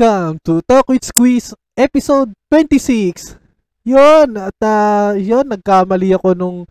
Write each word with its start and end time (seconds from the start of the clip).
Welcome 0.00 0.40
to 0.48 0.64
Talk 0.64 0.88
with 0.88 1.04
Squeeze 1.04 1.52
episode 1.76 2.32
26. 2.48 3.36
Yon, 3.84 4.32
at 4.32 4.56
uh, 4.64 5.12
yon, 5.12 5.44
nagkamali 5.44 6.16
ako 6.16 6.32
nung 6.32 6.64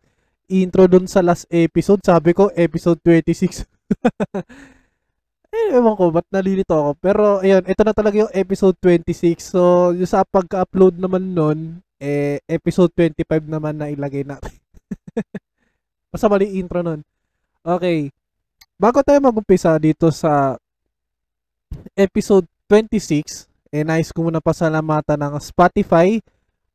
intro 0.49 0.89
dun 0.89 1.05
sa 1.05 1.21
last 1.21 1.45
episode. 1.53 2.01
Sabi 2.01 2.33
ko, 2.33 2.49
episode 2.57 2.97
26. 3.05 3.69
eh, 5.53 5.77
ewan 5.77 5.93
ko, 5.93 6.09
ba't 6.09 6.25
nalilito 6.33 6.73
ako. 6.73 6.91
Pero, 6.97 7.37
ayun, 7.45 7.69
ito 7.69 7.81
na 7.85 7.93
talaga 7.93 8.17
yung 8.17 8.33
episode 8.33 8.73
26. 8.81 9.37
So, 9.45 9.93
yung 9.93 10.09
sa 10.09 10.25
pagka-upload 10.25 10.97
naman 10.97 11.29
nun, 11.29 11.85
eh, 12.01 12.41
episode 12.49 12.89
25 12.97 13.45
naman 13.45 13.77
na 13.77 13.93
ilagay 13.93 14.25
natin. 14.25 14.57
Basta 16.09 16.25
mali 16.25 16.57
intro 16.57 16.81
nun. 16.81 17.05
Okay. 17.61 18.09
Bago 18.73 19.05
tayo 19.05 19.21
mag-umpisa 19.21 19.77
dito 19.77 20.09
sa 20.09 20.57
episode 21.93 22.49
26, 22.69 23.49
eh 23.73 23.81
nice 23.81 24.13
ko 24.13 24.29
muna 24.29 24.37
pasalamatan 24.37 25.17
ng 25.17 25.33
Spotify 25.41 26.21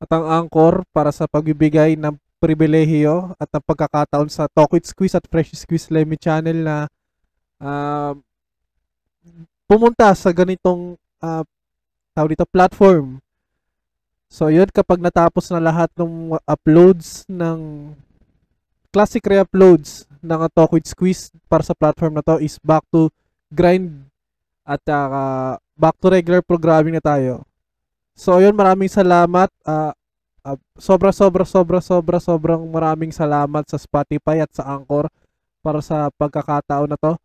at 0.02 0.10
ang 0.10 0.26
Anchor 0.26 0.82
para 0.90 1.14
sa 1.14 1.30
pagbibigay 1.30 1.94
ng 1.94 2.18
pribilehiyo 2.42 3.32
at 3.38 3.46
ng 3.48 3.62
pagkakataon 3.62 4.26
sa 4.26 4.50
Talk 4.50 4.74
with 4.74 4.84
Squeeze 4.84 5.14
at 5.14 5.24
Fresh 5.30 5.54
Squeeze 5.54 5.88
Lemmy 5.94 6.18
channel 6.18 6.66
na 6.66 6.76
uh, 7.62 8.12
pumunta 9.70 10.10
sa 10.18 10.34
ganitong 10.34 10.98
uh, 11.22 11.46
dito, 12.26 12.44
platform. 12.50 13.22
So 14.26 14.50
yun, 14.50 14.66
kapag 14.74 14.98
natapos 14.98 15.48
na 15.54 15.62
lahat 15.62 15.94
ng 15.94 16.36
uploads 16.42 17.22
ng 17.30 17.91
classic 18.91 19.22
re-uploads 19.24 20.10
ng 20.20 20.41
Talk 20.52 20.74
with 20.74 20.91
Squeeze 20.91 21.30
para 21.47 21.62
sa 21.62 21.72
platform 21.72 22.19
na 22.19 22.24
to 22.26 22.42
is 22.42 22.58
back 22.60 22.82
to 22.91 23.08
grind 23.54 24.10
at 24.66 24.82
uh, 24.91 25.56
back 25.75 25.98
to 25.98 26.11
regular 26.11 26.41
programming 26.41 26.97
na 26.97 27.03
tayo. 27.03 27.42
So, 28.14 28.39
yun, 28.39 28.55
maraming 28.55 28.91
salamat. 28.91 29.50
Uh, 29.67 29.91
uh, 30.47 30.58
sobra, 30.78 31.11
sobra, 31.11 31.42
sobra, 31.42 31.83
sobra, 31.83 32.19
sobrang 32.22 32.62
maraming 32.70 33.11
salamat 33.11 33.66
sa 33.66 33.78
Spotify 33.78 34.47
at 34.47 34.50
sa 34.55 34.70
Anchor 34.70 35.11
para 35.61 35.83
sa 35.83 36.08
pagkakataon 36.14 36.94
na 36.94 36.98
to. 36.98 37.19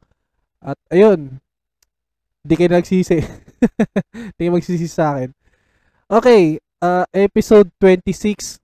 At, 0.59 0.78
ayun, 0.89 1.38
hindi 2.41 2.53
kayo 2.58 2.72
nagsisi. 2.73 3.19
Hindi 4.33 4.41
kayo 4.47 4.56
magsisi 4.56 4.88
sa 4.88 5.13
akin. 5.13 5.36
Okay, 6.08 6.58
uh, 6.81 7.03
episode 7.11 7.67
26. 7.78 8.58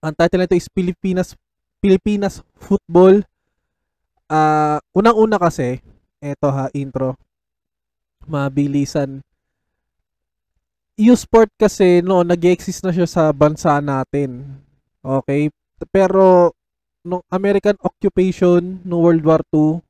Ang 0.00 0.16
title 0.16 0.42
nito 0.42 0.56
is 0.56 0.66
Pilipinas 0.72 1.36
Pilipinas 1.84 2.40
Football. 2.56 3.28
Uh, 4.24 4.80
unang-una 4.96 5.36
kasi, 5.36 5.84
eto 6.18 6.48
ha, 6.48 6.72
intro 6.72 7.20
mabilisan. 8.26 9.24
U-Sport 10.94 11.50
kasi 11.58 11.98
no, 12.06 12.22
nag-exist 12.22 12.86
na 12.86 12.94
siya 12.94 13.08
sa 13.10 13.34
bansa 13.34 13.82
natin. 13.82 14.62
Okay? 15.02 15.50
Pero 15.90 16.54
nung 17.04 17.20
American 17.28 17.76
occupation 17.82 18.80
no 18.86 19.02
World 19.02 19.26
War 19.26 19.42
II, 19.50 19.82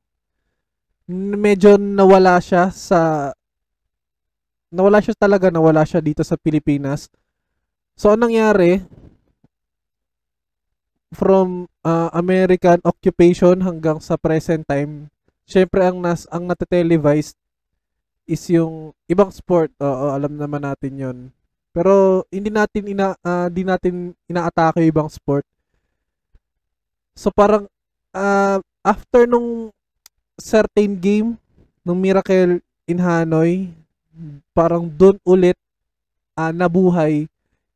medyo 1.36 1.76
nawala 1.76 2.40
siya 2.40 2.72
sa 2.72 3.30
nawala 4.72 4.98
siya 4.98 5.14
talaga, 5.14 5.52
nawala 5.52 5.86
siya 5.86 6.02
dito 6.02 6.24
sa 6.26 6.34
Pilipinas. 6.34 7.06
So 7.94 8.10
anong 8.10 8.34
nangyari? 8.34 8.82
From 11.14 11.70
uh, 11.86 12.10
American 12.10 12.82
occupation 12.82 13.62
hanggang 13.62 14.02
sa 14.02 14.18
present 14.18 14.66
time, 14.66 15.14
syempre 15.46 15.86
ang 15.86 16.02
nas 16.02 16.26
ang 16.26 16.50
nate-televise 16.50 17.38
is 18.24 18.42
yung 18.50 18.92
ibang 19.08 19.30
sport. 19.32 19.72
Oo, 19.80 20.12
alam 20.12 20.34
naman 20.36 20.64
natin 20.64 20.92
'yon. 20.96 21.18
Pero 21.74 22.22
hindi 22.30 22.54
natin 22.54 22.86
ina 22.86 23.18
uh, 23.18 23.50
di 23.50 23.66
natin 23.66 24.14
inaatake 24.30 24.84
yung 24.84 24.92
ibang 24.94 25.10
sport. 25.10 25.42
So 27.18 27.30
parang 27.34 27.66
uh, 28.14 28.58
after 28.82 29.26
nung 29.26 29.74
certain 30.38 30.98
game 30.98 31.38
nung 31.84 32.00
Miracle 32.00 32.62
in 32.88 32.98
Hanoi, 32.98 33.68
parang 34.56 34.88
doon 34.88 35.20
ulit 35.26 35.58
uh, 36.38 36.50
nabuhay 36.50 37.28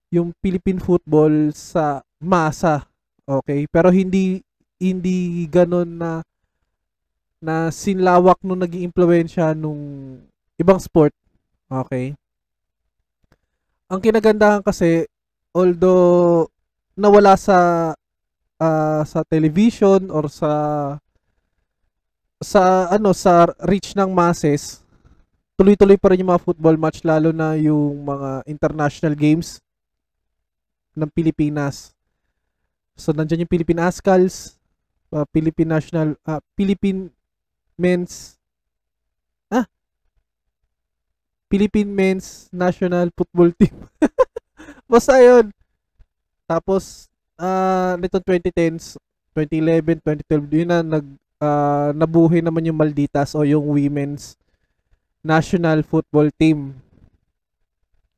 yung 0.08 0.32
Philippine 0.40 0.80
football 0.80 1.52
sa 1.52 2.00
masa. 2.16 2.88
Okay? 3.28 3.68
Pero 3.68 3.92
hindi 3.92 4.40
hindi 4.78 5.44
ganoon 5.50 5.90
na 5.98 6.10
na 7.38 7.70
sinlawak 7.70 8.42
nung 8.42 8.58
naging 8.58 8.90
impluwensya 8.90 9.54
nung 9.54 9.78
ibang 10.58 10.82
sport. 10.82 11.14
Okay? 11.70 12.18
Ang 13.88 14.00
kinagandahan 14.04 14.60
kasi 14.60 15.08
although 15.56 16.50
nawala 16.98 17.38
sa 17.38 17.90
uh, 18.60 19.02
sa 19.06 19.22
television 19.24 20.12
or 20.12 20.28
sa 20.28 20.52
sa 22.38 22.90
ano 22.92 23.10
sa 23.16 23.50
reach 23.66 23.98
ng 23.98 24.10
masses, 24.14 24.82
tuloy-tuloy 25.58 25.98
pa 25.98 26.14
rin 26.14 26.22
yung 26.22 26.30
mga 26.30 26.44
football 26.44 26.78
match 26.78 27.02
lalo 27.02 27.34
na 27.34 27.58
yung 27.58 28.06
mga 28.06 28.46
international 28.46 29.14
games 29.18 29.58
ng 30.94 31.10
Pilipinas. 31.10 31.94
So 32.98 33.10
nandiyan 33.14 33.46
yung 33.46 33.52
Philippine 33.54 33.82
Ascals, 33.82 34.58
uh, 35.10 35.26
Philippine 35.34 35.70
National 35.70 36.14
uh, 36.26 36.42
Philippine 36.54 37.10
Men's 37.78 38.37
Philippine 41.48 41.88
Men's 41.88 42.52
National 42.52 43.08
Football 43.16 43.56
Team. 43.56 43.72
Basta 44.92 45.16
yun. 45.20 45.48
Tapos, 46.44 47.08
uh, 47.40 47.96
nitong 47.96 48.24
2010s, 48.24 49.00
2011, 49.32 50.00
2012, 50.28 50.60
yun 50.64 50.68
na 50.68 50.80
nag, 50.84 51.06
uh, 51.40 51.90
nabuhay 51.96 52.44
naman 52.44 52.68
yung 52.68 52.76
Malditas 52.76 53.32
o 53.32 53.44
yung 53.44 53.64
Women's 53.64 54.36
National 55.24 55.80
Football 55.84 56.28
Team. 56.36 56.76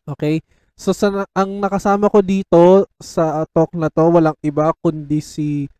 Okay? 0.06 0.42
So, 0.74 0.90
sa, 0.90 1.26
ang 1.34 1.60
nakasama 1.62 2.10
ko 2.10 2.22
dito 2.22 2.88
sa 2.98 3.46
talk 3.54 3.74
na 3.78 3.90
to, 3.90 4.10
walang 4.10 4.38
iba 4.42 4.74
kundi 4.82 5.22
si 5.22 5.70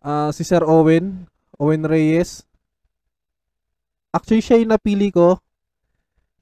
uh, 0.00 0.30
si 0.30 0.46
Sir 0.46 0.62
Owen, 0.64 1.26
Owen 1.58 1.84
Reyes. 1.84 2.46
Actually, 4.14 4.40
siya 4.40 4.62
yung 4.62 4.72
napili 4.72 5.12
ko 5.12 5.42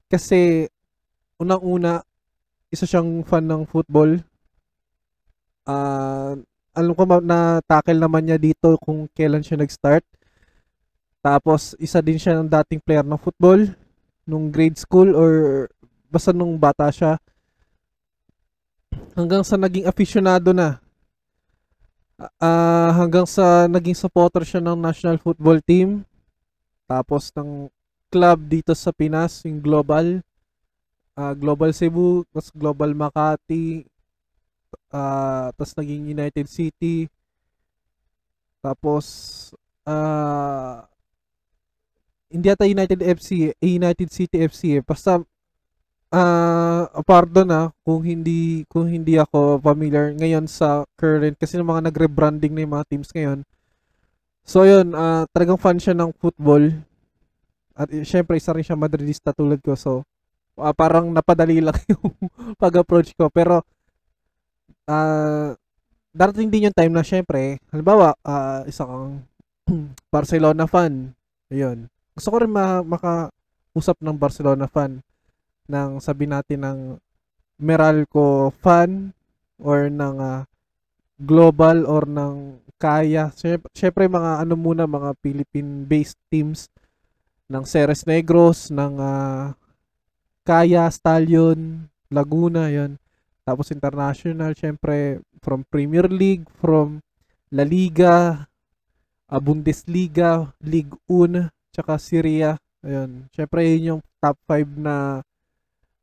kasi, 0.06 0.71
unang-una, 1.39 2.03
isa 2.71 2.87
siyang 2.87 3.22
fan 3.27 3.47
ng 3.47 3.62
football. 3.67 4.19
Uh, 5.67 6.39
alam 6.77 6.93
ko 6.93 7.03
na 7.25 7.59
tackle 7.65 7.99
naman 7.99 8.27
niya 8.27 8.39
dito 8.39 8.77
kung 8.78 9.09
kailan 9.16 9.43
siya 9.43 9.59
nag-start. 9.59 10.05
Tapos, 11.25 11.75
isa 11.83 11.99
din 11.99 12.21
siya 12.21 12.39
ng 12.39 12.47
dating 12.47 12.78
player 12.84 13.03
ng 13.03 13.19
football 13.19 13.66
nung 14.27 14.50
grade 14.50 14.78
school 14.78 15.11
or 15.15 15.66
basta 16.11 16.31
nung 16.31 16.59
bata 16.59 16.91
siya. 16.91 17.19
Hanggang 19.16 19.43
sa 19.43 19.56
naging 19.56 19.89
aficionado 19.89 20.53
na. 20.53 20.78
Uh, 22.16 22.91
hanggang 22.97 23.28
sa 23.28 23.69
naging 23.69 23.97
supporter 23.97 24.45
siya 24.45 24.61
ng 24.62 24.78
national 24.78 25.19
football 25.19 25.59
team. 25.65 26.05
Tapos 26.87 27.34
ng 27.34 27.72
club 28.16 28.49
dito 28.49 28.72
sa 28.72 28.97
Pinas, 28.97 29.44
yung 29.44 29.60
Global, 29.60 30.25
uh, 31.21 31.37
Global 31.37 31.77
Cebu, 31.77 32.24
tapos 32.33 32.48
Global 32.57 32.97
Makati, 32.97 33.84
uh, 34.89 35.53
tapos 35.53 35.77
naging 35.77 36.16
United 36.16 36.48
City, 36.48 37.13
tapos 38.65 39.04
uh, 39.84 40.80
hindi 42.33 42.48
ata 42.48 42.65
United 42.65 43.04
FC, 43.04 43.53
eh, 43.53 43.77
United 43.77 44.09
City 44.09 44.48
FC 44.48 44.80
eh. 44.80 44.83
Basta 44.83 45.21
uh, 46.09 46.83
pardon 47.04 47.53
ah 47.53 47.69
kung 47.84 48.01
hindi 48.01 48.65
kung 48.72 48.89
hindi 48.89 49.21
ako 49.21 49.60
familiar 49.60 50.16
ngayon 50.16 50.48
sa 50.48 50.89
current 50.97 51.36
kasi 51.36 51.60
ng 51.60 51.69
mga 51.69 51.92
nagre-branding 51.92 52.57
na 52.57 52.65
yung 52.65 52.74
mga 52.80 52.89
teams 52.89 53.12
ngayon. 53.12 53.45
So 54.47 54.65
yun, 54.65 54.97
uh, 54.97 55.28
talagang 55.36 55.60
fan 55.60 55.77
siya 55.77 55.92
ng 55.92 56.16
football. 56.16 56.72
At 57.77 57.93
eh, 57.93 58.09
syempre, 58.09 58.41
isa 58.41 58.57
rin 58.57 58.65
siya 58.65 58.75
Madridista 58.75 59.37
tulad 59.37 59.61
ko. 59.61 59.77
So, 59.77 60.01
uh, 60.57 60.73
parang 60.73 61.13
napadali 61.13 61.61
lang 61.67 61.77
yung 61.93 62.17
pag-approach 62.57 63.13
ko. 63.13 63.28
Pero, 63.28 63.61
uh, 64.89 65.53
darating 66.17 66.49
din 66.49 66.73
yung 66.73 66.77
time 66.77 66.97
na 66.97 67.05
syempre, 67.05 67.61
halimbawa, 67.69 68.17
uh, 68.25 68.65
isa 68.65 68.89
kang 68.89 69.21
Barcelona 70.15 70.65
fan. 70.65 71.13
Ayun. 71.53 71.93
Gusto 72.17 72.33
ko 72.33 72.37
rin 72.41 72.51
ma- 72.51 72.81
makausap 72.81 74.01
ng 74.01 74.17
Barcelona 74.17 74.65
fan 74.65 75.05
ng 75.69 76.01
sabi 76.01 76.25
natin 76.25 76.65
ng 76.65 76.79
Meralco 77.61 78.53
fan 78.65 79.13
or 79.61 79.93
ng 79.93 80.17
uh, 80.17 80.41
global 81.21 81.84
or 81.84 82.09
ng 82.09 82.61
kaya. 82.81 83.33
Syempre, 83.72 84.09
mga 84.09 84.45
ano 84.45 84.55
muna, 84.57 84.89
mga 84.89 85.17
Philippine-based 85.21 86.21
teams 86.33 86.72
ng 87.47 87.65
Ceres 87.66 88.03
Negros, 88.07 88.71
ng 88.75 88.98
uh, 88.98 89.54
Kaya, 90.47 90.87
Stallion, 90.91 91.87
Laguna, 92.10 92.71
yon 92.71 92.98
Tapos 93.47 93.71
international, 93.71 94.54
syempre, 94.59 95.22
from 95.43 95.63
Premier 95.66 96.10
League, 96.10 96.47
from 96.59 97.03
La 97.51 97.63
Liga, 97.63 98.47
uh, 99.31 99.41
Bundesliga, 99.43 100.51
Ligue 100.63 100.95
1, 101.07 101.51
tsaka 101.71 101.98
Syria. 101.98 102.59
Ayun. 102.83 103.31
Syempre, 103.34 103.63
yun 103.66 103.98
yung 103.98 104.03
top 104.19 104.39
5 104.47 104.66
na 104.78 105.22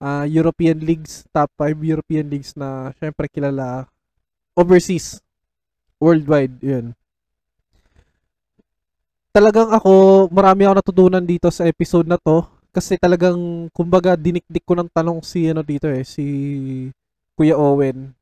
uh, 0.04 0.25
European 0.28 0.80
leagues, 0.84 1.24
top 1.31 1.51
5 1.56 1.80
European 1.84 2.28
leagues 2.28 2.56
na 2.60 2.92
syempre 3.00 3.31
kilala 3.31 3.88
overseas, 4.56 5.24
worldwide, 5.98 6.60
yun. 6.60 6.94
Talagang 9.33 9.74
ako, 9.74 10.30
marami 10.30 10.69
ako 10.69 10.74
natutunan 10.77 11.25
dito 11.25 11.50
sa 11.50 11.65
episode 11.65 12.06
na 12.06 12.21
to 12.21 12.45
kasi 12.69 13.01
talagang 13.01 13.65
kumbaga 13.74 14.13
dinikdik 14.13 14.62
ko 14.62 14.77
ng 14.77 14.94
tanong 14.94 15.25
si 15.25 15.50
ano 15.50 15.65
dito 15.65 15.89
eh, 15.89 16.06
si 16.06 16.25
Kuya 17.33 17.57
Owen 17.57 18.13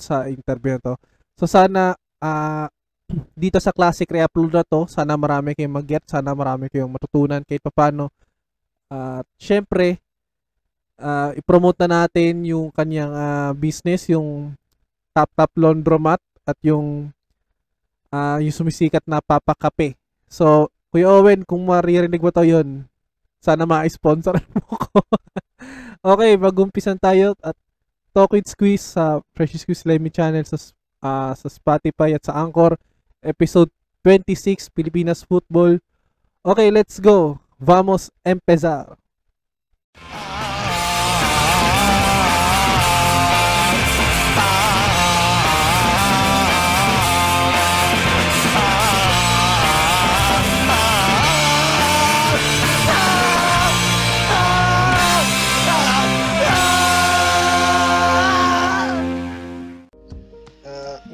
sa 0.00 0.24
interview 0.32 0.80
na 0.80 0.80
to. 0.80 0.94
So 1.36 1.44
sana 1.44 1.92
uh, 2.24 2.72
dito 3.36 3.60
sa 3.60 3.68
classic 3.68 4.08
re-upload 4.08 4.56
na 4.56 4.64
to, 4.64 4.88
sana 4.88 5.12
marami 5.20 5.52
kayong 5.52 5.76
mag-get, 5.76 6.08
sana 6.08 6.32
marami 6.32 6.72
kayong 6.72 6.88
matutunan 6.88 7.44
kahit 7.44 7.60
paano. 7.68 8.08
At 8.88 9.28
uh, 9.28 9.36
syempre, 9.36 10.00
uh, 10.96 11.36
i-promote 11.36 11.84
na 11.84 12.08
natin 12.08 12.48
yung 12.48 12.72
kanyang 12.72 13.12
uh, 13.12 13.52
business, 13.52 14.08
yung 14.08 14.56
Tap 15.12 15.28
Tap 15.36 15.52
Laundromat 15.52 16.20
at 16.48 16.56
yung 16.64 17.12
uh, 18.08 18.38
yung 18.40 18.56
sumisikat 18.56 19.04
na 19.04 19.20
Papa 19.20 19.52
Kape. 19.52 20.00
So, 20.26 20.70
Kuya 20.90 21.10
Owen, 21.10 21.46
kung 21.46 21.66
maririnig 21.66 22.22
mo 22.22 22.30
to 22.34 22.42
yun, 22.42 22.86
sana 23.42 23.62
ma-sponsor 23.66 24.34
mo 24.54 24.74
ko. 24.74 24.98
okay, 26.02 26.34
mag-umpisan 26.34 26.98
tayo 26.98 27.38
at 27.42 27.54
Talk 28.16 28.32
with 28.32 28.48
Squeeze 28.48 28.96
sa 28.96 29.20
Fresh 29.36 29.60
Squeeze 29.60 29.84
Lemmy 29.84 30.08
Channel 30.08 30.42
sa 30.48 30.56
uh, 31.04 31.32
sa 31.36 31.48
Spotify 31.52 32.16
at 32.16 32.24
sa 32.24 32.32
Anchor 32.32 32.80
episode 33.20 33.68
26 34.02 34.72
Pilipinas 34.72 35.20
Football. 35.20 35.82
Okay, 36.40 36.72
let's 36.72 36.96
go. 36.96 37.36
Vamos 37.60 38.08
empezar. 38.24 38.96
Uh, 39.98 40.25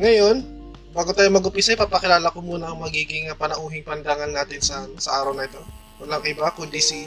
ngayon, 0.02 0.42
bago 0.90 1.14
tayo 1.14 1.30
mag-upisa, 1.30 1.78
papakilala 1.78 2.34
ko 2.34 2.42
muna 2.42 2.74
ang 2.74 2.82
magiging 2.82 3.30
panauhing 3.38 3.86
pandangan 3.86 4.34
natin 4.34 4.58
sa, 4.58 4.82
sa 4.98 5.22
araw 5.22 5.32
na 5.32 5.46
ito. 5.46 5.62
Walang 6.02 6.26
iba 6.26 6.50
kundi 6.52 6.82
si 6.82 7.06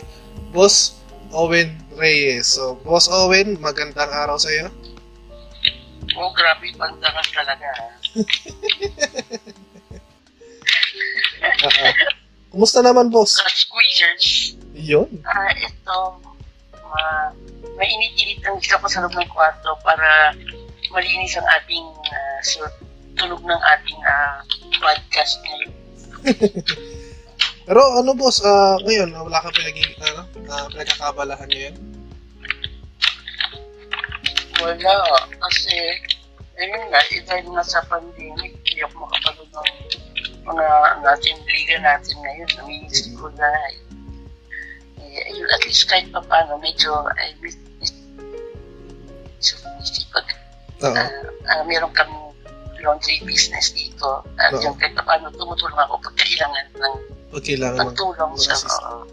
Boss 0.56 1.04
Owen 1.36 1.76
Reyes. 2.00 2.56
So, 2.56 2.80
Boss 2.88 3.12
Owen, 3.12 3.60
magandang 3.60 4.08
araw 4.08 4.40
sa 4.40 4.48
iyo. 4.48 4.72
Oh, 6.16 6.32
grabe, 6.32 6.72
pandangan 6.80 7.28
talaga. 7.36 7.70
uh-uh. 11.44 11.94
Kumusta 12.56 12.80
naman, 12.80 13.12
boss? 13.12 13.36
Uh, 13.36 13.52
squeezers. 13.52 14.56
Yun. 14.72 15.12
Ah, 15.28 15.44
uh, 15.44 15.52
ito, 15.60 16.00
ma 16.88 17.04
mainit-init 17.76 18.40
ang 18.48 18.56
isa 18.64 18.80
ko 18.80 18.88
sa 18.88 19.04
loob 19.04 19.12
ng 19.12 19.28
kwarto 19.28 19.76
para 19.84 20.32
malinis 20.96 21.36
ang 21.36 21.48
ating 21.60 21.86
uh, 22.08 22.40
tunog 23.20 23.44
ng 23.44 23.62
ating 23.76 24.00
uh, 24.08 24.40
podcast 24.80 25.36
ngayon. 25.44 25.72
Pero 27.68 27.82
ano 28.00 28.16
boss, 28.16 28.40
uh, 28.40 28.80
ngayon 28.88 29.12
wala 29.12 29.44
kang 29.44 29.56
pinag 29.60 29.76
ano, 30.00 30.24
uh, 30.48 30.66
pinagkakabalahan 30.72 31.50
ngayon? 31.52 31.76
Wala, 34.64 34.96
kasi 35.36 35.76
ayun 36.56 36.88
nga, 36.88 37.02
dahil 37.28 37.46
nga 37.52 37.64
sa 37.68 37.84
pandemic, 37.92 38.56
hindi 38.56 38.80
ako 38.88 39.04
makapanood 39.04 39.52
ng 39.52 39.72
mga 40.48 40.68
natin 41.04 41.36
liga 41.44 41.76
natin 41.84 42.16
ngayon, 42.24 42.50
naminisip 42.56 43.12
ko 43.20 43.28
na 43.36 43.50
eh, 45.02 45.28
ayun, 45.28 45.50
at 45.52 45.62
least 45.68 45.92
kahit 45.92 46.08
pa 46.16 46.24
paano, 46.24 46.56
medyo 46.62 46.92
I 47.20 47.36
miss, 47.44 47.60
miss, 47.82 47.92
miss, 49.44 50.08
pag 50.82 50.96
uh, 50.96 51.10
uh, 51.48 51.64
meron 51.68 51.92
kami 51.96 52.14
laundry 52.86 53.18
business 53.26 53.74
dito. 53.74 54.22
At 54.38 54.54
uh-huh. 54.54 54.66
yung 54.66 54.76
kahit 54.78 54.94
paano 54.96 55.34
tumutulong 55.34 55.80
ako 55.80 55.98
pag 56.06 56.16
kailangan 56.22 56.66
ng 56.78 56.96
pag 57.34 57.44
kailangan 57.44 57.80
pagtulong 57.90 58.32
ng, 58.36 58.42
sa 58.42 58.56
uh, 58.86 59.04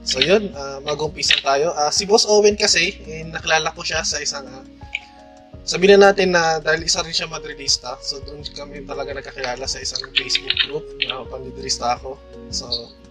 So 0.00 0.18
yun, 0.18 0.50
uh, 0.56 0.80
mag-umpisa 0.80 1.36
tayo. 1.44 1.76
Uh, 1.76 1.92
si 1.92 2.08
Boss 2.08 2.24
Owen 2.24 2.56
kasi, 2.56 2.96
eh, 3.04 3.20
nakilala 3.28 3.68
ko 3.76 3.84
siya 3.84 4.00
sa 4.00 4.16
isang 4.16 4.48
uh, 4.48 4.64
sabihin 5.60 6.00
na 6.00 6.10
natin 6.10 6.32
na 6.32 6.58
dahil 6.58 6.82
isa 6.82 7.04
rin 7.04 7.12
siya 7.12 7.28
Madridista, 7.28 7.94
so 8.00 8.18
doon 8.24 8.42
kami 8.56 8.82
talaga 8.88 9.12
nagkakilala 9.12 9.62
sa 9.68 9.78
isang 9.78 10.02
Facebook 10.16 10.56
group 10.66 10.82
na 11.04 11.20
uh, 11.20 11.24
Panidrista 11.28 12.00
ako. 12.00 12.16
So, 12.48 12.66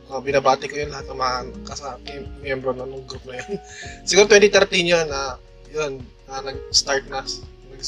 uh, 0.09 0.19
binabati 0.19 0.65
ko 0.67 0.75
yun 0.81 0.91
lahat 0.91 1.07
ng 1.07 1.19
mga 1.19 1.37
kasama, 1.63 1.95
miyembro 2.41 2.73
na 2.73 2.89
ng 2.89 3.05
group 3.05 3.23
na 3.29 3.37
yun. 3.39 3.61
Siguro 4.09 4.25
2013 4.27 4.91
yun, 4.91 5.07
uh, 5.07 5.37
yun, 5.69 6.03
uh, 6.29 6.41
nag-start 6.45 7.05
na 7.09 7.25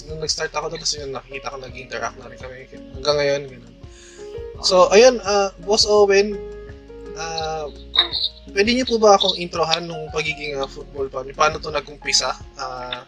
nung 0.07 0.23
nag-start 0.23 0.51
ako 0.55 0.71
doon 0.71 0.81
kasi 0.81 1.03
yun, 1.03 1.11
nakikita 1.11 1.51
ko 1.51 1.57
nag-interact 1.59 2.15
na 2.19 2.31
rin 2.31 2.39
kami 2.39 2.55
hanggang 2.95 3.17
ngayon. 3.19 3.41
Ganun. 3.51 3.73
So, 4.63 4.87
ayun, 4.93 5.19
uh, 5.19 5.51
Boss 5.67 5.83
Owen, 5.83 6.39
uh, 7.19 7.67
pwede 8.55 8.71
niyo 8.71 8.87
po 8.87 9.03
ba 9.03 9.19
akong 9.19 9.35
introhan 9.35 9.89
nung 9.89 10.07
pagiging 10.15 10.55
uh, 10.55 10.69
football 10.69 11.11
fan? 11.11 11.27
Paano 11.35 11.59
to 11.59 11.75
nag-umpisa? 11.75 12.31
Uh, 12.55 13.03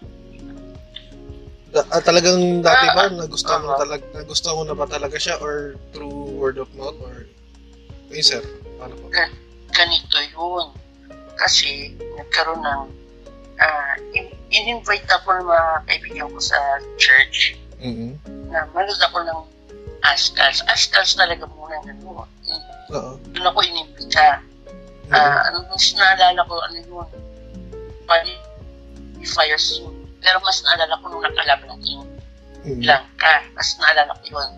uh, 1.74 2.02
talagang 2.06 2.62
dati 2.62 2.86
ba 2.94 3.10
nagustuhan 3.10 3.66
mo 3.66 3.74
talaga 3.76 4.06
nagustuhan 4.14 4.56
mo 4.62 4.64
na 4.64 4.78
ba 4.78 4.86
talaga 4.86 5.18
siya 5.18 5.42
or 5.42 5.76
through 5.90 6.30
word 6.38 6.62
of 6.62 6.70
mouth 6.78 6.96
or 7.02 7.26
yun 8.14 8.22
sir 8.22 8.42
paano 8.78 8.94
po 9.02 9.10
ganito 9.74 10.18
yun 10.22 10.70
kasi 11.34 11.98
nagkaroon 11.98 12.62
ng 12.62 12.82
uh, 13.60 13.94
in- 14.14 14.36
in-invite 14.54 15.06
ako 15.10 15.38
ng 15.38 15.48
mga 15.50 15.68
kaibigan 15.90 16.28
ko 16.30 16.40
sa 16.40 16.58
church 16.98 17.58
mm-hmm. 17.82 18.18
na 18.50 18.66
manood 18.72 19.02
ako 19.02 19.18
ng 19.26 19.40
Ascals. 20.04 20.60
Ascals 20.68 21.16
talaga 21.16 21.48
muna 21.56 21.80
na 21.88 21.96
ano. 21.96 22.28
Oo. 22.94 23.12
Doon 23.32 23.48
ako 23.50 23.60
inimbita. 23.64 24.44
Mm-hmm. 24.44 25.14
Uh, 25.14 25.40
ano, 25.52 25.58
mas 25.72 25.86
naalala 25.96 26.42
ko, 26.44 26.54
ano 26.60 26.76
yun, 26.80 27.08
Pali 28.04 28.36
Fire 29.24 29.60
Soon. 29.60 29.96
Pero 30.20 30.40
mas 30.44 30.60
naalala 30.64 31.00
ko 31.00 31.06
nung 31.12 31.24
nakalab 31.24 31.62
ng 31.68 31.80
King 31.84 32.04
mm-hmm. 32.04 32.80
Blanca. 32.84 33.34
Mas 33.56 33.70
naalala 33.80 34.14
ko 34.20 34.26
yun. 34.40 34.52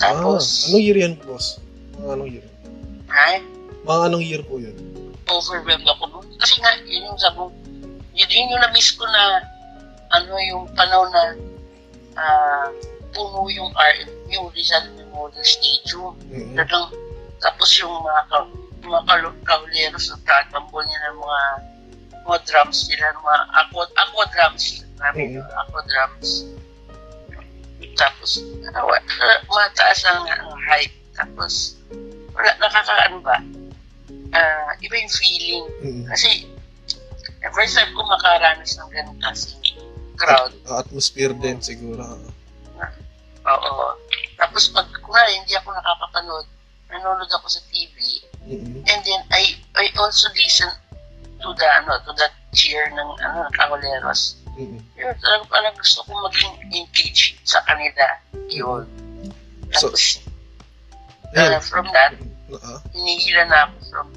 Tapos, 0.00 0.66
ah, 0.66 0.68
anong 0.72 0.82
year 0.82 0.98
yan, 0.98 1.14
boss? 1.22 1.62
Mga 2.00 2.12
anong 2.16 2.30
year? 2.32 2.46
Ha? 3.12 3.38
Mga 3.86 4.02
anong 4.10 4.24
year 4.24 4.42
po 4.42 4.58
yun? 4.58 4.74
Overwhelmed 5.30 5.86
ako 5.86 6.04
nun. 6.10 6.26
Kasi 6.42 6.58
nga, 6.58 6.74
yun 6.82 7.06
yung 7.06 7.20
sabi 7.20 7.38
yun, 8.12 8.28
yun 8.28 8.52
yung 8.52 8.62
na-miss 8.62 8.92
ko 8.94 9.04
na 9.08 9.44
ano 10.12 10.32
yung 10.44 10.64
panahon 10.76 11.08
na 11.12 11.24
uh, 12.16 12.68
puno 13.12 13.48
yung 13.48 13.72
RM, 13.72 14.10
yung 14.32 14.46
Rizal 14.52 14.84
Memorial 14.96 15.44
Stadium. 15.44 16.16
Mm-hmm. 16.28 16.56
Talagang, 16.56 16.88
tapos 17.40 17.68
yung 17.80 17.92
mga, 17.92 18.22
ka, 18.28 18.38
mga 18.82 19.00
kauleros 19.44 20.10
na 20.12 20.16
tatambol 20.26 20.84
niya 20.84 21.00
ng 21.08 21.18
mga 21.20 21.40
mga 22.22 22.38
drums 22.46 22.86
nila, 22.86 23.10
mga 23.18 23.38
aqua, 23.50 23.84
aqua 23.98 24.24
drums 24.30 24.86
namin, 25.00 25.38
mm-hmm. 25.38 25.58
aqua 25.58 25.80
drums. 25.90 26.30
Tapos, 27.98 28.40
uh, 28.40 28.98
mataas 29.52 30.00
ang, 30.06 30.24
ang 30.24 30.54
height. 30.70 30.94
Tapos, 31.12 31.76
wala, 32.32 32.50
nakakaano 32.56 33.18
ba? 33.20 33.36
Uh, 34.32 34.70
iba 34.80 34.94
yung 34.96 35.12
feeling. 35.12 35.64
Mm-hmm. 35.82 36.04
Kasi, 36.08 36.46
First 37.50 37.74
time 37.74 37.90
ko 37.90 38.06
makaranas 38.06 38.78
ng 38.78 38.90
ganun 38.94 39.18
kasi 39.18 39.58
crowd. 40.14 40.54
At, 40.70 40.86
atmosphere 40.86 41.34
din 41.34 41.58
siguro. 41.58 42.06
Oo. 43.42 43.74
Tapos 44.38 44.70
pag 44.70 44.86
kunwari 45.02 45.34
hindi 45.34 45.58
ako 45.58 45.74
nakakapanood, 45.74 46.46
nanonood 46.86 47.30
ako 47.34 47.46
sa 47.50 47.60
TV, 47.74 48.22
mm-hmm. 48.46 48.86
and 48.86 49.00
then 49.02 49.22
I 49.34 49.58
I 49.74 49.90
also 49.98 50.30
listen 50.38 50.70
to 51.42 51.48
the 51.58 51.68
ano 51.82 51.98
to 52.06 52.12
the 52.14 52.28
cheer 52.54 52.86
ng 52.94 53.10
ano 53.18 53.36
ng 53.48 53.54
Caballeros. 53.56 54.38
Mm-hmm. 54.54 54.80
Yun, 55.00 55.14
talagang 55.18 55.48
parang 55.48 55.74
gusto 55.74 56.04
ko 56.04 56.10
maging 56.28 56.52
engaged 56.70 57.40
sa 57.42 57.64
kanila. 57.64 58.04
Yun. 58.52 58.84
Tapos, 59.72 60.20
so, 60.20 61.40
uh, 61.40 61.56
from 61.64 61.88
that, 61.96 62.12
uh-huh. 62.52 62.78
hinihila 62.92 63.48
na 63.48 63.58
ako 63.64 63.76
from 63.88 64.08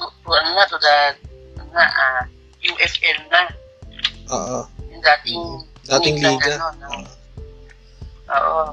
to, 0.00 0.04
to, 0.08 0.28
ano 0.32 0.48
na, 0.56 0.64
to 0.64 0.80
the 0.80 0.96
na 1.76 1.84
uh, 1.86 2.22
UFL 2.64 3.18
na. 3.28 3.42
Oo. 4.32 4.58
Yung 4.90 5.02
dating 5.04 5.44
Dating 5.86 6.18
Minsan, 6.18 6.34
liga. 6.34 6.52
ano, 6.58 6.66
no? 6.82 6.88
Oo. 6.90 7.04
Oo. 8.26 8.64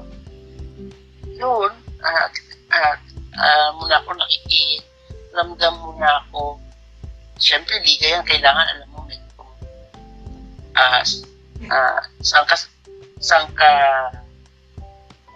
Yun, 1.34 1.70
at 2.02 2.34
at 2.74 2.98
ah, 3.38 3.70
muna 3.78 4.02
ako 4.02 4.18
nakikiramdam 4.18 5.74
muna 5.78 6.08
ako. 6.26 6.58
Siyempre, 7.38 7.78
liga 7.86 8.18
yan, 8.18 8.24
kailangan 8.26 8.66
alam 8.66 8.88
mo 8.90 9.06
may 9.06 9.18
kung 9.38 9.50
ah 10.74 11.02
ah, 11.70 12.02
saan 12.18 12.46
ka 12.50 12.56
saan 13.22 13.46
ka 13.54 13.70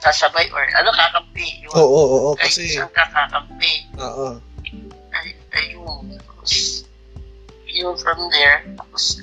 sasabay 0.03 0.47
or 0.51 0.63
ano 0.79 0.91
kakampi 0.95 1.63
yun. 1.63 1.75
Oo, 1.75 1.87
oo, 1.87 2.17
oo, 2.31 2.31
kasi, 2.39 2.75
saan 2.75 2.91
ka 2.91 3.07
kakampi. 3.11 3.87
oo. 3.99 4.39
Ay, 5.15 5.35
ayun. 5.59 5.98
Yun 7.79 7.95
from 7.95 8.19
there. 8.35 8.67
Tapos, 8.75 9.23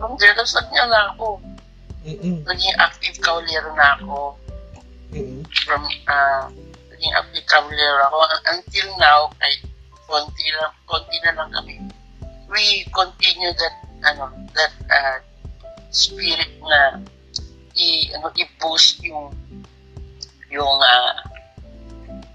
from 0.00 0.16
there, 0.16 0.32
tapos 0.32 0.56
nagnya 0.56 0.84
na 0.88 1.00
ako. 1.12 1.36
Mm-mm. 2.00 2.40
Naging 2.48 2.74
active 2.80 3.20
kaulero 3.20 3.76
na 3.76 4.00
ako. 4.00 4.40
Mm-mm. 5.12 5.42
from 5.66 5.82
uh, 6.06 6.46
naging 6.94 7.14
active 7.18 7.46
traveler 7.50 7.94
ako 8.06 8.18
until 8.54 8.88
now 9.02 9.20
kahit 9.42 9.60
konti 10.06 10.46
lang 10.54 10.74
konti 10.86 11.16
na 11.26 11.34
lang 11.34 11.50
kami 11.50 11.74
we 12.46 12.86
continue 12.94 13.50
that 13.58 13.74
ano 14.06 14.30
that 14.54 14.70
uh, 14.86 15.18
spirit 15.90 16.50
na 16.62 17.02
i 17.74 18.06
ano 18.14 18.30
i-boost 18.38 19.02
yung 19.02 19.34
yung 20.46 20.76
uh, 20.78 21.14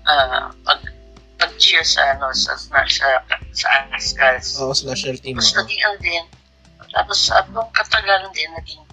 uh, 0.04 0.52
pag 0.68 0.80
pag-cheer 1.36 1.84
sa 1.84 2.16
ano 2.16 2.32
sa 2.32 2.56
sa 2.56 2.84
sa, 2.88 3.08
sa 3.52 3.68
Ascals. 3.92 4.60
Oo, 4.60 4.72
sa 4.72 4.92
national 4.92 5.20
team. 5.20 5.36
Tapos 5.36 5.56
naging 5.56 5.82
ano 5.84 5.98
din, 6.00 6.24
tapos 6.92 7.20
at 7.32 7.46
nung 7.52 7.70
katagalan 7.76 8.32
din, 8.32 8.50
naging 8.56 8.84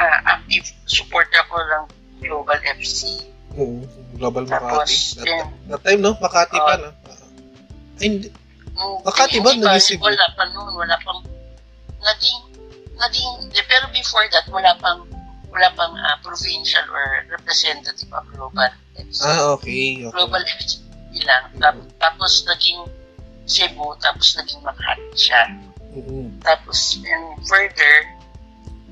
ah, 0.00 0.40
active 0.40 0.66
supporter 0.88 1.42
ko 1.48 1.56
ng 1.60 1.84
Global 2.24 2.58
FC. 2.64 3.28
Oo, 3.56 3.84
Global 4.16 4.48
Tapos, 4.48 4.88
Makati. 4.88 4.96
That, 5.20 5.24
then, 5.24 5.46
that 5.68 5.80
time, 5.84 6.00
no? 6.00 6.12
Makati 6.16 6.56
pa, 6.56 6.72
Oo. 6.76 6.82
no? 6.84 6.90
Ay, 7.96 8.06
hindi. 8.08 8.28
Makati 9.04 9.36
ba? 9.40 9.52
Cebu? 9.80 10.04
Wala 10.04 10.26
pa 10.36 10.44
noon, 10.52 10.72
wala 10.76 10.96
pang, 11.00 11.20
naging, 12.00 12.40
naging, 13.00 13.32
de, 13.52 13.60
pero 13.68 13.88
before 13.92 14.28
that, 14.32 14.44
wala 14.52 14.76
pang, 14.80 15.04
wala 15.52 15.68
pang 15.76 15.92
ah, 15.96 16.16
provincial 16.20 16.84
or 16.92 17.24
representative 17.32 18.08
of 18.12 18.24
Global 18.32 18.68
FC. 18.96 19.20
Ah, 19.24 19.56
okay. 19.56 20.04
okay. 20.04 20.12
Global 20.12 20.44
FC 20.44 20.85
Tap- 21.24 21.88
Tapos 21.96 22.44
naging 22.44 22.80
Cebu, 23.46 23.94
tapos 24.02 24.34
naging 24.36 24.60
Makati 24.66 25.14
siya. 25.14 25.42
Mm-mm. 25.96 26.28
Tapos, 26.42 26.98
and 27.00 27.40
further, 27.46 27.94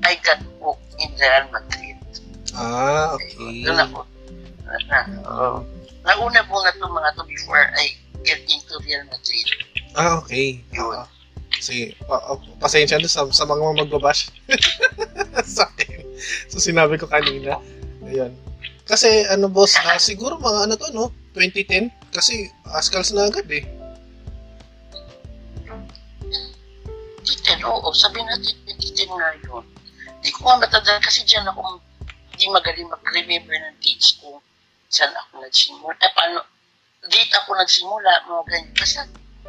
I 0.01 0.15
got 0.25 0.41
hooked 0.57 0.89
in 0.97 1.11
Real 1.19 1.45
Madrid. 1.53 1.97
Ah, 2.55 3.13
okay. 3.13 3.61
Doon 3.61 3.77
ako. 3.77 3.99
Na, 4.65 4.75
na, 4.89 4.99
oo. 5.27 5.59
Nauna 6.01 6.39
muna 6.47 6.69
itong 6.73 6.93
mga 6.93 7.09
to 7.13 7.23
before 7.27 7.61
I 7.77 7.93
get 8.23 8.41
into 8.47 8.73
Real 8.81 9.03
Madrid. 9.05 9.45
Ah, 9.93 10.17
okay. 10.23 10.63
Yun. 10.73 10.97
Ah, 10.97 11.05
Sige, 11.61 11.95
pa, 12.03 12.19
ah, 12.19 12.39
pasensya 12.59 12.99
na 12.99 13.07
sa, 13.07 13.27
sa 13.31 13.45
mga 13.47 13.85
magbabash 13.85 14.27
sa 15.55 15.67
akin. 15.67 16.03
So, 16.49 16.57
sinabi 16.63 16.95
ko 16.97 17.05
kanina. 17.07 17.59
Ayun. 18.07 18.33
Kasi, 18.85 19.25
ano 19.29 19.45
boss, 19.49 19.77
ah, 19.85 19.99
siguro 20.01 20.37
mga 20.37 20.59
ano 20.69 20.73
to, 20.79 20.89
no? 20.95 21.11
2010? 21.37 21.91
Kasi, 22.15 22.47
Ascals 22.71 23.11
na 23.11 23.27
agad 23.27 23.43
eh. 23.51 23.67
Titin, 27.25 27.59
oo, 27.67 27.91
sabi 27.91 28.23
natin, 28.23 28.55
titin 28.79 29.11
nga 29.11 29.35
yun. 29.43 29.65
Hindi 30.23 30.29
ko 30.31 30.47
nga 30.47 30.71
kasi 31.03 31.27
dyan 31.27 31.43
ako 31.51 31.83
hindi 32.35 32.51
magaling 32.51 32.87
mag-remember 32.91 33.55
ng 33.55 33.75
dates 33.83 34.15
kung 34.19 34.39
saan 34.91 35.11
ako 35.15 35.43
nagsimula. 35.43 35.95
Eh, 35.99 36.11
paano, 36.15 36.39
date 37.07 37.31
ako 37.35 37.49
nagsimula, 37.55 38.11
mga 38.27 38.43
ganyan. 38.47 38.71
Kasi, 38.75 38.99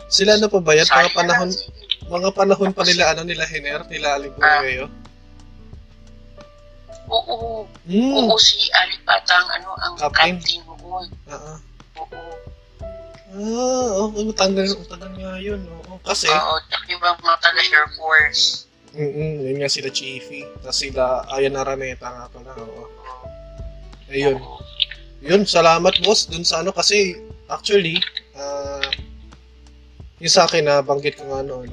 Sila 0.07 0.39
na 0.39 0.47
pa 0.47 0.59
ba 0.63 0.71
yan? 0.75 0.87
Mga 0.87 1.03
na 1.03 1.11
panahon, 1.19 1.51
mga 2.07 2.31
panahon 2.31 2.71
pa 2.71 2.83
nila, 2.87 3.11
ano, 3.11 3.23
nila 3.27 3.43
Hiner, 3.47 3.83
nila 3.91 4.07
Ah. 4.15 4.17
Alibureyo. 4.23 4.87
Oo, 7.07 7.67
Hmm. 7.87 8.15
oo, 8.27 8.35
si 8.39 8.67
Ali 8.75 8.99
Patang, 9.07 9.47
ano, 9.55 9.71
ang 9.83 9.95
Captain. 9.99 10.39
captain 10.39 10.63
mo. 10.67 11.03
Ah, 11.27 11.55
ah. 11.55 11.59
Oo, 11.99 12.19
Ah, 13.37 14.09
okay, 14.09 14.23
matagal, 14.25 14.67
matagal 14.81 15.13
nga 15.21 15.35
yun. 15.37 15.61
Oo. 15.69 16.01
Kasi, 16.01 16.25
oo, 16.33 16.57
tsaka 16.73 16.85
yung 16.89 17.03
mga 17.05 17.37
taga 17.45 17.61
Air 17.61 17.89
Force. 17.93 18.65
mm 18.97 19.45
yun 19.45 19.61
nga 19.61 19.69
sila 19.69 19.93
Chiefy. 19.93 20.41
Tapos 20.65 20.81
sila, 20.81 21.29
Ayan 21.37 21.61
Araneta 21.61 22.09
nga 22.09 22.27
pala. 22.33 22.57
Oo. 22.57 22.89
Ayun. 24.09 24.41
Yun, 25.21 25.43
salamat 25.45 26.01
boss 26.01 26.31
dun 26.31 26.47
sa 26.47 26.65
ano 26.65 26.73
kasi 26.73 27.19
actually, 27.51 27.99
ah 28.39 28.89
yung 30.17 30.33
sa 30.33 30.49
akin 30.49 30.65
na 30.65 30.81
banggit 30.81 31.19
ko 31.21 31.29
nga 31.29 31.45
noon, 31.45 31.69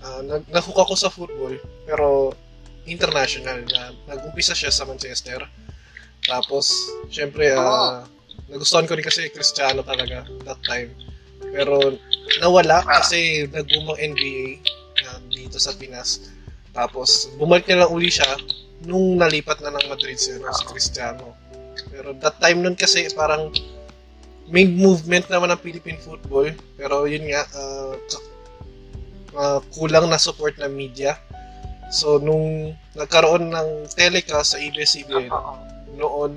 ah 0.00 0.22
nag 0.24 0.48
nahook 0.48 0.78
ako 0.80 0.94
sa 0.96 1.12
football 1.12 1.52
pero 1.84 2.32
international 2.86 3.66
na 3.66 3.92
nag-umpisa 4.06 4.54
siya 4.54 4.70
sa 4.70 4.86
Manchester. 4.86 5.42
Tapos, 6.24 6.70
syempre, 7.10 7.52
ah 7.52 8.06
nagustuhan 8.50 8.86
ko 8.86 8.94
rin 8.94 9.06
kasi 9.06 9.30
Cristiano 9.30 9.82
talaga 9.82 10.26
that 10.46 10.60
time. 10.66 10.90
Pero 11.40 11.98
nawala 12.42 12.82
kasi 12.84 13.46
nag-boom 13.50 13.94
ang 13.94 14.00
NBA 14.14 14.60
ah, 15.06 15.20
dito 15.30 15.58
sa 15.58 15.74
Pinas. 15.74 16.32
Tapos, 16.76 17.32
bumalik 17.40 17.66
na 17.72 17.84
lang 17.84 17.90
uli 17.90 18.12
siya 18.12 18.28
nung 18.84 19.16
nalipat 19.16 19.64
na 19.64 19.72
ng 19.72 19.88
Madrid 19.88 20.20
si, 20.20 20.36
ano, 20.36 20.52
si 20.52 20.64
Cristiano. 20.68 21.32
Pero 21.88 22.12
that 22.20 22.36
time 22.38 22.60
nun 22.60 22.76
kasi 22.76 23.08
parang 23.16 23.48
may 24.46 24.68
movement 24.68 25.26
naman 25.26 25.50
ng 25.50 25.60
Philippine 25.64 25.98
football. 25.98 26.52
Pero 26.76 27.08
yun 27.08 27.26
nga, 27.26 27.42
k- 27.48 28.28
ah, 29.34 29.60
kulang 29.74 30.06
na 30.12 30.20
support 30.20 30.54
ng 30.60 30.70
media. 30.70 31.18
So, 31.88 32.18
nung 32.18 32.74
nagkaroon 32.98 33.50
ng 33.54 33.68
telecast 33.94 34.54
sa 34.54 34.58
ABS-CBN, 34.58 35.30
Oo. 35.30 35.54
noon 35.94 36.34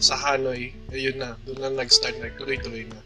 sa 0.00 0.16
Hanoi, 0.16 0.72
ayun 0.92 1.16
na, 1.20 1.36
doon 1.44 1.60
na 1.60 1.70
nag-start, 1.84 2.16
nagtuloy-tuloy 2.18 2.88
na. 2.88 3.00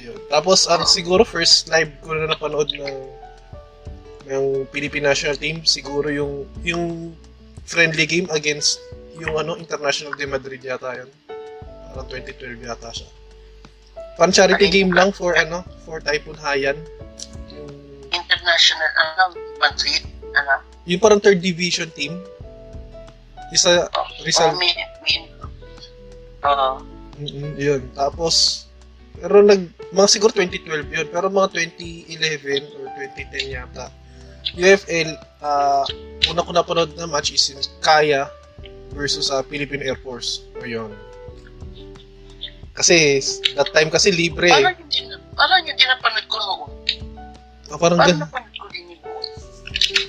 Ayun. 0.00 0.18
Tapos, 0.30 0.64
ang 0.70 0.86
siguro 0.86 1.26
first 1.26 1.68
live 1.68 1.92
ko 2.00 2.16
na 2.16 2.30
napanood 2.30 2.72
ng 2.72 2.96
ng 4.30 4.44
Philippine 4.70 5.10
National 5.10 5.34
Team, 5.34 5.66
siguro 5.66 6.06
yung 6.08 6.46
yung 6.62 7.12
friendly 7.66 8.06
game 8.06 8.30
against 8.30 8.78
yung 9.18 9.36
ano 9.36 9.58
International 9.58 10.14
de 10.14 10.26
Madrid 10.26 10.62
yata 10.62 10.96
yun. 10.96 11.10
Parang 11.90 12.06
2012 12.08 12.64
yata 12.64 12.90
siya. 12.94 13.10
Pan 14.16 14.30
charity 14.30 14.70
Ano 14.70 14.74
game 14.74 14.92
lang 14.94 15.10
for 15.10 15.34
ano, 15.34 15.66
for 15.84 15.98
Typhoon 16.00 16.38
Haiyan. 16.38 16.78
Yung, 17.52 17.70
International, 18.10 18.90
ano, 18.96 19.22
Madrid, 19.58 20.02
ano, 20.34 20.62
yung 20.88 21.00
parang 21.00 21.20
third 21.20 21.38
division 21.38 21.90
team. 21.92 22.18
Isa 23.50 23.86
oh, 23.90 24.06
Rizal. 24.22 24.54
oh, 24.54 24.58
may, 24.58 24.70
may, 25.02 25.29
oo, 26.42 26.70
Mm, 27.16 27.52
yun. 27.54 27.82
Tapos, 27.92 28.64
pero 29.12 29.40
nag, 29.40 29.60
mga 29.90 30.08
siguro 30.08 30.32
2012 30.32 30.56
yun, 30.88 31.06
pero 31.06 31.28
mga 31.28 31.52
2011 31.52 32.64
or 32.74 32.88
2010 32.88 33.52
yata, 33.52 33.92
UFL, 34.54 35.10
ah 35.38 35.84
una 36.26 36.40
ko 36.40 36.50
napanood 36.50 36.94
na 36.94 37.04
match 37.04 37.30
is 37.30 37.44
yung 37.46 37.60
Kaya 37.78 38.24
versus 38.90 39.28
sa 39.28 39.42
Philippine 39.42 39.84
Air 39.84 39.98
Force. 39.98 40.48
Ayun. 40.58 40.96
Kasi, 42.72 43.20
that 43.52 43.68
time 43.70 43.90
kasi 43.90 44.08
libre. 44.10 44.48
eh. 44.48 44.56
parang 44.56 44.78
hindi, 44.78 44.98
na- 45.04 45.20
parang 45.34 45.60
hindi 45.60 45.84
napanood 45.84 46.26
ko 46.26 46.36
noon. 46.38 46.70
Ah, 47.68 47.76
parang 47.76 47.98
Parang 47.98 48.10
gan- 48.10 48.22
napanood 48.22 48.54
ko 48.54 48.64
din 48.70 48.84
yun. 48.88 49.00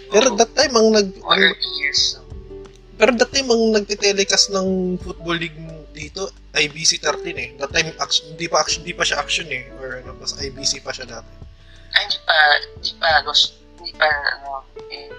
Pero 0.08 0.28
that 0.36 0.52
time, 0.54 0.74
ang 0.74 0.88
nag, 0.90 1.08
Or 1.22 1.36
years. 1.78 2.16
pero 2.96 3.12
that 3.14 3.28
time, 3.30 3.50
ang 3.50 3.74
nagtitelecast 3.74 4.52
ng 4.52 4.68
football 4.98 5.36
league 5.36 5.58
dito, 5.92 6.22
IBC 6.52 7.00
13 7.00 7.36
eh. 7.36 7.50
That 7.56 7.72
time, 7.72 7.92
action, 7.98 8.32
hindi 8.32 8.48
pa 8.48 8.60
action, 8.60 8.82
hindi 8.82 8.94
pa 8.94 9.04
siya 9.04 9.20
action 9.20 9.48
eh. 9.48 9.68
Or 9.76 10.00
ano, 10.00 10.16
mas 10.16 10.34
IBC 10.34 10.80
pa 10.80 10.92
siya 10.92 11.06
dati. 11.06 11.32
Ay, 11.92 12.08
hindi 12.08 12.20
pa, 12.24 12.36
hindi 12.72 12.92
pa, 12.96 13.10
los, 13.22 13.42
hindi 13.78 13.92
pa, 13.94 14.08
ano, 14.08 14.64
eh, 14.90 15.10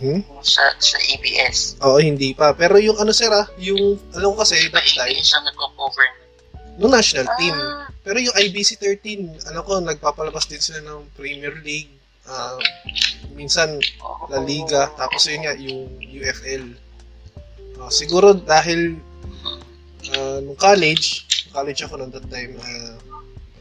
Hmm? 0.00 0.24
sa, 0.40 0.72
sa 0.80 0.96
ABS. 0.96 1.76
Oo, 1.84 2.00
hindi 2.00 2.32
pa. 2.32 2.56
Pero 2.56 2.80
yung 2.80 2.96
ano 2.96 3.12
sir 3.12 3.28
ah, 3.28 3.44
yung, 3.60 4.00
alam 4.16 4.32
ko 4.32 4.40
kasi 4.40 4.56
that 4.72 4.80
time, 4.80 5.12
ABS 5.12 5.36
ang 5.36 5.44
nagko-cover. 5.44 6.08
nung 6.80 6.96
national 6.96 7.28
team. 7.36 7.52
Ah, 7.52 7.84
Pero 8.00 8.16
yung 8.16 8.32
IBC 8.32 8.80
13, 8.80 9.44
alam 9.44 9.60
ko, 9.60 9.76
nagpapalabas 9.76 10.48
din 10.48 10.56
sila 10.56 10.80
ng 10.80 11.04
Premier 11.12 11.52
League. 11.60 11.92
ah, 12.24 12.56
minsan. 13.36 13.76
La 14.32 14.40
Liga. 14.40 14.88
Tapos 14.96 15.20
yun 15.28 15.44
nga, 15.44 15.52
yung 15.60 15.84
UFL. 16.00 16.64
Ah, 17.80 17.88
siguro 17.88 18.36
dahil 18.36 19.00
ah, 20.12 20.38
nung 20.44 20.58
college, 20.60 21.24
college 21.50 21.80
ako 21.82 21.96
nung 21.96 22.12
that 22.12 22.28
time, 22.28 22.54
ah, 22.60 22.94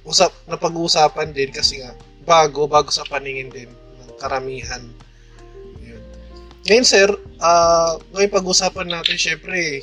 usap, 0.04 0.36
napag-uusapan 0.52 1.32
din 1.32 1.50
kasi 1.56 1.80
nga, 1.80 1.96
bago, 2.28 2.68
bago 2.68 2.92
sa 2.92 3.08
paningin 3.08 3.50
din 3.50 3.72
ng 3.72 4.12
karamihan. 4.20 4.84
Yun. 5.80 6.04
Ngayon, 6.68 6.86
sir, 6.86 7.10
ah 7.40 7.96
ngayon 8.12 8.32
pag-usapan 8.36 8.92
natin, 8.92 9.16
syempre, 9.16 9.82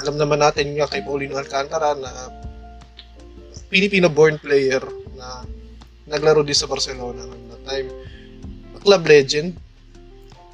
alam 0.00 0.16
naman 0.16 0.40
natin 0.40 0.76
nga 0.76 0.88
kay 0.88 1.04
Paulino 1.04 1.36
Alcantara 1.36 1.92
na 1.96 2.12
Filipino-born 3.68 4.40
player 4.40 4.82
na 5.14 5.44
naglaro 6.10 6.42
din 6.42 6.56
sa 6.56 6.66
Barcelona 6.66 7.22
noong 7.22 7.46
that 7.54 7.62
time. 7.68 7.88
Club 8.80 9.02
legend. 9.06 9.54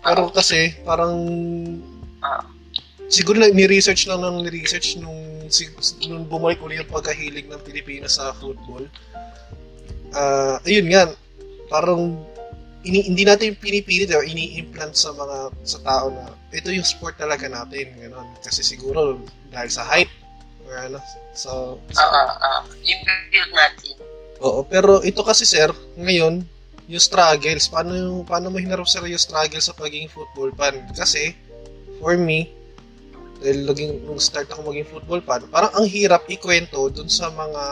Pero 0.03 0.29
kasi, 0.35 0.75
parang 0.85 1.17
Siguro 3.07 3.39
na 3.39 3.51
ni-research 3.51 4.11
lang 4.11 4.27
ng 4.27 4.51
ni-research 4.51 4.99
nung, 4.99 5.47
si, 5.47 5.71
nung 6.11 6.27
bumalik 6.27 6.59
ulit 6.59 6.83
yung 6.83 6.91
pagkahilig 6.91 7.47
ng 7.47 7.63
Pilipinas 7.63 8.19
sa 8.19 8.35
football. 8.35 8.83
Ah, 10.11 10.59
ayun 10.67 10.91
nga, 10.91 11.15
parang 11.71 12.19
ini, 12.87 13.07
hindi 13.07 13.23
natin 13.23 13.55
pinipilit 13.59 14.11
o 14.15 14.23
ini-implant 14.23 14.95
sa 14.95 15.15
mga 15.15 15.55
sa 15.63 15.79
tao 15.83 16.11
na 16.11 16.35
ito 16.55 16.71
yung 16.71 16.87
sport 16.87 17.19
talaga 17.19 17.47
natin, 17.47 17.95
ganun. 17.99 18.27
Kasi 18.43 18.63
siguro 18.67 19.23
dahil 19.51 19.71
sa 19.71 19.87
hype 19.87 20.11
or 20.67 20.75
ano, 20.75 20.99
so, 21.31 21.79
so 21.95 22.03
ah, 22.03 22.35
ah. 22.43 22.63
I-build 22.83 23.51
natin. 23.55 23.95
Oo, 24.43 24.67
pero 24.67 24.99
ito 25.07 25.23
kasi 25.23 25.47
sir, 25.47 25.71
ngayon, 25.95 26.43
yung 26.87 27.03
struggles, 27.03 27.67
paano 27.67 27.95
yung 27.95 28.23
paano 28.23 28.51
mo 28.51 28.63
hinarap 28.63 28.87
sir 28.87 29.03
yung 29.07 29.19
struggle 29.19 29.63
sa 29.63 29.75
pagiging 29.75 30.11
football 30.11 30.55
fan? 30.55 30.87
Kasi 30.95 31.35
for 31.99 32.17
me, 32.17 32.51
dahil 33.39 33.69
laging 33.69 33.93
nung 34.03 34.19
start 34.19 34.49
ako 34.49 34.73
maging 34.73 34.89
football 34.89 35.21
fan, 35.21 35.45
parang 35.49 35.73
ang 35.73 35.87
hirap 35.87 36.25
ikwento 36.27 36.89
dun 36.89 37.07
sa 37.07 37.29
mga 37.29 37.63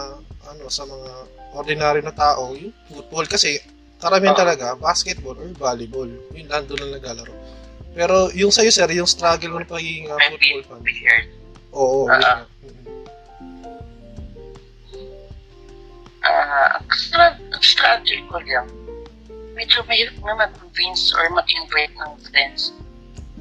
ano 0.44 0.64
sa 0.68 0.84
mga 0.84 1.10
ordinary 1.54 2.00
na 2.00 2.12
tao 2.12 2.52
yung 2.52 2.74
football 2.86 3.24
kasi 3.24 3.56
karamihan 3.96 4.36
Ah. 4.36 4.40
talaga 4.44 4.66
basketball 4.76 5.34
or 5.34 5.48
volleyball. 5.54 6.08
Yun 6.34 6.46
lang 6.46 6.68
doon 6.68 6.84
lang 6.84 7.00
naglalaro. 7.00 7.32
Pero 7.94 8.28
yung 8.34 8.50
sa'yo 8.50 8.68
sir, 8.68 8.90
yung 8.90 9.06
struggle 9.06 9.54
mo 9.54 9.58
ng 9.58 9.70
pagiging 9.70 10.10
uh, 10.10 10.18
football 10.20 10.62
fan. 10.66 11.24
Oo, 11.72 12.06
Ah. 12.06 12.44
yun. 12.60 12.74
Mm. 12.74 12.92
Ah, 16.24 16.80
stra- 16.90 17.36
ang 17.38 17.62
strategy 17.62 18.24
ko 18.28 18.40
lang, 18.40 18.64
medyo 19.52 19.84
mahirap 19.84 20.16
na 20.20 20.34
mag-convince 20.40 21.12
or 21.12 21.28
mag-invite 21.30 21.92
ng 21.94 22.12
friends 22.28 22.72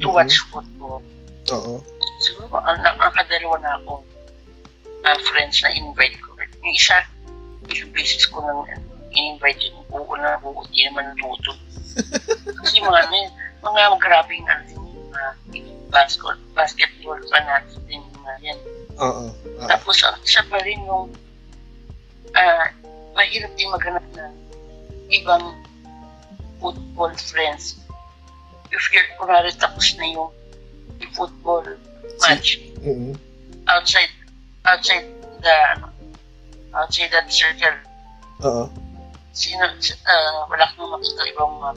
to 0.01 0.07
Mhm. 0.09 0.15
watch 0.15 0.35
football. 0.50 1.01
Oo. 1.51 1.73
Siguro, 2.23 2.55
ang 2.63 2.79
nakakadalawa 2.81 3.57
na 3.59 3.71
akong 3.77 4.03
ah, 5.03 5.19
friends 5.27 5.59
na 5.59 5.75
invite 5.75 6.15
ko. 6.23 6.31
Yung 6.63 6.75
isa, 6.75 7.03
ilang 7.67 7.91
beses 7.91 8.23
ko 8.31 8.39
nang 8.39 8.63
in-invite 9.12 9.59
yung 9.67 9.83
buo 9.91 10.15
na 10.15 10.39
buo, 10.39 10.63
di 10.71 10.88
naman 10.88 11.12
natuto. 11.12 11.51
Kasi 12.63 12.79
mga 12.79 13.00
ano 13.03 13.13
yun, 13.13 13.31
mga 13.59 14.00
grabing 14.00 14.45
ano 14.47 14.63
yun, 14.71 14.88
mga 15.12 15.27
basketball, 15.91 16.39
basketball 16.57 17.19
fanatic 17.29 17.77
din 17.85 18.01
mga 18.17 18.33
yan. 18.41 18.59
Oo. 18.97 19.29
Ah. 19.62 19.75
Tapos 19.75 20.00
ang 20.01 20.17
isa 20.23 20.41
pa 20.47 20.57
rin 20.63 20.81
yung 20.88 21.12
ah 22.33 22.65
mahirap 23.13 23.51
din 23.53 23.69
maghanap 23.69 24.05
ng 24.17 24.33
ibang 25.13 25.53
football 26.57 27.13
friends. 27.19 27.77
If 28.74 28.89
you're, 28.89 29.06
kunwari 29.22 29.53
tapos 29.56 29.94
na 30.01 30.06
yung 30.10 30.34
football 31.14 31.64
match 32.25 32.57
Mm. 32.83 33.16
outside 33.70 34.12
outside 34.68 35.07
the 35.40 35.55
ano, 35.77 35.88
outside 36.75 37.12
that 37.16 37.29
circle, 37.31 37.77
Oo. 38.44 38.66
sino, 39.31 39.64
uh, 39.64 40.40
wala 40.51 40.66
kang 40.74 40.90
makita 40.90 41.22
ibang 41.31 41.53
mga, 41.62 41.72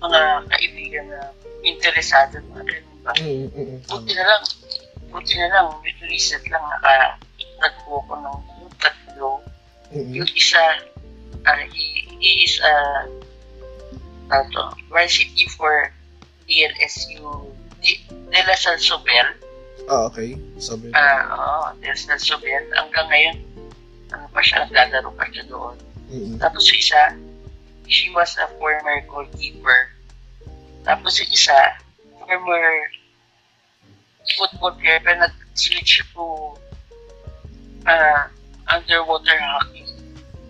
mga 0.00 0.20
kaibigan 0.48 1.06
na 1.12 1.20
interesado 1.60 2.40
na 2.54 2.62
ganun 2.64 2.98
ba? 3.04 3.12
Mm, 3.20 3.48
mm, 3.52 3.52
mm. 3.52 3.78
Tama. 3.84 4.00
Buti 4.00 4.12
na 4.16 4.24
lang, 4.24 4.42
buti 5.12 5.34
na 5.36 5.48
lang, 5.52 5.66
recent 6.08 6.44
lang 6.48 6.64
nakatagpo 6.64 8.00
ko 8.08 8.12
ng 8.16 8.38
tatlo. 8.80 9.28
Mm, 9.92 10.24
Yung 10.24 10.30
isa, 10.32 10.62
uh, 11.44 11.62
he, 11.68 11.84
he 12.16 12.30
is 12.48 12.56
a 12.64 12.74
uh, 14.32 14.44
to, 14.54 14.62
varsity 14.88 15.44
for 15.52 15.90
DLSU, 16.50 17.22
D- 17.78 18.02
De 18.10 18.40
La 18.42 18.56
Salle 18.58 18.82
Sobel. 18.82 19.28
Ah, 19.86 20.06
okay. 20.06 20.34
Sabi. 20.58 20.90
Ah, 20.92 21.22
oo, 21.30 21.78
De 21.78 21.86
La 21.86 21.94
Salle 21.94 22.18
Sobel. 22.18 22.66
Hanggang 22.74 23.06
ngayon, 23.06 23.36
ano 24.10 24.26
pa 24.28 24.42
siya, 24.42 24.66
naglalaro 24.66 25.14
pa 25.14 25.24
siya 25.30 25.46
doon. 25.46 25.78
Mm, 26.10 26.42
Tapos 26.42 26.66
yung 26.66 26.80
isa, 26.82 27.14
she 27.86 28.10
was 28.10 28.34
a 28.42 28.50
former 28.58 28.98
goalkeeper. 29.06 29.94
Tapos 30.82 31.22
yung 31.22 31.30
isa, 31.30 31.54
former 32.18 32.66
football 34.34 34.74
player, 34.78 34.98
pero 35.02 35.26
nag-switch 35.26 36.02
to 36.12 36.24
uh, 37.86 38.22
underwater 38.68 39.38
hockey. 39.38 39.86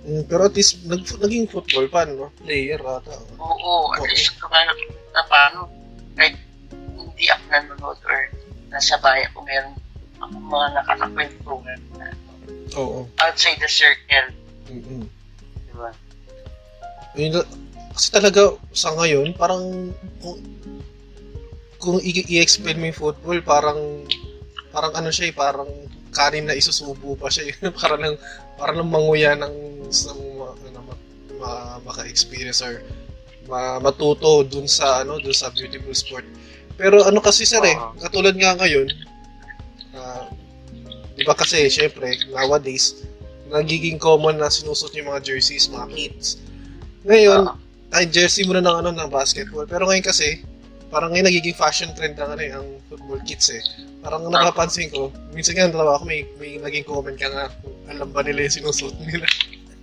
mm, 0.05 0.25
pero 0.29 0.49
at 0.49 0.55
least 0.57 0.81
nag, 0.85 1.01
naging 1.21 1.45
football 1.45 1.89
fan, 1.89 2.17
no? 2.17 2.29
Player 2.41 2.81
ata. 2.81 3.17
Oo, 3.37 3.93
at 3.93 4.01
Oo. 4.01 4.09
least 4.09 4.33
na 4.41 5.23
paano, 5.27 5.69
kahit 6.21 6.37
hindi 7.01 7.25
ako 7.33 7.43
nanonood 7.49 7.99
or 8.05 8.21
nasa 8.69 9.01
bayan 9.01 9.33
ko 9.33 9.41
meron 9.41 9.73
ako 10.21 10.37
mga 10.37 10.69
nakakakwentuhan 10.77 11.81
na 11.97 12.07
Oo. 12.77 13.09
outside 13.25 13.59
the 13.59 13.67
circle, 13.67 14.29
Mm-mm. 14.69 15.09
di 15.67 15.73
ba? 15.75 15.91
Yun 17.17 17.43
kasi 17.91 18.09
talaga 18.15 18.55
sa 18.71 18.95
ngayon, 18.95 19.35
parang 19.35 19.91
kung, 20.23 20.39
kung 21.83 21.97
i- 22.05 22.29
i-explain 22.39 22.79
mo 22.79 22.87
yung 22.87 23.01
football, 23.01 23.39
parang 23.43 24.07
parang 24.71 24.95
ano 24.95 25.11
siya 25.11 25.33
eh, 25.33 25.35
parang 25.35 25.67
kanin 26.15 26.47
na 26.47 26.55
isusubo 26.55 27.19
pa 27.19 27.27
siya 27.27 27.51
eh. 27.51 27.55
para 27.81 27.99
lang 27.99 28.15
para 28.55 28.71
lang 28.77 28.87
manguya 28.87 29.35
ng 29.35 29.55
sa 29.91 30.15
mga 30.15 30.55
ano, 30.71 30.79
ma, 30.87 30.95
ma- 31.43 31.79
maka-experience 31.91 32.63
or 32.63 32.79
matuto 33.83 34.47
dun 34.47 34.71
sa 34.71 35.03
ano 35.03 35.19
dun 35.19 35.35
sa 35.35 35.51
beautiful 35.51 35.93
sport. 35.93 36.25
Pero 36.79 37.03
ano 37.05 37.19
kasi 37.19 37.45
sir 37.45 37.61
eh, 37.67 37.77
katulad 38.01 38.33
nga 38.39 38.57
ngayon, 38.57 38.89
ah, 39.99 40.31
di 41.19 41.23
ba 41.27 41.35
kasi 41.35 41.67
syempre 41.69 42.17
nowadays 42.31 43.05
nagiging 43.51 43.99
common 43.99 44.39
na 44.39 44.49
sinusuot 44.49 44.95
yung 44.95 45.11
mga 45.11 45.27
jerseys, 45.27 45.67
mga 45.69 45.91
kits. 45.93 46.39
Ngayon, 47.05 47.51
Oo. 47.51 47.59
ay 47.91 48.07
jersey 48.07 48.47
muna 48.47 48.63
ng 48.63 48.87
ano 48.87 48.91
ng 48.95 49.11
basketball. 49.11 49.67
Pero 49.67 49.91
ngayon 49.91 50.07
kasi, 50.07 50.47
parang 50.89 51.11
ngayon 51.11 51.27
nagiging 51.27 51.59
fashion 51.59 51.91
trend 51.99 52.15
ng 52.15 52.31
ano 52.31 52.43
eh, 52.43 52.53
ang 52.55 52.67
football 52.87 53.21
kits 53.27 53.51
eh. 53.51 53.63
Parang 54.01 54.31
napapansin 54.31 54.89
ko, 54.95 55.11
minsan 55.35 55.59
nga 55.59 55.69
natawa 55.69 55.99
ako, 55.99 56.07
may, 56.07 56.25
may 56.39 56.57
naging 56.57 56.87
comment 56.87 57.19
ka 57.19 57.29
nga, 57.29 57.47
alam 57.91 58.09
ba 58.15 58.23
nila 58.23 58.47
yung 58.47 58.57
sinusuot 58.63 58.95
nila. 59.03 59.27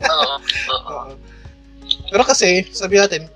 Oo. 0.07 0.35
Oo. 0.95 1.13
Pero 2.07 2.23
kasi, 2.23 2.67
sabi 2.71 2.99
natin, 2.99 3.27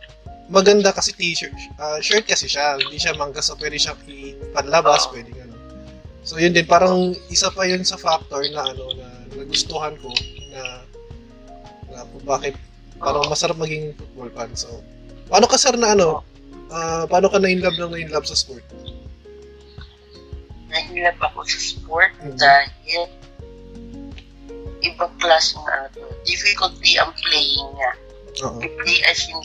maganda 0.52 0.92
kasi 0.92 1.16
t-shirt. 1.16 1.56
ah, 1.80 1.98
shirt 2.04 2.28
kasi 2.28 2.46
siya, 2.52 2.76
hindi 2.76 3.00
siya 3.00 3.16
mangga 3.16 3.40
so 3.40 3.56
pwede 3.56 3.80
siya 3.80 3.96
ipanlabas, 4.06 5.08
pwede 5.16 5.32
ano. 5.40 5.56
So 6.28 6.38
yun 6.38 6.52
din, 6.52 6.68
parang 6.68 7.16
isa 7.32 7.48
pa 7.50 7.64
yun 7.64 7.82
sa 7.88 7.96
factor 7.96 8.44
na 8.52 8.68
ano, 8.68 8.92
na 9.00 9.08
nagustuhan 9.32 9.96
ko 10.04 10.12
na 10.52 10.84
na 11.88 12.04
kung 12.04 12.26
bakit 12.28 12.54
parang 13.00 13.26
masarap 13.32 13.58
maging 13.58 13.96
football 13.96 14.30
fan. 14.36 14.52
So, 14.54 14.84
paano 15.32 15.48
ka 15.48 15.56
sir 15.58 15.74
na 15.80 15.96
ano, 15.96 16.22
ah, 16.70 17.08
paano 17.08 17.32
ka 17.32 17.40
na-inlove 17.40 17.80
ng 17.80 17.92
na-inlove 17.96 18.28
sa 18.28 18.36
sport? 18.36 18.68
Nahilap 20.72 21.20
ako 21.20 21.44
sa 21.48 21.60
sport 21.60 22.12
Mhm. 22.22 22.38
dahil 22.38 23.02
ibang 24.84 25.12
class 25.20 25.56
ng 25.56 25.64
ano. 25.68 26.12
Difficulty 26.28 27.00
ang 27.00 27.12
playing 27.28 27.68
niya. 27.76 27.92
You 28.40 28.70
play 28.80 29.00
as 29.08 29.28
in 29.28 29.44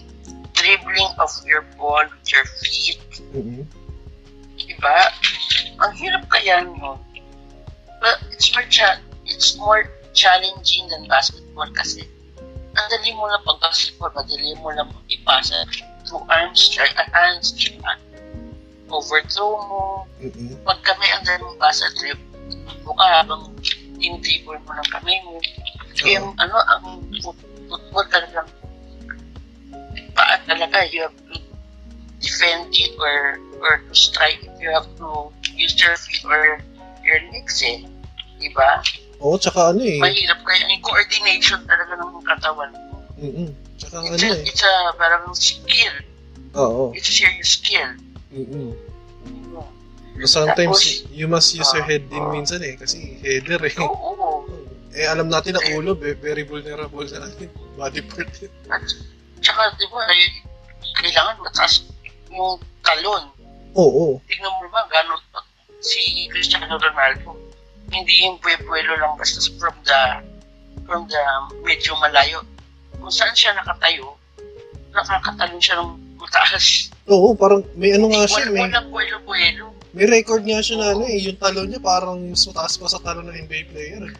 dribbling 0.66 1.14
of 1.22 1.31
your 1.46 1.62
ball 1.79 2.02
with 2.02 2.26
your 2.35 2.42
feet. 2.59 2.98
Mhm. 3.31 3.62
Diba? 4.59 4.98
Ang 5.79 5.92
hirap 5.94 6.26
kaya 6.26 6.66
nun. 6.66 6.98
But 8.02 8.18
it's 8.35 8.50
more, 8.50 8.66
cha- 8.66 8.98
it's 9.24 9.55
more 9.55 9.87
challenging 10.11 10.90
than 10.90 11.07
basketball 11.07 11.70
kasi 11.70 12.02
ang 12.76 12.87
dali 12.92 13.14
mo 13.16 13.24
na 13.31 13.40
pag 13.46 13.62
basketball, 13.62 14.12
madali 14.12 14.52
mo 14.61 14.68
lang 14.74 14.90
ipasa 15.09 15.64
through 16.05 16.20
arms, 16.29 16.68
try, 16.68 16.90
uh, 16.98 17.09
hands, 17.14 17.55
diba? 17.57 17.96
Overthrow 18.92 19.57
mo, 19.64 19.83
Mhm. 20.20 20.61
pag 20.66 20.83
kami 20.85 21.07
ang 21.14 21.24
dali 21.24 21.40
mong 21.40 21.57
pasa, 21.62 21.88
trip 21.96 22.20
mo 22.85 22.92
ka 22.94 23.07
habang 23.22 23.48
in-dribble 23.96 24.61
mo 24.61 24.70
ng 24.76 24.88
kamay 24.92 25.18
mo. 25.24 25.40
Kaya 25.96 26.20
Oo. 26.20 26.37
ano, 26.37 26.57
ang 26.68 26.85
foot- 27.24 27.48
football 27.66 28.07
talagang 28.12 28.48
paa 30.16 30.40
talaga, 30.48 30.88
you 30.90 31.05
have 31.05 31.14
to 31.29 31.37
defend 32.18 32.72
it 32.72 32.92
or 32.98 33.37
or 33.61 33.72
to 33.85 33.94
strike 33.94 34.40
it, 34.42 34.52
you 34.61 34.72
have 34.72 34.88
to 34.96 35.31
use 35.55 35.76
your 35.76 35.94
feet 35.96 36.24
or 36.24 36.61
your 37.05 37.20
legs 37.33 37.61
eh. 37.62 37.85
Diba? 38.40 38.81
Oo, 39.24 39.37
tsaka 39.40 39.72
ano 39.72 39.81
eh. 39.81 39.96
Mahirap 40.00 40.40
kaya 40.44 40.68
yung 40.68 40.85
coordination 40.85 41.61
talaga 41.64 41.96
ng 41.96 42.20
katawan 42.24 42.68
mo. 42.72 43.00
Mm-mm. 43.16 43.48
Tsaka 43.81 44.05
ano 44.05 44.12
It's 44.12 44.24
a, 44.24 44.33
eh. 44.33 44.44
it's 44.44 44.64
a 44.64 44.74
parang 45.00 45.24
skill. 45.33 45.94
Oo. 46.57 46.92
It's 46.92 47.09
a 47.09 47.14
serious 47.16 47.57
skill. 47.57 47.96
Mm-mm. 48.33 48.76
Sometimes, 50.24 50.81
Tapos- 50.81 51.05
you 51.12 51.29
must 51.29 51.52
use 51.52 51.68
your 51.76 51.85
Ah, 51.85 51.88
head 51.92 52.09
din 52.09 52.24
ah. 52.24 52.33
minsan 52.33 52.61
eh. 52.64 52.76
Kasi 52.81 53.20
header 53.20 53.61
eh. 53.64 53.76
Oo. 53.81 54.44
Eh, 54.96 55.05
alam 55.05 55.29
natin 55.29 55.52
na 55.52 55.61
ulo, 55.76 55.92
eh, 56.00 56.16
very 56.16 56.40
vulnerable 56.40 57.05
na 57.05 57.29
body 57.76 58.00
part. 58.09 58.33
At 58.72 58.81
tsaka, 59.46 59.70
di 59.78 59.87
ba, 59.87 60.02
eh, 60.11 60.42
kailangan 60.98 61.38
mataas 61.38 61.87
yung 62.35 62.59
talon. 62.82 63.30
Oo. 63.78 64.18
Tingnan 64.26 64.50
mo 64.59 64.66
ba, 64.74 64.82
gano'n 64.90 65.22
si 65.78 66.26
Cristiano 66.26 66.74
Ronaldo, 66.74 67.38
hindi 67.94 68.26
yung 68.26 68.42
buwe-buwelo 68.42 68.98
lang 68.98 69.14
basta 69.14 69.38
from 69.62 69.76
the 69.87 70.00
from 70.82 71.06
the 71.06 71.22
medyo 71.62 71.94
malayo. 72.02 72.42
Kung 72.98 73.12
saan 73.12 73.30
siya 73.38 73.54
nakatayo, 73.54 74.18
nakakatalon 74.90 75.62
siya 75.62 75.78
ng 75.78 75.90
mataas. 76.18 76.90
Oo, 77.06 77.37
parang 77.38 77.62
may 77.78 77.94
ano 77.94 78.11
nga 78.11 78.26
siya, 78.26 78.50
may, 78.50 78.66
walang 78.66 78.90
buwelo-buwelo. 78.90 79.66
may 79.94 80.06
record 80.11 80.42
nga 80.42 80.59
siya 80.59 80.76
na 80.82 80.87
ano 80.96 81.06
eh, 81.06 81.22
yung 81.22 81.38
talon 81.38 81.70
niya 81.70 81.78
parang 81.78 82.18
mas 82.18 82.42
mataas 82.50 82.74
pa 82.74 82.90
sa 82.90 82.98
talon 82.98 83.30
ng 83.30 83.37
NBA 83.46 83.62
player. 83.70 84.02
eh. 84.11 84.16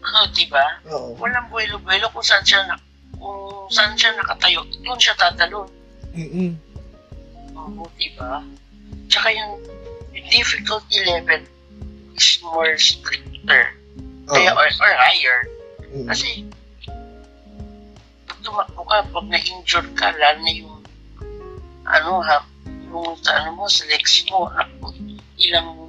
Ano, 0.00 0.18
di 0.32 0.48
ba? 0.48 0.64
Oo. 0.88 1.20
Walang 1.20 1.52
buwelo-buwelo 1.52 2.08
kung 2.16 2.24
saan 2.24 2.46
siya 2.48 2.64
na, 2.64 2.80
kung 3.16 3.72
saan 3.72 3.96
siya 3.96 4.12
nakatayo, 4.18 4.60
doon 4.84 5.00
siya 5.00 5.16
tatalon. 5.16 5.68
Mm-mm. 6.12 6.52
Oo, 7.56 7.88
di 7.96 8.12
ba? 8.16 8.44
Tsaka 9.08 9.32
yung 9.32 9.60
difficulty 10.28 11.00
level 11.08 11.42
is 12.16 12.28
more 12.44 12.76
stricter. 12.76 13.72
Kaya, 14.28 14.50
Oo. 14.52 14.60
or, 14.60 14.68
or 14.68 14.92
higher. 15.00 15.38
Mm. 15.88 16.06
Kasi, 16.12 16.44
pag 18.28 18.38
tumakbo 18.44 18.82
ka, 18.84 18.98
pag 19.08 19.26
na-injure 19.32 19.88
ka, 19.96 20.12
lalo 20.16 20.38
na 20.44 20.52
yung, 20.52 20.76
ano 21.88 22.20
ha, 22.20 22.44
yung 22.88 23.16
sa 23.24 23.40
ano 23.40 23.56
mo, 23.56 23.64
sa 23.68 23.88
legs 23.88 24.24
mo, 24.28 24.52
naku, 24.52 24.92
ilang, 25.40 25.88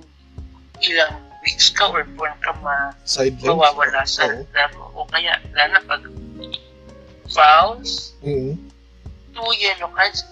ilang 0.80 1.16
weeks 1.44 1.72
ka 1.72 1.88
or 1.92 2.04
buwan 2.16 2.36
ka 2.44 2.52
ma, 2.64 2.92
mawawala 3.44 4.04
sa 4.08 4.28
Oo. 4.28 4.44
laro. 4.56 4.84
O 4.96 5.08
kaya, 5.12 5.36
lalo 5.56 5.72
na 5.76 5.84
pag 5.84 6.04
fouls, 7.32 8.14
Mm. 8.26 8.58
two 9.34 9.50
yellow 9.62 9.90
cards, 9.94 10.26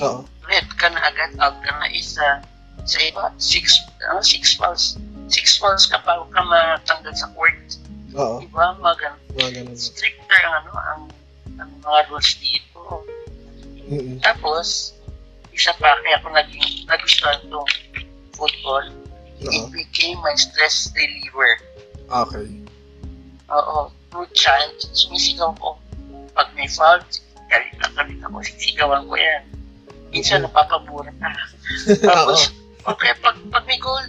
Oo. 0.00 0.24
red 0.46 0.66
ka 0.76 0.88
na 0.92 1.00
agad, 1.08 1.32
out 1.40 1.56
ka 1.64 1.72
na 1.80 1.88
isa, 1.90 2.42
sa 2.86 2.98
iba, 3.02 3.32
six, 3.40 3.82
ano, 4.06 4.22
six 4.22 4.54
fouls. 4.54 4.94
Six 5.26 5.58
fouls 5.58 5.90
ka 5.90 5.98
pa 6.06 6.22
ka 6.30 6.42
matanggal 6.46 7.10
sa 7.18 7.26
court. 7.34 7.58
Oo. 8.14 8.38
Diba? 8.38 8.78
Mga 8.78 8.94
ganun. 9.02 9.74
Stricter 9.74 10.40
ang 10.46 10.54
ano 10.62 10.72
ang 10.76 11.02
ang 11.58 11.70
mga 11.82 12.00
rules 12.12 12.30
dito. 12.38 13.02
Mm-mm. 13.90 14.18
Tapos, 14.22 14.94
isa 15.50 15.72
pa 15.82 15.98
kaya 16.04 16.20
ako 16.20 16.30
naging 16.30 16.86
nagustuhan 16.86 17.40
tong 17.50 17.70
football. 18.38 18.86
Oo. 19.42 19.50
It 19.50 19.64
became 19.74 20.20
my 20.22 20.36
stress 20.38 20.88
reliever. 20.94 21.58
Okay. 22.06 22.46
Oo. 23.50 23.90
Through 24.14 24.30
chant, 24.32 24.78
sumisigaw 24.94 25.52
ko. 25.58 25.74
Pag 26.36 26.52
may 26.52 26.68
foul, 26.68 27.00
galit 27.48 27.74
na 27.80 27.88
galit 27.96 28.20
ako. 28.20 28.36
Sisigawan 28.44 29.08
ko 29.08 29.16
yan. 29.16 29.42
Minsan 30.12 30.44
Mhm. 30.44 30.52
napapabura 30.52 31.10
ka. 31.16 31.30
Tapos, 32.08 32.52
okay, 32.84 33.12
pag, 33.18 33.36
pag 33.50 33.64
may 33.64 33.80
goal, 33.80 34.04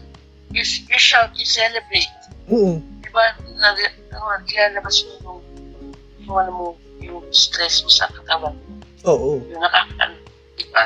you, 0.51 0.61
you 0.61 0.99
shout, 0.99 1.31
you 1.33 1.47
celebrate. 1.47 2.11
Oo. 2.51 2.83
Diba, 2.99 3.23
na, 3.57 3.71
ano, 4.11 4.43
ilalabas 4.45 5.01
mo 5.01 5.11
yung, 5.23 5.41
yung, 6.27 6.37
ano 6.37 6.51
mo, 6.51 6.65
yung 6.99 7.23
stress 7.31 7.81
mo 7.81 7.89
sa 7.89 8.11
katawan. 8.11 8.53
Oo. 9.07 9.39
yung 9.47 9.61
nakaka 9.63 10.11
diba? 10.57 10.83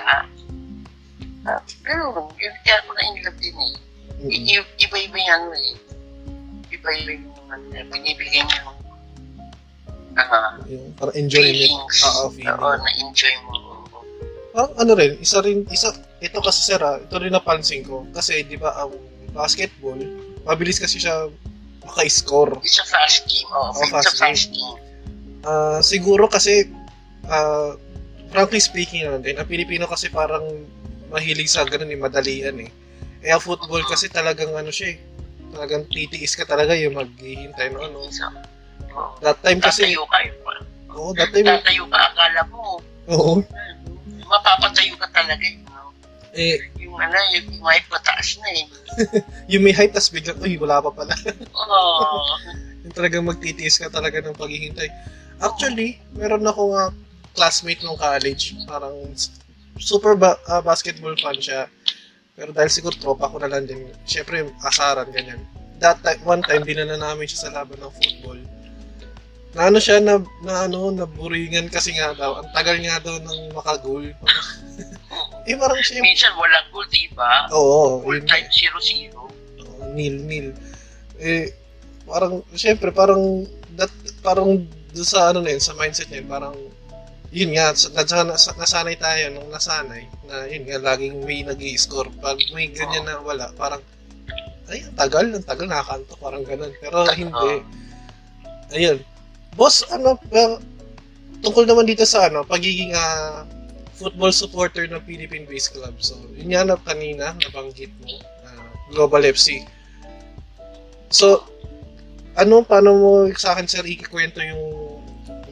Ah, 1.42 1.58
pero 1.82 2.30
yun 2.38 2.54
kaya 2.62 2.78
ako 2.86 2.90
na 2.94 3.02
in 3.10 3.16
love 3.26 3.40
din 3.42 3.58
eh. 3.58 3.74
I- 4.30 4.70
Iba-iba 4.78 5.18
ano 5.34 5.58
eh. 5.58 5.74
Iba-iba 6.70 7.12
yung 7.18 7.34
ano, 7.50 7.66
binibigay 7.90 8.46
niya 8.46 8.62
ah, 10.16 10.60
Yung 10.68 10.94
Parang 10.96 11.16
enjoyment. 11.16 11.56
feelings. 11.56 11.98
Oo. 12.04 12.26
Oo, 12.32 12.68
na-enjoy 12.78 13.36
mo. 13.46 13.54
Parang 14.52 14.72
ano 14.76 14.92
rin, 14.94 15.16
isa 15.18 15.40
rin, 15.40 15.64
isa, 15.72 15.92
ito 16.20 16.38
kasi 16.40 16.60
sir 16.62 16.80
ah, 16.80 17.00
ito 17.00 17.16
rin 17.16 17.32
napansin 17.32 17.82
ko. 17.82 18.04
Kasi 18.12 18.44
di 18.44 18.56
ba 18.56 18.76
ang 18.76 18.92
basketball, 19.32 19.96
mabilis 20.44 20.78
kasi 20.78 21.00
siya 21.00 21.32
maka-score. 21.82 22.60
It's 22.62 22.78
a 22.78 22.86
fast 22.86 23.26
game. 23.26 23.48
Oh, 23.50 23.72
Oh, 23.72 23.80
it's 23.80 23.90
fast 23.90 24.12
a 24.12 24.18
fast 24.20 24.48
game. 24.52 24.78
Ah, 25.42 25.80
siguro 25.82 26.28
kasi, 26.28 26.68
ah, 27.26 27.74
frankly 28.30 28.60
speaking 28.60 29.08
naman 29.08 29.24
din, 29.24 29.36
ang 29.36 29.48
Pilipino 29.48 29.88
kasi 29.88 30.08
parang 30.08 30.44
mahilig 31.10 31.52
sa 31.52 31.64
ganun 31.64 31.92
eh, 31.92 32.00
madalian 32.00 32.56
eh. 32.64 32.72
Eh, 33.22 33.30
ang 33.30 33.42
football 33.42 33.84
kasi 33.84 34.08
talagang 34.08 34.52
ano 34.52 34.72
siya 34.72 34.96
eh, 34.96 34.98
talagang 35.52 35.84
titiis 35.88 36.34
ka 36.34 36.44
talaga 36.44 36.72
yung 36.74 36.96
maghihintay 36.96 37.70
ng 37.70 37.82
ano. 37.82 38.08
Oh, 38.92 39.16
That 39.20 39.40
time 39.40 39.60
kasi, 39.60 39.88
tatayo 39.88 40.04
ka. 40.06 40.18
eh. 40.20 40.32
oo, 40.92 41.10
that 41.14 41.30
time, 41.32 41.48
Tatayo 41.48 41.84
ka, 41.88 41.98
akala 42.06 42.42
mo, 42.48 42.78
oo, 43.08 43.34
mapapatayo 44.26 44.94
ka 44.96 45.08
talaga. 45.12 45.44
You 45.44 45.64
know? 45.66 45.90
eh, 46.34 46.60
Yung 46.78 46.96
ano, 46.96 47.16
yung, 47.32 47.46
yung 47.50 47.62
mic 47.62 47.84
mataas 47.88 48.40
na 48.40 48.48
eh. 48.52 48.66
yung 49.52 49.64
may 49.64 49.72
hype, 49.72 49.92
tas 49.92 50.08
biglang, 50.08 50.40
uy, 50.40 50.56
wala 50.56 50.80
pa 50.80 50.92
pala. 50.92 51.16
Oh, 51.54 52.24
yung 52.84 52.92
talagang 52.92 53.24
magtitiis 53.24 53.78
ka 53.78 53.88
talaga 53.88 54.20
ng 54.20 54.36
paghihintay. 54.36 54.90
Actually, 55.40 55.98
meron 56.12 56.44
ako 56.44 56.74
nga 56.74 56.84
classmate 57.32 57.80
nung 57.82 57.96
college, 57.96 58.54
parang 58.66 58.94
super 59.78 60.14
ba- 60.14 60.38
ah, 60.46 60.60
basketball 60.60 61.16
fan 61.16 61.40
siya. 61.40 61.66
Pero 62.34 62.52
dahil 62.52 62.68
siguro 62.68 62.96
tropa 62.96 63.28
ko 63.28 63.40
na 63.40 63.48
lang 63.48 63.66
din, 63.66 63.88
syempre 64.04 64.44
asaran, 64.62 65.08
ganyan. 65.10 65.40
That 65.80 66.00
time, 66.02 66.22
one 66.24 66.42
time, 66.42 66.62
dinala 66.62 66.96
namin 66.96 67.26
siya 67.26 67.48
sa 67.48 67.54
laban 67.54 67.80
ng 67.80 67.90
football. 67.92 68.40
Na 69.52 69.68
ano 69.68 69.84
siya, 69.84 70.00
na, 70.00 70.16
na 70.48 70.64
ano, 70.64 70.96
naburingan 70.96 71.68
kasi 71.68 71.92
nga 71.92 72.16
daw, 72.16 72.40
ang 72.40 72.50
tagal 72.56 72.80
nga 72.80 73.04
daw 73.04 73.20
ng 73.20 73.52
makagol. 73.52 74.08
eh 75.48 75.56
parang 75.60 75.82
siya, 75.84 76.00
minsan 76.00 76.32
walang 76.40 76.68
goal, 76.72 76.88
diba? 76.88 77.52
oo, 77.52 78.00
Full 78.00 78.24
time 78.24 78.48
0-0. 78.48 79.12
Oo, 79.12 79.92
nil 79.92 80.16
nil. 80.24 80.48
Eh 81.20 81.52
parang 82.08 82.44
syempre 82.56 82.90
parang 82.92 83.46
that 83.76 83.92
parang 84.26 84.64
doon 84.92 85.08
sa 85.08 85.32
ano 85.32 85.44
na 85.44 85.52
yun, 85.56 85.64
sa 85.64 85.76
mindset 85.76 86.08
niya 86.12 86.24
parang 86.28 86.56
yun 87.32 87.56
nga 87.56 87.72
sa- 87.72 87.92
nasana, 87.96 88.36
sa- 88.36 88.58
nasanay 88.60 89.00
tayo 89.00 89.32
nung 89.32 89.48
nasanay 89.48 90.04
na 90.28 90.44
yun 90.52 90.68
nga 90.68 90.80
laging 90.92 91.24
may 91.24 91.44
nag 91.48 91.62
score 91.80 92.12
pag 92.20 92.36
may 92.52 92.68
ganyan 92.68 93.08
na 93.08 93.24
wala 93.24 93.48
parang 93.56 93.80
ay 94.68 94.84
ang 94.84 94.96
tagal 94.96 95.24
ang 95.28 95.46
tagal 95.48 95.68
nakakanto 95.68 96.16
parang 96.20 96.44
ganun. 96.44 96.72
Pero 96.80 97.04
hindi. 97.16 97.52
Ayun 98.72 99.00
boss 99.56 99.84
ano 99.92 100.16
well, 100.32 100.60
tungkol 101.42 101.66
naman 101.68 101.90
dito 101.90 102.06
sa 102.08 102.32
ano 102.32 102.46
pagiging 102.46 102.94
ah, 102.96 103.44
football 103.96 104.34
supporter 104.34 104.90
ng 104.90 105.02
Philippine 105.06 105.46
Base 105.46 105.70
Club 105.70 105.94
so 106.00 106.18
yun 106.34 106.54
nga 106.54 106.66
na 106.66 106.76
kanina 106.82 107.36
nabanggit 107.46 107.92
mo 108.02 108.20
ah, 108.48 108.70
Global 108.92 109.26
FC 109.28 109.64
So, 111.12 111.44
ano, 112.40 112.64
paano 112.64 112.96
mo 112.96 113.12
sa 113.36 113.52
akin, 113.54 113.68
sir, 113.68 113.84
ikikwento 113.84 114.40
yung, 114.40 114.64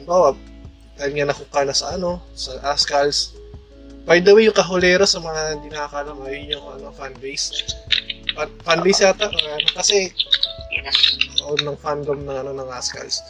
bawa, 0.08 0.32
dahil 0.96 1.20
nga 1.20 1.30
nakuka 1.30 1.68
na 1.68 1.76
sa 1.76 2.00
ano, 2.00 2.24
sa 2.32 2.56
Ascals. 2.64 3.36
By 4.08 4.24
the 4.24 4.32
way, 4.32 4.48
yung 4.48 4.56
kahulero 4.56 5.04
sa 5.04 5.20
mga 5.20 5.60
hindi 5.60 5.68
nakakalam, 5.68 6.16
ayun 6.24 6.56
yung 6.56 6.66
ano, 6.80 6.88
fanbase. 6.96 7.76
Fan, 8.32 8.48
fanbase 8.64 9.04
yata, 9.04 9.28
ano, 9.28 9.68
kasi, 9.76 10.08
o 11.44 11.60
ng 11.60 11.76
fandom 11.76 12.24
ng 12.24 12.36
ano, 12.40 12.56
ng 12.56 12.70
Ascals. 12.72 13.20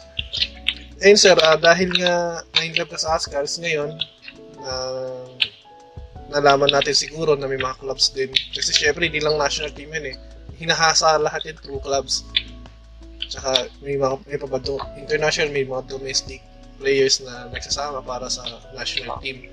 Ayun, 1.01 1.17
sir, 1.17 1.37
ah, 1.41 1.57
dahil 1.57 1.89
nga 1.97 2.45
na-inlove 2.57 2.93
ka 2.93 2.99
sa 3.01 3.17
Ascals 3.17 3.57
ngayon, 3.57 3.97
na 4.61 4.73
nalaman 6.29 6.69
natin 6.69 6.93
siguro 6.93 7.33
na 7.33 7.49
may 7.49 7.57
mga 7.57 7.81
clubs 7.81 8.13
din. 8.13 8.29
Kasi 8.53 8.71
syempre, 8.71 9.09
hindi 9.09 9.19
lang 9.19 9.41
national 9.41 9.73
team 9.73 9.89
yun 9.89 10.13
eh 10.13 10.17
hinahasa 10.61 11.17
lahat 11.17 11.41
yung 11.49 11.59
true 11.65 11.81
clubs. 11.81 12.21
Tsaka 13.25 13.65
may 13.81 13.97
mga 13.97 14.21
may 14.29 14.37
pa 14.37 14.45
ba 14.45 14.61
do, 14.61 14.77
international, 15.01 15.49
may 15.49 15.65
mga 15.65 15.89
domestic 15.89 16.45
players 16.77 17.17
na 17.25 17.49
nagsasama 17.49 18.05
para 18.05 18.29
sa 18.29 18.45
national 18.77 19.17
team. 19.25 19.49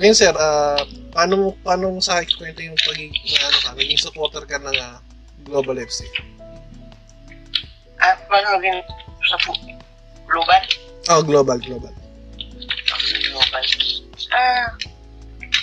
Ngayon 0.00 0.16
sir, 0.16 0.32
ah, 0.32 0.80
paano 1.12 1.52
paano 1.60 1.92
mo 1.92 2.00
sa 2.00 2.24
kwento 2.24 2.64
yung 2.64 2.78
pagiging 2.80 3.36
na 3.36 3.52
ano 3.52 3.58
ka, 3.60 3.70
naging 3.76 4.00
supporter 4.00 4.42
ka 4.48 4.56
ng 4.56 4.76
ah, 4.80 4.96
Global 5.44 5.76
FC? 5.76 6.08
Ah, 8.00 8.16
paano 8.24 8.56
rin 8.64 8.80
sa 9.28 9.36
fu- 9.44 9.79
global? 10.30 10.62
Oh, 11.10 11.20
global, 11.22 11.58
global. 11.58 11.94
Global. 13.30 13.64
Ah, 14.30 14.70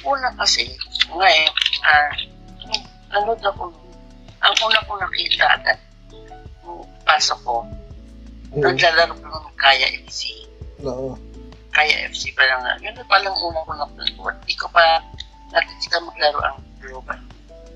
una 0.04 0.30
kasi, 0.36 0.68
ngayon, 1.08 1.52
ah, 1.88 2.12
ano 3.16 3.32
daw 3.40 3.54
ko, 3.56 3.72
ang 4.44 4.56
una 4.60 4.80
ko 4.84 4.94
nakita 5.00 5.48
nung 6.64 6.84
pasok 7.08 7.40
ko, 7.48 7.56
Mm. 8.48 8.64
naglalaro 8.64 9.12
ko 9.16 9.28
ng 9.28 9.48
Kaya 9.60 9.88
FC. 10.08 10.32
Oo. 10.88 11.20
kaya 11.76 12.10
FC 12.10 12.32
pa 12.34 12.42
lang 12.48 12.64
na. 12.64 12.74
Yun 12.82 12.96
na 12.96 13.04
palang 13.06 13.36
unang 13.38 13.66
ko 13.68 13.74
na 13.76 13.86
Di 14.50 14.56
ko 14.58 14.66
pa 14.72 14.98
nakikita 15.54 16.02
maglaro 16.02 16.40
ang 16.42 16.58
global. 16.82 17.20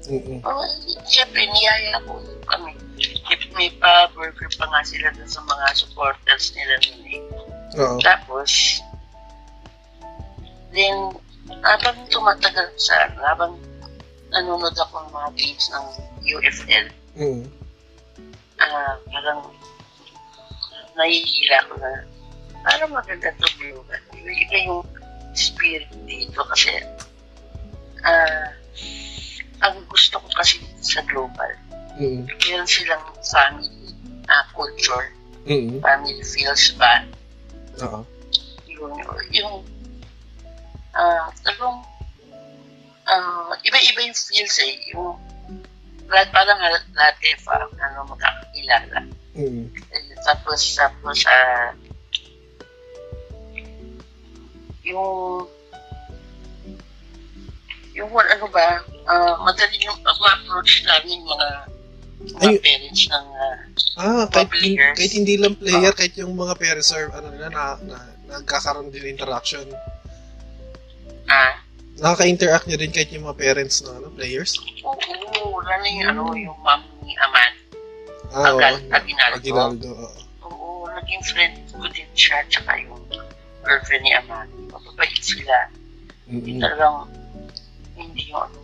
Mm-mm. 0.10 0.41
Oh, 0.41 0.65
siyempre, 1.06 1.45
niyaya 1.45 2.01
ko 2.08 2.17
kami. 2.49 2.73
May 3.51 3.69
pa-burger 3.77 4.49
pa 4.57 4.65
nga 4.71 4.81
sila 4.81 5.11
dun 5.13 5.27
sa 5.27 5.43
mga 5.43 5.65
supporters 5.75 6.55
nila 6.55 6.75
nun 6.87 7.03
eh. 7.05 7.21
Oo. 7.77 7.97
Tapos, 7.99 8.79
then, 10.71 11.13
habang 11.61 11.97
tumatagal 12.09 12.71
sa, 12.79 13.11
habang 13.21 13.59
nanonood 14.31 14.75
ako 14.79 15.03
ng 15.03 15.11
mga 15.11 15.29
games 15.35 15.65
ng 15.71 15.85
UFL, 16.23 16.87
Mm. 17.11 17.43
ah 18.63 18.95
parang 19.11 19.51
nahihila 20.95 21.59
ko 21.67 21.75
na 21.75 22.07
parang 22.63 22.95
maganda 22.95 23.35
to 23.35 23.47
Global. 23.59 23.99
Iba, 24.15 24.57
yung 24.63 24.87
spirit 25.35 25.91
dito 26.07 26.39
kasi 26.47 26.79
ah 28.07 28.47
ang 29.59 29.75
gusto 29.91 30.23
ko 30.23 30.27
kasi 30.39 30.63
sa 30.79 31.03
Global, 31.03 31.51
Mm. 31.99 32.23
meron 32.23 32.67
silang 32.69 33.04
family 33.23 33.91
ah, 34.27 34.45
culture, 34.56 35.12
Mm. 35.43 35.82
family 35.82 36.21
feels 36.23 36.71
ba, 36.77 37.04
Oo. 37.84 38.06
yung, 38.69 38.95
yung 39.34 39.54
ah 40.91 41.27
talagang 41.41 41.77
ah 43.08 43.51
iba-iba 43.63 43.99
yung 44.06 44.15
feels 44.15 44.56
eh, 44.62 44.75
yung 44.93 45.17
lahat 46.12 46.27
parang 46.36 46.60
lahat 46.91 47.17
eh, 47.23 47.36
parang 47.43 47.71
ano 47.80 48.04
magkakakilala. 48.12 48.99
Mm. 49.32 49.71
Eh, 49.71 50.15
tapos, 50.27 50.60
tapos, 50.75 51.23
ah, 51.23 51.71
yung, 54.84 55.47
yung 57.95 58.10
what- 58.12 58.27
ano 58.27 58.47
ba, 58.51 58.84
ah, 59.08 59.36
madali 59.39 59.80
yung 59.88 59.95
ma-approach 60.04 60.84
namin 60.84 61.23
mga, 61.23 61.47
mga 62.23 62.41
Ay- 62.47 62.60
parents 62.60 63.01
ng, 63.07 63.25
ah, 63.31 63.57
Ah, 63.97 64.25
kahit, 64.27 64.49
players. 64.49 64.95
kahit 64.95 65.13
hindi 65.13 65.36
lang 65.36 65.53
player, 65.55 65.91
kahit 65.91 66.13
yung 66.15 66.34
mga 66.34 66.53
parents 66.55 66.91
are, 66.91 67.10
ano 67.12 67.27
nila, 67.29 67.47
na, 67.49 67.63
na, 67.81 67.97
nagkakaroon 68.31 68.89
din 68.89 69.05
interaction. 69.07 69.65
ah, 71.27 71.53
Nakaka-interact 71.93 72.65
nyo 72.65 72.77
din 72.77 72.89
kahit 72.89 73.12
yung 73.12 73.25
mga 73.25 73.38
parents 73.38 73.84
ng 73.84 73.93
ano, 73.93 74.07
players. 74.10 74.57
oo, 74.81 75.62
lalo 75.62 75.86
yung, 75.86 76.07
ano, 76.07 76.21
yung 76.34 76.57
mom 76.57 76.81
ni 77.01 77.13
Aman. 77.19 77.51
Ah, 78.31 78.49
oo. 78.49 78.57
Agal- 78.57 78.88
Aguinaldo. 78.89 79.36
Aguinaldo, 79.38 79.88
oo. 79.91 80.19
Oo, 80.41 80.67
naging 80.89 81.23
friend 81.23 81.55
ko 81.69 81.86
din 81.89 82.07
siya, 82.13 82.41
tsaka 82.47 82.79
yung 82.79 82.95
girlfriend 83.62 84.01
ni 84.01 84.13
Aman. 84.15 84.47
Mababait 84.67 85.19
sila. 85.19 85.67
Hindi 86.25 86.57
Mm-mm. 86.57 86.63
talagang, 86.63 86.95
hindi 87.93 88.21
yung, 88.27 88.41
ano, 88.41 88.57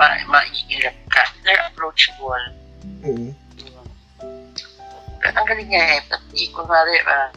ma 0.00 0.16
maiilap 0.24 0.96
ka. 1.12 1.22
They're 1.44 1.60
approachable. 1.68 2.32
Mm-mm. 3.04 3.36
ang 5.20 5.44
galing 5.44 5.68
niya 5.68 6.00
eh, 6.00 6.02
pati 6.08 6.48
kunwari, 6.48 6.96
ah, 7.04 7.28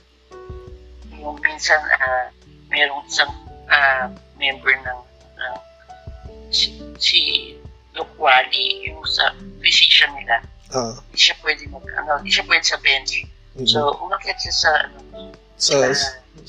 yung 1.20 1.36
minsan, 1.44 1.84
ah, 2.00 2.32
merong 2.72 3.04
isang 3.12 3.28
ah, 3.68 4.08
member 4.40 4.72
ng, 4.72 5.00
ng 5.36 5.56
si, 6.48 6.80
si 6.96 7.20
Lukwali, 7.92 8.88
yung 8.88 9.04
sa 9.04 9.36
physician 9.60 10.16
nila, 10.16 10.40
Ah, 10.74 10.98
hindi 11.06 11.20
siya 11.22 11.38
pwede 11.46 11.70
mag, 11.70 11.86
ano, 12.02 12.18
hindi 12.18 12.34
siya 12.34 12.50
pwede 12.50 12.66
sa 12.66 12.82
bench. 12.82 13.22
mm-mm. 13.54 13.68
So, 13.70 13.94
umakyat 14.02 14.42
siya 14.42 14.54
sa, 14.58 14.72
ano, 14.90 15.30
sa, 15.54 15.76
ah, 15.86 15.94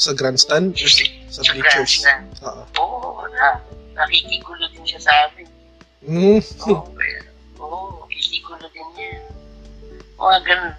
sa 0.01 0.11
grandstand? 0.17 0.73
Sa, 0.81 0.89
sa 1.29 1.41
sa 1.45 1.53
grandstand. 1.53 2.25
Oo. 2.41 2.63
Oo, 2.81 3.29
na, 3.37 3.61
nakikigulo 3.93 4.65
din 4.73 4.87
siya 4.89 5.03
sa 5.03 5.13
amin. 5.29 5.45
Mm. 6.05 6.37
Oo, 6.69 6.85
kaya, 6.93 7.21
oo, 7.57 8.05
nakikigulo 8.05 8.67
din 8.71 8.89
niya. 8.93 9.13
Mga 10.15 10.39
ganun. 10.45 10.75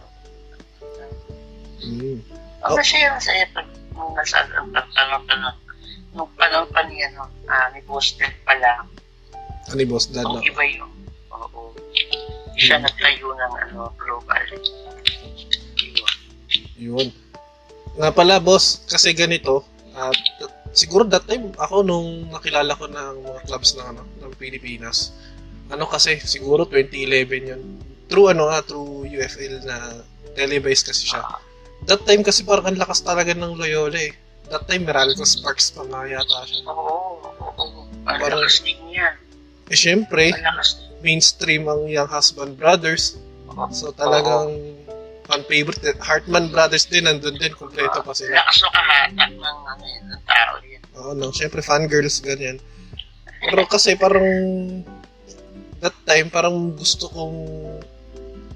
Mm. 1.81 2.17
Ang 2.61 2.71
Oh. 2.71 2.77
masaya, 2.77 3.13
masaya 3.13 3.45
pag 3.51 3.67
nung 3.93 4.13
nasa 4.13 4.41
ang 4.53 4.69
panahon 4.69 5.23
pa 5.23 5.33
no, 5.37 5.49
nung 6.13 6.31
panahon 6.33 6.69
pa 6.69 6.81
niya, 6.85 7.09
no, 7.13 7.25
ah, 7.45 7.69
ni 7.71 7.81
Boston 7.83 8.29
pa 8.41 8.53
lang, 8.57 8.85
Ano 9.65 9.81
yung 9.81 9.91
boss 9.91 10.05
dad 10.07 10.25
kung 10.25 10.37
na? 10.37 10.45
iba 10.45 10.63
yung, 10.77 10.93
oo, 11.29 11.73
siya 12.55 12.77
Mm. 12.77 12.85
nagtayo 12.85 13.27
ng 13.33 13.53
ano, 13.65 13.79
global. 13.97 14.45
Yun. 15.81 16.13
Yun. 16.77 17.07
Nga 17.97 18.09
pala, 18.11 18.37
boss, 18.37 18.85
kasi 18.85 19.09
ganito, 19.11 19.65
at 19.93 20.13
siguro 20.75 21.07
that 21.07 21.23
time, 21.23 21.55
ako 21.55 21.81
nung 21.81 22.29
nakilala 22.29 22.75
ko 22.75 22.85
ng 22.85 23.23
mga 23.23 23.39
clubs 23.47 23.73
ng, 23.73 23.87
ano, 23.87 24.03
ng 24.19 24.31
Pilipinas, 24.35 25.15
ano 25.67 25.87
kasi, 25.87 26.19
siguro 26.19 26.67
2011 26.67 27.49
yun. 27.49 27.61
Through 28.05 28.35
ano 28.35 28.51
nga, 28.51 28.61
through 28.61 29.07
UFL 29.07 29.65
na 29.65 30.03
televised 30.35 30.85
kasi 30.85 31.09
siya. 31.09 31.23
Ah, 31.23 31.41
That 31.85 32.01
time 32.03 32.21
kasi 32.21 32.41
parang 32.41 32.65
ang 32.67 32.77
lakas 32.77 33.01
talaga 33.01 33.31
ng 33.31 33.55
Loyola 33.55 33.97
eh. 33.99 34.13
That 34.45 34.69
time, 34.69 34.85
Meralco 34.85 35.25
Sparks 35.25 35.73
pa 35.73 35.81
nga 35.83 36.05
yata 36.05 36.45
siya. 36.45 36.65
oo, 36.65 37.17
oo, 37.17 37.49
oo. 37.51 37.81
Ang 38.05 38.05
Parang- 38.05 38.41
lakas 38.41 38.61
din 38.61 38.77
niya. 38.85 39.17
Eh, 39.65 39.73
syempre, 39.73 40.29
mainstream 41.01 41.65
ang 41.65 41.89
Young 41.89 42.05
Husband 42.05 42.53
Brothers. 42.53 43.17
So, 43.71 43.89
talagang 43.89 44.53
fan 45.25 45.43
favorite. 45.49 45.81
Hartman 46.01 46.53
Brothers 46.53 46.85
din, 46.85 47.09
nandun 47.09 47.35
din, 47.37 47.53
kompleto 47.57 48.01
pa 48.05 48.13
sila. 48.13 48.39
Lakas 48.39 48.61
ng 48.61 48.71
ng, 49.17 49.33
ano, 49.41 49.83
yun, 49.83 50.05
ng 50.13 50.23
tao 50.25 50.55
yun. 50.61 50.81
Oo, 50.95 51.11
no. 51.17 51.33
Siyempre, 51.33 51.65
fangirls, 51.65 52.21
ganyan. 52.21 52.61
Pero 53.41 53.65
kasi 53.69 53.97
parang 53.97 54.25
that 55.81 55.93
time, 56.07 56.29
parang 56.33 56.73
gusto 56.73 57.09
kong 57.11 57.37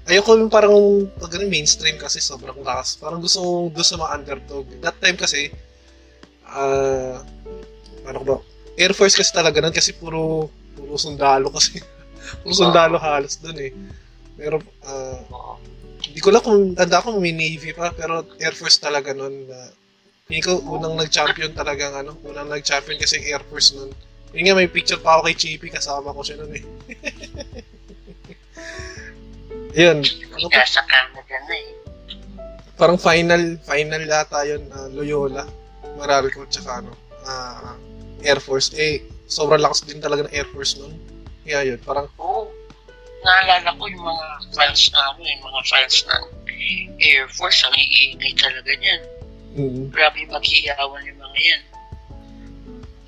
ayoko 0.09 0.33
yung 0.41 0.49
parang 0.49 1.05
pag 1.21 1.29
ganun, 1.29 1.53
mainstream 1.53 2.01
kasi 2.01 2.17
sobrang 2.17 2.57
lakas. 2.65 2.97
Parang 2.97 3.21
gusto 3.21 3.41
kong 3.41 3.69
doon 3.73 3.85
sa 3.85 3.99
mga 4.01 4.11
underdog. 4.17 4.65
That 4.81 4.97
time 4.97 5.17
kasi, 5.17 5.53
ah, 6.49 7.21
ano 8.09 8.17
ko 8.21 8.25
ba, 8.25 8.37
Air 8.79 8.97
Force 8.97 9.13
kasi 9.13 9.29
talaga 9.29 9.61
nun 9.61 9.75
kasi 9.75 9.93
puro, 9.93 10.49
puro 10.73 10.97
sundalo 10.97 11.53
kasi. 11.53 11.77
puro 12.41 12.53
sundalo 12.55 12.97
halos 12.97 13.37
doon 13.37 13.57
eh. 13.61 13.71
Pero, 14.33 14.57
ah, 14.87 15.21
Oo. 15.29 15.55
Hindi 15.99 16.19
ko 16.23 16.29
lang 16.31 16.43
kung 16.43 16.75
tanda 16.75 17.03
ko 17.03 17.19
may 17.19 17.35
Navy 17.35 17.75
pa, 17.75 17.91
pero 17.91 18.23
Air 18.39 18.55
Force 18.55 18.79
talaga 18.79 19.11
nun. 19.11 19.47
na 19.47 19.59
hindi 20.29 20.45
ko 20.45 20.61
unang 20.61 20.93
nag-champion 20.93 21.57
talagang 21.57 21.97
ano, 21.97 22.13
unang 22.21 22.47
nag-champion 22.53 23.01
kasi 23.01 23.17
Air 23.25 23.41
Force 23.49 23.73
nun. 23.73 23.89
Yun 24.29 24.45
nga, 24.45 24.55
may 24.61 24.69
picture 24.69 25.01
pa 25.01 25.17
ako 25.17 25.25
kay 25.25 25.35
Chippy, 25.35 25.73
kasama 25.73 26.13
ko 26.13 26.21
siya 26.21 26.37
nun 26.37 26.53
eh. 26.53 26.63
Yun, 29.79 30.01
ano 30.05 30.47
pa, 30.49 30.65
sa 30.65 30.81
Canada 30.85 31.21
na 31.25 31.55
eh. 31.57 31.73
parang 32.77 32.97
final, 32.97 33.57
final 33.65 34.01
yata 34.01 34.41
yun, 34.45 34.65
ah, 34.73 34.89
Loyola, 34.89 35.45
Meralco, 35.97 36.45
tsaka 36.49 36.81
ano, 36.81 36.93
ah, 37.25 37.73
Air 38.21 38.41
Force. 38.41 38.73
Eh, 38.77 39.01
sobrang 39.29 39.61
lakas 39.61 39.85
din 39.85 40.01
talaga 40.01 40.25
ng 40.25 40.33
Air 40.33 40.49
Force 40.53 40.77
nun. 40.77 40.93
Kaya 41.45 41.73
yun, 41.73 41.79
parang, 41.81 42.05
Oo. 42.21 42.49
Naalala 43.19 43.75
ko 43.75 43.83
yung 43.91 44.05
mga 44.05 44.27
fans 44.55 44.81
na 44.95 44.99
ano, 45.11 45.19
yung 45.23 45.43
mga 45.43 45.61
fans 45.67 45.95
ng 46.07 46.23
Air 46.99 47.27
Force, 47.35 47.63
ang 47.67 47.75
iingay 47.75 48.33
talaga 48.35 48.71
niyan. 48.79 49.01
mm, 49.55 49.83
Grabe 49.91 50.23
maghiyawan 50.27 51.07
yung 51.07 51.19
mga 51.19 51.39
yan. 51.39 51.63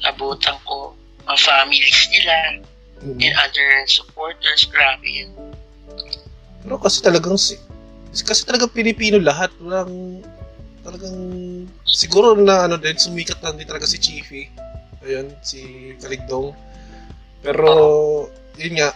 Abutan 0.08 0.58
ko 0.65 0.95
mga 1.24 1.38
families 1.38 2.00
nila 2.10 2.36
mm. 3.06 3.17
and 3.21 3.36
other 3.38 3.69
supporters, 3.88 4.67
grabe 4.67 5.06
yan. 5.06 5.32
Pero 6.62 6.76
kasi 6.82 7.00
talagang 7.02 7.38
si 7.38 7.58
kasi 8.12 8.43
talagang 8.43 8.74
Pilipino 8.76 9.17
lahat, 9.24 9.50
walang 9.63 10.19
talagang 10.82 11.17
siguro 11.88 12.36
na 12.36 12.65
ano 12.67 12.76
din 12.76 12.97
sumikat 12.97 13.39
lang 13.39 13.56
din 13.56 13.69
talaga 13.69 13.88
si 13.88 14.02
Chiefy. 14.02 14.50
Ayun, 15.02 15.34
si 15.41 15.93
Kaligdong. 15.97 16.54
Pero 17.41 17.69
yun 18.60 18.78
nga, 18.78 18.93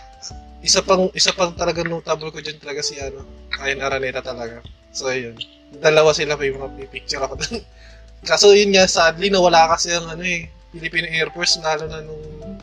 isa 0.65 0.81
pang 0.81 1.13
isa 1.13 1.29
pang 1.29 1.53
talaga 1.53 1.85
notable 1.85 2.33
ko 2.33 2.41
diyan 2.41 2.57
talaga 2.57 2.81
si 2.81 2.97
ano, 2.97 3.21
Ryan 3.53 3.85
Araneta 3.85 4.25
talaga. 4.25 4.65
So 4.89 5.13
ayun. 5.13 5.37
Dalawa 5.77 6.09
sila 6.17 6.33
may 6.33 6.49
mga 6.49 6.67
may 6.73 6.89
picture 6.89 7.21
ako 7.21 7.37
doon. 7.37 7.61
Kaso 8.29 8.49
yun 8.57 8.73
nga, 8.73 8.89
sadly 8.89 9.29
nawala 9.29 9.69
kasi 9.77 9.93
ang 9.93 10.09
ano 10.09 10.25
eh, 10.25 10.49
Filipino 10.73 11.05
Air 11.05 11.29
Force 11.29 11.61
lalo 11.61 11.85
na 11.85 12.01
nung 12.01 12.57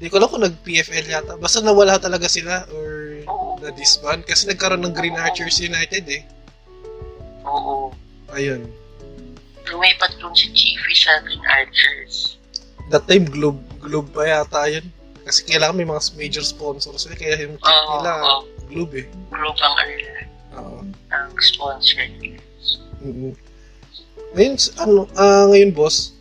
Hindi 0.00 0.08
ko 0.08 0.16
alam 0.16 0.32
kung 0.32 0.40
nag-PFL 0.40 1.06
yata. 1.12 1.36
Basta 1.36 1.60
nawala 1.60 2.00
talaga 2.00 2.24
sila 2.24 2.64
or 2.72 3.20
Oo. 3.28 3.60
na 3.60 3.68
disband 3.76 4.24
kasi 4.24 4.48
nagkaroon 4.48 4.80
ng 4.80 4.96
Green 4.96 5.12
Archers 5.12 5.60
United 5.60 6.08
eh. 6.08 6.24
Oo. 7.44 7.92
Ayun. 8.32 8.64
Lumipat 9.68 10.16
dun 10.16 10.32
si 10.32 10.48
Chiefy 10.56 10.96
sa 10.96 11.20
Green 11.20 11.44
Archers. 11.44 12.40
That 12.88 13.04
time 13.04 13.28
Globe 13.28 13.60
Globe 13.76 14.08
pa 14.08 14.24
yata 14.24 14.72
yun. 14.72 14.88
Kasi 15.30 15.46
kailangan 15.46 15.78
may 15.78 15.86
mga 15.86 16.02
major 16.18 16.42
sponsors 16.42 17.06
eh. 17.06 17.14
Kaya 17.14 17.46
yung 17.46 17.54
check 17.54 17.70
Oo. 17.86 17.92
nila 18.02 18.10
oo. 18.18 18.42
Globe 18.66 18.94
eh. 18.98 19.06
Group 19.30 19.58
ang 19.62 19.74
ano 19.78 19.92
nila, 19.94 20.10
Oo. 20.58 20.78
ang 21.14 21.30
sponsor 21.38 22.02
nila. 22.18 22.42
Mm-mm. 22.98 23.32
Ngayon, 24.34 24.54
ano, 24.82 25.06
ah, 25.14 25.46
ngayon 25.46 25.70
boss, 25.70 26.18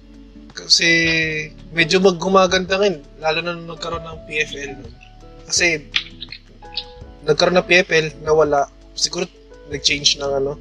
kasi 0.54 0.90
medyo 1.74 1.98
maggumaganda 1.98 2.78
ngayon, 2.78 3.02
lalo 3.18 3.40
na 3.42 3.58
nung 3.58 3.74
nagkaroon 3.74 4.06
ng 4.06 4.20
PFL. 4.30 4.72
nun. 4.78 4.94
Kasi 5.50 5.90
nagkaroon 7.26 7.58
ng 7.58 7.66
PFL, 7.66 8.06
nawala. 8.22 8.70
Siguro 8.94 9.26
nag-change 9.74 10.22
ng 10.22 10.32
ano, 10.38 10.54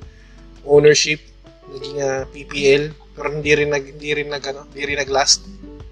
ownership, 0.65 1.21
naging 1.69 2.01
ah, 2.01 2.25
PPL, 2.33 2.97
pero 3.13 3.29
hindi 3.29 3.53
rin 3.53 3.69
nag 3.77 3.85
hindi 3.85 4.11
rin 4.17 4.33
nag 4.33 4.45
ano, 4.49 4.65
hindi 4.73 4.89
rin 4.89 4.99
nag-last. 5.05 5.45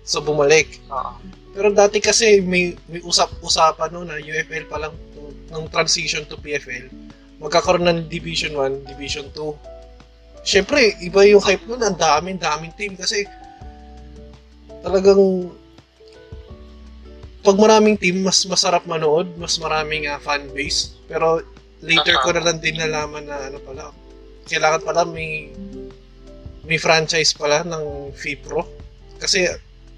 So 0.08 0.24
bumalik. 0.24 0.80
Oo. 0.88 1.20
Pero 1.56 1.72
dati 1.72 2.04
kasi 2.04 2.44
may 2.44 2.76
may 2.84 3.00
usap-usapan 3.00 3.88
no 3.88 4.04
na 4.04 4.20
UFL 4.20 4.68
pa 4.68 4.76
lang 4.76 4.92
nung, 5.16 5.32
nung 5.48 5.66
transition 5.72 6.28
to 6.28 6.36
PFL. 6.36 6.92
Magkakaroon 7.40 7.88
ng 7.88 8.00
Division 8.12 8.52
1, 8.60 8.84
Division 8.84 9.32
2. 9.32 10.44
Siyempre, 10.44 11.00
iba 11.00 11.24
yung 11.24 11.40
hype 11.40 11.64
nun. 11.64 11.80
Ang 11.80 11.96
dami, 11.96 12.36
daming 12.36 12.76
team 12.76 12.92
kasi 12.92 13.24
talagang 14.84 15.48
pag 17.40 17.56
maraming 17.56 17.96
team, 17.96 18.20
mas 18.20 18.44
masarap 18.44 18.84
manood, 18.84 19.32
mas 19.40 19.56
maraming 19.56 20.12
ah, 20.12 20.20
fan 20.20 20.50
base. 20.52 20.92
Pero 21.08 21.40
later 21.80 22.20
ko 22.20 22.36
na 22.36 22.44
lang 22.44 22.60
din 22.60 22.76
nalaman 22.76 23.24
na 23.24 23.48
ano 23.48 23.58
pala, 23.64 23.94
kailangan 24.44 24.82
pala 24.84 25.02
may 25.08 25.50
may 26.66 26.76
franchise 26.76 27.32
pala 27.32 27.62
ng 27.62 28.12
FIPRO. 28.12 28.66
Kasi 29.22 29.46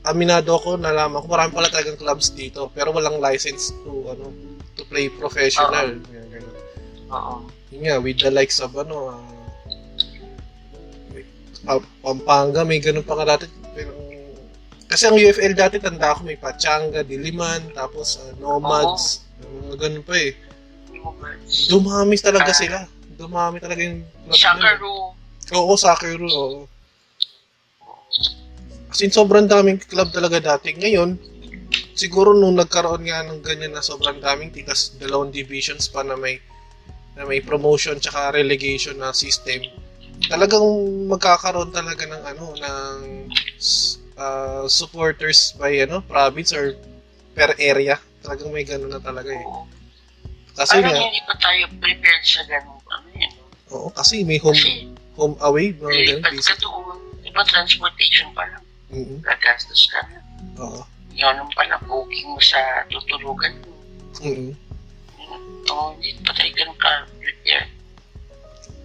aminado 0.06 0.54
ako, 0.54 0.78
nalaman 0.78 1.20
ko, 1.22 1.26
marami 1.26 1.50
pala 1.54 1.68
talagang 1.70 1.98
clubs 1.98 2.30
dito, 2.32 2.70
pero 2.74 2.94
walang 2.94 3.18
license 3.18 3.74
to, 3.82 4.12
ano, 4.12 4.30
to 4.78 4.86
play 4.86 5.10
professional. 5.10 5.98
Yan, 6.12 6.26
ganun. 6.30 6.54
Oo. 7.10 7.34
Yun 7.74 7.80
nga, 7.84 7.96
with 8.00 8.18
the 8.22 8.30
likes 8.30 8.62
of, 8.62 8.72
ano, 8.78 9.18
Pa- 11.68 11.84
Pampanga, 12.00 12.62
may 12.64 12.80
ganun 12.80 13.04
pa 13.04 13.18
nga 13.18 13.36
dati. 13.36 13.44
Pero, 13.76 13.92
kasi 14.88 15.04
ang 15.04 15.18
UFL 15.18 15.52
dati, 15.52 15.76
tanda 15.76 16.16
ko, 16.16 16.24
may 16.24 16.38
Pachanga, 16.38 17.04
Diliman, 17.04 17.74
tapos 17.76 18.22
ah, 18.22 18.32
Nomads, 18.40 19.26
mga 19.42 19.76
ganun 19.76 20.04
pa 20.06 20.16
eh. 20.16 20.32
Dumami 21.68 22.16
talaga 22.16 22.50
sila. 22.56 22.88
Dumami 23.18 23.60
talaga 23.60 23.84
yung. 23.84 24.00
Shakaru. 24.32 25.12
Oo, 25.52 25.72
Sakiru, 25.76 26.28
oo. 26.28 26.60
As 28.88 29.04
in, 29.04 29.12
sobrang 29.12 29.44
daming 29.44 29.80
club 29.84 30.08
talaga 30.10 30.40
dati. 30.40 30.72
Ngayon, 30.72 31.20
siguro 31.98 32.30
nung 32.30 32.54
nagkaroon 32.54 33.04
nga 33.10 33.26
ng 33.26 33.42
ganyan 33.42 33.74
na 33.74 33.82
sobrang 33.82 34.22
daming 34.22 34.54
tikas 34.54 34.94
dalawang 35.02 35.34
divisions 35.34 35.90
pa 35.90 36.06
na 36.06 36.14
may 36.14 36.38
na 37.18 37.26
may 37.26 37.42
promotion 37.42 37.98
tsaka 37.98 38.38
relegation 38.38 38.94
na 39.02 39.10
system 39.10 39.66
talagang 40.30 40.62
magkakaroon 41.10 41.74
talaga 41.74 42.06
ng 42.06 42.22
ano 42.22 42.44
ng 42.54 42.96
ah, 44.14 44.62
supporters 44.70 45.58
by 45.58 45.74
ano 45.82 45.98
province 46.06 46.54
or 46.54 46.78
per 47.34 47.58
area 47.58 47.98
talagang 48.22 48.54
may 48.54 48.62
ganun 48.62 48.94
na 48.94 49.02
talaga 49.02 49.34
eh 49.34 49.46
kasi 50.54 50.78
Parang 50.78 50.94
nga 50.94 51.02
hindi 51.02 51.22
pa 51.22 51.34
tayo 51.38 51.62
prepared 51.82 52.24
sa 52.26 52.42
ganun. 52.46 52.78
Ano 52.90 53.08
yun? 53.14 53.32
oo 53.74 53.88
kasi 53.90 54.22
may 54.22 54.38
home 54.38 54.54
Kasi, 54.54 54.86
home 55.18 55.34
away 55.42 55.74
mga 55.74 55.90
eh, 55.90 56.06
ganun 56.22 56.38
iba 57.26 57.42
transportation 57.44 58.30
pa 58.34 58.46
lang. 58.46 58.64
Mhm. 58.88 59.20
Gagastos 59.20 59.82
ka 59.92 60.00
oo 60.58 60.82
Yun 61.12 61.34
ang 61.34 61.50
pala 61.50 61.76
booking 61.82 62.30
mo 62.30 62.38
sa 62.38 62.58
tutulugan 62.86 63.50
mo. 63.66 63.74
Mhm. 64.22 64.54
Oo, 65.66 65.90
hindi 65.98 66.14
pa 66.22 66.30
tayo 66.30 66.50
ganun 66.54 66.78
ka-prepare. 66.78 67.66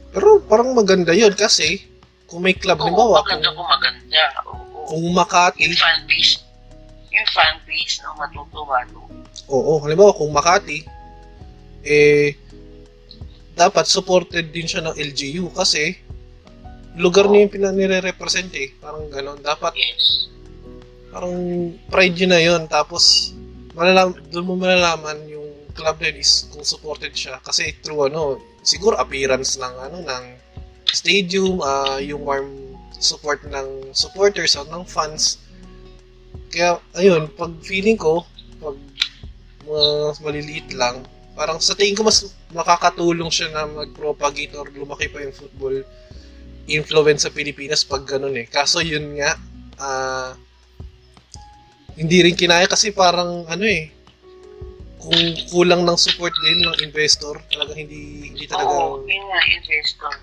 Pero 0.09 0.41
parang 0.41 0.73
maganda 0.73 1.13
yun 1.13 1.29
kasi 1.31 1.85
kung 2.25 2.41
may 2.41 2.57
club, 2.57 2.81
Oo, 2.81 2.89
halimbawa, 2.89 3.21
maganda 3.21 3.53
kung, 3.53 3.61
kung 3.61 3.69
maganda. 3.69 4.23
Oo. 4.49 4.81
kung 4.89 5.05
Makati, 5.13 5.61
Yung 5.63 5.77
fan 5.77 5.99
base, 6.09 6.33
yung 7.07 7.29
fan 7.29 7.55
base 7.63 7.93
na 8.01 8.09
matutuwa 8.17 8.77
doon. 8.89 9.13
oo, 9.47 9.71
halimbawa 9.85 10.11
kung 10.17 10.33
Makati, 10.33 10.77
eh, 11.85 12.33
dapat 13.53 13.85
supported 13.85 14.49
din 14.49 14.65
siya 14.65 14.81
ng 14.81 14.97
LGU 14.97 15.53
kasi 15.53 16.01
lugar 16.97 17.29
niya 17.29 17.47
yung 17.47 17.53
pinanire-represent 17.53 18.51
eh. 18.57 18.69
Parang 18.77 19.09
ganon. 19.09 19.39
Dapat 19.41 19.73
Yes. 19.77 20.29
parang 21.13 21.37
pride 21.93 22.17
yun 22.25 22.33
na 22.33 22.41
yun. 22.41 22.65
Tapos, 22.65 23.33
malalam, 23.77 24.17
doon 24.33 24.45
mo 24.49 24.53
malalaman 24.57 25.21
yung 25.29 25.45
club 25.77 26.01
din 26.01 26.17
is 26.17 26.49
kung 26.49 26.65
supported 26.65 27.13
siya. 27.13 27.37
Kasi 27.41 27.77
through 27.85 28.09
ano, 28.09 28.41
siguro 28.65 28.97
appearance 28.97 29.61
ng 29.61 29.75
ano, 29.77 30.01
ng 30.01 30.23
stadium, 30.89 31.61
ah 31.61 32.01
yung 32.01 32.25
warm 32.25 32.49
support 32.97 33.45
ng 33.45 33.93
supporters 33.93 34.57
o 34.57 34.65
ng 34.65 34.85
fans. 34.89 35.37
Kaya, 36.49 36.81
ayun, 36.97 37.29
pag 37.33 37.53
feeling 37.61 37.97
ko, 37.97 38.25
pag 38.57 38.77
mga 39.65 40.17
maliliit 40.21 40.69
lang, 40.73 41.05
parang 41.33 41.57
sa 41.57 41.73
tingin 41.73 41.97
ko 41.97 42.05
mas 42.05 42.29
makakatulong 42.53 43.29
siya 43.33 43.49
na 43.53 43.65
mag-propagate 43.65 44.53
or 44.53 44.69
lumaki 44.69 45.09
pa 45.09 45.21
yung 45.21 45.33
football 45.33 45.81
influence 46.67 47.27
sa 47.27 47.33
Pilipinas 47.33 47.83
pag 47.83 48.07
ganun 48.07 48.35
eh. 48.35 48.47
Kaso 48.47 48.79
yun 48.79 49.19
nga, 49.19 49.35
ah 49.77 50.31
hindi 51.93 52.25
rin 52.25 52.33
kinaya 52.33 52.65
kasi 52.65 52.89
parang 52.89 53.45
ano 53.45 53.65
eh 53.69 53.93
kung 54.97 55.13
kulang 55.51 55.83
ng 55.85 55.99
support 55.99 56.33
din 56.41 56.63
ng 56.63 56.79
investor 56.81 57.37
talagang 57.53 57.85
hindi 57.85 58.33
hindi 58.33 58.49
talaga 58.49 58.71
Oo, 58.71 59.03
yun 59.05 59.21
nga, 59.29 59.41
investor. 59.45 60.13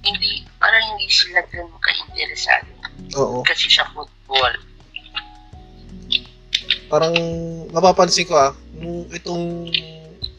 Hindi, 0.00 0.44
parang 0.56 0.84
hindi 0.94 1.08
sila 1.10 1.40
ganun 1.50 1.72
ka-interesado. 1.80 2.70
oo 3.16 3.42
Kasi 3.42 3.66
sa 3.68 3.88
football. 3.90 4.54
parang 6.86 7.14
mapapansin 7.70 8.26
ko 8.26 8.34
ah 8.34 8.50
nung 8.74 9.06
itong 9.14 9.70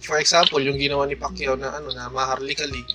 for 0.04 0.19
example 0.19 0.60
yung 0.60 0.75
ginawa 0.75 1.08
ni 1.08 1.15
Pacquiao 1.15 1.56
na 1.56 1.71
ano 1.71 1.91
na 1.95 2.12
Maharlika 2.12 2.67
League 2.67 2.91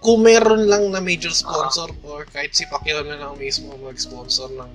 kung 0.00 0.24
meron 0.24 0.64
lang 0.64 0.88
na 0.88 0.98
major 0.98 1.30
sponsor 1.30 1.92
or 2.08 2.24
kahit 2.24 2.56
si 2.56 2.64
Pacquiao 2.64 3.04
na 3.04 3.20
lang 3.20 3.36
mismo 3.36 3.76
mag-sponsor 3.76 4.48
ng 4.48 4.70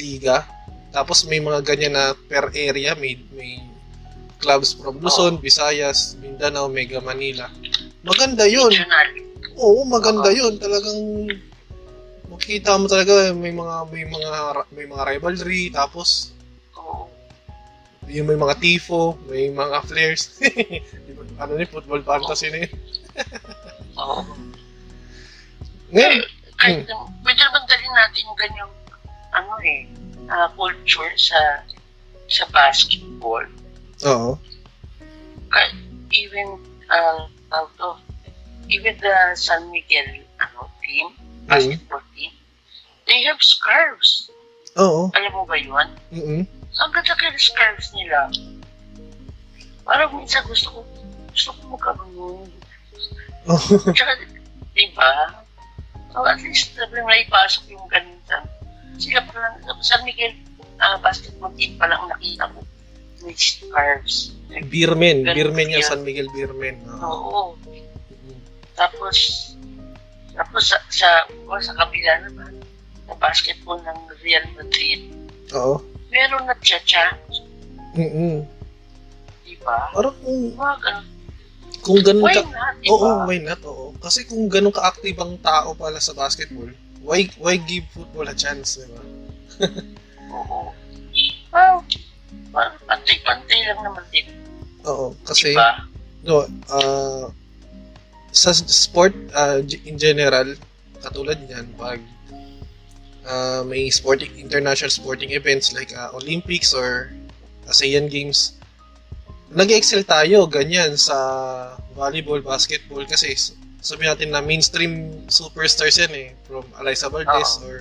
liga 0.00 0.48
tapos 0.90 1.28
may 1.28 1.38
mga 1.38 1.60
ganyan 1.62 1.94
na 1.94 2.16
per 2.16 2.50
area 2.56 2.96
may 2.96 3.20
may 3.36 3.60
clubs 4.40 4.72
from 4.72 4.96
Luzon, 5.04 5.36
Visayas, 5.36 6.16
Mindanao, 6.16 6.66
Mega 6.72 6.98
Manila. 7.04 7.52
Maganda 8.00 8.48
'yun. 8.48 8.72
Oo, 9.60 9.84
maganda 9.84 10.32
'yun. 10.32 10.56
Talagang 10.56 11.28
makita 12.32 12.80
mo 12.80 12.88
talaga 12.88 13.36
may 13.36 13.52
mga 13.52 13.76
may 13.92 14.04
mga 14.08 14.30
may 14.72 14.86
mga 14.88 15.02
rivalry 15.12 15.68
tapos 15.68 16.32
Oo. 16.80 17.04
yung 18.08 18.26
may 18.32 18.38
mga 18.40 18.56
tifo, 18.56 19.20
may 19.28 19.52
mga 19.52 19.76
flares. 19.92 20.40
ano 21.36 21.52
ni 21.60 21.68
football 21.68 22.00
fantasy 22.00 22.48
na 22.48 22.64
yun. 22.64 22.72
Oo. 24.00 24.24
Ngayon, 25.90 26.22
Kahit, 26.60 26.84
pwede 27.24 27.40
naman 27.40 27.62
dalhin 27.66 27.94
natin 27.96 28.20
yung 28.28 28.38
ganyang, 28.38 28.72
ano 29.32 29.52
eh, 29.64 29.88
ah, 30.28 30.48
culture 30.54 31.10
sa 31.16 31.64
sa 32.30 32.44
basketball. 32.54 33.42
oo. 34.06 34.38
Kahit 35.50 35.74
even 36.14 36.60
uh, 36.86 37.26
out 37.50 37.74
of, 37.82 37.98
even 38.70 38.94
the 39.02 39.16
San 39.34 39.66
Miguel 39.74 40.06
ano, 40.38 40.70
team, 40.78 41.10
basketball 41.50 42.04
team, 42.14 42.30
they 43.10 43.26
have 43.26 43.42
scarves. 43.42 44.30
Oo. 44.78 45.10
Alam 45.10 45.32
mo 45.34 45.42
ba 45.42 45.58
yun? 45.58 45.88
Mm-mm. 46.14 46.42
Ang 46.78 46.90
ganda 46.94 47.18
kaya 47.18 47.34
scarves 47.34 47.90
nila. 47.98 48.30
Parang 49.82 50.14
minsan 50.14 50.46
gusto 50.46 50.70
ko, 50.70 50.80
gusto 51.34 51.50
ko 51.50 51.60
magkaroon. 51.74 52.46
Oo. 53.50 53.74
Tsaka, 53.96 54.12
di 54.70 54.86
ba? 54.94 55.39
So 56.10 56.26
at 56.26 56.42
least 56.42 56.74
sabi 56.74 57.00
may 57.06 57.26
pasok 57.30 57.70
yung 57.70 57.86
sa 58.26 58.42
sila 59.00 59.20
pa 59.24 59.32
lang, 59.38 59.54
San 59.80 60.04
Miguel 60.04 60.34
ah, 60.80 60.96
basketball 61.00 61.52
team 61.56 61.76
pa 61.76 61.88
lang 61.88 62.02
nakita 62.08 62.48
ko. 62.52 62.60
May 63.20 63.36
scarves. 63.36 64.32
Beermen. 64.68 65.28
Beermen 65.28 65.72
yung. 65.72 65.84
San 65.84 66.02
Miguel 66.02 66.28
Beermen. 66.32 66.80
Oo. 66.88 67.28
Oo. 67.28 67.42
Tapos, 68.74 69.16
tapos 70.32 70.72
sa, 70.72 70.80
sa, 70.88 71.08
o, 71.44 71.60
sa 71.60 71.76
kabila 71.76 72.24
naman, 72.24 72.56
sa 73.04 73.14
basketball 73.20 73.76
ng 73.84 73.98
Real 74.24 74.46
Madrid, 74.56 75.04
Oo. 75.52 75.84
meron 76.08 76.48
na 76.48 76.56
chance, 76.64 77.44
Mm-mm. 77.92 78.40
di 79.44 79.54
ba? 79.60 79.92
Parang 79.92 80.16
kung, 80.24 80.56
Mga 80.56 80.76
ganun. 80.80 81.06
Kung 81.80 82.00
ganun 82.04 82.24
Why 82.28 82.36
ka... 82.36 82.42
not, 82.46 82.74
di 82.80 82.86
Oo, 82.88 83.08
why 83.26 83.38
not? 83.40 83.60
Oo. 83.64 83.92
Kasi 84.00 84.24
kung 84.28 84.46
ganun 84.48 84.72
ka-active 84.72 85.16
ang 85.20 85.36
tao 85.40 85.72
pala 85.76 86.00
sa 86.00 86.12
basketball, 86.12 86.70
why 87.00 87.26
why 87.40 87.56
give 87.56 87.84
football 87.92 88.28
a 88.28 88.36
chance, 88.36 88.80
di 88.80 88.86
ba? 88.88 89.02
Oo. 90.36 90.72
Well, 91.50 92.70
pantay-pantay 92.86 93.60
lang 93.66 93.80
naman 93.82 94.04
din, 94.14 94.26
Oo. 94.86 95.16
Kasi, 95.26 95.54
ba? 95.56 95.82
no, 96.22 96.46
ah, 96.70 97.26
sa 98.30 98.54
sport 98.54 99.12
g- 99.66 99.82
in 99.86 99.98
general, 99.98 100.54
katulad 101.02 101.40
niyan, 101.46 101.66
pag 101.74 101.98
uh, 103.26 103.62
may 103.66 103.90
sporting 103.90 104.30
international 104.38 104.90
sporting 104.90 105.34
events 105.34 105.74
like 105.74 105.90
uh, 105.96 106.10
Olympics 106.14 106.72
or 106.72 107.10
ASEAN 107.66 108.10
Games, 108.10 108.59
nag-excel 109.50 110.06
tayo 110.06 110.46
ganyan 110.46 110.94
sa 110.94 111.16
volleyball, 111.98 112.38
basketball 112.38 113.02
kasi 113.02 113.34
sabi 113.82 114.06
natin 114.06 114.30
na 114.30 114.44
mainstream 114.44 115.24
superstars 115.26 115.98
yan 115.98 116.12
eh 116.14 116.28
from 116.46 116.62
Eliza 116.78 117.10
Valdez 117.10 117.58
Oo. 117.58 117.66
or 117.66 117.76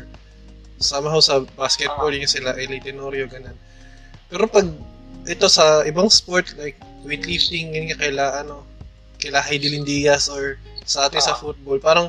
somehow 0.81 1.19
sa 1.21 1.43
basketball 1.53 2.09
Oo. 2.09 2.17
yung 2.17 2.29
sila 2.29 2.57
Eli 2.57 2.81
Tenorio 2.81 3.29
ganun. 3.29 3.55
Pero 4.31 4.49
pag 4.49 4.65
ito 5.29 5.45
sa 5.51 5.85
ibang 5.85 6.09
sport 6.09 6.55
like 6.57 6.79
weightlifting 7.05 7.75
ganyan 7.75 7.99
kaila 7.99 8.41
ano 8.41 8.65
kaila 9.21 9.43
Heidelin 9.43 9.85
Diaz 9.85 10.31
or 10.31 10.57
sa 10.87 11.05
atin 11.05 11.21
sa 11.21 11.37
Oo. 11.37 11.51
football 11.53 11.77
parang 11.77 12.07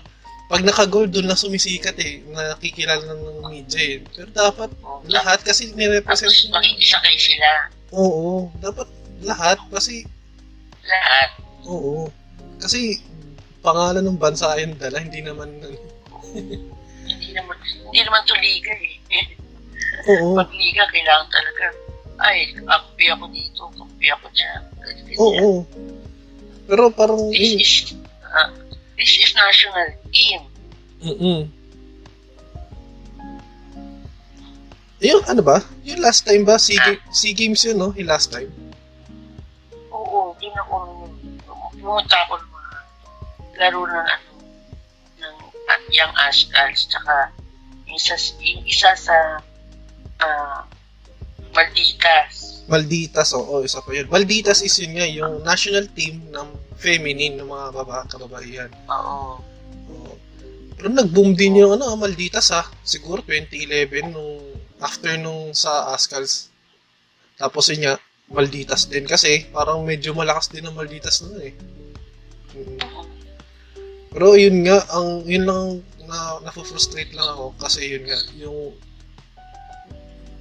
pag 0.51 0.67
naka-gold 0.67 1.15
doon 1.15 1.31
na 1.31 1.39
sumisikat 1.39 1.95
eh 2.03 2.27
nakikilala 2.27 3.07
ng 3.07 3.55
media 3.55 3.79
eh. 3.79 3.97
Pero 4.03 4.31
dapat 4.35 4.71
Oh, 4.83 4.99
lahat 5.07 5.47
kasi 5.47 5.71
nirepresent 5.79 6.27
Tapos 6.27 6.51
makikisakay 6.51 7.15
sila. 7.15 7.51
Oo, 7.95 8.51
dapat 8.59 8.91
lahat 9.21 9.59
kasi 9.68 10.05
Lahat. 10.81 11.31
oo. 11.64 12.09
Kasi 12.61 13.01
pangalan 13.61 14.01
ng 14.03 14.16
bansa 14.16 14.57
yung 14.59 14.77
dala, 14.77 15.01
hindi 15.01 15.21
naman 15.21 15.49
Hindi 17.11 17.31
naman, 17.35 17.57
hindi 17.59 18.01
naman 18.01 18.21
to 18.25 18.35
liga 18.39 18.73
eh. 18.73 19.27
Oo. 20.09 20.39
Pag 20.39 20.51
liga, 20.55 20.87
kailangan 20.89 21.29
talaga, 21.29 21.66
ay, 22.21 22.55
kampi 22.55 23.05
ako 23.11 23.25
dito, 23.33 23.62
kampi 23.75 24.07
ako 24.09 24.27
dyan. 24.33 24.62
ganyan. 24.79 25.16
Oo. 25.18 25.51
Pero 26.71 26.87
parang 26.95 27.18
This 27.35 27.43
eh, 27.43 27.57
is, 27.59 27.73
ah, 28.25 28.49
this 28.95 29.12
is 29.18 29.31
national 29.35 29.89
team. 30.14 30.41
mm 31.03 31.41
Yung 35.01 35.25
ano 35.25 35.41
ba? 35.41 35.64
Yung 35.83 36.05
last 36.05 36.29
time 36.29 36.45
ba? 36.45 36.61
SEA, 36.61 36.77
Ga- 36.77 37.01
SEA 37.09 37.33
Games 37.33 37.64
yun, 37.64 37.81
no? 37.81 37.91
Yung 37.97 38.05
last 38.07 38.29
time. 38.29 38.53
Oo, 40.11 40.35
din 40.43 40.51
ako, 40.59 41.07
pumunta 41.79 42.17
ako 42.27 42.35
ng 42.43 42.51
mga 42.51 42.73
laro 43.63 43.81
ng 43.87 44.07
ano, 44.11 44.31
ng 45.23 45.37
uh, 45.71 45.81
Young 45.95 46.15
Ascals, 46.19 46.91
tsaka 46.91 47.31
isa, 47.95 48.19
isa 48.67 48.91
sa 48.99 49.39
ah, 50.19 50.67
Malditas. 51.51 52.63
Malditas, 52.71 53.35
oo, 53.35 53.67
isa 53.67 53.83
pa 53.83 53.91
yun. 53.91 54.07
Malditas 54.07 54.63
is 54.63 54.75
yun 54.79 54.95
nga, 54.95 55.07
yung 55.07 55.43
national 55.43 55.91
team 55.95 56.23
ng 56.31 56.49
feminine 56.79 57.35
ng 57.39 57.47
mga 57.47 57.67
baba, 57.75 58.07
kababaihan. 58.07 58.71
Oo. 58.87 59.43
Oo. 59.91 60.15
Pero 60.79 60.87
nag-boom 60.91 61.35
din 61.35 61.59
yung 61.59 61.75
ano, 61.75 61.91
Malditas 61.99 62.55
ha. 62.55 62.63
Siguro 62.87 63.23
2011 63.27 64.15
nung 64.15 64.55
after 64.79 65.19
nung 65.19 65.51
sa 65.53 65.91
Ascals. 65.91 66.49
Tapos 67.35 67.67
yun 67.75 67.85
nga, 67.85 67.95
Malditas 68.31 68.87
din 68.87 69.05
kasi 69.11 69.51
parang 69.51 69.83
medyo 69.83 70.14
malakas 70.14 70.55
din 70.55 70.62
ang 70.62 70.78
Malditas 70.78 71.26
nun 71.26 71.43
eh. 71.43 71.55
Mm. 72.55 72.78
Pero 74.11 74.35
yun 74.35 74.66
nga, 74.66 74.83
ang 74.91 75.22
yun 75.26 75.47
lang 75.47 75.62
na 76.11 76.43
na-frustrate 76.43 77.14
lang 77.14 77.26
ako 77.26 77.55
kasi 77.59 77.95
yun 77.95 78.07
nga, 78.07 78.18
yung 78.39 78.74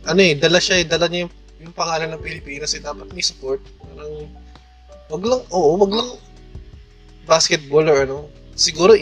ano 0.10 0.20
eh, 0.22 0.34
dala 0.38 0.58
siya 0.58 0.82
eh, 0.82 0.86
dala 0.90 1.06
niya 1.06 1.30
yung, 1.30 1.34
yung 1.66 1.76
pangalan 1.76 2.10
ng 2.14 2.24
Pilipinas 2.24 2.74
eh, 2.74 2.82
dapat 2.82 3.10
may 3.14 3.26
support. 3.26 3.62
Parang, 3.78 4.26
wag 5.10 5.24
lang, 5.26 5.42
oo, 5.54 5.78
wag 5.78 5.94
lang 5.94 6.10
basketball 7.30 7.86
or 7.86 8.06
ano. 8.06 8.18
Siguro, 8.58 8.98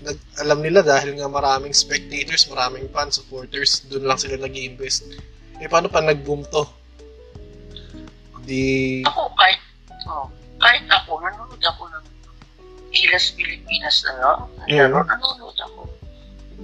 nag, 0.00 0.18
alam 0.40 0.60
nila 0.60 0.84
dahil 0.84 1.16
nga 1.16 1.28
maraming 1.28 1.72
spectators, 1.72 2.48
maraming 2.48 2.88
fans, 2.92 3.20
supporters, 3.20 3.88
doon 3.88 4.04
lang 4.04 4.20
sila 4.20 4.36
nag 4.36 4.52
invest 4.52 5.08
Eh, 5.60 5.68
paano 5.68 5.92
pa 5.92 6.00
nag-boom 6.00 6.44
to? 6.48 6.64
Di... 8.50 9.06
Ako, 9.06 9.30
kahit, 9.38 9.62
oh, 10.10 10.26
kahit 10.58 10.82
ako, 10.90 11.22
nanonood 11.22 11.62
ako 11.62 11.86
ng 11.86 12.04
Gilas 12.90 13.30
Pilipinas 13.38 14.02
na 14.02 14.12
no? 14.18 14.32
Yeah. 14.66 14.90
Laro, 14.90 15.06
nanonood 15.06 15.54
ako. 15.62 15.86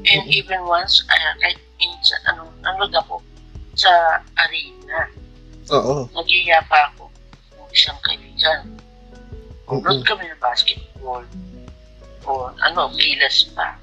And 0.02 0.26
Mhm. 0.26 0.34
even 0.34 0.60
once, 0.66 1.06
uh, 1.06 1.34
kahit 1.38 1.62
minsan, 1.78 2.18
ano, 2.26 2.50
nanonood 2.58 2.90
ako 2.98 3.22
sa 3.78 4.18
arena. 4.34 5.06
Oo. 5.70 6.10
Nagyaya 6.10 6.58
pa 6.66 6.90
ako 6.90 7.06
ng 7.54 7.70
isang 7.70 7.98
kaibigan. 8.02 8.74
Nanonood 9.70 10.02
Oo. 10.02 10.08
kami 10.10 10.26
ng 10.26 10.42
basketball. 10.42 11.22
O 12.26 12.50
ano, 12.50 12.90
Gilas 12.98 13.46
pa. 13.54 13.78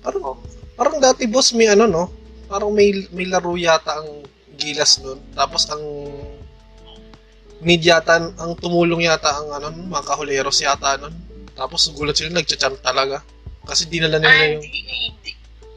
Parang, 0.00 0.40
parang 0.72 0.96
dati 0.96 1.28
boss 1.28 1.52
may 1.52 1.68
ano 1.68 1.84
no? 1.84 2.04
Parang 2.48 2.72
may, 2.72 3.04
may 3.12 3.28
laro 3.28 3.52
yata 3.60 4.00
ang 4.00 4.24
Gilas 4.56 4.96
nun. 5.04 5.20
Tapos 5.36 5.68
ang 5.68 5.84
need 7.60 7.84
yata, 7.84 8.16
ang 8.16 8.52
tumulong 8.56 9.04
yata 9.04 9.36
ang 9.36 9.48
ano, 9.52 9.68
mga 9.72 10.04
kahuleros 10.04 10.60
yata 10.64 10.96
nun. 10.96 11.12
Tapos 11.52 11.92
gulat 11.92 12.16
sila, 12.16 12.32
nagchat 12.40 12.80
talaga. 12.80 13.20
Kasi 13.68 13.84
dinala 13.92 14.16
nila 14.16 14.32
Ay, 14.32 14.56
yung... 14.56 14.64
hindi, 14.64 14.80
hindi, 14.88 15.30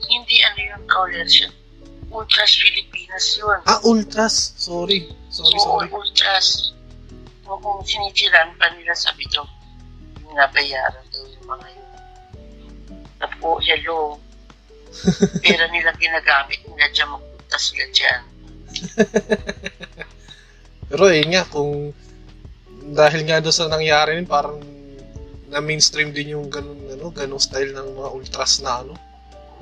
hindi 0.08 0.36
ano 0.48 0.60
yung 0.64 0.84
Kaulas 0.88 1.32
yun. 1.36 1.54
Ultras 2.14 2.52
Pilipinas 2.62 3.26
yun. 3.36 3.60
Ah, 3.68 3.82
Ultras! 3.84 4.56
Sorry. 4.56 5.12
Sorry, 5.28 5.58
Oo, 5.60 5.82
sorry. 5.82 5.90
ultras. 5.92 6.72
O 7.44 7.60
kung 7.60 7.84
sinitiran 7.84 8.56
pa 8.56 8.72
nila 8.78 8.96
sa 8.96 9.12
bito, 9.20 9.44
binabayaran 10.24 11.04
daw 11.12 11.26
yung 11.28 11.48
mga 11.52 11.68
yun. 11.74 11.90
Tapo, 13.20 13.60
hello. 13.60 14.16
Pera 15.44 15.66
nila 15.74 15.92
ginagamit 16.00 16.62
nila 16.70 16.88
dyan, 16.94 17.10
magpunta 17.12 17.58
sila 17.60 17.86
dyan. 17.92 18.22
Pero 20.90 21.08
yun 21.12 21.30
nga, 21.32 21.44
kung 21.48 21.92
dahil 22.92 23.24
nga 23.24 23.40
doon 23.40 23.56
sa 23.56 23.72
nangyari 23.72 24.20
yun, 24.20 24.28
parang 24.28 24.60
na 25.54 25.62
mainstream 25.62 26.10
din 26.10 26.34
yung 26.34 26.50
ganun, 26.50 26.76
ano, 26.90 27.14
ganung 27.14 27.40
style 27.40 27.72
ng 27.72 27.94
mga 27.94 28.10
ultras 28.10 28.60
na 28.66 28.82
ano, 28.82 28.94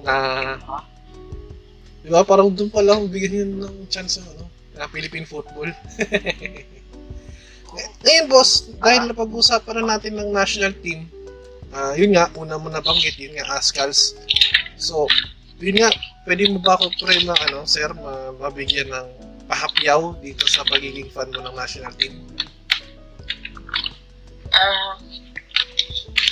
na, 0.02 0.14
di 2.02 2.10
ba, 2.10 2.24
parang 2.24 2.50
doon 2.50 2.72
pa 2.72 2.82
lang 2.82 3.12
bigyan 3.12 3.46
yun 3.46 3.52
ng 3.62 3.76
chance 3.92 4.18
ano, 4.18 4.48
na 4.74 4.88
Philippine 4.88 5.28
football. 5.28 5.70
Ngay- 7.76 8.00
Ngayon, 8.04 8.26
boss, 8.32 8.72
dahil 8.80 9.12
napag-usapan 9.12 9.84
na 9.84 9.96
natin 9.96 10.16
ng 10.18 10.32
national 10.32 10.74
team, 10.80 11.06
ah 11.72 11.96
yun 11.96 12.16
nga, 12.16 12.28
una 12.36 12.60
mo 12.60 12.68
nabanggit, 12.68 13.16
yun 13.20 13.36
nga, 13.38 13.60
Ascals. 13.60 14.16
So, 14.76 15.08
yun 15.60 15.78
nga, 15.80 15.92
pwede 16.26 16.50
mo 16.52 16.60
ba 16.60 16.80
ako 16.80 16.92
pre 17.00 17.20
na, 17.24 17.36
ano, 17.48 17.68
sir, 17.68 17.92
ma- 17.96 18.34
mabigyan 18.40 18.90
ng 18.92 19.08
pahapyaw 19.52 20.16
dito 20.24 20.48
sa 20.48 20.64
pagiging 20.64 21.12
fan 21.12 21.28
mo 21.36 21.44
ng 21.44 21.56
national 21.60 21.92
team? 22.00 22.24
Ah, 24.56 24.96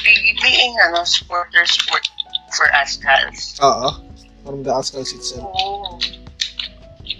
be- 0.07 0.35
being 0.39 0.73
ano, 0.87 1.03
supporter 1.03 1.67
sport 1.67 2.07
for 2.55 2.71
Ascals. 2.71 3.59
Oo. 3.59 3.99
From 4.47 4.63
the 4.63 4.71
Ascals 4.71 5.11
itself. 5.11 5.43
Oo. 5.51 5.99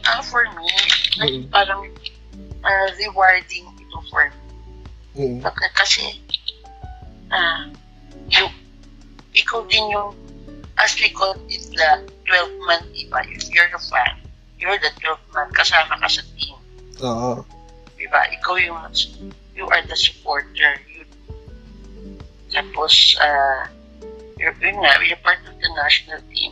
Ah, 0.08 0.24
for 0.24 0.48
me, 0.56 0.72
like, 1.20 1.36
Mm. 1.36 1.52
parang 1.52 1.84
ah, 2.64 2.88
rewarding 2.96 3.68
ito 3.76 4.00
for 4.08 4.32
me. 4.32 4.40
Mm. 5.20 5.38
Bakit 5.44 5.72
kasi, 5.76 6.04
ah, 7.32 7.68
yung, 8.32 8.52
ikaw 9.36 9.68
din 9.68 9.84
yung, 9.92 10.16
as 10.80 10.96
we 10.96 11.12
call 11.12 11.36
it, 11.52 11.64
the 11.76 11.90
12 12.24 12.68
man, 12.68 12.84
diba? 12.96 13.20
If 13.28 13.52
you're 13.52 13.68
the 13.68 13.82
fan, 13.84 14.16
you're 14.60 14.78
the 14.78 14.92
12 15.00 15.18
man, 15.34 15.48
kasama 15.56 15.96
ka 16.04 16.08
sa 16.12 16.24
team. 16.36 16.56
Oo. 17.00 17.42
Diba? 17.96 18.22
Ikaw 18.40 18.56
yung, 18.60 18.80
you 19.56 19.66
are 19.68 19.84
the 19.88 19.96
supporter. 19.96 20.76
You, 20.92 21.08
tapos, 22.52 23.16
ah, 23.24 23.72
you're, 24.36 24.56
yun 24.60 24.84
nga, 24.84 25.00
you're 25.04 25.20
part 25.24 25.40
of 25.48 25.56
the 25.56 25.72
national 25.80 26.20
team. 26.32 26.52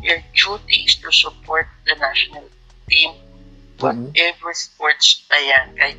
Your 0.00 0.22
duty 0.32 0.86
is 0.86 0.96
to 1.02 1.10
support 1.12 1.66
the 1.84 1.94
national 1.98 2.46
team. 2.88 3.12
Mhm. 3.78 4.14
Whatever 4.14 4.50
sports 4.54 5.26
pa 5.28 5.36
yan, 5.36 5.74
kahit 5.76 5.98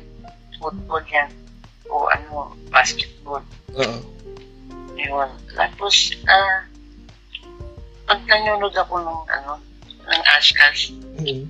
football 0.56 1.04
yan, 1.06 1.30
o 1.92 2.08
ano, 2.08 2.56
basketball. 2.72 3.44
Oo. 3.76 3.98
Yun. 4.96 5.30
Tapos, 5.52 5.94
ah, 6.28 6.64
pag 8.08 8.20
nanonood 8.24 8.76
ako 8.76 9.02
ng, 9.02 9.20
ano, 9.28 9.71
ng 10.12 10.24
Ashcas, 10.36 10.92
Mm. 11.22 11.44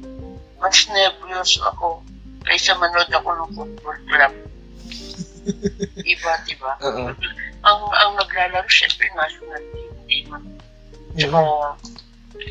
mas 0.63 0.87
nervous 0.91 1.59
ako 1.63 2.03
kaysa 2.47 2.75
manood 2.79 3.11
ako 3.11 3.29
ng 3.35 3.51
football 3.55 3.99
club. 4.11 4.33
Iba, 6.13 6.33
diba? 6.47 6.73
Oo. 6.87 7.11
Ang, 7.63 7.81
ang 7.95 8.13
naglalaro, 8.19 8.67
syempre, 8.67 9.07
national 9.15 9.63
team. 9.75 9.91
Hindi 10.07 10.19
man. 10.31 10.43
Tsaka, 11.15 11.41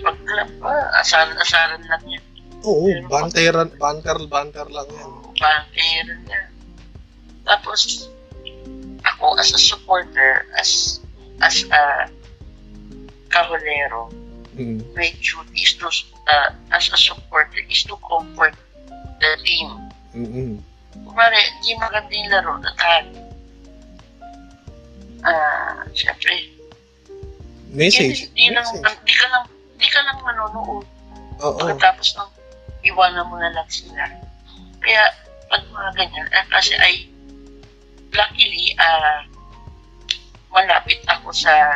pag 0.04 0.18
club 0.24 0.50
pa, 0.60 0.74
asaran-asaran 1.04 1.84
lang 1.88 2.04
yan. 2.08 2.24
Oo, 2.62 2.88
banteran, 3.10 3.74
banter, 3.76 4.18
banter 4.30 4.68
lang 4.70 4.88
yan. 4.92 5.12
Banter 5.36 6.06
niya. 6.28 6.42
Tapos, 7.44 8.08
ako 9.04 9.36
as 9.42 9.50
a 9.52 9.60
supporter, 9.60 10.46
as 10.56 11.02
as 11.42 11.66
a 11.74 12.06
kahulero, 13.34 14.14
Mm. 14.52 14.84
my 14.96 15.08
duty 15.24 15.64
is 15.64 15.80
to, 15.80 15.88
uh, 16.28 16.50
as 16.76 16.92
a 16.92 16.98
supporter, 16.98 17.64
is 17.72 17.84
to 17.88 17.96
comfort 18.04 18.52
the 19.24 19.32
team. 19.48 19.70
Mm-mm. 20.12 20.60
Kumari, 21.08 21.40
di 21.64 21.72
maganda 21.80 22.12
yung 22.12 22.28
laro, 22.28 22.54
at 22.60 23.08
ah, 25.24 25.88
syempre, 25.96 26.52
Message. 27.72 28.28
Di, 28.36 28.52
di, 28.52 28.52
lang, 28.52 28.68
Message. 28.68 29.00
di 29.08 29.14
ka 29.16 29.26
lang, 29.32 29.46
di 29.80 29.88
ka 29.88 30.00
lang 30.04 30.18
manonood. 30.20 30.84
Oo. 31.40 31.56
Pagkatapos 31.56 32.20
ng 32.20 32.32
iwanan 32.92 33.32
mo 33.32 33.40
na 33.40 33.56
lang 33.56 33.70
sila. 33.72 34.04
Kaya, 34.84 35.04
pag 35.48 35.64
mga 35.72 35.90
ganyan, 35.96 36.28
eh, 36.28 36.46
kasi 36.52 36.76
ay, 36.76 37.08
luckily, 38.12 38.76
ah, 38.76 39.24
malapit 40.52 41.00
ako 41.08 41.32
sa 41.32 41.72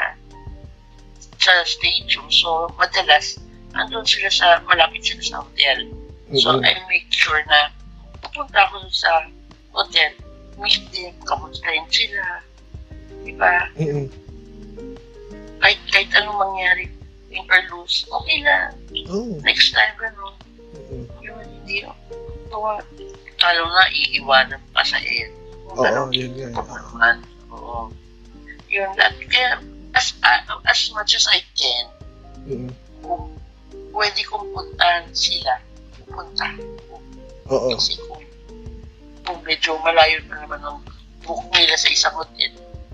sa 1.45 1.61
stadium. 1.61 2.25
So, 2.33 2.73
madalas, 2.81 3.37
andun 3.77 4.01
sila 4.09 4.33
sa, 4.33 4.47
malapit 4.65 5.05
sila 5.05 5.21
sa 5.21 5.35
hotel. 5.45 5.93
So, 6.33 6.57
Mm-mm. 6.57 6.65
I 6.65 6.73
make 6.89 7.05
sure 7.13 7.37
na 7.45 7.69
pupunta 8.25 8.65
ako 8.65 8.89
sa 8.89 9.29
hotel, 9.77 10.09
meet 10.57 10.81
them, 10.89 11.13
kamustahin 11.29 11.85
sila. 11.93 12.41
Diba? 13.21 13.69
Mm-mm. 13.77 14.09
Kahit, 15.61 15.79
kahit 15.93 16.09
anong 16.17 16.41
mangyari, 16.41 16.89
win 17.29 17.45
or 17.45 17.61
lose, 17.69 18.09
okay 18.09 18.41
lang. 18.41 18.73
Oo. 19.13 19.37
Next 19.45 19.69
time, 19.77 19.93
gano'n. 20.01 20.35
Mm-mm. 20.73 21.03
Yun, 21.21 21.45
hindi, 21.61 21.85
tuwa. 22.49 22.81
Talo 23.37 23.69
na, 23.69 23.85
iiwanan 23.93 24.61
pa 24.73 24.81
sa 24.81 24.97
air. 24.97 25.29
Oo, 25.69 26.09
yun 26.09 26.33
nga. 26.33 26.47
eh. 26.49 26.53
Oo. 26.57 26.57
Pupuntahan. 26.57 27.17
Oo. 27.53 27.79
Yun, 28.71 28.91
at 28.97 29.13
kaya, 29.29 29.61
as, 29.95 30.13
uh, 30.21 30.39
as 30.67 30.91
much 30.91 31.15
as 31.15 31.25
I 31.31 31.39
can, 31.55 31.85
Mm-mm. 32.45 32.71
kung 33.01 33.31
pwede 33.95 34.19
kong 34.27 34.51
puntahan 34.51 35.07
sila, 35.15 35.55
pupunta. 35.97 36.47
Oo. 37.47 37.71
Kasi 37.73 37.95
kung, 38.05 38.21
kung 39.23 39.39
medyo 39.41 39.79
malayo 39.81 40.19
na 40.27 40.43
naman 40.43 40.59
ang 40.61 40.79
book 41.23 41.41
nila 41.55 41.73
sa 41.79 41.89
isang 41.89 42.13
hotel, 42.13 42.51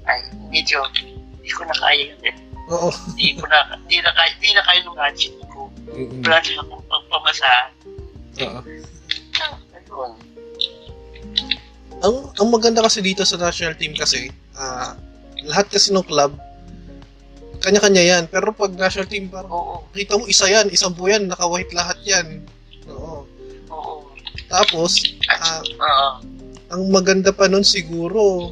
ay 0.07 0.21
medyo 0.47 0.81
hindi 0.95 1.51
ko 1.51 1.65
na 1.65 1.75
kaya 1.75 2.13
yun. 2.13 2.21
eh. 2.23 2.35
Oo. 2.71 2.89
Hindi 3.11 3.35
ko 3.35 3.45
na, 3.49 3.57
hindi 3.75 3.97
na 3.99 4.11
kaya, 4.13 4.29
hindi 4.37 4.49
na 4.53 4.63
kaya 4.63 4.79
ng 4.85 4.95
budget 4.95 5.33
ko. 5.49 5.61
Mm-mm. 5.91 6.21
Wala 6.23 6.37
na 6.39 6.61
akong 6.63 6.85
pagpamasahan. 6.87 7.71
Oo. 8.45 8.59
Ah, 9.41 9.57
ayun. 9.75 10.11
Ang 12.01 12.15
ang 12.33 12.49
maganda 12.49 12.81
kasi 12.81 13.01
dito 13.01 13.21
sa 13.21 13.37
national 13.37 13.77
team 13.77 13.93
kasi, 13.93 14.29
ah 14.57 14.97
lahat 15.41 15.69
kasi 15.69 15.89
ng 15.89 16.05
club 16.05 16.33
kanya-kanya 17.61 18.03
yan. 18.03 18.23
Pero 18.27 18.51
pag 18.51 18.73
national 18.73 19.07
team, 19.07 19.29
parang 19.29 19.53
Oo, 19.53 19.75
kita 19.93 20.17
mo 20.17 20.25
isa 20.25 20.49
yan, 20.49 20.67
isang 20.73 20.91
buyan, 20.97 21.29
naka-white 21.29 21.71
lahat 21.71 21.97
yan. 22.03 22.41
Oo. 22.89 23.23
oo. 23.69 23.93
Tapos, 24.49 24.99
ah, 25.29 25.61
oo. 25.61 26.09
ang 26.73 26.83
maganda 26.89 27.29
pa 27.31 27.45
nun 27.47 27.63
siguro, 27.63 28.51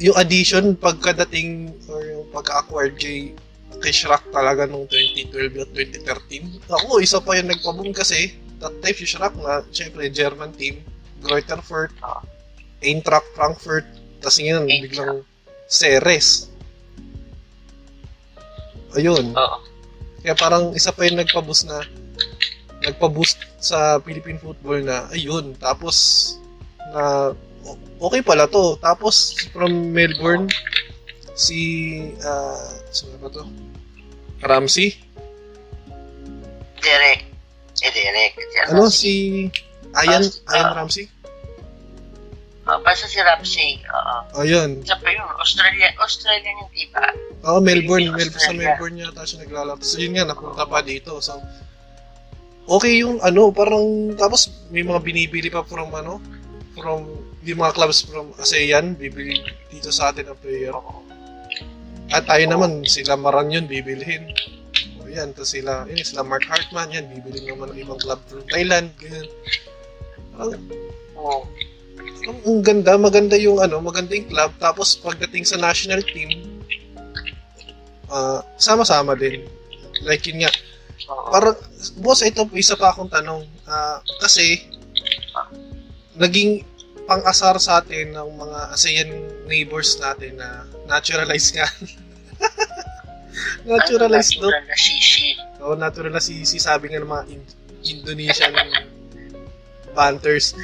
yung 0.00 0.16
addition 0.16 0.72
pagkadating 0.74 1.76
or 1.92 2.00
yung 2.02 2.24
pagka-acquired 2.32 2.96
kay 2.96 3.36
kay 3.80 3.92
Shrek 3.94 4.28
talaga 4.28 4.68
nung 4.68 4.84
2012 4.88 5.56
at 5.56 5.70
2013. 5.72 6.68
Ako, 6.68 7.00
isa 7.00 7.16
pa 7.20 7.38
yung 7.38 7.48
nagpa-boom 7.48 7.92
kasi 7.96 8.34
that 8.60 8.76
time 8.84 8.96
si 8.96 9.06
Shrek 9.08 9.32
na, 9.40 9.64
syempre, 9.72 10.08
German 10.12 10.52
team, 10.56 10.80
Ah. 12.00 12.20
Eintracht 12.80 13.28
Frankfurt, 13.36 13.84
tapos 14.20 14.40
Eintracht. 14.40 14.64
biglang 14.68 15.20
Ceres. 15.68 16.49
Ayun. 18.96 19.34
Oo. 19.34 19.58
Kaya 20.20 20.34
parang 20.36 20.76
isa 20.76 20.92
pa 20.92 21.06
yung 21.08 21.16
nagpa-boost 21.20 21.64
na 21.64 21.80
nagpa-boost 22.84 23.40
sa 23.60 24.00
Philippine 24.04 24.40
football 24.40 24.80
na 24.84 25.08
ayun. 25.12 25.56
Tapos 25.56 25.96
na 26.92 27.32
okay 28.00 28.20
pala 28.20 28.48
to. 28.48 28.76
Tapos 28.80 29.36
from 29.52 29.92
Melbourne 29.92 30.48
si 31.36 31.60
ah 32.20 32.60
sino 32.92 33.16
ba 33.20 33.28
to? 33.32 33.44
Ramsey? 34.44 34.96
Derek. 36.80 37.28
Eh, 37.80 37.92
Derek. 37.92 38.32
Ano 38.72 38.88
si 38.88 39.46
Ayan 39.96 40.22
Ah, 40.48 40.52
Ayan 40.56 40.66
ah. 40.68 40.74
Ramsey? 40.84 41.08
Uh, 42.68 42.78
basta 42.84 43.08
si 43.08 43.16
Ramsey. 43.16 43.80
Oo. 43.88 44.44
Ayun. 44.44 44.84
Isa 44.84 44.96
pa 45.00 45.08
yun. 45.08 45.24
Australia, 45.40 45.88
Australian 45.96 46.54
yung 46.60 46.72
diba? 46.76 47.04
Oh, 47.40 47.58
Melbourne, 47.58 48.12
Melbourne 48.12 48.30
sa 48.30 48.36
Australia. 48.36 48.76
Melbourne 48.76 48.96
yata 49.00 49.22
siya 49.24 49.38
naglalaro. 49.44 49.80
So 49.80 49.96
yun 49.96 50.12
nga 50.16 50.28
napunta 50.28 50.64
pa 50.68 50.84
dito. 50.84 51.16
So 51.24 51.40
okay 52.68 53.00
yung 53.00 53.18
ano, 53.24 53.48
parang 53.50 54.12
tapos 54.14 54.68
may 54.68 54.84
mga 54.84 55.00
binibili 55.00 55.48
pa 55.48 55.64
from 55.64 55.88
ano, 55.96 56.20
from 56.76 57.08
yung 57.44 57.60
mga 57.64 57.72
clubs 57.72 58.04
from 58.04 58.36
ASEAN, 58.36 58.94
bibili 59.00 59.40
dito 59.72 59.88
sa 59.88 60.12
atin 60.12 60.28
ang 60.28 60.38
player. 60.44 60.76
At 62.10 62.26
tayo 62.26 62.44
naman, 62.44 62.84
sila 62.84 63.14
Maran 63.14 63.54
yun, 63.54 63.64
bibilihin. 63.70 64.34
O 64.98 65.06
yan, 65.06 65.30
tapos 65.32 65.54
sila, 65.54 65.86
yun, 65.86 66.02
sila 66.02 66.26
Mark 66.26 66.42
Hartman, 66.44 66.90
yan, 66.90 67.06
bibili 67.06 67.46
naman 67.46 67.70
ng 67.70 67.80
ibang 67.86 68.00
club 68.02 68.18
from 68.26 68.42
Thailand, 68.50 68.90
ganyan. 68.98 69.30
Parang, 70.34 70.62
Oo. 71.14 71.46
Ang, 72.28 72.38
ang 72.44 72.60
ganda, 72.64 72.96
maganda 72.96 73.36
yung 73.36 73.60
ano, 73.60 73.80
maganda 73.80 74.16
yung 74.16 74.28
club. 74.28 74.50
Tapos 74.60 74.98
pagdating 75.00 75.44
sa 75.46 75.60
national 75.60 76.00
team, 76.04 76.60
ah 78.10 78.42
sama-sama 78.58 79.14
din. 79.14 79.46
Like 80.04 80.24
yun 80.24 80.44
nga, 80.44 80.52
parang, 81.30 81.56
boss, 82.00 82.24
ito 82.24 82.46
isa 82.56 82.76
pa 82.76 82.92
akong 82.92 83.10
tanong. 83.12 83.44
Ah, 83.68 84.00
kasi, 84.20 84.64
naging 86.16 86.64
pang-asar 87.10 87.58
sa 87.58 87.82
atin 87.82 88.14
ng 88.14 88.28
mga 88.38 88.58
ASEAN 88.70 89.10
neighbors 89.50 89.98
natin 89.98 90.38
na 90.38 90.62
naturalized 90.86 91.58
nga. 91.58 91.66
naturalized, 93.66 94.38
no? 94.38 94.46
Natural 94.46 94.66
na 94.66 94.76
sisi. 94.78 95.26
Oo, 95.60 95.74
natural 95.74 96.12
na 96.14 96.22
si, 96.22 96.46
si 96.46 96.62
sabi 96.62 96.92
nga 96.92 97.02
ng 97.02 97.10
mga 97.10 97.24
In- 97.34 97.58
Indonesian 97.80 98.54
Panthers. 99.96 100.54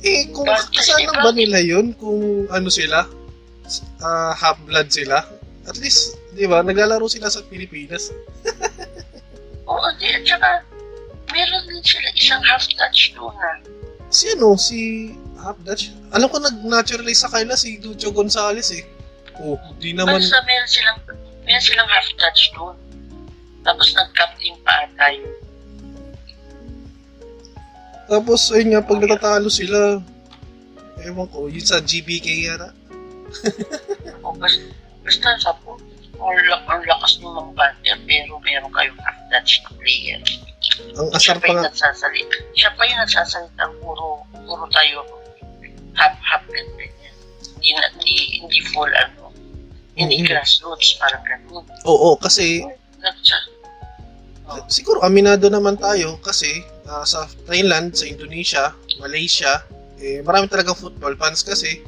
Eh, 0.00 0.32
kung 0.32 0.48
sila? 0.72 1.12
ba 1.20 1.30
nila 1.32 1.60
yun? 1.60 1.92
Kung 1.96 2.48
ano 2.48 2.68
sila? 2.72 3.04
ah 4.02 4.34
half-blood 4.34 4.90
sila? 4.90 5.22
At 5.68 5.78
least, 5.78 6.18
di 6.34 6.48
ba, 6.48 6.64
naglalaro 6.64 7.06
sila 7.06 7.30
sa 7.30 7.44
Pilipinas. 7.46 8.10
Oo, 9.70 9.86
di. 10.00 10.10
At 10.10 10.24
saka, 10.26 10.50
meron 11.30 11.62
din 11.70 11.84
sila 11.84 12.08
isang 12.16 12.42
half-touch 12.42 13.14
doon 13.14 13.34
na. 13.38 13.52
Si 14.10 14.26
ano, 14.34 14.58
si 14.58 15.12
half-Dutch. 15.38 15.94
Alam 16.10 16.26
ko 16.26 16.36
nag-naturalize 16.42 17.22
sa 17.22 17.30
kanila 17.30 17.54
si 17.54 17.78
Lucho 17.78 18.10
Gonzales 18.10 18.74
eh. 18.74 18.82
Oh, 19.40 19.56
di 19.78 19.94
naman. 19.94 20.18
Basta 20.18 20.42
meron 20.44 20.68
silang, 20.68 20.98
meron 21.46 21.62
silang 21.64 21.88
half-touch 21.88 22.42
doon. 22.58 22.76
Tapos 23.62 23.88
nag-captain 23.94 24.56
pa 24.66 24.88
ata 24.88 25.06
yun. 25.14 25.32
Tapos, 28.10 28.50
ayun 28.50 28.74
nga, 28.74 28.82
pag 28.82 28.98
natatalo 28.98 29.46
sila, 29.46 30.02
ewan 31.06 31.30
ko, 31.30 31.46
yun 31.46 31.62
sa 31.62 31.78
GBK 31.78 32.50
yata. 32.50 32.74
O 34.26 34.34
basta, 34.34 34.66
basta 35.06 35.28
sa 35.38 35.54
po, 35.62 35.78
ang, 36.18 36.34
ang 36.66 36.82
lakas 36.82 37.22
ng 37.22 37.30
mga 37.30 37.52
Panther, 37.54 37.98
pero 38.04 38.32
meron 38.42 38.72
kayong 38.74 38.98
half-touch 38.98 39.52
na 39.62 39.70
player. 39.78 40.20
Ang 40.98 41.08
Siya 41.14 41.16
asar 41.16 41.36
pa 41.38 41.46
pa 41.46 41.52
nga. 41.62 41.70
Siya 42.58 42.70
pa 42.74 42.82
yung 42.84 43.00
nagsasalita, 43.00 43.64
puro, 43.78 44.26
puro 44.44 44.64
tayo 44.74 45.06
half-half 45.94 46.42
ganyan. 46.50 47.14
Hindi, 47.62 47.70
hindi, 47.78 48.14
hindi 48.42 48.58
full 48.74 48.90
ano. 48.90 49.30
Hindi 49.94 50.18
Mhm. 50.18 50.26
grassroots, 50.26 50.98
parang 50.98 51.22
ganun. 51.22 51.64
Oo, 51.86 52.18
kasi 52.18 52.64
Nagsa, 53.00 53.36
siguro 54.66 55.02
aminado 55.02 55.46
naman 55.46 55.78
tayo 55.78 56.18
kasi 56.22 56.64
ah, 56.90 57.06
sa 57.06 57.26
Thailand, 57.46 57.94
sa 57.94 58.06
Indonesia, 58.06 58.74
Malaysia, 58.98 59.62
eh, 60.00 60.24
marami 60.24 60.48
talagang 60.48 60.76
football 60.78 61.14
fans 61.14 61.44
kasi 61.44 61.84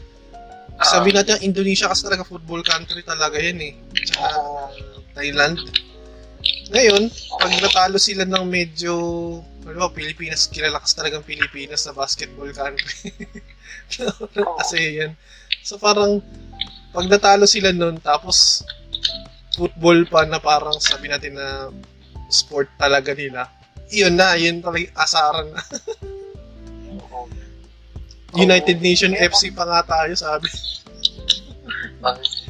sabi 0.82 1.14
natin 1.14 1.38
Indonesia 1.46 1.86
kasi 1.86 2.06
talaga 2.06 2.26
football 2.26 2.62
country 2.66 3.00
talaga 3.06 3.38
yan 3.38 3.58
eh. 3.62 3.74
Tsaka 3.94 4.28
Thailand. 5.14 5.56
Ngayon, 6.72 7.02
pag 7.38 7.52
natalo 7.60 7.96
sila 8.00 8.24
ng 8.26 8.44
medyo, 8.48 8.94
ano 9.62 9.76
ba, 9.78 9.92
Pilipinas, 9.92 10.48
kilala 10.50 10.80
kasi 10.80 10.98
talagang 10.98 11.22
Pilipinas 11.22 11.86
na 11.86 11.94
basketball 11.94 12.50
country. 12.50 13.12
kasi 14.58 15.04
yan. 15.04 15.12
So 15.62 15.78
parang, 15.78 16.24
pag 16.90 17.06
natalo 17.06 17.44
sila 17.46 17.70
nun, 17.70 18.00
tapos 18.02 18.66
football 19.52 20.08
pa 20.08 20.24
na 20.24 20.40
parang 20.40 20.80
sabi 20.80 21.12
natin 21.12 21.36
na 21.36 21.68
sport 22.32 22.72
talaga 22.80 23.12
nila, 23.12 23.46
yun 23.92 24.16
na, 24.16 24.34
yun 24.34 24.64
talaga 24.64 24.88
asaran 24.96 25.52
na. 25.52 25.60
United 28.32 28.80
Nation 28.80 29.12
FC 29.12 29.52
pa 29.52 29.68
nga 29.68 29.84
tayo, 29.84 30.16
sabi. 30.16 30.48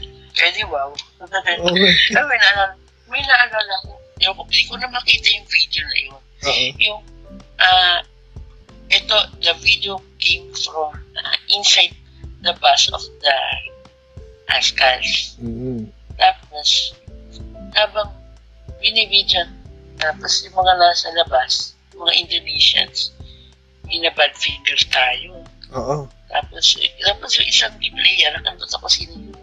Di 0.43 0.65
wow. 0.67 0.91
Okay. 1.71 1.93
Sabi 2.11 2.35
na 2.35 2.51
lang, 2.59 2.73
may 3.07 3.23
naalala 3.23 3.75
ko. 3.87 3.95
Yung, 4.23 4.39
hindi 4.47 4.63
ko 4.67 4.75
na 4.79 4.91
makita 4.91 5.29
yung 5.35 5.47
video 5.47 5.83
na 5.87 5.99
yun. 5.99 6.19
Oo. 6.19 6.67
Yung, 6.83 7.01
ah, 7.63 7.99
ito, 8.91 9.17
the 9.43 9.55
video 9.63 10.03
came 10.19 10.51
from 10.55 10.95
uh, 10.95 11.37
inside 11.51 11.95
the 12.43 12.55
bus 12.59 12.91
of 12.91 13.03
the 13.23 13.37
Ascals. 14.51 15.39
Mm. 15.39 15.89
Tapos, 16.19 16.99
habang 17.79 18.11
binibidyan, 18.83 19.49
tapos 20.01 20.33
yung 20.45 20.57
mga 20.57 20.73
nasa 20.79 21.09
labas, 21.17 21.75
mga 21.93 22.13
Indonesians, 22.17 23.13
binabad 23.87 24.33
fingers 24.39 24.85
tayo. 24.89 25.45
Oo. 25.77 26.09
Tapos, 26.33 26.81
eh, 26.81 26.89
tapos 27.05 27.37
yung 27.37 27.49
isang 27.49 27.75
player, 27.77 28.33
nakanta 28.33 28.65
ko 28.65 28.89
sino 28.89 29.13
yun. 29.13 29.37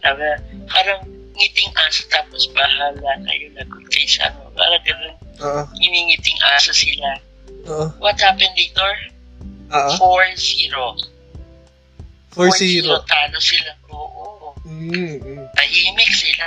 Sabi, 0.00 0.24
parang 0.72 1.04
ngiting 1.36 1.72
aso, 1.76 2.02
tapos 2.08 2.48
bahala 2.56 3.12
kayo 3.28 3.46
na 3.52 3.62
kung 3.68 3.84
kayo 3.92 4.08
sa 4.08 4.32
ano. 4.32 4.48
Parang 4.56 4.82
ganun, 4.84 5.16
Oo. 5.40 5.62
iningiting 5.78 6.40
aso 6.56 6.72
sila. 6.72 7.20
Oo. 7.68 7.86
What 8.00 8.16
happened 8.20 8.56
later? 8.56 8.92
Oo. 9.70 10.20
4-0. 10.24 10.96
4-0. 12.34 13.04
talo 13.04 13.38
sila. 13.38 13.72
Oo. 13.92 14.56
Mm, 14.64 15.20
mm. 15.20 15.44
Tahimik 15.54 16.12
sila. 16.12 16.46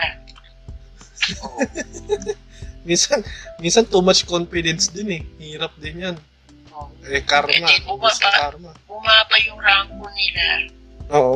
Oo. 1.45 1.59
Minsan, 2.83 3.23
minsan 3.63 3.87
too 3.87 4.03
much 4.03 4.27
confidence 4.27 4.91
din 4.91 5.09
eh. 5.09 5.21
Hirap 5.39 5.71
din 5.79 6.03
yan. 6.03 6.15
Oo. 6.75 6.91
Eh, 7.07 7.23
karma. 7.23 7.51
Eh, 7.51 7.79
bumaba. 7.87 8.29
Karma. 8.31 8.71
Bumaba 8.87 9.35
yung 9.47 9.59
ranko 9.59 10.07
nila. 10.11 10.43
Oo. 11.15 11.35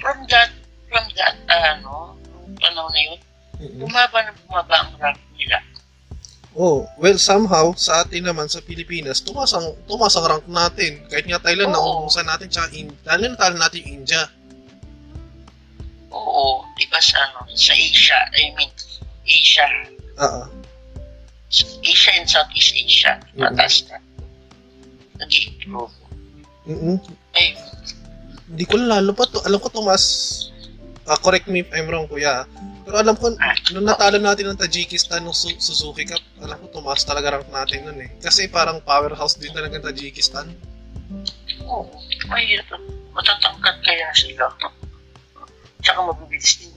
From 0.00 0.18
that, 0.28 0.52
from 0.88 1.06
that, 1.16 1.36
ano, 1.48 2.16
panahon 2.60 2.92
na 2.92 3.00
yun, 3.00 3.20
Mm-mm. 3.60 3.80
bumaba 3.84 4.18
na 4.24 4.32
bumaba 4.44 4.74
ang 4.86 4.92
rank 5.00 5.20
nila. 5.36 5.58
Oh, 6.50 6.82
well, 6.98 7.14
somehow, 7.14 7.70
sa 7.78 8.02
atin 8.02 8.26
naman, 8.26 8.50
sa 8.50 8.58
Pilipinas, 8.58 9.22
tumas 9.22 9.54
ang, 9.54 9.70
tumas 9.86 10.18
ang 10.18 10.26
rank 10.26 10.46
natin. 10.50 11.06
Kahit 11.06 11.30
nga 11.30 11.38
Thailand, 11.38 11.70
Oo. 11.72 12.10
naumusan 12.10 12.26
natin, 12.26 12.50
tsaka 12.50 12.74
in, 12.74 12.90
lalo 13.06 13.22
na 13.22 13.38
talo 13.38 13.54
natin 13.54 13.82
India. 13.86 14.26
Oo, 16.10 16.66
di 16.74 16.90
ba 16.90 16.98
sa, 16.98 17.22
ano, 17.30 17.46
sa 17.54 17.70
Asia, 17.70 18.18
I 18.34 18.50
mean, 18.58 18.72
Asia, 19.22 19.66
Oo. 20.20 20.42
Asia 21.82 22.12
and 22.14 22.28
Southeast 22.28 22.72
Asia, 22.72 23.18
mataas 23.34 23.82
na. 23.88 23.98
Nag-improve. 25.18 25.90
Mm-mm. 26.64 26.96
Ay, 27.34 27.58
Hindi 28.46 28.64
ko 28.66 28.76
lalo 28.76 29.14
pa 29.14 29.26
to. 29.26 29.38
Alam 29.42 29.58
ko 29.58 29.70
tumas, 29.70 30.04
ah, 31.06 31.14
correct 31.16 31.46
me 31.46 31.62
if 31.62 31.70
I'm 31.70 31.86
wrong, 31.86 32.06
kuya. 32.06 32.46
Pero 32.82 32.98
alam 32.98 33.14
ko, 33.14 33.30
Ah. 33.38 33.54
nung 33.70 33.86
natalo 33.86 34.18
natin 34.18 34.50
ng 34.50 34.58
Tajikistan 34.58 35.22
ng 35.22 35.30
Su- 35.30 35.58
Suzuki 35.58 36.02
Cup, 36.02 36.18
alam 36.38 36.58
ko 36.58 36.66
tumas 36.72 37.02
talaga 37.02 37.38
rank 37.38 37.46
natin 37.48 37.86
nun 37.86 37.98
eh. 37.98 38.10
Kasi 38.18 38.50
parang 38.50 38.82
powerhouse 38.82 39.38
din 39.38 39.54
talaga 39.54 39.78
ng 39.78 39.86
Tajikistan. 39.86 40.50
oo, 41.62 41.86
mahirap. 42.26 42.66
Matatangkad 43.10 43.76
kaya 43.80 44.06
sila. 44.12 44.50
Tsaka 45.78 45.98
mabibilis 46.02 46.58
din. 46.58 46.74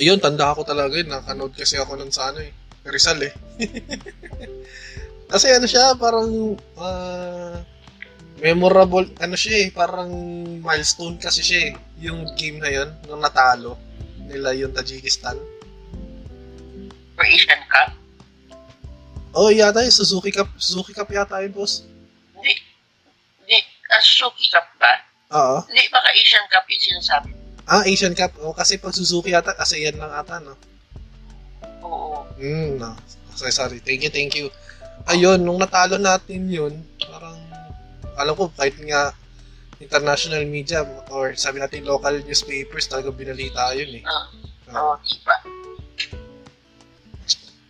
Ayun, 0.00 0.16
tanda 0.16 0.56
ko 0.56 0.64
talaga 0.64 0.96
yun. 0.96 1.12
Nakanood 1.12 1.52
kasi 1.52 1.76
ako 1.76 2.00
nun 2.00 2.08
sa 2.08 2.32
ano 2.32 2.40
eh. 2.40 2.56
Rizal 2.88 3.20
eh. 3.20 3.36
kasi 5.32 5.52
ano 5.52 5.68
siya, 5.68 5.92
parang 6.00 6.56
ah, 6.80 7.60
memorable, 8.40 9.04
ano 9.20 9.36
siya 9.36 9.68
eh, 9.68 9.68
parang 9.68 10.08
milestone 10.64 11.20
kasi 11.20 11.44
siya 11.44 11.60
eh. 11.68 11.72
Yung 12.00 12.24
game 12.32 12.64
na 12.64 12.72
yun, 12.72 12.88
nung 13.04 13.20
natalo 13.20 13.76
nila 14.24 14.56
yung 14.56 14.72
Tajikistan. 14.72 15.36
For 17.12 17.24
Asian 17.28 17.60
Cup, 17.68 17.92
Oh, 19.30 19.46
yata 19.46 19.86
yung 19.86 19.94
Suzuki 19.94 20.34
Cup. 20.34 20.50
Suzuki 20.58 20.90
Cup 20.90 21.06
yata 21.06 21.38
yun, 21.38 21.54
boss. 21.54 21.86
hindi, 22.34 22.50
hindi, 23.44 23.62
uh, 23.92 24.02
Suzuki 24.02 24.50
Cup 24.50 24.66
ba? 24.80 24.90
Oo. 25.30 25.62
Hindi, 25.70 25.86
baka 25.86 26.10
Asian 26.10 26.42
Cup 26.50 26.66
yung 26.66 26.82
sinasabi. 26.82 27.30
Ah, 27.70 27.86
Asian 27.86 28.18
Cup. 28.18 28.34
Oh, 28.42 28.50
kasi 28.50 28.82
pag 28.82 28.90
Suzuki 28.90 29.30
yata, 29.30 29.54
kasi 29.54 29.86
yan 29.86 29.94
lang 29.94 30.10
ata, 30.10 30.42
no? 30.42 30.58
Oo. 31.86 32.26
Hmm, 32.34 32.82
no. 32.82 32.98
Sorry, 33.38 33.54
sorry. 33.54 33.78
Thank 33.78 34.02
you, 34.02 34.10
thank 34.10 34.34
you. 34.34 34.50
Ayun, 35.06 35.38
nung 35.46 35.62
natalo 35.62 35.94
natin 35.94 36.50
yun, 36.50 36.82
parang, 36.98 37.38
alam 38.18 38.34
ko, 38.34 38.50
kahit 38.58 38.74
nga 38.82 39.14
international 39.78 40.42
media 40.50 40.82
or 41.14 41.30
sabi 41.38 41.62
natin 41.62 41.86
local 41.86 42.18
newspapers, 42.26 42.90
talaga 42.90 43.14
binalita 43.14 43.70
yun 43.78 44.02
eh. 44.02 44.04
Ah, 44.04 44.26
Oo. 44.74 44.98
Oo, 44.98 45.06
di 45.06 45.16
ba? 45.22 45.36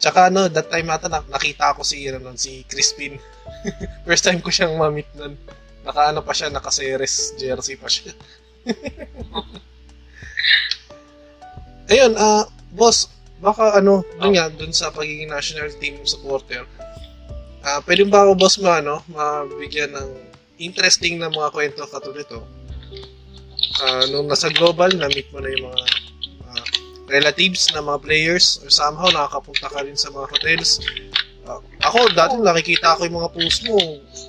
Tsaka 0.00 0.32
ano, 0.32 0.48
that 0.48 0.72
time 0.72 0.88
ata 0.88 1.12
na, 1.12 1.20
nakita 1.28 1.76
ko 1.76 1.84
si, 1.84 2.08
ano, 2.08 2.24
nun, 2.24 2.40
si 2.40 2.64
Crispin. 2.64 3.20
First 4.08 4.24
time 4.24 4.40
ko 4.40 4.48
siyang 4.48 4.80
ma-meet 4.80 5.12
nun. 5.12 5.36
Naka 5.84 6.08
ano 6.08 6.24
pa 6.24 6.32
siya, 6.32 6.48
naka 6.48 6.72
Ceres 6.72 7.36
jersey 7.36 7.76
pa 7.76 7.84
siya. 7.92 8.16
Ayun, 11.90 12.14
ah, 12.14 12.46
boss, 12.70 13.10
baka 13.42 13.82
ano, 13.82 14.06
dun 14.22 14.38
nga, 14.38 14.46
dun 14.46 14.70
sa 14.70 14.94
pagiging 14.94 15.26
national 15.26 15.74
team 15.82 15.98
supporter, 16.06 16.62
ah, 17.66 17.82
pwede 17.82 18.06
ba 18.06 18.22
ako, 18.22 18.32
boss, 18.38 18.62
ma, 18.62 18.78
ano, 18.78 19.02
mabigyan 19.10 19.90
ng 19.98 20.10
interesting 20.62 21.18
na 21.18 21.32
mga 21.32 21.50
kwento 21.50 21.82
katulad 21.90 22.22
ito? 22.22 22.40
Ah, 23.80 24.06
nung 24.12 24.30
nasa 24.30 24.52
global, 24.52 24.92
na-meet 24.92 25.32
mo 25.34 25.42
na 25.42 25.50
yung 25.50 25.66
mga 25.66 25.82
ah, 26.52 26.66
relatives 27.10 27.66
na 27.74 27.82
mga 27.82 28.06
players 28.06 28.62
or 28.62 28.70
somehow 28.70 29.10
nakakapunta 29.10 29.66
ka 29.66 29.80
rin 29.82 29.98
sa 29.98 30.12
mga 30.14 30.30
hotels. 30.30 30.78
Ah, 31.48 31.58
ako, 31.90 32.12
dati 32.14 32.38
nakikita 32.38 33.00
ko 33.00 33.08
yung 33.08 33.18
mga 33.18 33.32
post 33.34 33.60
mo. 33.66 33.78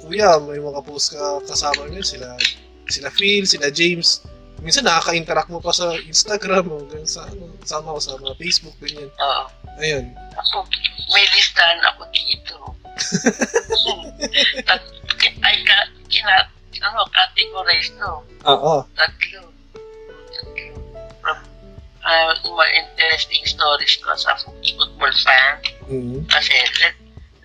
Kuya, 0.07 0.39
may 0.41 0.57
mga 0.57 0.82
post 0.82 1.14
ka 1.14 1.43
kasama 1.45 1.86
yun. 1.91 2.01
Sila, 2.01 2.34
sila 2.88 3.12
Phil, 3.12 3.43
sila 3.45 3.68
James. 3.70 4.24
Minsan 4.62 4.86
nakaka-interact 4.86 5.49
mo 5.49 5.57
pa 5.57 5.74
sa 5.74 5.89
Instagram 6.05 6.70
o 6.70 6.86
hanggang 6.86 7.09
sa, 7.09 7.26
ano, 7.26 7.49
somehow 7.66 7.97
sa 7.97 8.14
mga 8.22 8.38
Facebook, 8.38 8.78
ganyan. 8.78 9.09
Oo. 9.09 9.43
Ayun. 9.82 10.05
Ako, 10.38 10.62
may 11.18 11.26
listahan 11.34 11.82
ako 11.82 12.01
dito. 12.14 12.55
Tat, 14.70 14.82
ay, 15.41 15.55
ka, 15.66 15.78
kina, 16.14 16.45
ano, 16.86 17.09
categorize 17.09 17.89
no. 17.97 18.22
Oo. 18.45 18.86
Tatlo. 18.93 19.41
Tatlo. 20.30 20.74
Uh, 22.01 22.34
yung 22.45 22.57
mga 22.57 22.74
interesting 22.82 23.45
stories 23.45 23.97
ko 24.01 24.14
sa 24.18 24.34
football 24.38 25.14
fan. 25.26 25.53
Mm. 25.89 26.22
Kasi, 26.30 26.53
let, 26.82 26.97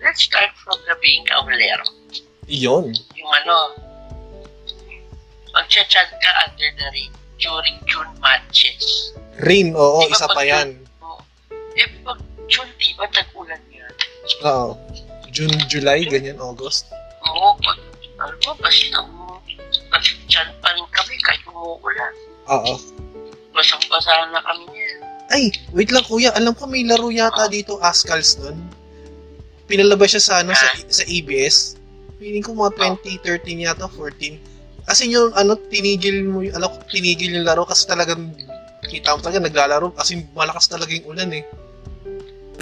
let's 0.05 0.21
start 0.21 0.53
from 0.61 0.77
the 0.85 0.93
being 1.01 1.25
kaulero. 1.25 1.85
Iyon. 2.45 2.93
Yung 3.17 3.31
ano, 3.43 3.86
magchat-chat 5.57 6.09
ka 6.21 6.29
under 6.45 6.69
the 6.77 6.87
ring 6.93 7.13
during 7.41 7.77
June 7.89 8.13
matches. 8.21 9.13
Rain, 9.41 9.73
oo, 9.73 10.05
Di 10.05 10.13
ba 10.13 10.13
isa 10.13 10.27
pa 10.29 10.41
yan. 10.45 10.77
Oh, 11.01 11.17
eh, 11.73 11.89
pag 12.05 12.21
June, 12.45 12.69
di 12.77 12.93
ba 12.93 13.09
tag-ulan 13.09 13.61
yan? 13.73 13.93
Oo. 14.45 14.77
June, 15.33 15.53
July, 15.65 16.05
ganyan, 16.05 16.37
August. 16.37 16.93
Oo, 17.25 17.57
pag, 17.61 17.77
ano 18.21 18.37
ba, 18.45 18.53
basta 18.61 19.01
mo, 19.09 19.41
pag 19.89 20.03
dyan 20.29 20.49
pa 20.61 20.69
rin 20.77 20.85
kami 20.93 21.15
kahit 21.25 21.41
umuulan. 21.49 22.13
Oo. 22.53 22.73
Basang-basa 23.53 24.29
na 24.29 24.41
kami 24.45 24.65
niyan. 24.69 25.01
Ay, 25.27 25.43
wait 25.73 25.89
lang 25.91 26.05
kuya, 26.05 26.31
alam 26.37 26.53
ko 26.53 26.69
may 26.69 26.85
laro 26.85 27.09
yata 27.09 27.49
dito, 27.49 27.81
Ascals 27.81 28.37
nun. 28.39 28.57
Pinalabas 29.67 30.15
siya 30.15 30.23
sa 30.23 30.33
ano 30.39 30.55
sa 30.55 30.71
sa 30.87 31.03
ABS. 31.03 31.75
Feeling 32.15 32.39
ko 32.39 32.55
mga 32.55 32.95
2013 33.03 33.67
yata, 33.67 33.91
14. 33.91 34.56
Kasi 34.87 35.11
yung 35.11 35.35
ano, 35.35 35.59
tinigil 35.59 36.23
mo, 36.23 36.39
yung- 36.39 36.55
alam 36.55 36.71
ko, 36.71 36.79
tinigil 36.87 37.35
yung 37.35 37.43
laro 37.43 37.67
kasi 37.67 37.83
talagang 37.83 38.31
kita 38.87 39.11
mo 39.11 39.19
talaga 39.19 39.43
naglalaro 39.43 39.91
kasi 39.91 40.23
malakas 40.31 40.71
talaga 40.71 40.95
yung 40.95 41.11
ulan 41.11 41.27
eh. 41.35 41.43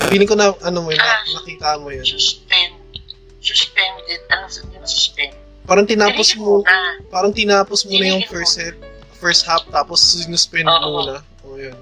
Feeling 0.10 0.26
ko 0.26 0.34
na, 0.34 0.50
ano 0.66 0.82
mo 0.82 0.90
yun, 0.90 0.98
na- 0.98 1.22
nakita 1.38 1.78
mo 1.78 1.94
yun. 1.94 2.02
Suspend. 2.02 2.82
Suspended. 3.38 4.26
Ano 4.34 4.50
sa 4.50 4.66
nila 4.66 4.90
suspend? 4.90 5.38
Parang 5.70 5.86
tinapos 5.86 6.34
mo, 6.34 6.66
na. 6.66 6.98
parang 7.14 7.30
tinapos 7.30 7.86
mo 7.86 7.94
na 7.94 8.18
yung 8.18 8.26
first 8.26 8.58
set, 8.58 8.74
first 9.22 9.46
half, 9.46 9.62
tapos 9.70 10.02
sinuspend 10.02 10.66
Oo. 10.66 10.82
muna. 10.82 11.22
O 11.46 11.58
yun. 11.62 11.78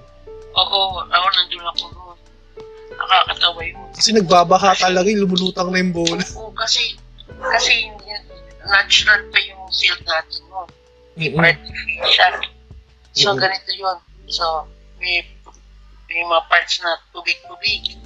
Oo, 0.54 0.80
ako 1.08 1.28
nandun 1.32 1.64
ako 1.72 1.84
noon. 1.88 2.18
Nakakatawa 2.94 3.60
yun. 3.64 3.80
Kasi 3.96 4.10
nagbabaha 4.12 4.76
talaga, 4.76 5.08
yung 5.08 5.24
lumulutang 5.24 5.72
na 5.72 5.80
yung 5.80 5.96
bola. 5.96 6.20
Oo, 6.36 6.52
kasi, 6.52 7.00
kasi 7.40 7.88
yun- 7.88 8.28
natural 8.64 9.24
pa 9.32 9.40
yung 9.40 9.63
field 9.74 10.02
natin 10.06 10.42
noon. 10.50 10.70
Mm-mm. 11.18 11.42
Artificial. 11.42 12.34
So, 13.14 13.34
Mhm. 13.34 13.40
ganito 13.42 13.72
yun. 13.74 13.98
So, 14.30 14.66
may, 14.98 15.22
may 16.10 16.22
mga 16.24 16.44
parts 16.50 16.82
na 16.82 16.98
tubig-tubig. 17.14 17.98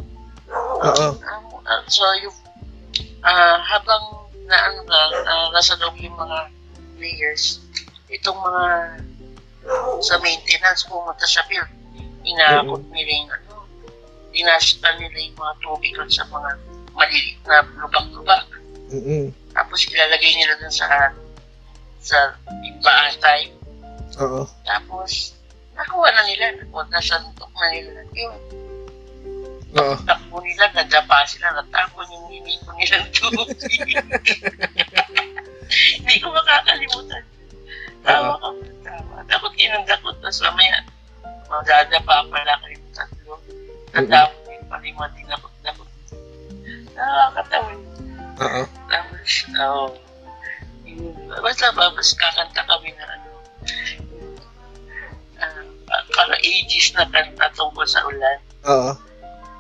Oo. 0.52 1.08
Um, 1.24 1.46
uh, 1.64 1.84
so, 1.88 2.04
yung, 2.24 2.36
ah 3.24 3.60
habang 3.64 4.28
na 4.48 4.56
ano 4.72 4.80
na, 4.88 5.00
ah, 5.28 5.48
nasa 5.52 5.76
loob 5.84 6.00
yung 6.00 6.16
mga 6.16 6.48
players, 6.96 7.60
itong 8.08 8.40
mga 8.40 8.66
sa 10.00 10.16
maintenance 10.24 10.88
pumunta 10.88 11.28
sa 11.28 11.44
field, 11.52 11.68
inaakot 12.24 12.80
nila 12.96 13.12
yung 13.12 13.32
ano, 13.32 13.54
dinastan 14.32 14.96
nila 15.04 15.18
yung 15.20 15.36
mga 15.36 15.54
tubig 15.60 15.94
sa 16.08 16.24
mga 16.32 16.50
maliliit 16.96 17.40
na 17.44 17.68
lubak-lubak. 17.84 18.48
Mm-mm. 18.88 19.36
Tapos 19.52 19.80
ilalagay 19.92 20.32
nila 20.40 20.56
dun 20.64 20.72
sa 20.72 20.88
sa 22.02 22.36
paatay. 22.82 23.52
Oo. 24.22 24.44
Tapos, 24.66 25.38
nakuha 25.78 26.10
na 26.14 26.24
nila. 26.26 26.46
O, 26.74 26.84
nasantok 26.90 27.52
na 27.54 27.68
nila. 27.74 28.02
Yung 28.18 28.36
Oo. 29.78 29.96
takbo 30.08 30.42
nila, 30.42 30.72
nadapa 30.74 31.28
sila, 31.28 31.54
natapon 31.54 32.08
yung 32.10 32.26
hinipon 32.32 32.74
nilang 32.80 33.08
tubig. 33.14 33.60
Hindi 35.68 36.16
ko 36.24 36.28
makakalimutan. 36.32 37.24
Tawa 38.02 38.40
ka 38.40 38.50
ng 38.56 38.82
tawa. 38.88 39.16
Takot 39.28 39.54
kinandakot. 39.60 40.16
Tapos 40.24 40.40
mamaya, 40.48 40.80
magdadapa 41.52 42.16
pala 42.32 42.54
kayong 42.64 42.90
tatlo. 42.96 43.36
Natapon 43.92 44.56
yung 44.56 44.68
palima, 44.72 45.06
dinakot-dakot. 45.14 45.90
Nakakatawa 46.96 47.70
yun. 47.76 47.84
Oo. 48.40 48.64
Tapos, 48.88 49.32
oo. 49.52 49.86
Yun. 49.92 50.07
Basta 51.42 51.72
ba, 51.74 51.92
mas 51.94 52.12
kakanta 52.14 52.62
kami 52.66 52.92
na 52.98 53.06
ano, 53.06 53.30
ah, 55.42 56.04
para 56.16 56.36
ages 56.42 56.94
na 56.96 57.06
kanta 57.08 57.48
tungkol 57.54 57.86
sa 57.88 58.04
ulan. 58.08 58.40
Oo. 58.68 58.92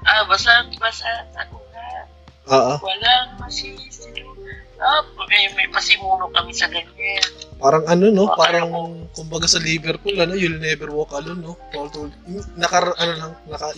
Ah, 0.07 0.23
basa, 0.29 0.63
basa 0.79 1.09
sa 1.33 1.43
ulan. 1.51 2.05
Oo. 2.47 2.73
Walang 2.79 3.29
masisilo. 3.43 4.35
Ah, 4.77 5.01
may, 5.25 5.49
may 5.57 5.67
pasimuno 5.73 6.29
kami 6.29 6.53
sa 6.53 6.69
ganyan. 6.69 7.25
Parang 7.57 7.81
ano 7.89 8.13
no, 8.13 8.29
parang 8.37 8.69
kumbaga 9.09 9.49
sa 9.49 9.57
Liverpool 9.57 10.13
ano, 10.21 10.37
you'll 10.37 10.61
never 10.61 10.93
walk 10.93 11.17
alone 11.17 11.41
no. 11.41 11.57
Paul 11.73 11.89
to 11.89 12.13
naka 12.53 12.93
ano 12.93 13.13
lang, 13.17 13.33
naka 13.49 13.73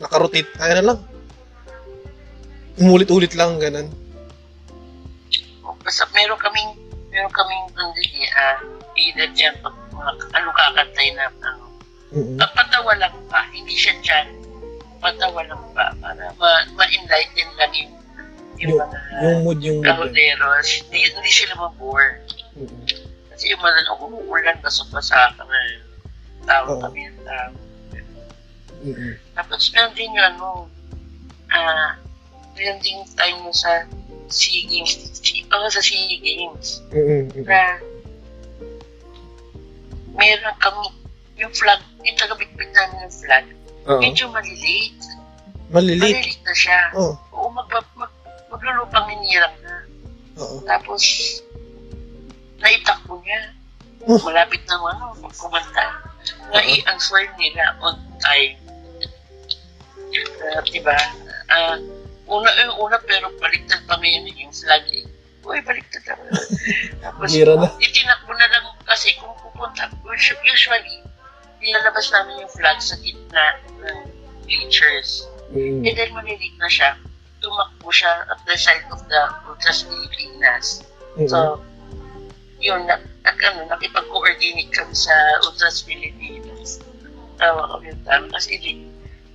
naka-rotate, 0.00 0.48
ay 0.62 0.78
ano 0.78 0.82
lang. 0.94 0.98
Umulit-ulit 2.80 3.36
lang 3.36 3.60
ganun. 3.60 3.92
Basta 5.84 6.08
meron 6.16 6.40
kaming, 6.40 6.72
meron 7.20 7.36
kaming, 7.36 7.64
hindi, 7.76 8.24
ah, 8.32 8.56
either 8.96 9.28
dyan, 9.36 9.52
ano 10.32 10.48
kakantay 10.56 11.12
na, 11.12 11.28
ano, 11.44 11.70
Mm. 12.10 12.42
Pag 12.42 12.52
patawa 12.58 12.92
lang 12.98 13.14
pa, 13.30 13.46
hindi 13.54 13.70
siya 13.78 13.94
dyan. 14.02 14.34
Patawa 14.98 15.46
lang 15.46 15.62
pa, 15.70 15.94
para 16.02 16.34
ma- 16.42 16.66
ma-enlighten 16.74 17.48
lang 17.54 17.70
yung, 17.70 17.94
yung 18.58 18.70
Yung, 18.74 18.78
mga 18.82 18.98
yung 19.22 19.38
mood 19.46 19.60
yung 19.62 19.78
kahoderos. 19.78 20.68
Hindi, 20.82 21.06
hindi 21.06 21.30
sila 21.30 21.54
mabore. 21.54 22.18
Mm. 22.58 22.82
Kasi 23.30 23.54
yung 23.54 23.62
mga 23.62 23.94
umuulan, 23.94 24.58
basok-basa 24.58 25.38
ka 25.38 25.42
na. 25.46 25.58
Tawag 26.50 26.76
Oo. 26.76 26.82
kami 26.82 27.06
ng 27.06 27.22
tao. 27.22 27.50
Mm. 28.82 29.14
Tapos 29.38 29.70
meron 29.70 29.94
din 29.94 30.10
yung 30.10 30.28
ano, 30.34 30.46
ah, 31.54 31.94
meron 32.58 32.82
din 32.82 33.06
time 33.14 33.38
mo 33.38 33.54
sa 33.54 33.86
SEA 34.30 34.62
Games, 34.66 34.92
oh, 35.50 35.68
sa 35.68 35.82
SEA 35.82 36.16
Games, 36.22 36.80
Mm. 36.94 37.34
na 37.44 37.78
meron 40.14 40.56
kami, 40.62 40.84
yung 41.38 41.52
flag, 41.54 41.80
yung 42.04 42.16
tagabitbit 42.18 42.70
namin 42.72 42.98
ng 43.06 43.14
flag, 43.14 43.46
Oo. 43.90 44.00
medyo 44.00 44.30
maliliit. 44.30 44.98
Malilit. 45.70 46.02
Maliliit 46.02 46.42
na 46.42 46.54
siya. 46.54 46.80
Oo. 46.98 47.14
Oo, 47.34 47.48
mag, 47.54 47.66
mag, 47.70 48.12
maglulupang 48.50 49.06
ninirang 49.06 49.54
na. 49.62 49.74
Oo. 50.42 50.62
Tapos, 50.66 51.02
naitakbo 52.58 53.22
niya. 53.22 53.54
Oh. 54.08 54.18
Malapit 54.24 54.64
na 54.66 54.80
ano, 54.80 55.12
kumanta. 55.36 55.86
Nai-answer 56.52 57.28
nila 57.36 57.76
on 57.84 57.96
time. 58.18 58.56
Uh, 60.40 60.60
diba? 60.66 60.96
Ah, 61.52 61.78
una, 62.30 62.50
eh, 62.62 62.70
una 62.78 62.98
pero 63.02 63.26
baliktad 63.42 63.82
pa 63.90 63.98
ngayon 63.98 64.30
yung 64.30 64.54
flag 64.54 64.86
eh. 64.94 65.04
Uy, 65.42 65.58
baliktad 65.66 66.04
na. 66.06 66.14
Tapos, 67.02 67.34
na. 67.34 67.66
itinakbo 67.82 68.32
na 68.38 68.46
lang 68.46 68.64
kasi 68.86 69.18
kung 69.18 69.34
pupunta, 69.42 69.90
usu- 70.06 70.38
usually, 70.46 71.02
nilalabas 71.58 72.08
namin 72.14 72.46
yung 72.46 72.52
flag 72.54 72.78
sa 72.78 72.94
gitna 73.02 73.58
ng 73.82 73.98
bleachers. 74.46 75.26
Mm. 75.50 75.82
Eh 75.82 75.92
dahil 75.92 76.12
maliliit 76.14 76.56
na 76.62 76.70
siya, 76.70 76.94
tumakbo 77.42 77.90
siya 77.90 78.24
at 78.30 78.38
the 78.46 78.54
side 78.54 78.86
of 78.94 79.02
the 79.10 79.20
Ultras 79.50 79.84
Pilipinas. 79.84 80.86
Mm. 81.18 81.26
So, 81.26 81.60
yun, 82.60 82.86
na, 82.86 83.00
na, 83.26 83.30
ano, 83.34 83.66
nakipag-coordinate 83.68 84.70
kami 84.70 84.94
sa 84.94 85.12
Ultras 85.48 85.82
Pilipinas. 85.82 86.78
Tawa 87.40 87.76
kami 87.76 87.90
yung 87.90 88.02
tama 88.04 88.28
kasi 88.36 88.60
late, 88.60 88.84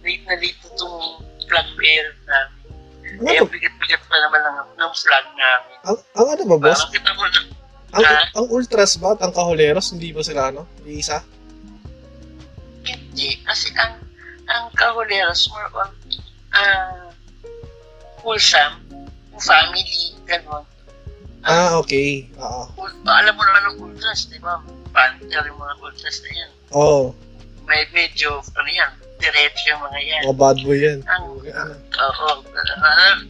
late 0.06 0.24
na 0.30 0.36
late 0.38 0.62
itong 0.64 1.26
flag 1.46 1.70
bearer 1.78 2.14
namin. 2.30 2.65
Ano 3.06 3.28
Eh, 3.28 3.38
to? 3.38 3.48
bigat-bigat 3.48 4.02
pa 4.04 4.16
naman 4.18 4.40
ng, 4.42 4.58
ng 4.76 4.92
flag 4.94 5.26
namin. 5.34 5.76
Ang, 5.84 5.98
ang 6.14 6.28
ano 6.28 6.44
ba, 6.48 6.58
boss? 6.60 6.80
Parang 6.80 6.94
kita 6.94 7.12
mo 7.12 7.24
na, 7.24 7.40
Ang, 7.92 8.04
Ah? 8.04 8.26
ang 8.36 8.48
ultras 8.50 8.92
ba 8.98 9.16
at 9.16 9.22
ang 9.22 9.32
kaholeros, 9.32 9.88
hindi 9.90 10.12
ba 10.12 10.20
sila 10.20 10.52
ano? 10.52 10.68
Isa? 10.84 11.24
hindi. 12.84 13.40
Kasi 13.42 13.72
ang 13.74 13.98
ang 14.46 14.70
kahuleros 14.74 15.48
more 15.48 15.70
on 15.74 15.90
uh, 16.52 17.08
wholesome, 18.20 18.84
family, 19.40 19.90
gano'n. 20.24 20.62
Ah, 21.42 21.78
okay. 21.78 22.30
Oo. 22.36 22.64
Ul- 22.76 23.00
alam 23.06 23.34
mo 23.34 23.42
naman 23.42 23.64
ang 23.64 23.78
ultras, 23.80 24.28
di 24.28 24.38
ba? 24.38 24.60
Panther 24.92 25.46
yung 25.46 25.58
mga 25.58 25.74
ultras 25.80 26.20
na 26.20 26.30
yan. 26.36 26.52
Oo. 26.74 27.14
May 27.66 27.82
medyo, 27.92 28.40
ano 28.42 28.70
yan, 28.70 28.92
diretso 29.18 29.64
yung 29.70 29.82
mga 29.82 30.00
yan. 30.02 30.22
Mga 30.30 30.38
bad 30.38 30.58
boy 30.62 30.78
yan. 30.78 31.00
Ang, 31.08 31.26
Ano? 31.50 31.74
oo, 31.76 32.28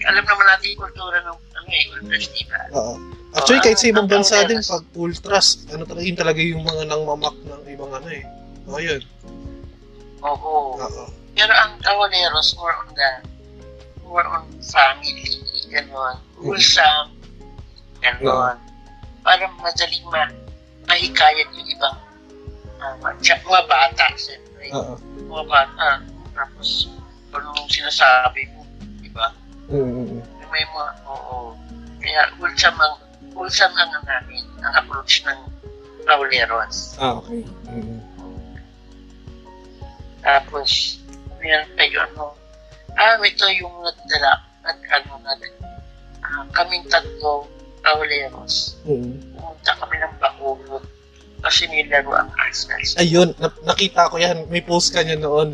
alam 0.04 0.24
naman 0.24 0.46
natin 0.46 0.68
yung 0.76 0.82
kultura 0.84 1.18
ng 1.24 1.38
ano 1.38 1.68
eh, 1.70 1.84
ultras, 1.96 2.26
di 2.32 2.44
ba? 2.52 2.60
Oo. 2.76 2.94
Actually, 3.36 3.62
kahit 3.64 3.80
sa 3.80 3.88
ibang 3.92 4.08
Ang- 4.08 4.16
ang 4.16 4.24
bansa 4.24 4.48
din, 4.48 4.60
pag 4.64 4.84
ultras, 4.96 5.48
ano 5.68 5.84
talaga, 5.84 6.04
yun 6.04 6.18
talaga 6.18 6.40
yung 6.40 6.64
mga 6.64 6.84
nangmamak 6.88 7.36
ng 7.44 7.62
ibang 7.68 7.92
ano 7.92 8.08
eh. 8.08 8.24
Oo, 8.68 8.80
yun. 8.80 9.02
Oo. 10.24 10.80
Oo. 10.80 11.06
Pero 11.36 11.52
ang 11.52 11.76
kahuleros, 11.84 12.56
more 12.56 12.76
on 12.80 12.90
the, 12.96 13.10
more 14.08 14.24
on 14.24 14.48
family, 14.64 15.36
gano'n. 15.68 16.16
Wholesome, 16.40 17.12
gano'n. 18.00 18.56
Para 19.20 19.44
madaling 19.60 20.06
ma 20.08 20.30
mahikayat 20.86 21.50
yung 21.52 21.66
ibang 21.68 21.98
uh, 22.82 22.96
mga, 23.02 23.36
mga 23.44 23.64
bata, 23.70 24.06
siyempre. 24.16 24.66
Oo. 24.74 24.94
Mga 25.30 25.46
bata. 25.48 25.88
Tapos, 26.36 26.90
anong 27.36 27.68
sinasabi 27.72 28.48
mo, 28.56 28.64
di 29.00 29.10
ba? 29.12 29.32
Mm-mm. 29.72 30.20
May 30.52 30.64
mga, 30.64 30.92
oo. 31.08 31.56
Kaya, 32.00 32.22
wholesome 32.40 32.80
ang, 32.80 32.96
wholesome 33.36 33.76
ang 33.76 33.92
namin, 34.04 34.44
ang 34.64 34.74
approach 34.80 35.24
ng 35.28 35.40
Rauleros. 36.06 36.96
Ah, 37.02 37.20
okay. 37.20 37.44
Mm-mm. 37.68 38.00
Tapos, 40.26 41.02
meron 41.38 41.70
pa 41.78 41.84
yung 41.86 42.02
ano, 42.14 42.34
ah, 42.98 43.20
ito 43.22 43.46
yung 43.58 43.74
nagdala, 43.84 44.42
nag, 44.66 44.80
ano, 44.90 45.12
nag, 45.22 45.42
ah, 46.24 46.46
kaming 46.56 46.86
tatlo, 46.88 47.46
Rauleros. 47.86 48.80
Mm-mm. 48.88 49.22
Pumunta 49.38 49.72
kami 49.78 49.96
ng 50.02 50.16
Bacolod 50.18 50.95
kasi 51.46 51.70
nilaro 51.70 52.10
ang 52.18 52.34
Arsenal. 52.42 52.82
Ayun, 52.98 53.30
na- 53.38 53.62
nakita 53.70 54.10
ko 54.10 54.18
yan. 54.18 54.50
May 54.50 54.66
post 54.66 54.90
ka 54.90 55.06
niya 55.06 55.22
noon. 55.22 55.54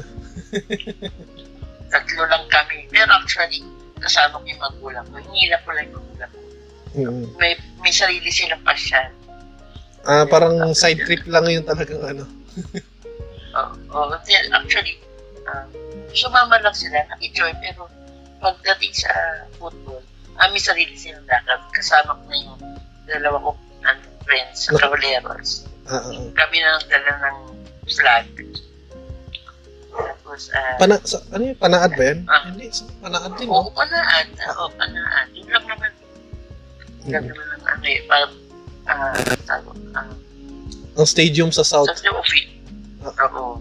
Tatlo 1.92 2.24
lang 2.32 2.48
kami. 2.48 2.88
Pero 2.88 3.12
actually, 3.12 3.60
kasama 4.00 4.40
ko 4.40 4.46
yung 4.48 4.64
magulang 4.64 5.06
ko. 5.12 5.20
Hinila 5.20 5.60
ko 5.68 5.70
lang 5.76 5.86
yung 5.92 5.96
magulang 6.00 6.32
ko. 6.32 6.40
Mm-mm. 6.92 7.26
May, 7.36 7.60
may 7.84 7.92
sarili 7.92 8.32
silang 8.32 8.64
pasyan. 8.64 9.12
Ah, 10.08 10.26
parang 10.26 10.72
side 10.74 11.04
trip 11.04 11.28
lang 11.28 11.46
yun 11.46 11.68
talagang 11.68 12.02
ano. 12.02 12.24
Oo. 13.92 14.08
Oh, 14.08 14.16
actually, 14.16 14.96
ah, 15.46 15.68
sumama 16.16 16.56
lang 16.64 16.74
sila, 16.76 17.04
nag-enjoy, 17.12 17.52
pero 17.60 17.92
pagdating 18.40 18.96
sa 18.96 19.12
football, 19.60 20.02
ah, 20.40 20.48
may 20.50 20.60
sarili 20.64 20.96
silang 20.96 21.28
lakad. 21.28 21.60
Kasama 21.76 22.16
ko 22.16 22.24
na 22.32 22.36
yung 22.40 22.60
dalawa 23.12 23.38
ko 23.44 23.50
ano, 23.84 24.02
friends 24.24 24.68
sa 24.68 24.72
Caballeros. 24.80 25.71
Ah. 25.92 26.08
Kami 26.32 26.56
na 26.58 26.80
nagdala 26.80 27.12
ng 27.22 27.38
flag. 27.86 28.28
Tapos, 29.92 30.48
ah, 30.56 30.80
Pana, 30.80 30.96
sa, 31.04 31.20
ano 31.30 31.44
yun? 31.44 31.58
Panaad 31.60 31.92
ba 31.94 32.04
yan? 32.06 32.20
Ah. 32.26 32.48
Hindi, 32.48 32.72
sa 32.72 32.88
panaad 32.98 33.36
din, 33.36 33.52
Oo, 33.52 33.68
no? 33.68 33.76
panaan. 33.76 34.26
Oo, 34.56 34.72
panaan. 34.72 35.26
Yun 35.36 35.48
lang 35.52 35.66
naman. 35.68 35.92
Yun 37.02 37.12
lang 37.12 37.24
Mm. 37.24 37.30
naman 37.30 37.48
ang 37.52 37.64
ano 37.68 37.86
eh. 37.86 38.00
Parang, 38.08 38.34
ah, 38.86 39.14
tawag, 39.44 39.78
ah, 39.92 40.08
Ang 40.92 41.08
stadium 41.08 41.52
sa 41.52 41.64
South. 41.64 41.88
sa 41.88 42.04
yung 42.04 42.16
office. 42.16 42.48
Ah. 43.04 43.28
Oo. 43.28 43.60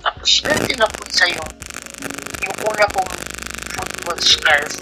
Tapos, 0.00 0.30
meron 0.42 0.66
din 0.66 0.80
ako 0.80 0.98
sa 1.08 1.24
yung, 1.28 1.50
yung 2.40 2.56
una 2.66 2.84
kong 2.88 3.10
football 3.70 4.18
scarf 4.18 4.72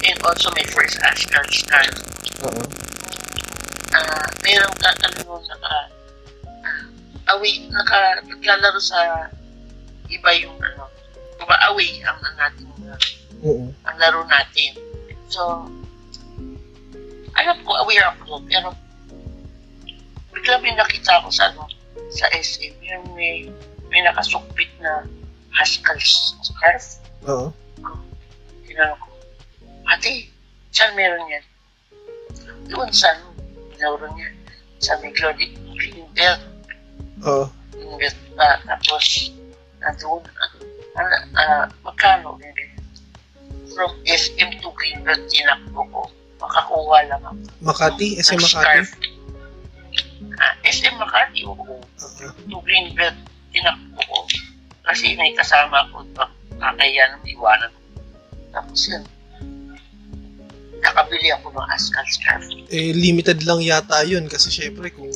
and 0.00 0.16
also 0.22 0.48
my 0.54 0.64
first 0.64 0.96
Ascar 1.02 1.44
scarf. 1.50 1.92
Oo. 2.44 2.64
Ah, 3.90 4.26
meron 4.46 4.74
ka, 4.78 4.90
ano 5.02 5.18
nun, 5.26 5.42
naka, 5.50 5.66
ah, 5.66 5.86
away, 7.34 7.66
naka, 7.70 8.22
naglalaro 8.26 8.78
sa 8.78 9.26
iba 10.06 10.30
yung, 10.38 10.54
ano, 10.62 10.86
uma-away 11.40 12.04
ang, 12.04 12.18
ang 12.20 12.36
natin 12.36 12.70
uh, 13.42 13.66
ang 13.88 13.96
laro 13.96 14.22
natin. 14.28 14.76
So, 15.30 15.66
alam 17.38 17.56
ko, 17.64 17.70
aware 17.86 18.12
ako, 18.12 18.42
pero 18.44 18.74
bigla 20.34 20.60
may 20.60 20.74
nakita 20.76 21.22
ako 21.22 21.28
sa 21.32 21.48
ano, 21.50 21.66
sa 22.10 22.26
SM, 22.34 22.74
yung 22.82 23.06
may, 23.14 23.48
may 23.88 24.02
nakasukpit 24.02 24.70
na 24.82 25.06
Haskell 25.54 25.98
scarf. 26.42 27.02
Oo. 27.26 27.50
Tinanong 28.66 28.98
ko, 28.98 29.08
ate, 29.90 30.30
saan 30.70 30.94
meron 30.94 31.26
yan? 31.30 31.44
Doon 32.70 32.90
sa 32.94 33.10
meron 33.80 34.12
yan. 34.20 34.34
Sa 34.80 34.96
may 35.00 35.12
Glory 35.16 35.56
Greenbelt. 35.76 36.40
Oo. 37.24 37.48
Greenbelt 37.72 38.16
pa. 38.36 38.60
Tapos, 38.68 39.32
nandun, 39.80 40.22
ano, 40.96 41.14
ah, 41.36 41.64
magkano? 41.84 42.36
From 43.72 43.90
SM 44.04 44.50
to 44.60 44.68
Greenbelt, 44.76 45.24
tinakbo 45.32 45.80
ko. 45.88 46.02
Makakuha 46.40 46.98
lang 47.08 47.22
ako. 47.24 47.40
Makati? 47.60 48.16
SM 48.20 48.40
Makati? 48.40 48.52
scarf. 48.52 48.88
Ah, 50.40 50.54
SM 50.64 50.96
Makati, 50.96 51.44
oo. 51.48 51.56
Oo. 51.60 51.80
To 52.48 52.56
Greenbelt, 52.64 53.16
tinakbo 53.52 54.00
ko. 54.04 54.18
Kasi 54.84 55.14
may 55.16 55.32
kasama 55.36 55.86
ko 55.92 56.02
pa 56.16 56.28
kakaya 56.60 57.16
ng 57.16 57.24
iwanan. 57.30 57.72
Tapos 58.50 58.80
yun, 58.90 59.04
nakabili 60.80 61.28
ako 61.30 61.52
ng 61.52 61.66
Ascal 61.70 62.06
scarf. 62.08 62.44
Eh, 62.68 62.92
limited 62.92 63.44
lang 63.44 63.60
yata 63.60 64.00
yun 64.02 64.24
kasi 64.26 64.48
syempre 64.48 64.88
kung 64.90 65.08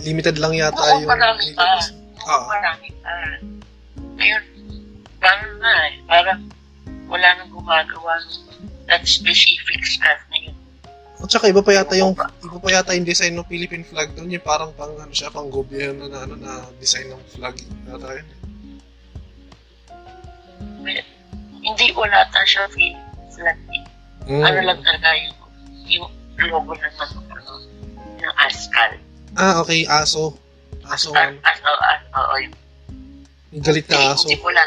limited 0.00 0.36
lang 0.36 0.56
yata 0.56 0.80
Oo, 0.80 1.00
yung 1.00 1.08
marami 1.08 1.46
pa. 1.52 1.64
Oo, 2.20 2.28
Ah. 2.28 2.44
marami 2.48 2.88
pa. 3.00 3.12
Ngayon, 4.16 4.44
parang 5.16 5.52
na 5.58 5.72
eh, 5.88 5.94
parang 6.04 6.40
wala 7.08 7.28
nang 7.36 7.50
gumagawa 7.50 8.12
ng 8.20 8.32
that 8.86 9.04
specific 9.04 9.80
scarf 9.82 10.20
na 10.30 10.38
yun. 10.40 10.56
At 11.20 11.28
saka 11.28 11.52
iba 11.52 11.60
pa 11.60 11.76
yata 11.76 11.92
yung 11.96 12.16
iba 12.16 12.58
pa 12.60 12.68
yata 12.70 12.96
yung 12.96 13.04
design 13.04 13.36
ng 13.36 13.44
Philippine 13.44 13.84
flag 13.84 14.12
doon, 14.16 14.32
yung 14.32 14.40
parang 14.40 14.72
pang 14.72 14.92
ano 14.94 15.12
siya, 15.12 15.28
pang 15.28 15.52
gobyerno 15.52 16.08
na 16.08 16.24
ano 16.24 16.32
na 16.34 16.64
design 16.80 17.12
ng 17.12 17.22
flag 17.28 17.56
yata 17.84 18.08
yun. 18.16 18.28
Hindi 21.60 21.86
wala 21.92 22.24
ta 22.32 22.40
siya 22.42 22.64
feel 22.72 22.96
eh. 23.48 23.58
Mm. 24.28 24.42
Ano 24.44 24.58
lang 24.62 24.80
talaga 24.84 25.08
yung, 25.16 25.36
yung 25.88 26.06
logo 26.50 26.72
ng 26.76 26.94
ano, 27.00 27.16
ano, 27.32 27.52
ng 28.20 28.34
Ascal. 28.36 28.92
Ah, 29.38 29.62
okay, 29.64 29.86
aso. 29.88 30.36
Aso. 30.84 31.14
As, 31.14 31.34
as, 31.44 31.58
as, 31.62 32.02
oo. 32.12 32.34
Yung 33.50 33.64
galit 33.64 33.86
na 33.88 34.14
aso. 34.14 34.28
hindi 34.28 34.38
wala. 34.42 34.64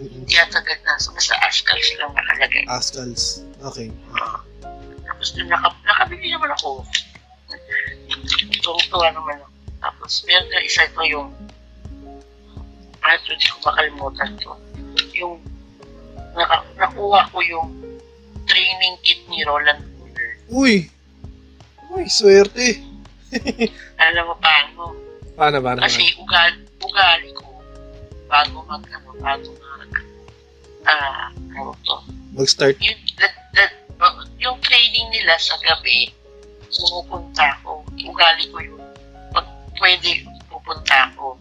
Mm-mm. 0.00 0.24
Hindi 0.24 0.32
yata 0.32 0.64
agad 0.64 0.80
na. 0.88 0.96
So, 0.96 1.12
basta 1.12 1.36
Ascal 1.44 1.76
silang 1.84 2.16
nakalagay. 2.16 2.64
Ascals. 2.68 3.44
Okay. 3.60 3.92
Tapos 5.04 5.28
nung 5.36 5.52
naka, 5.52 5.68
nakabili 5.84 6.32
naman 6.32 6.48
ako. 6.56 6.84
Tuwang-tuwa 8.64 9.08
naman 9.12 9.36
ako. 9.44 9.52
Tapos 9.80 10.12
meron 10.24 10.48
na 10.48 10.60
isa 10.64 10.84
ito 10.88 11.00
yung 11.04 11.28
ah, 13.04 13.16
ito, 13.16 13.32
hindi 13.32 13.48
ko 13.48 13.58
makalimutan 13.64 14.30
to. 14.40 14.52
Yung 15.16 15.40
naka, 16.34 16.56
nakuha 16.78 17.20
ko 17.30 17.38
yung 17.42 17.68
training 18.46 18.94
kit 19.02 19.20
ni 19.30 19.42
Roland 19.46 19.82
Fuller. 19.98 20.30
Uy! 20.50 20.90
Uy, 21.90 22.04
swerte. 22.06 22.78
Alam 24.02 24.24
mo 24.30 24.34
paano? 24.38 24.94
Paano 25.34 25.58
ba 25.62 25.78
naman? 25.78 25.86
Kasi 25.86 26.02
ugali, 26.18 26.60
ugali 26.82 27.30
ko 27.34 27.46
bago 28.30 28.62
mag, 28.66 28.82
ano, 28.90 29.10
bago 29.18 29.50
mag, 29.58 29.92
ah, 30.86 31.30
ano 31.34 31.74
to, 31.82 31.96
Mag-start. 32.34 32.78
yung, 32.78 32.98
that, 33.18 33.34
that, 33.54 33.72
uh, 33.98 34.22
yung 34.38 34.58
training 34.62 35.10
nila 35.10 35.34
sa 35.38 35.58
gabi, 35.62 36.14
pumupunta 36.70 37.58
ako. 37.58 37.82
Ugali 37.98 38.44
ko 38.54 38.58
yun. 38.62 38.82
Pag 39.34 39.46
pwede, 39.82 40.22
pupunta 40.46 41.10
ako. 41.10 41.34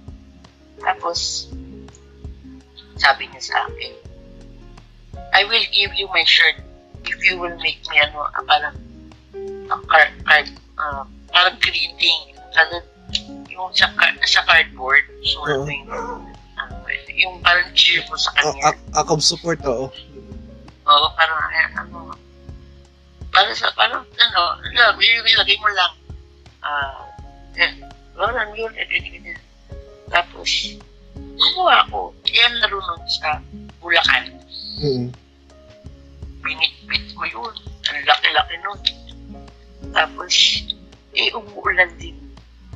Tapos, 0.81 1.49
sabi 2.97 3.29
niya 3.29 3.41
sa 3.53 3.57
akin, 3.69 3.93
I 5.33 5.45
will 5.45 5.65
give 5.71 5.93
you 5.95 6.07
my 6.09 6.23
shirt 6.25 6.57
if 7.05 7.17
you 7.23 7.39
will 7.39 7.55
make 7.61 7.79
me 7.89 7.97
ano, 8.01 8.27
ah, 8.27 8.43
parang 8.45 8.75
a 9.69 9.77
card, 9.87 10.11
card 10.25 10.47
uh, 10.77 11.03
parang 11.31 11.57
greeting. 11.61 12.35
Ano, 12.57 12.81
yung 13.49 13.69
sa, 13.75 13.87
card, 13.93 14.17
sa 14.25 14.41
cardboard, 14.45 15.05
so 15.23 15.43
ano 15.45 15.69
yung, 15.69 15.85
ano, 15.89 16.23
yung 17.13 17.35
parang 17.43 17.69
cheer 17.75 18.01
mo 18.09 18.15
sa 18.15 18.31
kanya. 18.35 18.73
a- 18.73 18.83
act 18.97 19.09
of 19.11 19.21
support, 19.21 19.59
oo. 19.67 19.91
Oo, 20.89 21.07
parang 21.13 21.39
eh, 21.53 21.67
ano, 21.77 22.15
para 23.29 23.53
sa, 23.53 23.69
parang, 23.77 24.01
ano, 24.01 24.41
alam, 24.63 24.95
ilagay 24.97 25.57
mo 25.61 25.69
lang, 25.75 25.93
ah, 26.65 27.05
eh, 27.59 27.71
Roland 28.17 28.55
yun, 28.57 28.73
eh, 28.73 28.87
ganyan. 28.87 29.39
Tapos, 30.09 30.49
kumuha 31.13 31.85
ko, 31.93 32.11
yan 32.25 32.53
nun 32.65 33.03
sa 33.05 33.37
Bulacan. 33.79 34.23
Mm. 34.79 35.07
Binitbit 36.43 37.05
ko 37.15 37.23
yun. 37.27 37.53
Ang 37.89 38.05
laki-laki 38.05 38.55
nun. 38.63 38.79
Tapos, 39.91 40.33
eh, 41.15 41.33
umuulan 41.33 41.91
din. 41.97 42.15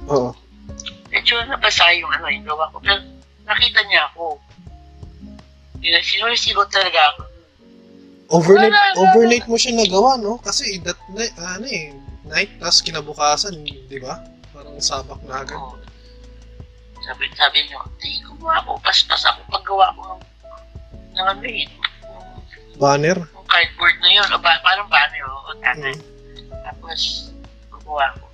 Oo. 0.10 0.34
Medyo 1.14 1.46
nabasa 1.46 1.94
yung 1.96 2.10
ano, 2.10 2.26
yung 2.28 2.48
gawa 2.48 2.72
ko. 2.74 2.82
Pero, 2.82 3.00
nakita 3.46 3.80
niya 3.88 4.10
ako. 4.12 4.42
Sinusiro 5.84 6.64
talaga 6.72 7.00
ako. 7.14 7.22
Overnight, 8.34 8.74
Wala, 8.74 9.02
overnight 9.04 9.46
mo 9.46 9.60
siya 9.60 9.78
nagawa, 9.78 10.18
no? 10.18 10.40
Kasi 10.42 10.82
that 10.82 10.98
night, 11.14 11.36
ano 11.38 11.68
eh, 11.68 11.94
night, 12.26 12.50
tas 12.58 12.82
kinabukasan, 12.82 13.62
di 13.62 14.00
ba? 14.00 14.18
Parang 14.56 14.80
sabak 14.80 15.20
na 15.28 15.44
agad. 15.44 15.60
Oo. 15.60 15.78
Sabi, 17.04 17.28
sabi 17.36 17.68
niyo, 17.68 17.84
eh, 18.00 18.16
kumuha 18.24 18.64
ako, 18.64 18.80
paspas 18.80 19.28
ako 19.28 19.44
paggawa 19.52 19.92
ko 19.94 20.02
ng, 20.16 20.22
ng 21.14 21.28
ano 21.30 21.46
yung, 21.46 21.74
Banner. 22.78 23.18
yung 23.22 23.48
cardboard 23.48 23.98
na 24.02 24.10
yun, 24.10 24.28
o 24.34 24.38
ba, 24.42 24.58
parang 24.66 24.90
banner, 24.90 25.24
o, 25.30 25.34
o 25.50 25.56
tatay. 25.62 25.94
Mm. 25.94 26.04
Tapos, 26.66 27.30
kumuha 27.70 28.08
ko. 28.18 28.26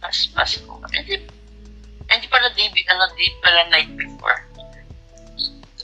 Paspas 0.00 0.56
ko. 0.64 0.80
Hindi, 0.94 1.20
hindi 2.08 2.26
pala 2.32 2.48
day, 2.56 2.68
ano, 2.88 3.04
day 3.12 3.28
pala 3.44 3.62
night 3.68 3.90
before. 3.92 4.40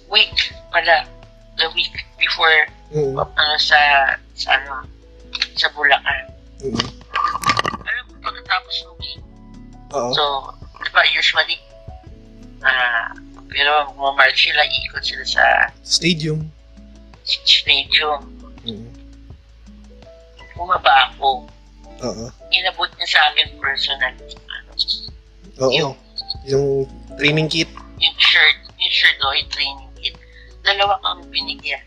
Week 0.08 0.32
pala, 0.72 1.04
the 1.60 1.68
week 1.76 1.92
before, 2.16 2.68
Mm. 2.94 3.18
ano, 3.18 3.54
sa, 3.58 3.78
sa 4.38 4.54
ano, 4.54 4.86
sa 5.58 5.68
Bulacan. 5.74 6.24
Mm. 6.62 6.88
Alam 7.84 8.04
mo, 8.08 8.14
pagkatapos 8.22 8.74
ng 8.80 8.96
week, 9.02 9.20
Oo. 9.94 10.10
So, 10.10 10.22
di 10.82 10.90
ba, 10.90 11.02
usually, 11.06 11.58
ah, 12.64 13.12
pero 13.54 13.70
mamarch 13.94 14.50
sila, 14.50 14.66
ikot 14.66 14.98
sila 15.00 15.24
sa 15.24 15.44
Stadium. 15.86 16.50
stadium. 17.24 18.20
Mm. 18.66 18.90
Bumaba 20.54 21.08
ako. 21.08 21.46
Oo. 22.02 22.26
Inabot 22.50 22.90
niya 22.94 23.08
sa 23.08 23.20
akin 23.30 23.48
personally. 23.56 24.12
Ano, 24.50 24.70
Oo. 25.62 25.70
Yung, 25.72 25.94
Yung 26.44 26.66
training 27.16 27.46
kit. 27.48 27.70
yung 27.96 28.16
shirt, 28.18 28.58
yung 28.76 28.92
shirt 28.92 29.16
o, 29.22 29.32
yung 29.32 29.48
training 29.48 29.90
kit. 29.96 30.14
Dalawa 30.60 30.98
kami 31.00 31.22
binigyan. 31.30 31.80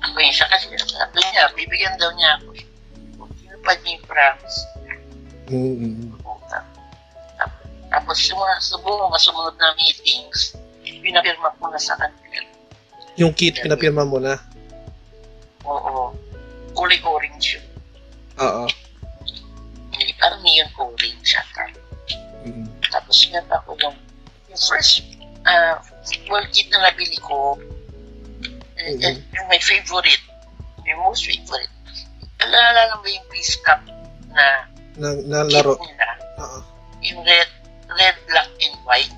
Ako 0.00 0.14
yung 0.16 0.30
isa 0.30 0.46
kasi 0.46 0.68
sabi 0.78 1.18
niya, 1.32 1.48
bibigyan 1.52 1.96
daw 1.96 2.12
niya 2.14 2.36
ako. 2.38 2.52
Tinupad 3.34 3.76
niya 3.82 3.92
yung 3.96 4.06
promise. 4.06 4.58
Mm. 5.50 6.14
Puta. 6.22 6.58
Tap- 7.90 8.00
Tapos 8.00 8.18
yung 8.24 8.38
mga 8.38 8.56
subo, 8.60 8.90
mga 9.04 9.20
sumunod 9.20 9.56
na 9.58 9.74
meetings, 9.76 10.54
pinapirma 10.80 11.50
ko 11.58 11.66
na 11.68 11.76
sa 11.76 11.98
kanila. 11.98 12.40
Yung 13.16 13.34
kit, 13.34 13.58
pinapirma 13.58 14.06
mo 14.06 14.16
na. 14.16 14.38
Oo. 15.64 16.14
Kulay 16.72 17.02
orange 17.02 17.58
yun. 17.58 17.66
Oo. 18.38 18.64
Parang 20.16 20.40
neon 20.40 20.70
orange 20.76 21.34
ata. 21.34 21.64
Mm. 22.46 22.64
Tapos 22.88 23.16
meron 23.28 23.50
ako 23.50 23.70
yung, 23.78 23.96
yung 24.48 24.60
first 24.60 25.04
uh, 25.44 25.76
world 26.26 26.48
kit 26.50 26.70
na 26.70 26.86
nabili 26.86 27.18
ko. 27.20 27.58
And, 28.80 28.96
Mhm. 28.96 29.04
and 29.04 29.16
yung 29.34 29.48
my 29.48 29.60
favorite, 29.60 30.24
yung 30.86 31.00
most 31.02 31.26
favorite. 31.26 31.68
Naalala 32.40 32.96
mo 32.96 33.04
yung 33.04 33.26
peace 33.28 33.60
cup 33.60 33.82
na 34.32 34.64
Na, 34.96 35.12
na 35.20 35.38
laro. 35.44 35.76
nila? 35.76 36.08
Oo. 36.38 36.58
Yung 37.02 37.20
red, 37.20 37.48
red, 37.92 38.16
black, 38.24 38.50
and 38.58 38.76
white. 38.82 39.14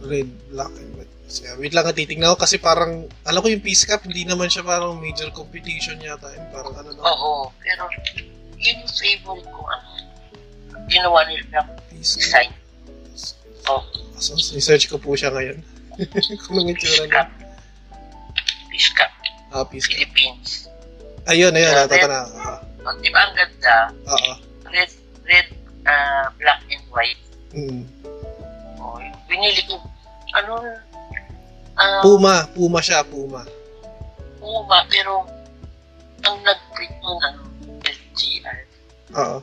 Red, 0.00 0.28
black, 0.48 0.72
and 0.72 0.90
white. 0.94 1.12
So, 1.26 1.42
wait 1.56 1.72
lang, 1.72 1.88
titignan 1.88 2.30
ko 2.32 2.38
kasi 2.38 2.58
parang, 2.58 3.06
alam 3.24 3.40
ko 3.40 3.48
yung 3.48 3.60
Peace 3.60 3.82
Cup, 3.82 4.04
hindi 4.04 4.22
naman 4.22 4.46
siya 4.46 4.62
parang 4.62 4.98
major 4.98 5.30
competition 5.30 5.98
yata. 5.98 6.30
Yun, 6.30 6.46
parang 6.48 6.74
ano 6.74 6.90
na, 6.90 7.00
Oo. 7.02 7.50
Pero 7.58 7.88
yun 8.54 8.78
yung 8.78 8.92
favorite 8.92 9.48
ko. 9.48 9.60
Ano, 9.64 9.86
ginawa 10.86 11.24
nila 11.26 11.64
Peace 11.88 12.14
Cup. 12.14 12.22
design. 12.22 12.50
Oh, 13.66 13.82
So, 14.14 14.36
research 14.54 14.86
ko 14.86 14.96
po 14.96 15.16
siya 15.16 15.32
ngayon. 15.32 15.58
Kung 16.44 16.54
anong 16.54 16.70
itsura 16.72 17.04
na. 17.04 17.12
Cup. 17.16 17.28
Peace 18.70 18.90
Cup, 18.92 19.10
Ah, 19.50 19.64
peace. 19.64 19.86
Philippines. 19.86 20.66
Ayun, 21.24 21.50
ayun, 21.50 21.72
Ah, 21.72 21.78
natata 21.82 22.06
na. 22.06 22.20
Ah, 22.36 22.58
O, 22.84 22.92
di 23.00 23.08
ba 23.08 23.24
ang 23.24 23.34
ganda? 23.34 23.76
Oo. 24.04 24.32
Red, 24.68 24.92
red, 25.24 25.48
ah, 25.84 26.28
black 26.36 26.60
and 26.68 26.84
white. 26.92 27.16
Mm. 27.54 27.86
O, 28.82 28.98
yung 28.98 29.18
binili 29.30 29.62
ko, 29.70 29.78
ano, 30.34 30.58
ah, 31.78 32.02
Puma, 32.02 32.50
Puma 32.50 32.82
siya, 32.82 33.06
Puma. 33.06 33.46
Puma, 34.42 34.82
pero 34.90 35.22
ang 36.26 36.36
nag-print 36.42 36.94
nun, 36.98 37.18
ano, 37.22 37.40
LGR. 37.86 38.58
Oo. 39.14 39.38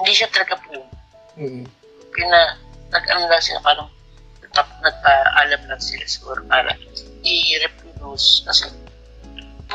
Hindi 0.00 0.12
siya 0.16 0.32
talaga 0.32 0.56
Puma. 0.64 0.88
Mm. 1.36 1.68
Pina, 2.16 2.40
nag-ano 2.88 3.28
lang 3.28 3.44
sila, 3.44 3.60
parang 3.60 3.88
nagpa, 4.40 4.62
nagpaalam 4.80 5.62
lang 5.68 5.82
sila 5.82 6.04
siguro 6.08 6.40
para 6.48 6.72
i-reproduce. 7.20 8.48
Kasi, 8.48 8.72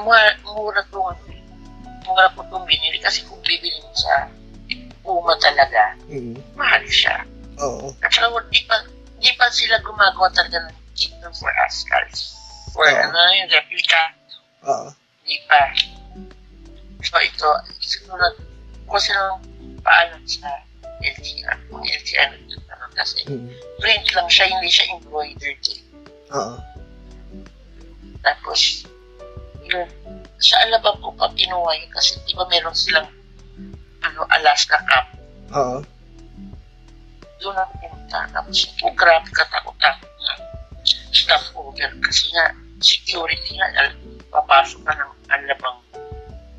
mura, 0.02 0.34
mura 0.42 0.82
to, 0.90 0.98
mura 2.10 2.32
po 2.34 2.42
itong 2.48 2.66
binili. 2.66 2.98
Kasi 2.98 3.22
kung 3.28 3.38
bibili 3.46 3.78
mo 3.86 3.94
sa 3.94 4.26
Puma 5.10 5.34
talaga, 5.42 5.98
Mm. 6.06 6.38
mahal 6.54 6.86
siya. 6.86 7.26
Oo. 7.58 7.90
At 8.06 8.14
saka, 8.14 8.30
di 8.54 8.62
pa, 8.70 8.78
di 9.18 9.34
pa 9.34 9.50
sila 9.50 9.82
gumagawa 9.82 10.30
talaga 10.30 10.70
ng 10.70 10.76
kit 10.94 11.10
nun 11.18 11.34
for 11.34 11.50
Ascals. 11.66 12.38
For, 12.70 12.86
Oo. 12.86 12.94
ano, 12.94 13.18
yung 13.34 13.50
replica. 13.50 14.14
Oo. 14.70 14.94
Di 15.26 15.42
pa. 15.50 15.74
So, 17.02 17.18
ito, 17.18 17.50
siguro, 17.82 18.22
kung 18.86 19.02
sino 19.02 19.42
paalam 19.82 20.22
sa 20.30 20.46
LTR, 21.02 21.58
kung 21.74 21.82
LTR, 21.82 22.30
ano, 22.70 22.86
kasi 22.94 23.26
Mm. 23.26 23.50
print 23.82 24.06
lang 24.14 24.30
siya, 24.30 24.46
hindi 24.46 24.70
siya 24.70 24.94
embroidered. 24.94 25.58
eh. 25.74 25.82
Oo. 26.38 26.54
Tapos, 28.22 28.86
yun, 29.66 29.90
sa 30.38 30.62
Alabang 30.70 31.02
ko 31.02 31.10
pa 31.18 31.34
kinuha 31.34 31.82
yun 31.82 31.90
kasi 31.90 32.22
di 32.24 32.38
ba 32.38 32.46
meron 32.46 32.78
silang 32.78 33.10
ano, 34.10 34.26
Alaska 34.34 34.78
Cup. 34.90 35.06
Oo. 35.54 35.78
Doon 37.40 37.56
ako 37.56 37.74
pumunta. 37.80 38.20
Tapos, 38.34 38.58
oh, 38.84 38.94
grabe 38.98 39.30
katakot-takot 39.32 40.12
na 40.20 40.32
stopover 41.14 41.90
kasi 42.04 42.26
nga, 42.34 42.46
security 42.82 43.56
nga, 43.56 43.68
al- 43.80 43.98
papasok 44.30 44.82
ka 44.86 44.94
ng 44.94 45.12
Alabang 45.30 45.80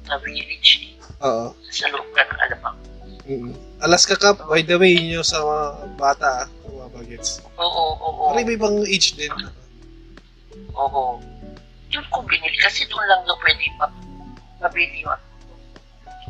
na 0.06 0.16
village 0.22 0.90
eh. 0.90 0.94
Oo. 1.20 1.52
sa 1.68 1.86
loob 1.92 2.08
ka 2.16 2.22
ng 2.24 2.38
Alabang. 2.48 2.78
Mm. 3.30 3.52
Alaska 3.84 4.16
Cup, 4.16 4.42
by 4.48 4.64
the 4.64 4.74
way, 4.74 4.96
yun 4.96 5.20
yung 5.20 5.26
sa 5.26 5.38
mga 5.44 5.66
bata, 6.00 6.44
ah, 6.44 6.46
sa 6.48 6.66
mga 6.66 6.88
bagets. 6.96 7.30
Oo, 7.60 7.84
oo, 8.00 8.22
Parang 8.32 8.46
may 8.48 8.56
ibang 8.56 8.76
age 8.86 9.14
din. 9.14 9.30
oo. 10.74 11.20
Yun 11.90 12.06
ko 12.10 12.22
binili 12.22 12.58
kasi 12.62 12.86
doon 12.86 13.02
lang 13.06 13.22
daw 13.26 13.34
pwede 13.42 13.66
mabili 14.62 15.02
yung 15.02 15.18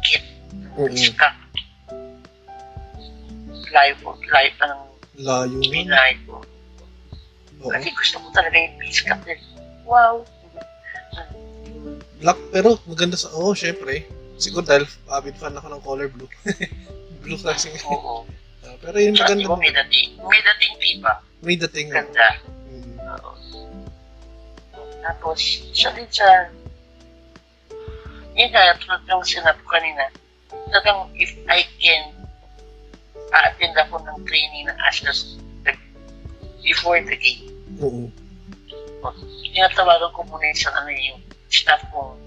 kit. 0.01 0.25
Mm. 0.51 0.95
Iska. 0.95 1.29
Layo 3.71 3.95
po, 4.03 4.19
layo 4.19 4.51
pa 4.59 4.65
ng 4.67 4.83
Layo. 5.23 5.57
binay 5.63 6.15
ko. 6.27 6.43
Oo. 7.61 7.71
Kasi 7.71 7.89
gusto 7.93 8.17
ko 8.19 8.27
talaga 8.33 8.57
yung 8.57 8.77
iska 8.89 9.15
din. 9.23 9.41
Wow! 9.85 10.25
Black, 12.21 12.39
pero 12.53 12.77
maganda 12.85 13.17
sa... 13.17 13.33
Oo, 13.33 13.53
oh, 13.53 13.55
syempre. 13.57 14.05
Siguro 14.41 14.65
dahil 14.65 14.85
avid 15.09 15.37
fan 15.37 15.57
ako 15.57 15.67
ng 15.69 15.83
color 15.85 16.09
blue. 16.09 16.31
blue 17.25 17.41
kasi. 17.41 17.73
Oo. 17.89 18.25
Ah, 18.61 18.77
pero 18.77 19.01
yun 19.01 19.17
maganda. 19.17 19.41
di 19.41 19.49
ba 19.49 19.57
may 19.57 19.73
dating? 19.73 20.21
May 20.21 20.41
dating 20.45 20.75
diba? 20.85 21.15
May 21.41 21.57
dating. 21.57 21.89
Ganda. 21.89 22.29
Mm. 22.69 22.93
Oo. 23.01 23.33
Tapos, 25.01 25.41
siya 25.73 25.97
din 25.97 26.05
sa... 26.13 26.29
Yun 28.37 28.53
nga, 28.53 28.77
tulad 28.77 29.01
yung 29.09 29.25
sinabi 29.25 29.57
ko 29.65 29.69
kanina, 29.73 30.13
talagang 30.51 31.11
if 31.17 31.31
I 31.47 31.67
can 31.79 32.15
a-attend 33.31 33.79
ako 33.79 34.03
ng 34.03 34.19
training 34.27 34.67
ng 34.67 34.79
Ashes 34.83 35.39
before 36.61 36.99
the 37.01 37.15
game, 37.17 37.47
Oo. 37.79 38.11
tinatawagan 39.51 40.11
ko 40.13 40.21
muna 40.27 40.45
yung 40.51 40.75
ano 40.77 40.91
yung 40.93 41.21
staff 41.49 41.81
kung 41.95 42.19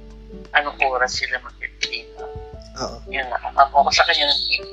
anong 0.55 0.79
oras 0.81 1.19
sila 1.19 1.37
mag-train. 1.43 2.07
Oo. 2.81 2.97
Yun, 3.11 3.27
nakakapo 3.29 3.85
ko 3.85 3.91
sa 3.93 4.07
kanya 4.09 4.31
ng 4.31 4.41
team. 4.49 4.63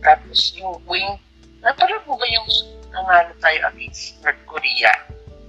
Tapos 0.00 0.40
yung 0.56 0.76
wing, 0.86 1.18
napanood 1.60 2.04
mo 2.06 2.14
ba 2.16 2.26
yung 2.30 2.48
nanalo 2.92 3.32
tayo 3.42 3.58
against 3.74 4.20
North 4.22 4.40
Korea? 4.46 4.92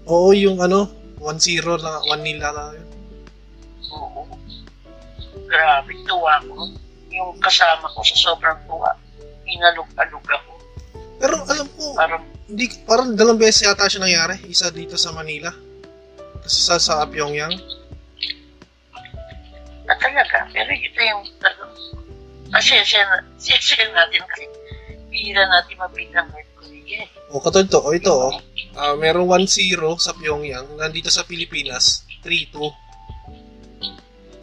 Oo, 0.10 0.34
yung 0.34 0.58
ano, 0.60 0.90
1-0 1.22 1.62
lang, 1.78 2.02
1-0 2.10 2.42
lang 2.42 2.70
yun. 2.74 2.90
Oo. 3.94 4.26
Grabe, 5.46 5.94
tuwa 6.08 6.42
ko. 6.48 6.72
Yung 7.12 7.36
kasama 7.40 7.92
ko 7.92 8.00
sa 8.02 8.16
sobrang 8.16 8.60
tuwa, 8.66 8.92
inalog-alog 9.46 10.26
ako. 10.26 10.52
Pero 11.20 11.36
alam 11.44 11.68
ko, 11.76 11.84
Parang, 11.94 12.24
hindi, 12.48 12.66
parang 12.84 13.10
dalawang 13.14 13.40
beses 13.40 13.64
yata 13.64 13.86
siya 13.86 14.02
nangyari. 14.02 14.36
Isa 14.48 14.72
dito 14.72 14.96
sa 14.96 15.14
Manila. 15.14 15.52
Kasi 16.42 16.58
sa, 16.58 16.76
sa 16.82 17.06
Pyongyang. 17.06 17.54
na 19.86 19.94
talaga. 20.00 20.48
Pero 20.50 20.72
ito 20.72 21.00
yung 21.00 21.24
talagang, 21.38 21.74
siya, 22.64 22.82
siya, 22.82 23.04
siya 23.38 23.86
natin 23.92 24.24
kasi, 24.26 24.46
bihira 25.12 25.44
natin 25.46 25.76
mabitang 25.78 26.28
North 26.32 26.52
Korea. 26.56 27.04
eh. 27.04 27.08
O, 27.30 27.40
katulad 27.44 27.68
to. 27.68 27.80
O, 27.84 27.92
ito, 27.92 28.12
oh. 28.12 28.34
Ah, 28.72 28.96
merong 28.96 29.28
1-0 29.28 30.00
sa 30.00 30.16
Pyongyang. 30.16 30.64
Nandito 30.80 31.12
sa 31.12 31.28
Pilipinas, 31.28 32.08
3-2. 32.24 32.72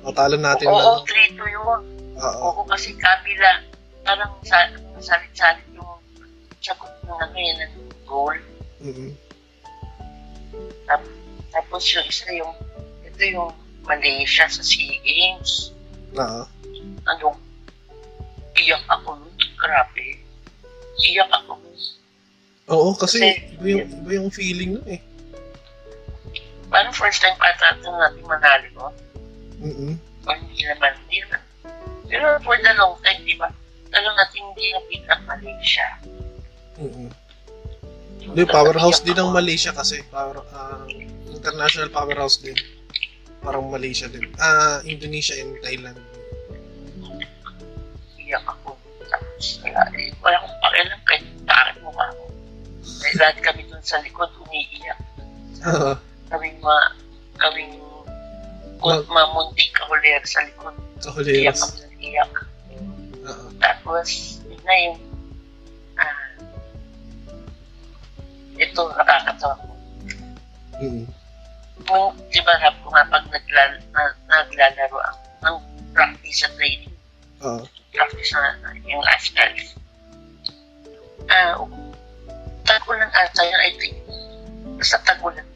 O, 0.05 0.13
talo 0.13 0.37
natin. 0.37 0.69
Oo, 0.69 0.77
ano. 0.77 1.05
3-2 1.05 1.37
yun. 1.49 1.81
Oo. 2.19 2.39
Oo, 2.51 2.61
kasi 2.67 2.95
kabila, 2.99 3.63
parang 4.03 4.33
sa, 4.43 4.67
salit-salit 4.99 5.63
yung 5.75 5.87
sagot 6.59 6.91
ng 7.07 7.19
ano 7.19 7.37
yun, 7.39 7.57
ng 7.63 7.75
goal. 8.03 8.37
Mm-mm. 8.83 9.11
Tapos 11.49 11.83
yung 11.95 12.07
isa 12.07 12.29
yung, 12.35 12.53
ito 13.07 13.23
yung 13.25 13.51
Malaysia 13.87 14.45
sa 14.51 14.63
SEA 14.63 14.99
Games. 15.01 15.73
Oo. 16.19 16.43
Ano, 17.09 17.27
iyak 18.59 18.85
ako 18.91 19.17
nun. 19.17 19.35
Grabe. 19.57 20.19
Iyak 21.01 21.31
ako 21.33 21.57
nun. 21.63 21.79
Oo, 22.69 22.91
kasi 22.99 23.23
Kasi- 23.23 23.57
iba 23.57 23.67
yung, 23.79 23.89
iba 23.89 24.11
yung 24.19 24.31
feeling 24.33 24.77
nun 24.77 24.89
eh. 24.91 25.01
Parang 26.69 26.93
first 26.93 27.25
time 27.25 27.33
ata 27.41 27.81
ito 27.81 27.89
natin 27.89 28.23
manalo, 28.29 28.69
no? 28.77 28.89
Mm-mm. 29.65 29.97
O 30.29 30.33
hindi 30.37 30.69
naman, 30.69 30.93
hindi 31.09 31.25
naman. 31.25 31.41
Pero 32.09 32.41
for 32.41 32.57
the 32.57 32.73
long 32.81 32.97
time, 33.05 33.21
di 33.23 33.37
ba? 33.37 33.53
Talagang 33.93 34.17
natin 34.17 34.41
hindi 34.53 34.65
na-beat 34.73 35.05
ang 35.09 35.23
Malaysia. 35.29 35.87
Mm-mm. 36.81 37.11
Hindi, 38.29 38.43
powerhouse 38.45 39.01
din 39.01 39.17
ng 39.17 39.33
Malaysia 39.33 39.73
kasi. 39.73 40.05
Power, 40.13 40.45
ah, 40.53 40.85
international 41.33 41.89
powerhouse 41.89 42.41
din. 42.41 42.57
Parang 43.41 43.69
Malaysia 43.73 44.09
din. 44.09 44.29
Ah, 44.37 44.85
Indonesia 44.85 45.33
and 45.37 45.57
Thailand. 45.65 45.97
Iyak 48.21 48.45
ako. 48.45 48.77
Wala, 49.65 49.81
eh, 49.97 50.13
wala 50.21 50.37
akong 50.43 50.57
pakialam 50.61 51.01
kahit 51.09 51.25
bakit 51.47 51.77
mo 51.81 51.91
ako. 51.95 52.25
Dahil 52.99 53.17
lahat 53.17 53.37
kami 53.41 53.63
dun 53.71 53.81
sa 53.81 53.97
likod, 54.05 54.29
umiiyak. 54.45 55.01
Oo. 55.65 55.93
Kaming 56.29 56.59
ma, 56.61 56.93
kaming 57.41 57.81
Ma- 58.79 59.07
mamunting 59.11 59.73
kahulir 59.75 60.23
sa 60.23 60.45
likod. 60.45 60.75
Ng 61.01 61.17
iyak. 61.25 61.57
Oo. 63.89 63.97
Tapos, 63.97 64.11
yun 64.45 64.61
na 64.69 64.75
yung, 64.85 64.99
ah, 65.97 66.29
ito, 68.61 68.81
nakakatawa 68.93 69.55
ko. 69.57 69.73
Mm-mm. 70.79 71.07
Kung, 71.89 72.13
di 72.29 72.41
ba, 72.45 72.53
rap 72.61 72.77
ko 72.85 72.93
nga 72.93 73.09
pag 73.09 73.25
naglal, 73.33 73.73
na, 73.97 74.03
naglalaro 74.29 74.99
ang, 75.01 75.19
ang 75.41 75.57
practice 75.97 76.45
sa 76.45 76.53
training, 76.61 76.93
Oo. 77.41 77.65
practice 77.97 78.31
na 78.37 78.53
na- 78.61 78.77
yung 78.85 79.01
Ascals. 79.09 79.73
Ah, 81.29 81.57
tagulan 82.69 83.09
ata 83.09 83.41
yun, 83.41 83.61
I 83.65 83.73
think. 83.81 83.97
Basta 84.77 85.01
tagulan. 85.09 85.49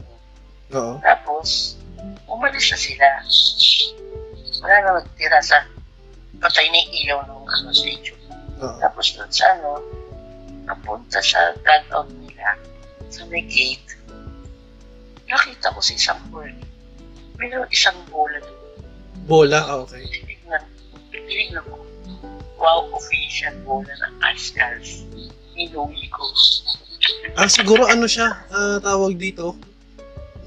Oo. 0.73 0.97
Tapos, 1.05 1.77
umalis 2.25 2.73
na 2.73 2.79
sila. 2.81 3.07
Wala 4.63 4.75
na 4.81 4.97
magtira 4.97 5.37
sa 5.43 5.61
patay 6.39 6.65
na 6.71 6.81
ilaw 6.81 7.19
ng 7.29 7.43
ano, 7.45 7.69
stadium. 7.69 8.22
Oo. 8.63 8.79
Tapos 8.79 9.05
doon 9.19 9.31
sa 9.31 9.45
ano, 9.59 9.83
napunta 10.63 11.19
sa 11.19 11.51
dugout 11.59 12.07
nila, 12.23 12.55
sa 13.11 13.27
may 13.27 13.43
gate, 13.43 13.99
nakita 15.27 15.75
ko 15.75 15.79
sa 15.83 15.93
isang 15.93 16.21
board. 16.31 16.55
Mayroon 17.35 17.67
isang 17.73 17.97
bola 18.07 18.39
doon. 18.39 18.61
Bola? 19.27 19.59
Ah, 19.67 19.83
okay. 19.83 20.03
Tinignan, 20.07 20.63
tinignan 21.11 21.63
ko. 21.67 21.83
Wow, 22.55 22.95
official 22.95 23.55
bola 23.67 23.91
ng 23.91 24.15
Ascals. 24.23 25.03
Inuwi 25.59 26.07
ko. 26.07 26.23
Ah, 27.35 27.51
siguro 27.51 27.83
ano 27.91 28.07
siya, 28.07 28.47
ah, 28.47 28.79
tawag 28.79 29.19
dito, 29.19 29.59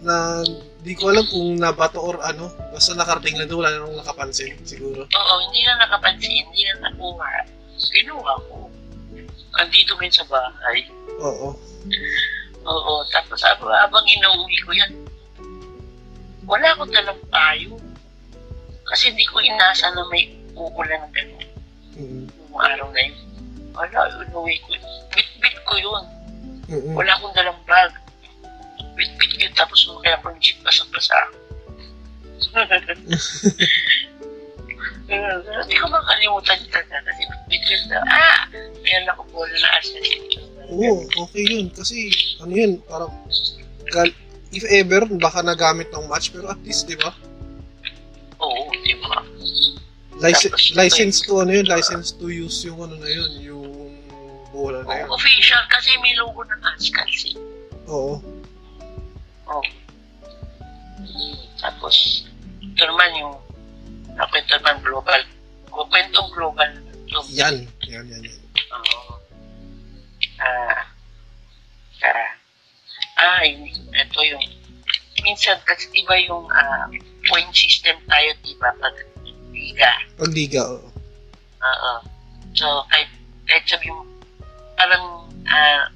na 0.01 0.41
di 0.87 0.95
ko 0.95 1.11
alam 1.11 1.27
kung 1.29 1.59
nabato 1.59 1.99
or 1.99 2.23
ano, 2.23 2.49
basta 2.71 2.95
nakarating 2.95 3.37
lang 3.37 3.51
doon, 3.51 3.67
wala 3.67 3.75
na 3.75 3.83
nung 3.83 3.99
nakapansin, 3.99 4.55
siguro. 4.63 5.05
Oo, 5.05 5.35
hindi 5.49 5.61
na 5.67 5.83
nakapansin, 5.83 6.31
hindi 6.31 6.63
na 6.71 6.89
nakuha. 6.89 7.56
Kinuha 7.77 8.33
ko. 8.49 8.69
Andito 9.57 9.93
din 9.97 10.13
sa 10.13 10.25
bahay. 10.29 10.85
Oo. 11.21 11.57
Oo, 12.67 12.95
tapos 13.09 13.41
habang, 13.41 13.71
habang 13.73 14.05
inuwi 14.05 14.59
ko 14.67 14.71
yan, 14.75 14.93
wala 16.45 16.67
akong 16.75 16.91
dalang 16.91 17.21
payo. 17.31 17.79
Kasi 18.87 19.11
hindi 19.11 19.27
ko 19.27 19.39
inasa 19.41 19.91
na 19.95 20.03
may 20.11 20.31
uulan 20.55 21.03
ng 21.07 21.15
gano'n 21.15 21.45
Mm. 21.97 22.29
yung 22.29 22.61
araw 22.61 22.93
na 22.93 23.01
yun. 23.01 23.17
Wala, 23.73 23.99
inuwi 24.29 24.61
ko. 24.61 24.77
Bit-bit 25.17 25.57
ko 25.65 25.75
yun. 25.81 26.05
Mm-mm. 26.69 26.93
Wala 26.93 27.17
akong 27.17 27.33
dalang 27.33 27.57
bag. 27.65 27.89
Bit-bit 28.93 29.33
ko 29.33 29.37
yun, 29.41 29.55
tapos 29.57 29.81
sumakay 29.81 30.13
ako 30.13 30.29
ng 30.29 30.41
jeep, 30.45 30.61
basang-basa. 30.61 31.17
Hindi 35.07 35.75
ko 35.79 35.87
makalimutan 35.87 36.61
talaga 36.71 37.11
na, 37.87 37.99
ah, 38.11 38.41
meron 38.83 39.09
ako 39.15 39.23
bola 39.31 39.55
na 39.55 39.69
asa. 39.79 39.99
Oo, 40.71 41.07
okay 41.27 41.45
yun. 41.47 41.67
Kasi, 41.71 42.11
ano 42.43 42.53
yun, 42.53 42.73
parang, 42.91 43.13
gal- 43.95 44.19
if 44.51 44.67
ever, 44.67 45.07
baka 45.19 45.43
nagamit 45.43 45.91
ng 45.95 46.07
match, 46.11 46.35
pero 46.35 46.51
at 46.51 46.59
least, 46.67 46.91
di 46.91 46.99
ba? 46.99 47.15
Oo, 48.43 48.67
di 48.83 48.95
ba? 48.99 49.23
License, 50.17 50.73
Tapos, 50.73 50.77
license 50.81 51.17
to, 51.29 51.33
ano 51.45 51.53
yun, 51.53 51.67
license 51.69 52.17
to 52.17 52.33
use 52.33 52.65
yung 52.65 52.81
ano 52.81 52.97
na 52.97 53.09
yun, 53.09 53.31
yung 53.45 53.69
bola 54.51 54.81
na 54.83 55.05
yun. 55.05 55.07
Oo, 55.13 55.15
official 55.15 55.61
kasi 55.69 55.93
may 56.01 56.17
logo 56.17 56.41
ng 56.41 56.63
ASCALs 56.65 57.21
eh. 57.31 57.37
Oo. 57.87 58.17
Oo. 59.47 59.65
Tapos, 61.61 62.25
ito 62.65 62.83
naman 62.83 63.11
yung 63.21 63.37
nakwento 64.17 64.57
naman 64.59 64.81
global. 64.81 65.21
O 65.71 65.85
kwentong 65.87 66.31
global. 66.33 66.71
Ito. 67.07 67.21
Yan. 67.37 67.69
Yan, 67.87 68.05
yan, 68.09 68.23
yan. 68.25 68.41
Oo. 68.73 69.21
Ah, 70.37 70.85
ah, 72.05 72.31
ah, 73.21 73.41
ito 73.45 74.21
yung, 74.25 74.45
minsan 75.25 75.57
kasi 75.65 75.89
di 75.93 76.05
ba 76.05 76.17
yung 76.21 76.45
ah, 76.53 76.89
point 77.29 77.53
system 77.53 77.97
tayo, 78.09 78.29
di 78.45 78.53
ba, 78.61 78.73
pag 78.81 78.97
liga. 79.53 79.93
Pagliga, 80.17 80.61
oo. 80.65 80.89
Oo. 81.61 81.93
So, 82.57 82.85
kahit, 82.93 83.09
kahit 83.49 83.65
sabi 83.69 83.89
mo, 83.93 84.05
parang, 84.77 85.29
ah, 85.49 85.89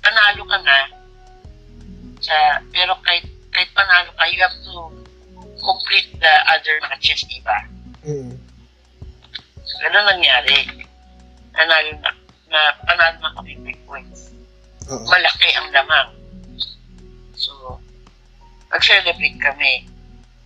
panalo 0.00 0.44
ka 0.44 0.58
na, 0.64 0.78
sa, 2.20 2.36
pero 2.72 2.96
kahit, 3.04 3.24
kahit 3.52 3.68
panalo 3.72 4.12
ka, 4.16 4.24
you 4.28 4.40
have 4.40 4.56
to 4.64 5.05
complete 5.66 6.14
the 6.22 6.34
other 6.46 6.78
matches, 6.86 7.26
di 7.26 7.42
ba? 7.42 7.58
Mm. 8.06 8.38
Ganun 9.82 10.04
nangyari. 10.06 10.86
Nanalo 11.52 11.90
na, 11.98 12.10
na 12.46 12.60
panalo 12.86 13.18
na 13.18 13.34
kami 13.34 13.58
with 13.66 13.80
points. 13.84 14.30
Oo. 14.86 15.02
Malaki 15.10 15.50
ang 15.58 15.74
lamang. 15.74 16.08
So, 17.34 17.82
nag-celebrate 18.70 19.42
kami. 19.42 19.90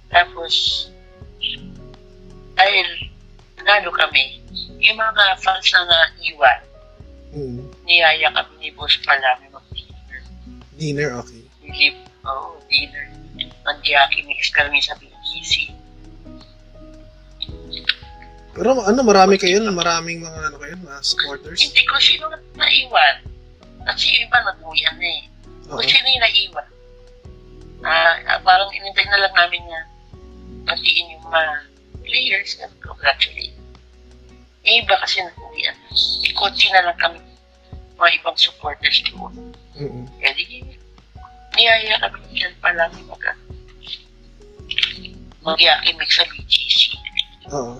Tapos, 0.09 0.89
dahil 2.57 2.89
nanalo 3.61 3.93
kami, 3.93 4.41
yung 4.81 4.97
mga 4.97 5.37
fans 5.39 5.69
na 5.77 5.85
naiwan, 5.85 6.61
Mm. 7.31 7.63
niyaya 7.87 8.27
kami 8.35 8.53
ni 8.59 8.69
Boss 8.75 8.99
Palami 9.07 9.47
mag-dinner. 9.55 10.19
Dinner, 10.75 11.11
okay. 11.23 11.47
Nilip, 11.63 11.95
oo, 12.27 12.59
dinner. 12.67 13.07
Nag-yaki 13.63 14.27
mix 14.27 14.51
kami 14.51 14.83
sa 14.83 14.99
BGC. 15.31 15.55
Pero 18.51 18.75
ano, 18.83 19.01
marami 19.07 19.39
kayo, 19.39 19.63
maraming 19.71 20.27
mga 20.27 20.41
ano 20.51 20.57
kayo, 20.59 20.75
mga 20.83 20.99
supporters. 21.07 21.59
Hindi 21.63 21.83
ko 21.87 21.95
sino 22.03 22.25
na 22.35 22.39
naiwan. 22.59 23.17
Kasi 23.87 24.27
iba 24.27 24.37
nag-uwian 24.43 24.97
na 24.99 25.07
eh. 25.07 25.23
Oo. 25.71 25.79
Kung 25.79 25.87
sino 25.87 26.07
yung 26.11 26.25
naiwan. 26.27 26.69
Ah, 27.81 28.15
ah, 28.27 28.41
parang 28.43 28.69
inintay 28.75 29.07
na 29.09 29.23
lang 29.23 29.35
namin 29.39 29.63
na 29.71 29.81
patiin 30.69 31.15
yung 31.17 31.25
mga 31.25 31.43
players 32.05 32.59
na 32.59 32.67
congratulate. 32.83 33.57
Eh, 34.67 34.83
iba 34.83 34.95
kasi 34.99 35.23
nag-uwian. 35.23 35.77
Eh, 36.27 36.35
konti 36.35 36.69
na 36.75 36.91
lang 36.91 36.99
kami 36.99 37.23
mga 37.97 38.11
ibang 38.21 38.37
supporters 38.37 39.01
doon. 39.09 39.55
Mm-mm. 39.79 40.05
Kaya 40.21 40.33
di, 40.37 40.65
niyaya 41.57 41.97
kami 42.03 42.29
dyan 42.35 42.53
pala 42.61 42.91
mag 42.93 43.25
mag-yaki 45.45 45.91
mix 45.97 46.11
sa 46.17 46.25
BGC. 46.29 46.79
Oo. 47.51 47.73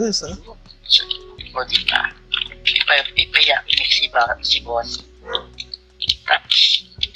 Yes, 0.00 0.22
ah. 0.24 0.36
O 1.50 1.60
di 1.66 1.78
ba? 1.86 2.02
Ipa, 2.62 2.92
ipayaki 3.16 3.72
mix 3.76 3.90
si, 3.98 4.06
ba, 4.08 4.22
si 4.40 4.58
boss. 4.62 5.02
Tapos, 6.24 6.58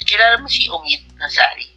kilala 0.05 0.43
mo 0.43 0.47
si 0.51 0.67
Umid 0.67 1.01
Nazari? 1.15 1.71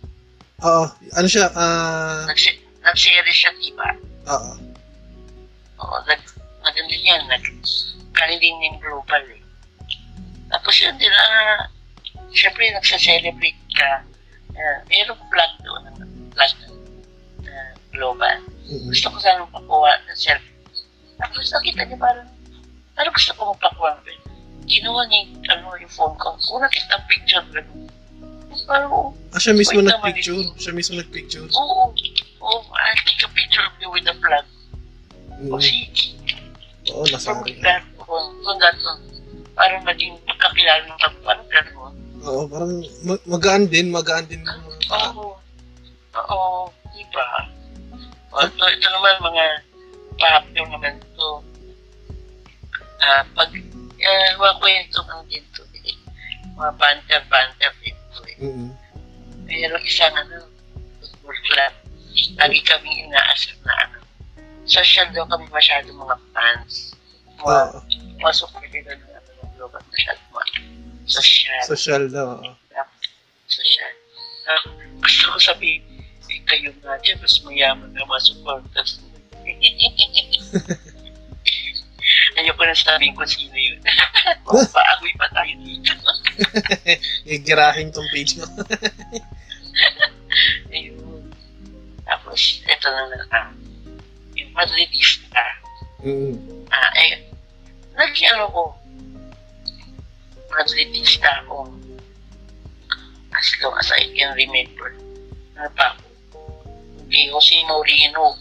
Oo. 0.61 0.91
Ano 1.15 1.27
siya, 1.31 1.49
ah, 1.55 2.27
Nagse- 2.27 2.59
Nag-series 2.83 3.37
siya, 3.37 3.51
di 3.63 3.71
ba? 3.77 3.89
oo. 4.29 4.53
Oo, 5.79 5.97
nag, 6.09 6.21
maganda 6.65 6.97
yan. 6.99 7.23
Nag, 7.31 7.45
kanin 8.13 8.41
din 8.43 8.75
global 8.83 9.23
eh. 9.31 9.43
Tapos 10.51 10.75
yun 10.81 10.97
din, 10.99 11.13
ah, 11.13 11.69
syempre 12.35 12.67
nagsa-celebrate 12.75 13.61
ka. 13.77 14.03
Uh, 14.59 14.79
mayroong 14.91 15.23
vlog 15.31 15.53
doon, 15.63 15.83
vlog 16.35 16.53
ng 16.67 16.75
uh, 16.75 16.78
global. 17.99 18.37
Mm-mm. 18.71 18.89
Gusto 18.89 19.07
ko 19.11 19.17
sana 19.19 19.43
pakuha 19.45 19.91
ng 20.07 20.15
selfie. 20.15 20.55
Tapos 21.19 21.51
nakita 21.51 21.83
niya 21.83 21.99
parang, 21.99 22.29
parang 22.95 23.13
gusto 23.13 23.31
ko 23.35 23.43
magpakuha 23.51 23.89
ng 23.91 24.03
pwede. 24.07 24.23
Kinuha 24.69 25.03
niya 25.05 25.19
yung, 25.19 25.33
ano, 25.51 25.67
yung 25.77 25.91
phone 25.91 26.15
ko. 26.15 26.39
Kung 26.39 26.63
nakita 26.63 26.93
ang 26.95 27.07
picture, 27.07 27.45
gano'n. 27.51 27.81
Tapos 28.47 28.63
parang, 28.65 28.91
oh, 28.93 29.09
Ah, 29.29 29.41
siya 29.43 29.53
mismo 29.53 29.81
nagpicture. 29.81 30.41
Siya 30.57 30.73
mismo 30.73 30.95
nagpicture. 30.95 31.49
oo, 31.51 31.91
oh, 32.39 32.61
I'll 32.71 33.01
take 33.03 33.21
a 33.21 33.31
picture 33.35 33.65
of 33.65 33.75
you 33.77 33.91
with 33.91 34.05
the 34.05 34.15
flag. 34.15 34.47
Mm. 35.39 35.51
O 35.51 35.59
sige. 35.59 36.15
Oo, 36.89 37.03
From 37.03 37.43
nasari. 37.43 37.53
that 37.61 37.83
on, 38.01 38.25
from 38.41 38.57
that 38.59 38.77
on, 38.81 38.99
parang 39.53 39.83
naging 39.83 40.15
pagkakilala 40.23 40.87
ng 40.87 40.97
tao, 40.97 41.13
parang 41.21 41.47
gano'n. 41.49 41.95
Oo, 42.21 42.43
parang 42.47 42.73
ma- 43.03 43.25
magaan 43.27 43.65
din, 43.67 43.89
magaan 43.89 44.27
din. 44.27 44.43
Oo. 44.89 45.35
Oo, 46.15 46.69
diba? 46.93 47.27
O, 48.29 48.45
ito, 48.45 48.65
ito 48.69 48.87
naman 48.93 49.15
mga 49.25 49.45
papyo 50.19 50.63
naman 50.69 51.01
ito. 51.01 51.29
Ah, 52.99 53.25
pag, 53.33 53.51
eh, 53.55 54.31
mga 54.37 54.55
kwento 54.59 54.99
ng 55.07 55.23
dito, 55.31 55.63
eh, 55.87 55.97
mga 56.59 56.73
banter-banter 56.77 57.73
dito 57.81 58.19
eh. 58.27 58.37
Mm. 58.43 58.71
Mayroong 59.49 59.87
isang 59.87 60.13
ano, 60.13 60.45
football 61.01 61.39
club. 61.49 61.75
Lagi 62.37 62.61
kami 62.67 62.89
inaasar 63.07 63.57
na 63.65 63.75
ano. 63.87 63.99
Social 64.69 65.09
daw 65.15 65.25
kami 65.25 65.49
masyado 65.49 65.89
mga 65.89 66.17
fans. 66.37 66.93
Mga, 67.41 67.61
Oo. 67.73 67.79
mga 68.21 68.33
supporter 68.35 68.83
na 68.85 68.95
ano, 69.17 69.31
global 69.57 69.81
masyado 69.89 70.21
mga 70.35 70.49
social. 71.09 71.61
Social 71.65 72.05
daw. 72.13 72.29
social. 73.49 73.93
Ah, 74.49 74.63
gusto 75.01 75.25
ko 75.33 75.39
sabihin, 75.41 75.88
eh, 76.29 76.41
kayo 76.45 76.71
nga 76.85 77.01
dyan, 77.01 77.19
mas 77.21 77.37
mayaman 77.43 77.91
na 77.93 78.05
mga 78.05 78.23
supporters. 78.25 79.01
Ayoko 82.39 82.63
na 82.65 82.77
sabihin 82.77 83.19
kung 83.19 83.29
sino 83.29 83.57
yun. 83.59 83.81
Paagoy 84.47 85.13
pa 85.19 85.27
tayo 85.35 85.53
dito. 85.61 85.93
Igirahin 87.35 87.91
tong 87.91 88.07
page 88.15 88.39
mo. 88.39 88.47
Ayun. 90.71 91.29
Tapos, 92.07 92.63
eto 92.65 92.89
na 92.89 93.05
lang. 93.11 93.29
Ah, 93.35 93.51
yung 94.39 94.53
Madridista. 94.55 95.43
mm. 96.07 96.37
Ah, 96.71 96.93
eh, 96.97 97.27
naging 97.99 98.31
ano 98.39 98.47
ko, 98.55 98.65
Madridista 100.49 101.45
ako. 101.45 101.69
As 103.35 103.49
long 103.61 103.77
as 103.77 103.93
I 103.93 104.09
can 104.17 104.33
remember. 104.39 104.97
Ano 105.59 105.69
pa 105.77 105.93
ako? 105.93 106.08
Okay, 107.09 107.33
Jose 107.33 107.57
Mourinho. 107.65 108.37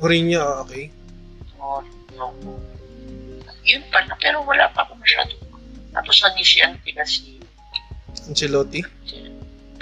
Mourinho, 0.00 0.40
ah, 0.40 0.64
okay. 0.64 0.88
No, 1.60 1.84
no. 2.16 2.32
Yun 3.64 3.84
pa 3.92 4.00
na, 4.08 4.16
pero 4.16 4.40
wala 4.44 4.68
pa 4.72 4.88
ako 4.88 4.96
masyado. 4.96 5.36
Tapos 5.92 6.16
naging 6.24 6.48
si 6.48 6.58
Antina 6.64 7.04
si 7.04 7.36
Ancelotti. 8.24 8.80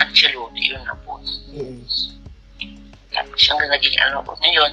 Ancelotti, 0.03 0.63
yun 0.67 0.83
na 0.83 0.95
po. 1.07 1.23
Mm. 1.55 1.83
Tapos 3.13 3.41
hanggang 3.47 3.71
naging 3.71 3.97
ano 4.03 4.19
ko 4.27 4.35
ngayon, 4.43 4.73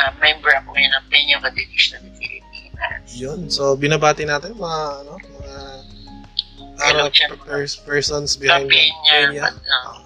ah, 0.00 0.12
member 0.20 0.52
ako 0.56 0.72
ngayon 0.72 0.92
ng 0.96 1.06
Peña 1.12 1.36
Madridista 1.36 2.00
ng 2.00 2.16
Pilipinas. 2.16 3.04
Yun. 3.12 3.40
So, 3.52 3.76
binabati 3.76 4.24
natin 4.24 4.56
mga, 4.56 4.80
ano, 5.04 5.14
mga, 5.20 5.54
ano, 6.80 6.80
Hello, 6.80 7.06
Chen. 7.12 7.28
pers- 7.44 7.76
persons 7.76 8.40
behind 8.40 8.72
Peña, 8.72 9.36
Peña. 9.36 9.44
but, 9.52 9.56
uh, 9.60 10.00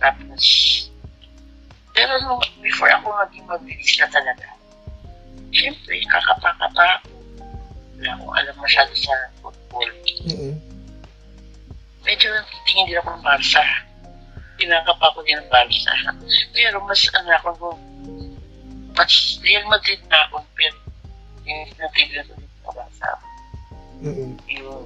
tapos, 0.00 0.44
pero 1.92 2.12
nung 2.24 2.40
before 2.64 2.90
ako 2.90 3.12
maging 3.28 3.46
mabilis 3.46 3.92
na 4.00 4.08
talaga, 4.08 4.48
siyempre, 5.52 6.00
kakapa-kapa 6.08 6.84
ako. 6.98 7.10
Wala 8.00 8.10
akong 8.16 8.32
alam 8.32 8.56
masyado 8.56 8.92
sa 8.96 9.12
football. 9.44 9.90
Mm-mm. 10.24 10.56
Medyo 12.00 12.32
tingin 12.64 12.88
din 12.88 12.96
ako 12.96 13.12
ng 13.12 13.24
Barca. 13.24 13.64
Pinakapa 14.56 15.12
ko 15.12 15.20
din 15.20 15.36
ng 15.36 15.50
Barca. 15.52 15.92
Pero 16.56 16.80
mas 16.88 17.04
ano 17.12 17.30
ako 17.36 17.76
mas 18.96 19.40
Real 19.44 19.64
Madrid 19.68 20.00
na 20.08 20.28
ako, 20.28 20.44
pero 20.56 20.76
yung 21.44 21.60
natigil 21.76 22.20
ko 22.24 22.32
din 22.36 22.50
sa 22.60 22.70
Barca. 22.72 23.10
Mm-mm. 24.00 24.32
Yung, 24.48 24.84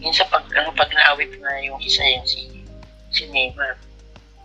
yung 0.00 0.14
sa 0.16 0.24
pag, 0.32 0.44
ano, 0.48 0.72
pag 0.72 0.90
naawit 0.92 1.32
na 1.40 1.60
yung 1.60 1.76
isa 1.80 2.02
yung 2.04 2.26
si, 2.26 2.61
si 3.12 3.28
Neymar. 3.28 3.76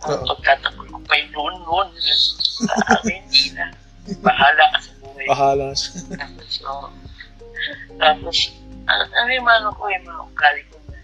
Ang 0.06 0.22
Oo. 0.22 0.24
pagtatakol 0.36 0.86
ko 0.94 0.98
pa 1.08 1.14
yung 1.18 1.32
noon 1.34 1.54
noon 1.66 1.88
sa 1.98 2.72
Argentina. 2.86 3.74
Bahala 4.22 4.64
ka 4.72 4.78
sa 4.78 4.92
buhay. 5.02 5.26
Bahala 5.26 5.66
siya. 5.74 5.92
Tapos, 6.14 6.52
oh, 6.64 6.88
tapos, 7.98 8.36
ano, 8.86 9.28
yung 9.28 9.48
ano 9.48 9.68
ko, 9.74 9.90
yung 9.90 10.06
mga 10.06 10.22
ugali 10.22 10.62
ko 10.70 10.76
na 10.88 10.98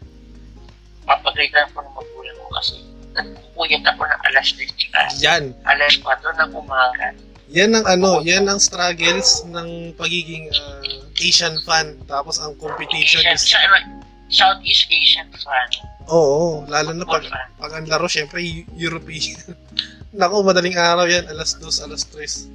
papagalitan 1.04 1.68
ko 1.74 1.82
ng 1.82 1.94
magulang 1.98 2.36
ko 2.38 2.48
kasi 2.54 2.74
nagpupuyat 3.14 3.82
ako 3.86 4.02
ng 4.06 4.20
alas 4.30 4.48
10 4.56 4.72
tsaka 4.78 5.00
Yan. 5.22 5.44
alas 5.66 5.94
4 6.00 6.40
ng 6.40 6.50
umaga. 6.54 7.06
Yan 7.54 7.76
ang 7.76 7.86
ano, 7.86 8.24
yan 8.24 8.48
ang 8.48 8.58
struggles 8.58 9.44
ng 9.46 9.94
pagiging 9.94 10.48
ah, 10.50 10.80
Asian 11.20 11.54
fan. 11.62 11.94
Tapos 12.08 12.40
ang 12.40 12.56
competition 12.58 13.22
Asian, 13.22 13.36
is 13.36 13.52
ano, 13.54 14.03
Southeast 14.35 14.90
Asian 14.90 15.31
fan. 15.32 15.69
Oo, 16.06 16.66
lalo 16.66 16.90
na 16.90 17.06
pag 17.06 17.23
fan. 17.23 17.48
pag 17.56 17.73
ang 17.73 17.86
laro 17.86 18.05
syempre 18.06 18.43
Eu- 18.43 18.66
European. 18.77 19.39
Naku, 20.19 20.43
madaling 20.43 20.74
araw 20.74 21.06
yan, 21.06 21.27
alas 21.27 21.55
2, 21.56 21.66
alas 21.81 22.02
3. 22.06 22.51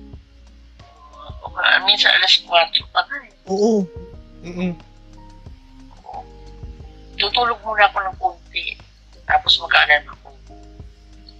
O, 1.39 1.47
uh, 1.49 1.79
minsan 1.83 2.11
alas 2.13 2.35
4 2.39 2.47
pa 2.91 3.01
na 3.05 3.15
eh. 3.21 3.31
Oo. 3.47 3.83
Mm. 4.41 4.75
Tutulog 7.15 7.59
muna 7.59 7.83
ako 7.85 7.97
ng 7.99 8.17
konti. 8.17 8.65
Tapos 9.25 9.59
mag-aaral 9.59 10.03
ako. 10.09 10.27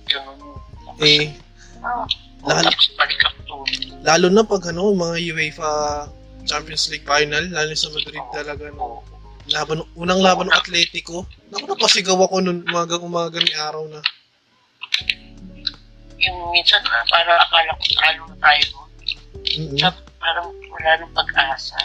Ganun. 0.06 0.38
Tapos, 0.84 1.00
Eh, 1.02 1.32
ah, 1.80 2.04
lalo- 2.44 2.68
tapos 2.68 2.88
balik 2.94 3.20
ako 3.24 3.38
tulog. 3.46 3.68
lalo 4.04 4.28
na 4.28 4.44
pag 4.44 4.64
ano, 4.68 4.92
mga 4.92 5.16
UEFA 5.30 5.72
Champions 6.44 6.90
League 6.90 7.08
final, 7.08 7.44
lalo 7.48 7.72
sa 7.74 7.88
Madrid 7.90 8.24
talaga 8.34 8.68
no. 8.74 9.00
Laban 9.50 9.82
unang 9.98 10.22
laban 10.22 10.48
ng 10.50 10.58
Atletico. 10.58 11.26
Naku, 11.50 11.66
napasigaw 11.74 12.18
ako 12.30 12.36
nun 12.42 12.62
umagang 12.70 13.02
umaga 13.02 13.42
ni 13.42 13.54
araw 13.58 13.86
na. 13.90 14.02
Yung 16.20 16.38
minsan, 16.54 16.84
ah, 16.86 17.06
parang 17.10 17.40
akala 17.40 17.72
ko 17.80 17.84
talo 17.98 18.22
na 18.30 18.38
tayo 18.38 18.64
noon. 18.76 18.90
Mm. 19.50 19.78
Sabi, 19.80 20.00
parang 20.20 20.48
wala 20.52 20.90
nang 21.00 21.14
pag-asa. 21.16 21.78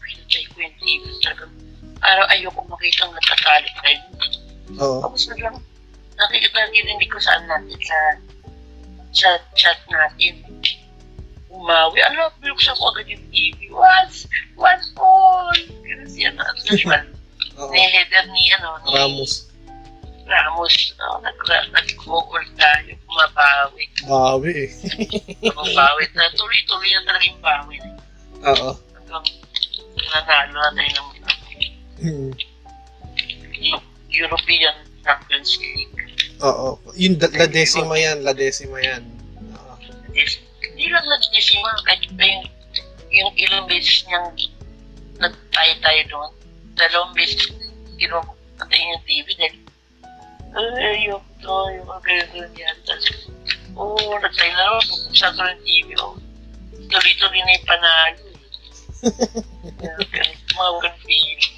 Pinatay 0.00 0.42
ko 0.48 0.56
yung 0.62 0.76
TV. 0.80 1.02
Talagang, 1.20 1.52
parang 2.00 2.28
ayoko 2.32 2.60
makita 2.70 3.04
ng 3.04 3.16
nagtatalo 3.18 3.68
tayo. 3.82 4.00
Oo. 4.80 5.00
Tapos 5.04 5.22
biglang, 5.28 5.58
nakikita 6.14 6.58
narinig 6.70 7.10
ko 7.10 7.18
saan 7.20 7.44
natin 7.50 7.80
sa 7.82 7.98
sa 9.14 9.28
chat 9.54 9.78
natin. 9.90 10.42
Umawi. 11.54 11.98
Alam, 12.02 12.34
binuksan 12.42 12.74
ko 12.74 12.90
agad 12.90 13.06
yung 13.06 13.24
TV. 13.30 13.70
Once! 13.70 14.26
Once 14.58 14.90
more! 14.98 15.54
Ganun 15.86 16.10
siya 16.10 16.34
na. 16.34 16.42
As 16.44 16.66
usual. 16.66 17.06
Oo. 17.56 17.70
May 17.70 17.86
header 17.86 18.26
ni, 18.28 18.50
ano, 18.58 18.74
ni 18.82 18.90
Ramos. 18.92 19.46
Ramos. 20.26 20.74
Oh, 20.98 21.22
nag- 21.22 21.70
nag-goal 21.70 22.42
tayo. 22.58 22.90
Bumabawi. 23.06 23.84
Bawi 24.02 24.52
eh. 24.66 24.70
Bumabawi. 25.54 26.02
Na, 26.12 26.26
tuloy-tuloy 26.34 26.90
na 26.90 27.02
talaga 27.06 27.24
yung 27.24 27.40
bawi. 27.40 27.76
Oo. 28.44 28.70
Hanggang 28.98 29.26
nanalo 30.10 30.58
na 30.58 30.70
tayo 30.74 30.90
ng 30.92 31.08
Mm. 31.94 32.34
Eu- 33.62 33.86
European 34.10 34.74
Champions 35.00 35.56
League. 35.62 35.94
Oo. 36.42 36.76
Yung 36.98 37.16
la, 37.16 37.30
la 37.30 37.46
decima 37.46 37.94
yan, 37.96 38.26
la 38.26 38.34
decima 38.34 38.82
yan. 38.82 39.06
Oo. 39.54 39.74
Yes. 40.12 40.42
Hindi 40.74 40.90
lang 40.90 41.06
nag-decima. 41.06 41.70
Kahit 41.86 42.02
pa 42.18 42.24
yung, 42.26 42.44
yung 43.14 43.32
ilang 43.38 43.64
beses 43.70 44.02
niyang 44.10 44.28
nagtayo-tayo 45.22 46.02
doon. 46.10 46.30
Dalawang 46.74 47.14
beses 47.14 47.54
kinupatayin 47.94 48.90
yung 48.98 49.04
TV 49.06 49.26
dahil 49.38 49.56
ay, 50.54 51.10
yung 51.10 51.22
to, 51.42 51.54
yung 51.74 51.90
ganyan 52.02 52.50
yan. 52.54 52.76
Tapos, 52.86 53.26
oo, 53.74 53.98
oh, 53.98 54.18
nagtayo 54.22 54.54
na 54.54 54.62
naman. 54.70 54.86
Buksan 55.10 55.34
ko 55.34 55.42
ng 55.42 55.62
TV. 55.66 55.88
Oh. 55.98 56.14
Tuloy-tuloy 56.90 57.40
na 57.42 57.54
yung 57.58 57.66
panalo. 57.66 58.24
Mga 59.74 60.02
ganun 60.14 60.98
feeling. 61.02 61.54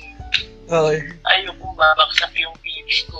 Okay. 0.67 0.99
Ayaw 1.31 1.53
kong 1.61 1.77
babaksak 1.79 2.33
yung 2.41 2.57
TV 2.65 2.89
ko. 3.07 3.17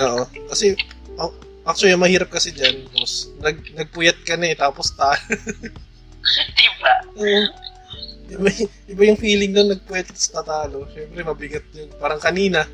Oo. 0.00 0.22
Kasi, 0.48 0.78
oh, 1.18 1.34
actually, 1.64 1.92
ang 1.92 2.04
mahirap 2.04 2.30
kasi 2.30 2.52
dyan, 2.52 2.84
boss, 2.92 3.32
nag, 3.40 3.56
nagpuyat 3.76 4.16
ka 4.24 4.36
na 4.36 4.52
eh, 4.52 4.56
tapos 4.56 4.92
ta. 4.94 5.16
diba? 6.56 6.92
Oo. 7.20 7.64
iba, 8.34 8.48
iba 8.88 9.02
yung 9.04 9.20
feeling 9.20 9.52
nung 9.52 9.70
nagpuyat 9.70 10.08
sa 10.16 10.40
tatalo. 10.40 10.88
Siyempre, 10.92 11.20
mabigat 11.20 11.64
yun. 11.76 11.88
Parang 12.00 12.20
kanina. 12.20 12.64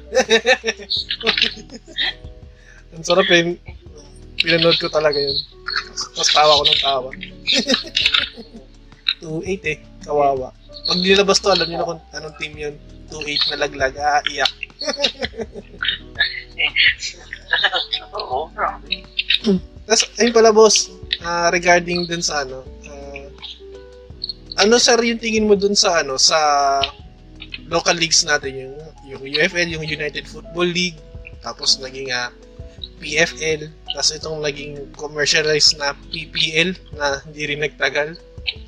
ang 2.95 3.05
sarap 3.05 3.27
eh. 3.35 3.59
Pinanood 4.41 4.79
ko 4.79 4.89
talaga 4.89 5.19
yun. 5.19 5.37
Tapos 6.17 6.31
tawa 6.33 6.59
ko 6.59 6.65
ng 6.65 6.83
tawa. 6.83 7.11
2-8 9.21 9.73
eh. 9.75 9.79
Kawawa. 10.07 10.49
Pag 10.89 11.03
nilabas 11.03 11.43
to, 11.43 11.53
alam 11.53 11.69
niyo 11.69 11.79
na 11.83 11.91
kung 11.93 12.03
anong 12.15 12.37
team 12.41 12.55
yun. 12.57 12.75
2-8 13.13 13.51
na 13.53 13.61
laglag. 13.67 13.95
Ah, 13.99 14.23
iyak. 14.31 14.70
Oo, 18.17 18.49
grabe. 18.55 19.05
Tapos, 19.87 20.05
ayun 20.19 20.35
pala 20.35 20.53
boss, 20.55 20.91
ah, 21.25 21.51
regarding 21.53 22.07
dun 22.07 22.23
sa 22.23 22.41
ano, 22.47 22.65
ah, 22.87 23.27
ano 24.61 24.77
sir 24.77 25.01
yung 25.03 25.21
tingin 25.21 25.49
mo 25.49 25.57
dun 25.57 25.75
sa 25.75 26.01
ano, 26.05 26.19
sa 26.21 26.39
local 27.71 27.97
leagues 27.97 28.25
natin, 28.27 28.55
yung, 28.57 28.75
yung 29.07 29.23
UFL, 29.25 29.69
yung 29.71 29.87
United 29.87 30.27
Football 30.27 30.71
League, 30.71 30.99
tapos 31.41 31.79
naging 31.81 32.13
ah, 32.13 32.31
PFL, 33.01 33.73
tapos 33.97 34.13
itong 34.13 34.45
naging 34.45 34.77
commercialized 34.95 35.79
na 35.81 35.97
PPL 36.13 36.77
na 36.95 37.25
hindi 37.25 37.43
rin 37.49 37.65
nagtagal. 37.65 38.15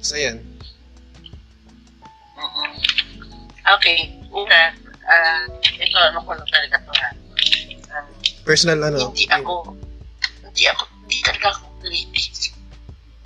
So, 0.01 0.16
yan. 0.16 0.40
Okay, 3.62 4.18
una, 4.32 4.74
ah, 5.06 5.42
ito 5.62 5.96
ano 5.98 6.18
ko 6.22 6.30
lang 6.34 6.48
talaga 6.48 6.76
to 6.82 6.92
ha. 6.94 7.08
Um, 7.92 8.06
Personal 8.42 8.80
ano. 8.82 9.12
hindi 9.12 9.28
ako, 9.28 9.76
hindi 10.42 10.64
ako, 10.66 10.82
hindi 11.04 11.16
talaga 11.22 11.46
ako 11.52 11.64
critic 11.82 12.52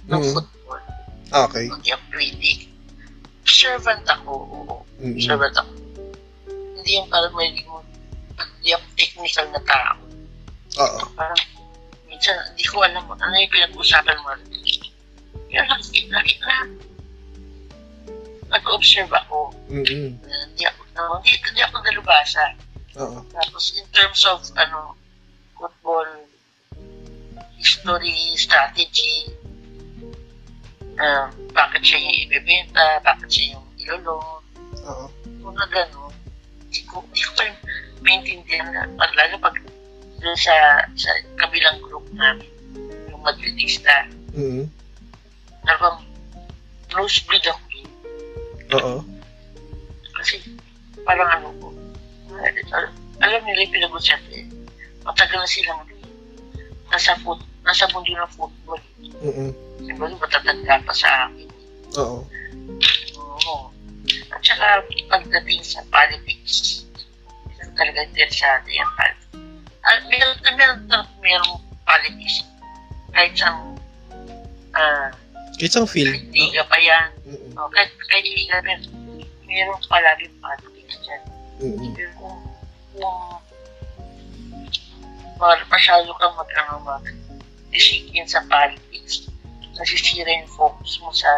ng 0.07 0.21
Mhm. 0.23 0.33
football. 0.33 0.83
Okay. 1.31 1.67
Hindi 1.71 1.91
ako 1.93 2.05
critic. 2.11 2.59
Servant 3.47 4.05
ako, 4.07 4.33
oo. 4.35 4.75
Mm-mm. 4.99 5.23
Servant 5.23 5.55
ako. 5.55 5.71
Hindi 6.77 6.91
yung 6.99 7.09
parang 7.09 7.35
may 7.35 7.51
mo, 7.65 7.83
hindi 8.37 8.71
ako 8.75 8.85
technical 8.99 9.47
na 9.55 9.61
tao. 9.65 9.95
Oo. 10.83 10.99
Parang, 11.15 11.41
minsan, 12.07 12.37
hindi 12.53 12.65
ko 12.67 12.83
alam 12.83 13.07
ano 13.07 13.35
yung 13.35 13.53
pinag-usapan 13.55 14.17
mo. 14.23 14.35
Pero 15.47 15.63
nakikita, 15.67 16.11
nakita, 16.11 16.53
nag-observe 18.51 19.13
ako. 19.13 19.53
Mm-mm. 19.71 20.15
na 20.23 20.35
hindi 20.47 20.65
ako, 20.67 20.81
no, 20.95 21.19
hindi, 21.21 21.33
hindi 21.43 21.63
ako 21.63 21.75
nalubasa. 21.83 22.45
Oo. 22.97 23.19
Tapos 23.35 23.65
in 23.77 23.87
terms 23.93 24.23
of 24.25 24.41
ano 24.57 24.95
football 25.59 26.07
history, 27.57 28.37
strategy, 28.37 29.33
um, 31.01 31.29
bakit 31.53 31.83
siya 31.83 31.99
yung 32.01 32.17
ibebenta, 32.29 33.01
bakit 33.03 33.29
siya 33.33 33.57
yung 33.57 33.67
ilolo, 33.81 34.45
Oo. 34.85 35.07
mga 35.41 35.65
gano'n. 35.73 36.13
Hindi 36.67 36.81
ko, 36.89 37.01
hindi 37.03 37.23
ko 37.25 37.31
pa 37.35 37.43
rin 37.49 37.57
maintindihan 38.05 38.69
na, 38.71 38.87
lalo 38.95 39.35
pag 39.41 39.57
sa, 40.37 40.85
sa 40.97 41.11
kabilang 41.39 41.79
group 41.85 42.07
namin, 42.13 42.49
yung 43.09 43.23
Madridista, 43.25 44.09
Mm-mm. 44.37 44.69
talagang 45.65 46.05
close 46.93 47.21
breed 47.25 47.45
ako. 47.47 47.61
Oo. 48.75 49.05
Kasi 50.17 50.43
parang 51.07 51.31
ano 51.31 51.49
po, 51.61 51.69
al- 52.75 52.95
alam 53.23 53.41
nila 53.47 53.63
yung 53.63 53.75
pinag-usapan 53.75 54.33
eh. 54.43 54.47
Matagal 55.07 55.39
na 55.39 55.49
silang 55.49 55.83
nasa, 56.91 57.15
foot, 57.23 57.39
nasa 57.63 57.87
mundo 57.95 58.11
ng 58.11 58.33
football. 58.35 58.83
Mm-mm. 59.23 59.51
Diba, 59.87 60.11
matatanda 60.19 60.83
pa 60.83 60.93
sa 60.95 61.31
akin. 61.31 61.49
Oo. 62.01 62.27
Oo. 63.21 63.57
At 64.35 64.43
saka 64.43 64.83
pagdating 65.11 65.63
sa 65.63 65.83
politics, 65.91 66.87
talaga 67.77 68.09
interesado 68.09 68.67
yan. 68.67 68.89
At 69.87 70.03
meron, 70.11 70.37
meron, 70.57 70.79
meron, 70.89 71.09
meron 71.23 71.51
politics. 71.87 72.43
Kahit 73.15 73.33
sa 73.39 73.55
uh, 74.75 75.09
kahit 75.57 75.73
sa 75.73 75.89
film. 75.89 76.13
Liga 76.33 76.63
pa 76.69 76.77
yan. 76.77 77.09
Mm-mm. 77.25 77.57
O, 77.57 77.69
kahit, 77.73 77.91
kahit 78.13 78.27
liga, 78.29 78.61
meron, 78.61 78.85
meron 79.49 79.81
palagi 79.89 80.29
politics 80.41 80.97
dyan. 81.05 81.23
Mm-mm. 81.65 81.93
Pero 81.97 82.11
kung, 82.21 82.39
kung 82.97 83.21
masyado 85.73 86.09
kang 86.17 86.35
mag, 86.37 86.51
ano, 86.65 86.73
mag 86.85 87.05
disikin 87.73 88.25
sa 88.29 88.41
politics, 88.49 89.29
nasisira 89.77 90.29
yung 90.29 90.49
focus 90.57 90.97
mo 91.05 91.13
sa 91.13 91.29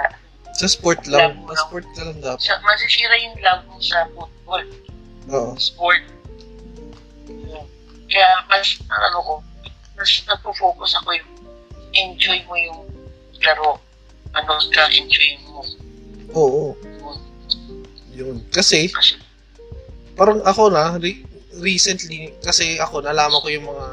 Sa 0.55 0.66
sport 0.66 1.07
lang. 1.07 1.39
Sa 1.55 1.66
sport 1.66 1.86
ka 1.95 2.03
lang 2.03 2.19
dapat. 2.19 2.43
sa, 2.43 2.59
masisira 2.62 3.15
yung 3.23 3.36
love 3.43 3.62
mo 3.70 3.78
sa 3.78 4.07
football, 4.15 4.65
Oo. 5.31 5.53
sport. 5.59 6.03
Kaya 8.09 8.31
mas, 8.51 8.66
ano 8.89 9.19
ko, 9.23 9.35
mas 9.95 10.11
nagpo-focus 10.27 10.99
ako 11.03 11.15
yung 11.15 11.31
enjoy 11.95 12.39
mo 12.51 12.55
yung 12.59 12.81
laro. 13.43 13.78
Ano 14.37 14.53
ka 14.75 14.85
enjoy 14.93 15.31
mo. 15.49 15.65
Oo. 16.37 16.65
Yun. 18.13 18.43
Kasi, 18.51 18.91
parang 20.19 20.43
ako 20.43 20.75
na, 20.75 20.99
re- 20.99 21.25
recently, 21.63 22.35
kasi 22.43 22.77
ako, 22.83 23.01
nalaman 23.01 23.41
ko 23.41 23.49
yung 23.49 23.67
mga 23.71 23.87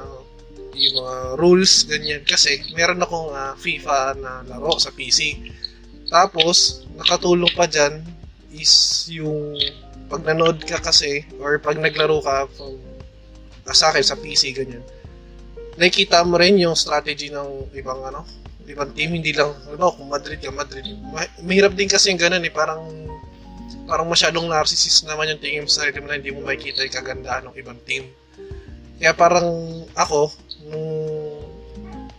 yung 0.76 0.96
mga 1.00 1.16
rules, 1.40 1.88
ganyan. 1.88 2.22
Kasi, 2.28 2.60
meron 2.76 3.00
akong 3.00 3.32
ah, 3.32 3.56
FIFA 3.56 4.20
na 4.20 4.44
laro 4.44 4.76
sa 4.76 4.92
PC. 4.92 5.40
Tapos, 6.12 6.84
nakatulong 7.00 7.52
pa 7.56 7.64
dyan 7.64 8.04
is 8.52 9.08
yung 9.12 9.56
pag 10.12 10.22
nanood 10.28 10.62
ka 10.68 10.84
kasi, 10.84 11.24
or 11.40 11.58
pag 11.58 11.80
naglaro 11.80 12.20
ka 12.20 12.46
from, 12.60 12.76
ah, 13.66 13.76
sa 13.76 13.90
akin, 13.96 14.04
sa 14.04 14.20
PC, 14.20 14.52
ganyan. 14.52 14.84
Nakikita 15.80 16.28
mo 16.28 16.36
rin 16.40 16.60
yung 16.60 16.76
strategy 16.76 17.32
ng 17.32 17.72
ibang 17.76 18.04
ano, 18.04 18.28
ibang 18.66 18.92
team, 18.98 19.14
hindi 19.14 19.32
lang, 19.32 19.54
ano, 19.70 19.94
kung 19.94 20.10
Madrid 20.10 20.42
ka, 20.42 20.50
Madrid. 20.50 20.86
Ma- 21.14 21.34
mahirap 21.46 21.74
din 21.78 21.90
kasi 21.90 22.10
yung 22.14 22.22
ganun 22.22 22.46
eh, 22.46 22.54
parang 22.54 22.82
parang 23.86 24.10
masyadong 24.10 24.50
narcissist 24.50 25.06
naman 25.06 25.30
yung 25.30 25.42
tingin 25.42 25.66
sa 25.70 25.86
sarili 25.86 26.02
mo 26.02 26.10
na 26.10 26.18
hindi 26.18 26.34
mo 26.34 26.42
makikita 26.42 26.82
yung 26.82 26.96
kagandahan 26.98 27.44
ng 27.50 27.56
ibang 27.62 27.78
team. 27.86 28.10
Kaya 28.98 29.14
parang 29.14 29.46
ako, 29.94 30.34
nung 30.66 30.90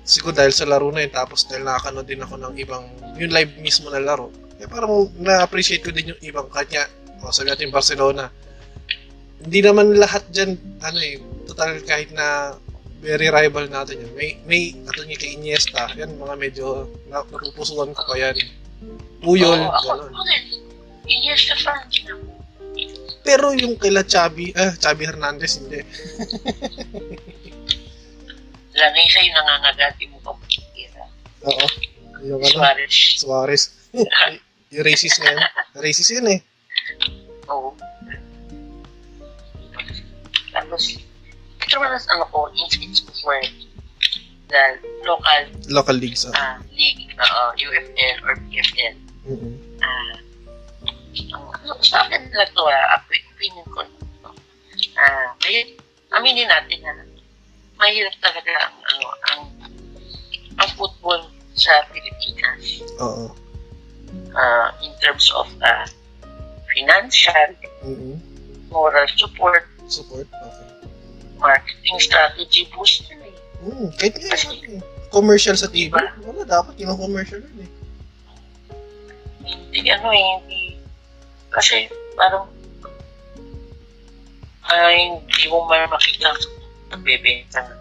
siguro 0.06 0.30
dahil 0.30 0.54
sa 0.54 0.68
laro 0.70 0.94
na 0.94 1.02
yun, 1.02 1.10
tapos 1.10 1.42
dahil 1.50 1.66
nakakanood 1.66 2.06
din 2.06 2.22
ako 2.22 2.34
ng 2.38 2.54
ibang, 2.62 2.84
yung 3.18 3.32
live 3.34 3.52
mismo 3.58 3.90
na 3.90 3.98
laro, 3.98 4.30
kaya 4.56 4.70
parang 4.70 5.10
na-appreciate 5.18 5.82
ko 5.82 5.90
din 5.90 6.14
yung 6.14 6.22
ibang 6.22 6.46
kanya, 6.46 6.86
o 7.20 7.34
sabi 7.34 7.50
natin 7.50 7.74
Barcelona. 7.74 8.30
Hindi 9.42 9.60
naman 9.66 9.98
lahat 9.98 10.22
dyan, 10.30 10.54
ano 10.80 10.98
eh, 11.02 11.18
total 11.50 11.82
kahit 11.82 12.14
na 12.14 12.54
very 13.00 13.28
rival 13.28 13.68
natin 13.68 14.00
yan. 14.02 14.12
May, 14.16 14.30
may, 14.48 14.62
ato 14.88 15.04
niya 15.04 15.20
kay 15.20 15.36
Iniesta, 15.36 15.92
yan 15.96 16.16
mga 16.16 16.34
medyo 16.36 16.88
na, 17.08 17.22
napupusuan 17.22 17.92
ko 17.92 18.02
pa 18.04 18.16
yan. 18.16 18.36
Puyol, 19.24 19.60
ako, 19.60 20.08
gano'n. 20.08 20.12
Iniesta 21.06 21.54
fan 21.60 21.80
din 21.88 22.06
ako. 22.10 22.24
Pero 23.26 23.50
yung 23.58 23.74
kila 23.80 24.06
Chabi, 24.06 24.54
ah, 24.54 24.70
Chabi 24.78 25.02
Hernandez, 25.08 25.58
hindi. 25.58 25.82
Lagay 28.76 29.06
sa'yo 29.08 29.30
nangangagati 29.32 30.04
mo 30.12 30.20
pa 30.20 30.30
pagkira. 30.36 31.04
Oo. 31.48 31.66
Yung 32.28 32.42
ano, 32.44 32.52
Suarez. 32.52 32.96
Suarez. 33.18 33.62
yung 34.74 34.84
racist 34.84 35.18
na 35.24 35.32
yun. 35.32 35.42
Racist 35.80 36.12
yun 36.12 36.28
eh. 36.28 36.40
Oo. 37.48 37.72
Tapos, 40.52 41.00
naman 41.76 41.92
ang 41.92 42.24
ko, 42.32 42.48
it's 42.56 43.00
for 43.20 43.36
the 44.48 44.62
local 45.04 45.40
Local 45.68 45.96
leagues. 45.96 46.24
ah. 46.24 46.32
uh, 46.32 46.56
league, 46.72 47.04
uh, 47.18 47.52
UFL 47.60 48.16
or 48.24 48.34
PFL. 48.48 48.94
Mm-mm. 49.26 49.54
Ah, 49.82 50.16
ang 51.32 51.44
ano, 51.52 51.72
sa 51.82 52.06
akin 52.06 52.30
lang 52.32 52.50
to, 52.54 52.64
ah, 52.64 52.96
opinion 53.04 53.66
ko. 53.68 53.84
Ah, 54.96 55.34
may, 55.44 55.76
aminin 56.14 56.48
natin 56.48 56.78
na 56.80 56.92
mahirap 57.76 58.14
talaga 58.24 58.52
ang, 58.64 58.76
ano, 58.88 59.06
ang, 59.28 59.40
ang 60.56 60.70
football 60.80 61.28
sa 61.56 61.72
Pilipinas 61.92 62.80
Oo. 63.00 63.32
ah, 64.32 64.72
in 64.80 64.92
terms 65.04 65.28
of 65.34 65.48
ah, 65.60 65.84
financial, 66.72 67.50
Mm-mm. 67.84 68.16
moral 68.72 69.04
support, 69.16 69.66
Support. 69.86 70.26
Okay. 70.26 70.65
Marketing 71.38 71.96
strategy 72.00 72.68
boost 72.72 73.06
yun 73.08 73.22
eh. 73.24 73.34
Mm, 73.64 73.88
kahit 73.96 74.14
nga 74.16 74.36
yun, 74.36 74.80
eh. 74.80 74.82
commercial 75.12 75.56
sa 75.56 75.68
TV. 75.68 75.92
Diba? 75.92 76.02
Wala, 76.24 76.42
dapat 76.44 76.74
yung 76.80 76.96
commercial 76.96 77.40
yun 77.40 77.58
eh. 77.64 77.70
Hindi 79.46 79.88
ano 79.92 80.08
eh, 80.10 80.26
hindi. 80.40 80.62
Kasi 81.52 81.86
parang 82.18 82.50
ay 84.66 85.22
hindi 85.22 85.44
mo 85.46 85.62
man 85.70 85.86
makita 85.86 86.34
nagbebenta 86.90 87.62
ng 87.62 87.80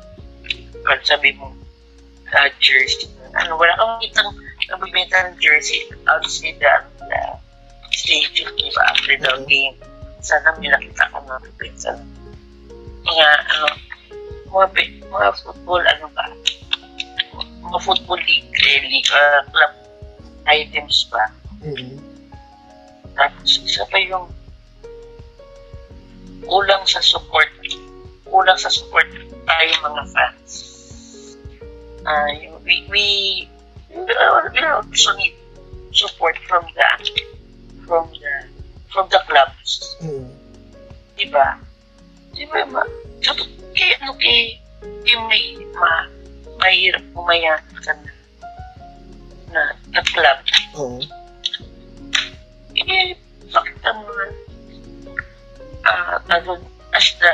kahit 0.86 1.02
sabi 1.02 1.34
mo 1.34 1.49
uh, 2.30 2.49
jersey. 2.61 3.10
Ano, 3.36 3.57
wala 3.57 3.73
kang 3.76 3.98
makita 3.98 4.22
nagbebenta 4.69 5.18
ng 5.27 5.36
jersey 5.41 5.90
outside 6.07 6.61
the, 6.61 6.73
the 7.10 7.22
stadium, 7.91 8.53
di 8.56 8.69
ba? 8.72 8.82
After 8.94 9.15
the 9.18 9.32
Oo. 9.34 9.45
game. 9.49 9.76
Sana 10.22 10.53
may 10.57 10.69
nakita 10.69 11.10
ko 11.10 11.22
nagbebenta 11.26 11.98
ng 11.98 12.10
mga 13.06 13.27
ano, 13.53 13.68
mga, 14.49 14.68
mga 15.14 15.30
football, 15.40 15.84
ano 15.86 16.06
ba? 16.18 16.26
Mga 17.65 17.80
football 17.82 18.22
league, 18.26 18.49
eh, 18.49 18.82
league, 18.90 19.11
uh, 19.14 19.41
club 19.53 19.73
items 20.49 21.10
ba? 21.14 21.26
Mm-mm. 21.61 21.98
Tapos 23.15 23.61
isa 23.64 23.86
pa 23.88 23.98
yung 24.02 24.27
kulang 26.45 26.84
sa 26.86 27.02
support. 27.02 27.49
Kulang 28.27 28.60
sa 28.60 28.69
support 28.69 29.07
tayo 29.45 29.72
mga 29.86 30.03
fans. 30.11 30.53
Yung 32.41 32.57
we, 32.65 32.86
we, 32.90 33.06
uh, 33.94 34.41
we 34.53 34.61
also 34.61 35.14
need 35.18 35.34
support 35.94 36.38
from 36.49 36.65
the 36.76 36.88
from 37.88 38.10
the 38.14 38.34
from 38.91 39.06
the 39.10 39.22
clubs. 39.30 39.95
Mm. 40.02 40.30
Diba? 41.15 41.64
Diba 42.36 42.68
ma? 42.68 42.84
So, 43.24 43.32
kay 43.72 43.95
ano 44.03 44.12
kay 44.20 44.60
kay 45.07 45.16
may 45.32 45.44
ma 45.76 46.07
mahirap 46.60 47.03
pumayan 47.16 47.60
ka 47.84 47.91
na 47.95 48.12
na, 49.52 49.62
na 49.91 50.02
club 50.12 50.38
Oo. 50.76 50.99
eh, 52.76 53.16
bakit 53.52 53.80
ang 53.88 53.99
mga 54.03 54.26
ah, 55.88 56.16
ano, 56.28 56.60
as 56.91 57.07
the, 57.24 57.32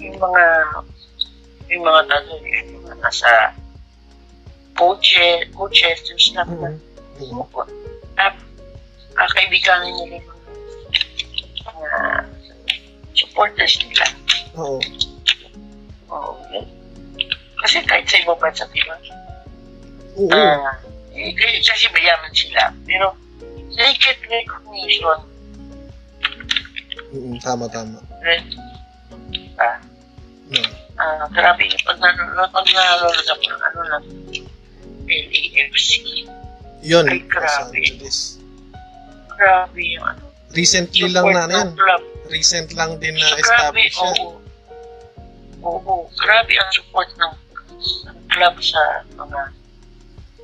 yung 0.00 0.16
mga 0.16 0.44
yung 1.68 1.82
mga 1.84 2.00
ano, 2.08 2.32
yung 2.40 2.80
mga 2.88 2.96
nasa 3.04 3.52
coaches, 4.78 5.44
coaches, 5.52 6.00
yung 6.08 6.20
staff 6.20 6.48
na 6.48 6.72
Mm. 7.18 7.34
Mm. 7.34 7.34
mo 7.34 7.44
ah, 8.14 8.30
ah, 9.18 9.28
kaibiganin 9.34 9.90
nila 9.98 10.22
yung 10.22 11.66
mga 11.66 11.90
supporters 13.18 13.74
nila. 13.82 14.06
Oo. 14.54 14.78
Oo, 16.08 16.32
yun. 16.54 16.66
Kasi 17.58 17.82
kahit 17.84 18.06
sa 18.06 18.22
ibang 18.22 18.38
bansa, 18.38 18.64
di 18.70 18.82
ba? 18.86 18.96
Oo. 20.18 20.30
Ah, 20.30 20.78
eh, 21.12 21.34
kasi 21.36 21.90
mayaman 21.90 22.32
sila. 22.32 22.70
Pero, 22.86 23.12
they 23.74 23.92
get 23.98 24.18
recognition. 24.30 25.18
Mm, 27.10 27.36
tama, 27.42 27.66
tama. 27.68 27.98
Right? 28.22 28.46
Ah, 29.58 29.78
No. 30.48 30.64
Ah, 30.96 31.28
grabe 31.30 31.68
pag 31.84 32.00
nanonood, 32.00 32.48
pag 32.50 32.66
nanonood 32.72 33.28
ako 33.28 33.42
ng 33.44 33.62
ano 33.68 33.80
lang, 33.86 34.04
LAFC, 35.08 35.90
Yun, 36.82 37.04
Ay, 37.10 37.20
grabe. 37.28 37.80
Grabe 39.38 39.80
yung 39.82 40.04
ano. 40.08 40.22
Recently 40.56 41.10
lang 41.12 41.26
na 41.36 41.44
yan. 41.52 41.68
club. 41.76 42.02
Recent 42.28 42.68
lang 42.76 43.00
din 43.00 43.16
na 43.16 43.28
Grabe, 43.36 43.40
establish 43.40 43.96
yan. 43.96 44.16
oo. 44.20 44.36
Oo, 45.58 46.06
grabe 46.14 46.54
ang 46.54 46.70
support 46.70 47.10
ng, 47.18 47.34
ng 48.06 48.18
club 48.30 48.54
sa 48.62 49.02
mga, 49.16 49.40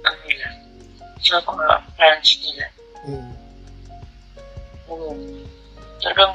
ano 0.02 0.18
nila, 0.26 0.48
sa 1.22 1.38
mga 1.44 1.66
fans 1.94 2.28
nila. 2.42 2.66
Mm. 3.06 3.32
Oo. 4.90 5.12
Talagang, 6.02 6.34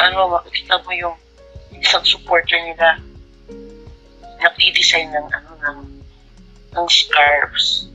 ano, 0.00 0.18
makikita 0.38 0.80
mo 0.80 0.90
yung 0.96 1.16
isang 1.74 2.04
supporter 2.06 2.56
nila 2.64 2.96
nagdi-design 4.44 5.08
ng 5.08 5.26
ano 5.32 5.50
ng 5.64 5.78
ng 6.74 6.86
scarves. 6.90 7.88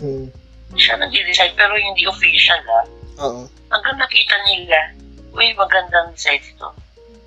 Mm. 0.00 0.28
Siya 0.76 0.96
nagdi-design 0.96 1.52
pero 1.56 1.76
hindi 1.76 2.04
official 2.08 2.60
ah. 2.68 2.86
Oo. 3.22 3.42
Hanggang 3.72 3.96
nakita 4.00 4.36
nila 4.48 4.78
uy, 5.32 5.48
magandang 5.56 6.12
site 6.14 6.52
ito. 6.52 6.68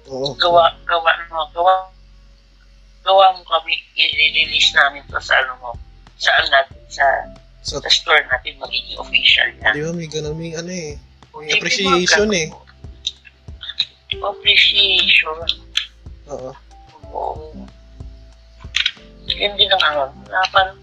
Oo. 0.09 0.37
Gawa, 0.37 0.69
gawa, 0.85 1.11
mo, 1.33 1.49
gawa, 1.53 1.73
gawa 3.01 3.25
mo 3.33 3.41
kami, 3.45 3.73
i-release 3.97 4.73
namin 4.77 5.01
to 5.09 5.17
sa 5.17 5.33
ano 5.41 5.53
mo, 5.61 5.69
saan 6.21 6.45
natin, 6.53 6.81
sa, 6.89 7.05
So, 7.65 7.81
sa 7.81 7.89
store 7.89 8.21
natin 8.29 8.61
magiging 8.61 8.93
official 9.01 9.49
na. 9.57 9.73
di 9.73 9.81
ba 9.81 9.89
may 9.89 10.05
ganun, 10.05 10.37
may 10.37 10.53
ano 10.53 10.69
eh. 10.69 11.01
May 11.33 11.49
appreciation 11.57 12.29
eh. 12.29 12.53
Appreciation. 14.21 15.33
Oo. 16.29 16.53
Oo. 17.09 17.65
Yun 19.25 19.53
din 19.57 19.69
ang 19.73 19.83
ano, 19.89 20.03
na 20.29 20.45
parang, 20.53 20.77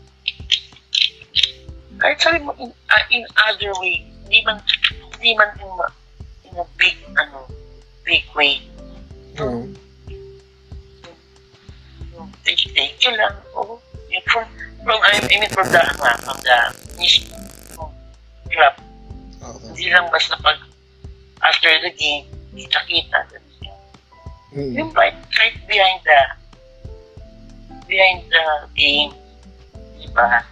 kahit 2.03 2.19
sabi 2.19 2.43
mo, 2.43 2.51
in, 2.59 2.75
ah, 2.91 3.05
in 3.15 3.23
other 3.47 3.71
way, 3.79 4.03
hindi 4.27 4.43
man, 4.43 4.59
hindi 5.23 5.39
man 5.39 5.55
in 6.53 6.59
a 6.61 6.67
big, 6.77 6.97
ano, 7.17 7.49
big 8.05 8.25
way, 8.37 8.61
yung 9.39 9.75
thank, 12.45 12.61
thank 12.77 12.97
you 13.01 13.13
lang, 13.17 13.35
oo, 13.57 13.81
yun 14.13 14.23
from, 14.29 14.45
from, 14.85 14.99
I 15.01 15.21
mean, 15.29 15.49
from 15.51 15.69
the, 15.73 15.81
ano, 15.81 16.03
ah, 16.05 16.17
from 16.21 16.39
the 16.45 16.59
mismo 17.01 17.37
club, 18.53 18.75
Okay. 19.43 19.75
hindi 19.75 19.91
lang 19.91 20.07
basta 20.07 20.39
pag, 20.39 20.55
after 21.43 21.73
the 21.83 21.91
game, 21.99 22.31
kita-kita, 22.55 23.27
Mm. 24.53 24.77
yung 24.77 24.93
right, 24.93 25.17
right 25.41 25.57
behind 25.65 26.05
the 26.05 26.21
behind 27.89 28.21
the 28.29 28.45
game 28.77 29.09
di 29.97 30.05
ba? 30.13 30.45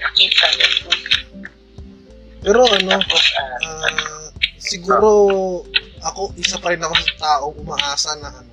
Nakita 0.00 0.46
Pero 2.44 2.60
ano, 2.64 2.88
tapos 3.00 3.24
ah, 3.40 3.56
ah, 3.64 4.19
siguro 4.60 5.08
ako, 6.04 6.36
isa 6.36 6.60
pa 6.60 6.72
rin 6.76 6.84
ako 6.84 6.94
sa 7.00 7.14
tao 7.16 7.44
umaasa 7.56 8.12
na 8.20 8.28
ano. 8.28 8.52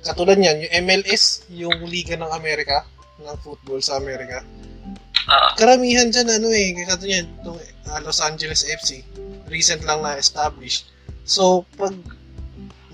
Katulad 0.00 0.40
niyan, 0.40 0.64
yung 0.64 0.72
MLS, 0.88 1.44
yung 1.52 1.76
Liga 1.84 2.16
ng 2.16 2.32
Amerika, 2.32 2.88
ng 3.20 3.36
football 3.44 3.84
sa 3.84 4.00
Amerika. 4.00 4.40
ah, 5.28 5.52
Karamihan 5.60 6.08
dyan, 6.08 6.40
ano 6.40 6.48
eh, 6.48 6.72
katulad 6.88 7.20
yan, 7.20 7.26
itong 7.44 7.60
ah, 7.92 8.00
Los 8.00 8.24
Angeles 8.24 8.64
FC, 8.64 9.04
recent 9.52 9.84
lang 9.84 10.00
na-establish. 10.00 10.88
So, 11.28 11.68
pag 11.76 11.92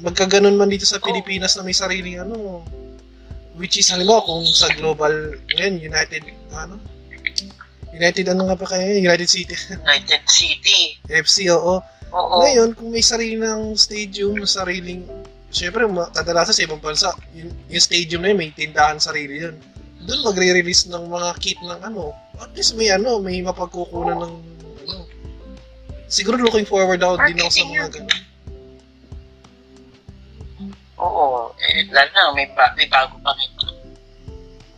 magkaganon 0.02 0.58
man 0.58 0.68
dito 0.68 0.84
sa 0.84 1.00
Pilipinas 1.00 1.56
na 1.56 1.64
may 1.64 1.72
sariling 1.72 2.20
ano, 2.20 2.66
which 3.54 3.78
is, 3.78 3.88
halimbawa, 3.88 4.26
kung 4.26 4.42
sa 4.44 4.68
global, 4.74 5.14
ngayon, 5.56 5.78
United, 5.78 6.26
ano, 6.52 6.76
United 7.96 8.28
ano 8.28 8.52
nga 8.52 8.60
pa 8.60 8.66
kayo? 8.76 8.92
United 8.92 9.24
City 9.24 9.56
United 9.72 10.22
City 10.28 11.00
FC, 11.08 11.48
oo. 11.48 11.80
Oo 12.12 12.34
Ngayon, 12.42 12.68
kung 12.76 12.90
may 12.92 13.02
sariling 13.02 13.74
stadium, 13.74 14.34
sariling, 14.46 15.02
syempre, 15.50 15.86
ma- 15.88 16.10
kadalasan 16.10 16.54
sa 16.54 16.64
ibang 16.66 16.82
bansa, 16.82 17.10
yung, 17.34 17.50
yung 17.70 17.82
stadium 17.82 18.20
na 18.22 18.30
yun, 18.34 18.38
may 18.38 18.50
tindahan 18.54 19.00
sarili 19.00 19.42
yun. 19.46 19.56
Doon 20.06 20.26
magre-release 20.26 20.86
ng 20.92 21.04
mga 21.10 21.30
kit 21.42 21.58
ng 21.64 21.80
ano, 21.82 22.14
at 22.38 22.52
least 22.54 22.78
may 22.78 22.92
ano, 22.92 23.18
may 23.18 23.42
mapagkukunan 23.42 24.22
ng 24.22 24.34
ano. 24.86 24.96
Siguro 26.06 26.38
looking 26.38 26.68
forward 26.68 27.02
ako 27.02 27.18
din 27.26 27.42
ako 27.42 27.50
sa 27.50 27.66
mga 27.66 27.88
ganun. 27.98 28.26
oo 30.96 31.52
eh, 31.60 31.84
lalo 31.92 32.10
na 32.12 32.32
may, 32.32 32.48
ba, 32.56 32.72
may 32.72 32.88
bago 32.88 33.20
pa 33.20 33.32
rin 33.36 33.52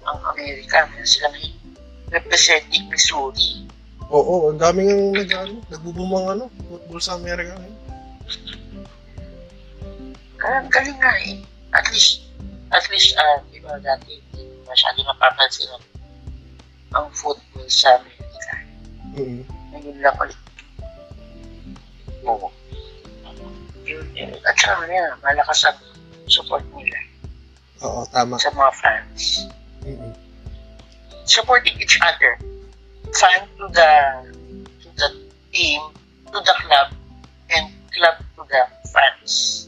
ang 0.08 0.18
Amerika 0.34 0.88
meron 0.90 1.06
sila 1.06 1.30
may 1.36 1.52
representing 2.10 2.88
Missouri 2.88 3.67
Oo, 4.08 4.48
ang 4.48 4.60
daming 4.60 4.88
ang 4.88 5.02
nag, 5.12 5.30
ano, 5.30 5.54
nagbubumang 5.68 6.26
ano, 6.32 6.44
football 6.68 7.00
sa 7.00 7.16
Amerika. 7.16 7.52
ngayon. 7.56 7.76
kaya 10.38 10.62
galing 10.70 10.98
nga 11.02 11.12
eh 11.26 11.42
at 11.74 11.82
least 11.90 12.30
at 12.70 12.86
least 12.94 13.10
ah 13.18 13.42
di 13.50 13.58
ba 13.58 13.74
dati 13.82 14.22
masyado 14.70 15.02
napapansin 15.02 15.66
ang, 15.74 15.84
ang 16.94 17.06
football 17.10 17.66
sa 17.66 17.98
Amerika 17.98 18.18
Mm. 19.18 19.42
Ngayon 19.74 19.98
lang 19.98 20.14
ulit. 20.22 20.38
Oo. 22.22 22.48
Yun, 23.82 24.06
yun. 24.14 24.30
At 24.46 24.54
saka 24.54 24.86
nga, 24.86 25.16
malakas 25.26 25.66
ang 25.66 25.80
support 26.30 26.62
nila 26.70 27.00
Oo, 27.82 28.06
tama. 28.14 28.38
sa 28.38 28.52
mga 28.54 28.72
fans. 28.78 29.48
Mm. 29.82 30.12
Supporting 31.26 31.74
each 31.82 31.98
other. 31.98 32.38
Fan 33.14 33.40
to 33.56 33.66
the 33.72 33.90
to 34.84 34.88
the 34.96 35.08
team, 35.52 35.80
to 36.28 36.38
the 36.38 36.54
club, 36.60 36.88
and 37.50 37.72
club 37.94 38.16
to 38.36 38.42
the 38.48 38.62
fans. 38.92 39.66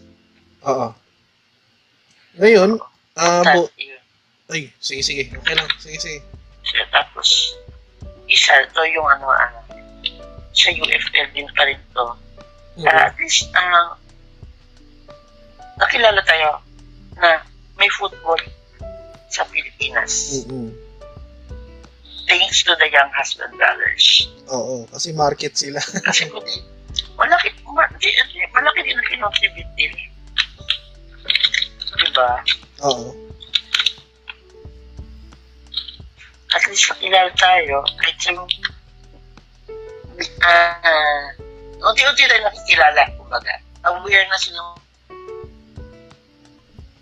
Oo. 0.68 0.92
Ngayon, 2.36 2.76
ah, 3.16 3.42
That, 3.42 3.56
bu- 3.56 3.72
ay, 4.52 4.68
sige, 4.80 5.02
sige. 5.02 5.22
Okay 5.32 5.54
lang. 5.56 5.68
Sige, 5.80 5.98
sige. 5.98 6.18
So, 6.66 6.76
tapos, 6.92 7.28
isa 8.28 8.52
to 8.76 8.82
yung 8.86 9.08
ano, 9.08 9.32
ah, 9.32 9.50
sa 10.52 10.68
UFL 10.70 11.28
din 11.32 11.48
pa 11.56 11.64
rin 11.64 11.80
to. 11.96 12.06
Mm. 12.76 12.86
Ah, 12.86 13.08
at 13.08 13.16
least, 13.18 13.48
ah, 13.56 13.96
nakilala 15.80 16.20
tayo 16.28 16.60
na 17.16 17.40
may 17.80 17.88
football 17.96 18.38
sa 19.32 19.46
Pilipinas. 19.48 20.44
Mm. 20.46 20.70
Thanks 22.30 22.62
to 22.62 22.78
the 22.78 22.86
Young 22.86 23.10
Husband 23.10 23.50
Brothers. 23.58 24.30
Oo, 24.54 24.86
kasi 24.86 25.10
market 25.10 25.58
sila. 25.58 25.82
Kasi 25.82 26.30
kung 26.30 26.46
di, 26.46 26.62
malaki, 27.18 27.50
ma, 27.66 27.82
di, 27.98 28.06
di, 28.06 28.38
malaki 28.54 28.86
din 28.86 28.94
ang 28.94 29.08
kinontribute 29.10 29.72
din. 29.74 29.90
Diba? 31.98 32.30
Oo. 32.86 33.10
At 36.54 36.62
least 36.70 36.86
nakilala 36.86 37.34
tayo, 37.34 37.82
kahit 37.98 38.18
yung, 38.30 38.46
ah, 40.46 41.26
unti-unti 41.82 42.30
tayo 42.30 42.42
nakikilala, 42.46 43.10
kumbaga. 43.18 43.54
Aware 43.90 44.26
na 44.30 44.38
silang 44.38 44.78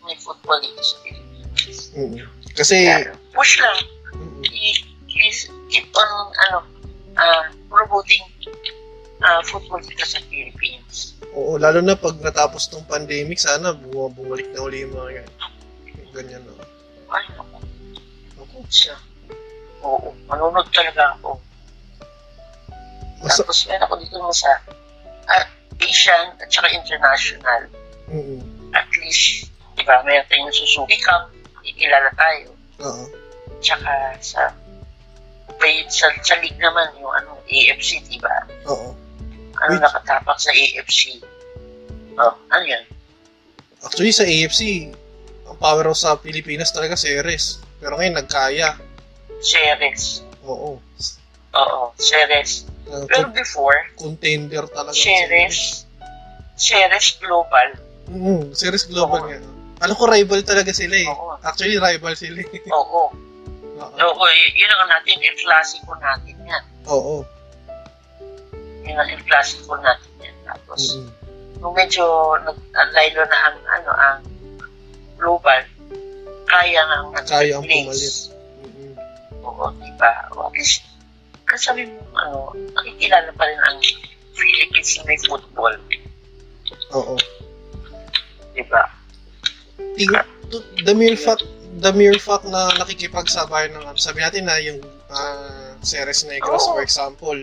may 0.09 0.17
football 0.17 0.57
dito 0.65 0.81
sa 0.81 0.97
Pilipinas. 1.05 1.93
Mm. 1.93 2.25
Kasi, 2.57 2.77
Kaya, 2.89 3.13
push 3.37 3.61
lang. 3.61 3.77
mm, 4.17 4.41
I- 4.49 4.88
is 5.11 5.49
keep 5.69 5.89
on 5.93 6.11
ano 6.49 6.59
uh, 7.15 7.45
promoting 7.67 8.25
uh, 9.21 9.41
football 9.43 9.81
dito 9.81 10.05
sa 10.05 10.21
Philippines. 10.27 11.17
oo, 11.31 11.57
lalo 11.57 11.81
na 11.81 11.95
pag 11.95 12.17
natapos 12.19 12.67
tong 12.67 12.85
pandemic, 12.85 13.37
sana 13.37 13.73
bu- 13.73 14.11
bumalik 14.11 14.49
na 14.53 14.61
uli 14.63 14.83
yung 14.83 14.95
mga 14.95 15.23
yan. 15.23 15.29
Ganyan, 16.09 16.43
no? 16.43 16.57
Ay, 17.09 17.25
naku, 17.31 17.57
Ako, 18.39 18.57
siya. 18.67 18.97
Oo, 19.81 20.11
manunod 20.27 20.67
talaga 20.73 21.15
ako. 21.15 21.37
Masa, 23.19 23.43
Tapos 23.43 23.67
meron 23.67 23.85
ako 23.85 23.95
dito 23.99 24.17
na 24.17 24.31
sa 24.31 24.51
uh, 25.27 25.45
Asian 25.79 26.27
at 26.39 26.49
saka 26.49 26.69
international. 26.71 27.61
mm, 28.09 28.41
At 28.73 28.89
least, 28.97 29.51
di 29.75 29.83
ba, 29.83 30.03
meron 30.03 30.27
tayong 30.27 30.51
Suzuki 30.51 30.99
Cup, 31.03 31.31
ikilala 31.63 32.11
tayo. 32.15 32.51
oo, 32.81 33.05
Tsaka 33.59 33.91
sa 34.19 34.55
may 35.57 35.83
sa, 35.89 36.13
sa 36.21 36.37
league 36.39 36.61
naman, 36.61 36.93
yung 37.01 37.11
ano, 37.11 37.41
AFC, 37.49 38.05
di 38.05 38.21
ba? 38.21 38.45
oo. 38.69 38.93
Ano 39.59 39.71
Which- 39.75 39.83
nakatapak 39.83 40.39
sa 40.39 40.53
AFC? 40.53 41.19
Oh, 42.19 42.35
ano 42.51 42.65
yan? 42.65 42.85
Actually, 43.83 44.13
sa 44.13 44.27
AFC, 44.27 44.91
ang 45.47 45.57
power 45.57 45.87
sa 45.95 46.19
Pilipinas 46.19 46.71
talaga 46.71 46.95
Ceres. 46.95 47.63
Pero 47.79 47.95
ngayon, 47.95 48.19
nagkaya. 48.19 48.75
Ceres. 49.39 50.27
Oo. 50.43 50.83
Oo, 51.55 51.81
Ceres. 51.97 52.67
Uh, 52.89 53.05
Pero 53.07 53.29
before, 53.31 53.77
contender 53.95 54.65
talaga. 54.73 54.91
ang 54.91 54.99
Ceres, 54.99 55.85
Ceres 56.57 57.21
Global. 57.21 57.77
Mm, 58.09 58.51
Ceres 58.57 58.89
Global 58.89 59.21
Oo. 59.23 59.29
nga. 59.29 59.39
Alam 59.79 59.95
ko 59.95 60.05
rival 60.11 60.41
talaga 60.43 60.75
sila 60.75 60.97
eh. 60.97 61.07
Oo. 61.07 61.39
Actually, 61.45 61.79
rival 61.79 62.15
sila 62.19 62.41
eh. 62.43 62.63
Oo. 62.73 63.15
Oo. 63.79 64.25
Y- 64.27 64.55
yun 64.59 64.73
ang 64.75 64.91
natin, 64.91 65.17
el 65.23 65.37
clasico 65.39 65.93
natin 66.03 66.37
yan. 66.43 66.65
Oo. 66.91 67.23
Yun 68.83 68.99
ang 68.99 69.25
clasico 69.27 69.75
natin 69.79 70.13
yan. 70.23 70.37
Tapos, 70.43 70.99
Mm. 70.99 71.09
nung 71.63 71.75
medyo 71.75 72.05
nag-alaylo 72.43 73.23
na 73.27 73.39
ang, 73.47 73.59
ano, 73.67 73.91
ang 73.95 74.21
global, 75.19 75.63
kaya 76.49 76.81
nga 76.83 76.97
ang 77.03 77.09
Kaya 77.27 77.55
ang 77.59 77.65
pumalit. 77.67 78.15
Mm. 78.65 78.95
Oo, 79.45 79.65
di 79.79 79.93
ba? 80.01 80.11
O, 80.35 80.49
at 80.49 80.55
least, 80.59 80.83
kasi 81.47 81.63
sabi 81.71 81.83
mo, 81.87 82.01
ano, 82.19 82.39
nakikilala 82.75 83.31
pa 83.35 83.45
rin 83.47 83.61
ang 83.63 83.79
Philippines 84.35 84.91
na 84.99 85.03
may 85.07 85.19
football. 85.23 85.75
Oo. 86.95 87.15
Di 88.55 88.63
ba? 88.67 88.83
Ting- 89.95 90.27
to- 90.51 90.67
the 90.83 90.95
mere 90.95 91.19
fact 91.19 91.45
the 91.79 91.93
mere 91.95 92.19
fact 92.19 92.45
na 92.51 92.75
nakikipagsabay 92.77 93.71
ng 93.71 93.85
sabi 93.95 94.21
natin 94.21 94.51
na 94.51 94.59
yung 94.59 94.83
uh, 95.11 95.73
Ceres 95.81 96.27
Negros 96.27 96.67
Oo. 96.67 96.75
for 96.75 96.83
example 96.83 97.39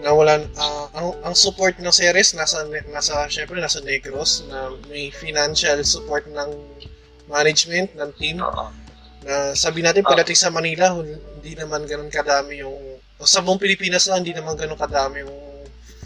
na 0.00 0.10
wala 0.16 0.40
ah, 0.56 0.88
ang, 0.96 1.12
ang 1.22 1.34
support 1.36 1.76
ng 1.76 1.92
series 1.92 2.32
nasa 2.32 2.64
nasa 2.88 3.28
syempre 3.28 3.60
nasa 3.60 3.84
Negros 3.84 4.48
na 4.48 4.72
may 4.88 5.12
financial 5.12 5.78
support 5.84 6.24
ng 6.26 6.50
management 7.30 7.94
ng 7.94 8.10
team. 8.18 8.42
Oo. 8.42 8.72
na 9.20 9.52
sabi 9.52 9.84
natin 9.84 10.00
pagdating 10.00 10.40
sa 10.40 10.48
Manila 10.48 10.96
hindi 10.96 11.52
naman 11.52 11.84
ganun 11.84 12.08
kadami 12.08 12.64
yung 12.64 12.98
o 13.20 13.28
sa 13.28 13.44
buong 13.44 13.60
Pilipinas 13.60 14.08
lang 14.08 14.24
hindi 14.24 14.32
naman 14.32 14.56
ganun 14.56 14.80
kadami 14.80 15.20
yung 15.22 15.36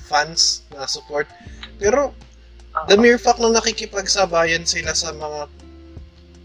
fans 0.05 0.66
na 0.74 0.85
support. 0.91 1.31
Pero 1.78 2.11
the 2.91 2.99
mere 2.99 3.16
fact 3.23 3.39
na 3.39 3.55
nakikipagsabayan 3.55 4.66
sila 4.66 4.93
sa 4.93 5.15
mga 5.15 5.47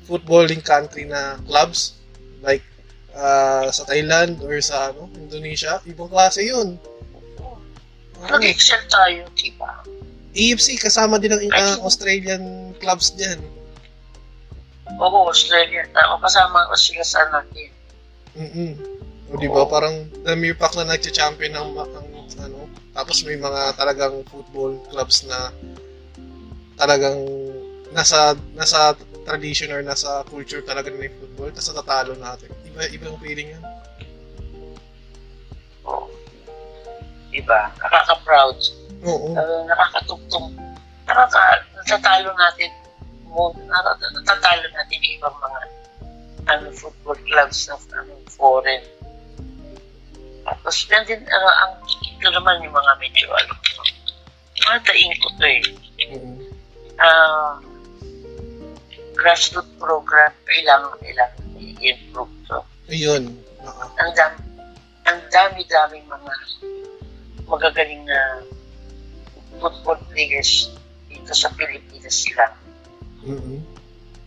footballing 0.09 0.65
country 0.65 1.05
na 1.05 1.37
clubs 1.45 1.93
like 2.41 2.65
ah, 3.13 3.69
sa 3.69 3.85
Thailand 3.85 4.41
or 4.41 4.57
sa 4.65 4.89
ano 4.89 5.05
Indonesia 5.13 5.77
ibang 5.85 6.09
klase 6.09 6.49
yun. 6.49 6.81
Nag-excel 8.19 8.83
tayo, 8.91 9.23
di 9.37 9.53
ba? 9.55 9.79
AFC 10.35 10.75
kasama 10.81 11.21
din 11.21 11.31
ang 11.31 11.45
ah, 11.53 11.77
Australian 11.85 12.73
clubs 12.81 13.13
diyan 13.13 13.59
Oo, 14.97 15.29
Australia. 15.29 15.85
Tao, 15.93 16.17
kasama 16.17 16.65
ko 16.65 16.73
sila 16.73 17.05
sa 17.05 17.21
natin. 17.29 17.69
Mm. 18.33 18.73
O 19.29 19.37
di 19.37 19.45
ba 19.45 19.69
parang 19.69 20.09
mere 20.33 20.57
fact 20.57 20.73
na 20.81 20.89
nagcha-champion 20.89 21.53
ng, 21.53 21.77
ang 21.77 22.09
ano 22.39 22.65
tapos 22.95 23.21
may 23.27 23.37
mga 23.37 23.77
talagang 23.77 24.25
football 24.25 24.73
clubs 24.89 25.27
na 25.29 25.53
talagang 26.79 27.19
nasa 27.93 28.33
nasa 28.57 28.97
tradition 29.29 29.69
or 29.69 29.85
nasa 29.85 30.25
culture 30.25 30.65
talaga 30.65 30.89
nila 30.89 31.13
yung 31.13 31.17
football 31.21 31.49
tapos 31.53 31.69
natatalo 31.69 32.11
natin. 32.17 32.49
Iba 32.65 32.81
ibang 32.89 33.17
feeling 33.21 33.53
yan. 33.53 33.63
Oo. 35.85 36.09
Di 37.29 37.41
ba? 37.45 37.69
Nakaka-proud. 37.77 38.57
Oo. 39.05 39.37
Uh, 39.37 39.61
nakakatugtong. 39.69 40.57
Nakaka, 41.05 41.61
natatalo 41.77 42.33
natin 42.33 42.73
natatalo 44.17 44.65
natin 44.73 44.97
yung 45.05 45.15
ibang 45.21 45.37
mga 45.37 45.59
ano, 46.49 46.73
football 46.73 47.19
clubs 47.29 47.69
na 47.69 47.77
ano, 48.01 48.17
foreign. 48.33 48.81
Tapos, 50.41 50.75
yan 50.89 51.05
din, 51.05 51.21
ano, 51.29 51.47
ang 51.61 51.73
ito 51.85 52.29
naman 52.33 52.57
yung 52.65 52.73
mga 52.73 52.91
medyo, 52.97 53.29
ano, 53.29 53.53
mga 54.65 54.79
daing 54.89 55.13
ko 55.21 55.27
to 55.37 55.45
eh. 55.45 55.61
Oo. 56.09 56.29
Ah, 56.97 57.61
grassroots 59.19 59.75
program, 59.75 60.31
kailangan, 60.47 60.95
kailangan 61.03 61.39
i-improve 61.59 62.31
to. 62.47 62.59
Ayun. 62.87 63.35
Oo. 63.59 63.83
ang 63.99 64.11
dami, 64.15 64.39
ang 65.03 65.19
dami-daming 65.27 66.07
mga 66.07 66.33
magagaling 67.43 68.03
na 68.07 68.19
football 69.59 69.99
players 70.07 70.71
dito 71.11 71.35
sa 71.35 71.51
Pilipinas 71.53 72.15
sila 72.15 72.47
Mm. 73.19 73.59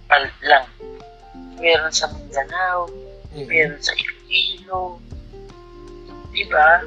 pal 0.04 0.28
lang. 0.44 0.68
Meron 1.56 1.88
sa 1.88 2.12
Mindanao, 2.12 2.92
Mm. 3.32 3.48
meron 3.48 3.80
sa 3.80 3.96
Iloilo. 3.96 5.00
Diba? 6.28 6.84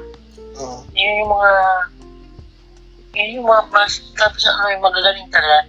Yun 0.94 1.20
yung 1.22 1.30
mga 1.34 1.52
yun 3.16 3.36
yung 3.40 3.46
mga 3.48 3.62
mas 3.74 3.98
tapos 4.14 4.42
ano 4.46 4.70
yung 4.70 4.84
magagaling 4.86 5.28
talaga. 5.34 5.66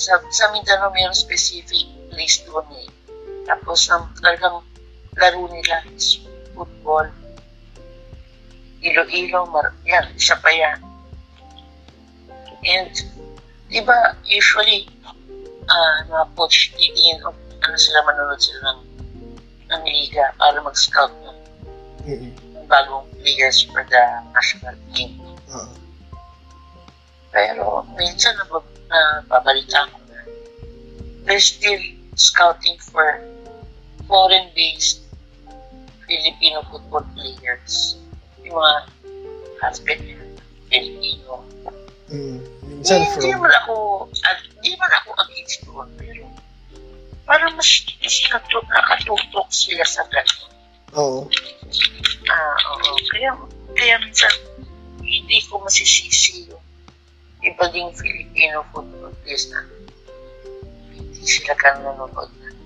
Sa, 0.00 0.16
sa 0.32 0.48
Mindanao 0.48 0.88
meron 0.96 1.12
specific 1.12 1.84
place 2.08 2.40
doon 2.48 2.64
eh. 2.72 2.88
Tapos 3.44 3.84
ang 3.92 4.08
talagang 4.16 4.64
laro 5.20 5.44
nila 5.52 5.84
is 5.92 6.24
football. 6.56 7.04
Ilo-ilo, 8.80 9.44
mar- 9.52 9.76
yan, 9.84 10.08
isa 10.16 10.40
pa 10.40 10.48
yan. 10.48 10.80
And, 12.64 12.92
di 13.68 13.84
ba, 13.84 14.16
usually, 14.24 14.88
ah 15.68 16.00
mga 16.08 16.24
coach, 16.32 16.72
titingin, 16.80 17.20
o 17.28 17.36
ano 17.60 17.76
sila, 17.76 18.00
manonood 18.08 18.40
sila 18.40 18.72
ng, 18.72 18.80
ng 19.68 19.82
liga 19.84 20.32
para 20.40 20.56
mag-scout 20.64 21.12
ng, 21.12 21.38
Mm. 22.00 22.32
ng 22.56 22.64
bagong 22.64 23.04
players 23.20 23.60
for 23.68 23.84
the 23.92 24.02
national 24.32 24.72
team. 24.96 25.20
Oo. 25.52 25.68
Pero 27.28 27.84
minsan 27.92 28.32
na, 28.40 28.48
na 28.90 29.22
babalita 29.30 29.86
ko 29.88 29.96
na 30.10 30.20
they're 31.24 31.40
still 31.40 31.78
scouting 32.18 32.76
for 32.82 33.22
foreign-based 34.10 35.06
Filipino 36.10 36.66
football 36.66 37.06
players. 37.14 37.94
Yung 38.42 38.58
mga 38.58 38.74
husband 39.62 40.00
nila, 40.02 40.26
Filipino. 40.66 41.46
Mm. 42.10 42.42
Minsan 42.66 43.06
Hindi 43.06 43.30
from 43.30 43.46
man 43.46 43.54
ako, 43.62 43.74
at 44.26 44.42
hindi 44.42 44.74
man 44.74 44.90
ako 44.90 45.08
against 45.22 45.58
doon. 45.62 45.88
Pero 45.94 46.26
parang 47.22 47.54
mas, 47.54 47.70
mas 48.02 48.16
natu- 48.34 48.66
nakatutok 48.66 49.48
sila 49.54 49.86
sa 49.86 50.02
ganun. 50.10 50.50
Oo. 50.98 51.20
Ah, 52.26 52.58
oo. 52.74 52.98
Kaya, 53.14 53.30
kaya 53.78 53.94
minsan, 54.02 54.34
hindi 54.98 55.38
ko 55.46 55.62
masisisi 55.62 56.50
yung 56.50 56.64
iba 57.40 57.64
ding 57.72 57.90
Filipino 57.96 58.64
football 58.72 59.12
players 59.24 59.48
na 59.52 59.64
hindi 60.92 61.24
sila 61.24 61.56
nanonood 61.56 62.30
ng 62.40 62.58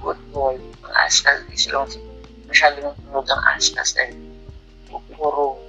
football, 0.00 0.56
ng 0.56 0.94
askas, 1.04 1.44
hindi 1.44 1.58
sila 1.58 1.84
masyado 2.48 2.76
nanonood 2.80 3.26
ng 3.28 3.42
askas 3.56 3.96
dahil 3.96 4.16
puro 4.88 5.60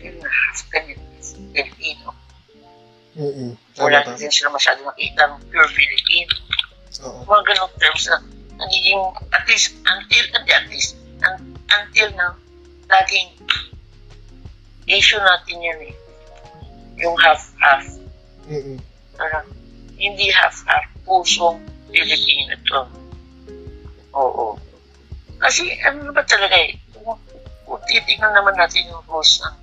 yun 0.00 0.20
na 0.20 0.28
half 0.28 0.60
ganyan 0.68 1.00
Filipino. 1.54 2.12
Mm. 3.14 3.54
Wala 3.78 4.02
Tama 4.02 4.18
din 4.18 4.28
sila 4.28 4.50
masyado 4.52 4.82
nakita 4.84 5.22
ng 5.30 5.40
pure 5.48 5.70
Filipino. 5.70 6.34
Oo. 7.04 7.26
mga 7.26 7.42
ganong 7.52 7.74
terms 7.82 8.04
na 8.06 8.18
nagiging 8.54 9.02
at 9.34 9.44
least 9.50 9.74
until 9.82 10.24
at 10.38 10.66
least 10.70 10.94
un- 11.26 11.58
until 11.66 12.08
na 12.14 12.38
laging 12.86 13.34
issue 14.86 15.18
natin 15.18 15.58
yan 15.58 15.80
eh 15.90 15.94
yung 16.98 17.16
half-half 17.18 17.84
Mm. 18.44 18.76
parang 19.16 19.46
hindi 19.96 20.28
half-half 20.28 20.84
pusong 21.08 21.64
Pilipino 21.88 22.52
to 22.68 22.80
oo 24.12 24.58
kasi 25.40 25.64
ano 25.82 26.12
ba 26.12 26.20
talaga 26.28 26.52
eh 26.54 26.76
kung, 26.92 27.16
kung 27.64 27.80
titignan 27.88 28.36
naman 28.36 28.52
natin 28.54 28.84
yung 28.92 29.00
rules 29.08 29.40
ng 29.40 29.56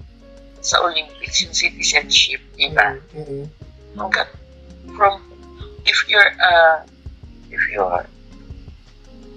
sa 0.62 0.82
Olympics 0.82 1.46
yung 1.46 1.54
citizenship 1.54 2.42
di 2.58 2.70
ba 2.74 2.98
Mm. 3.14 3.46
from 4.98 5.22
if 5.86 5.98
you're 6.10 6.34
uh 6.42 6.82
if 7.54 7.62
you're 7.70 8.06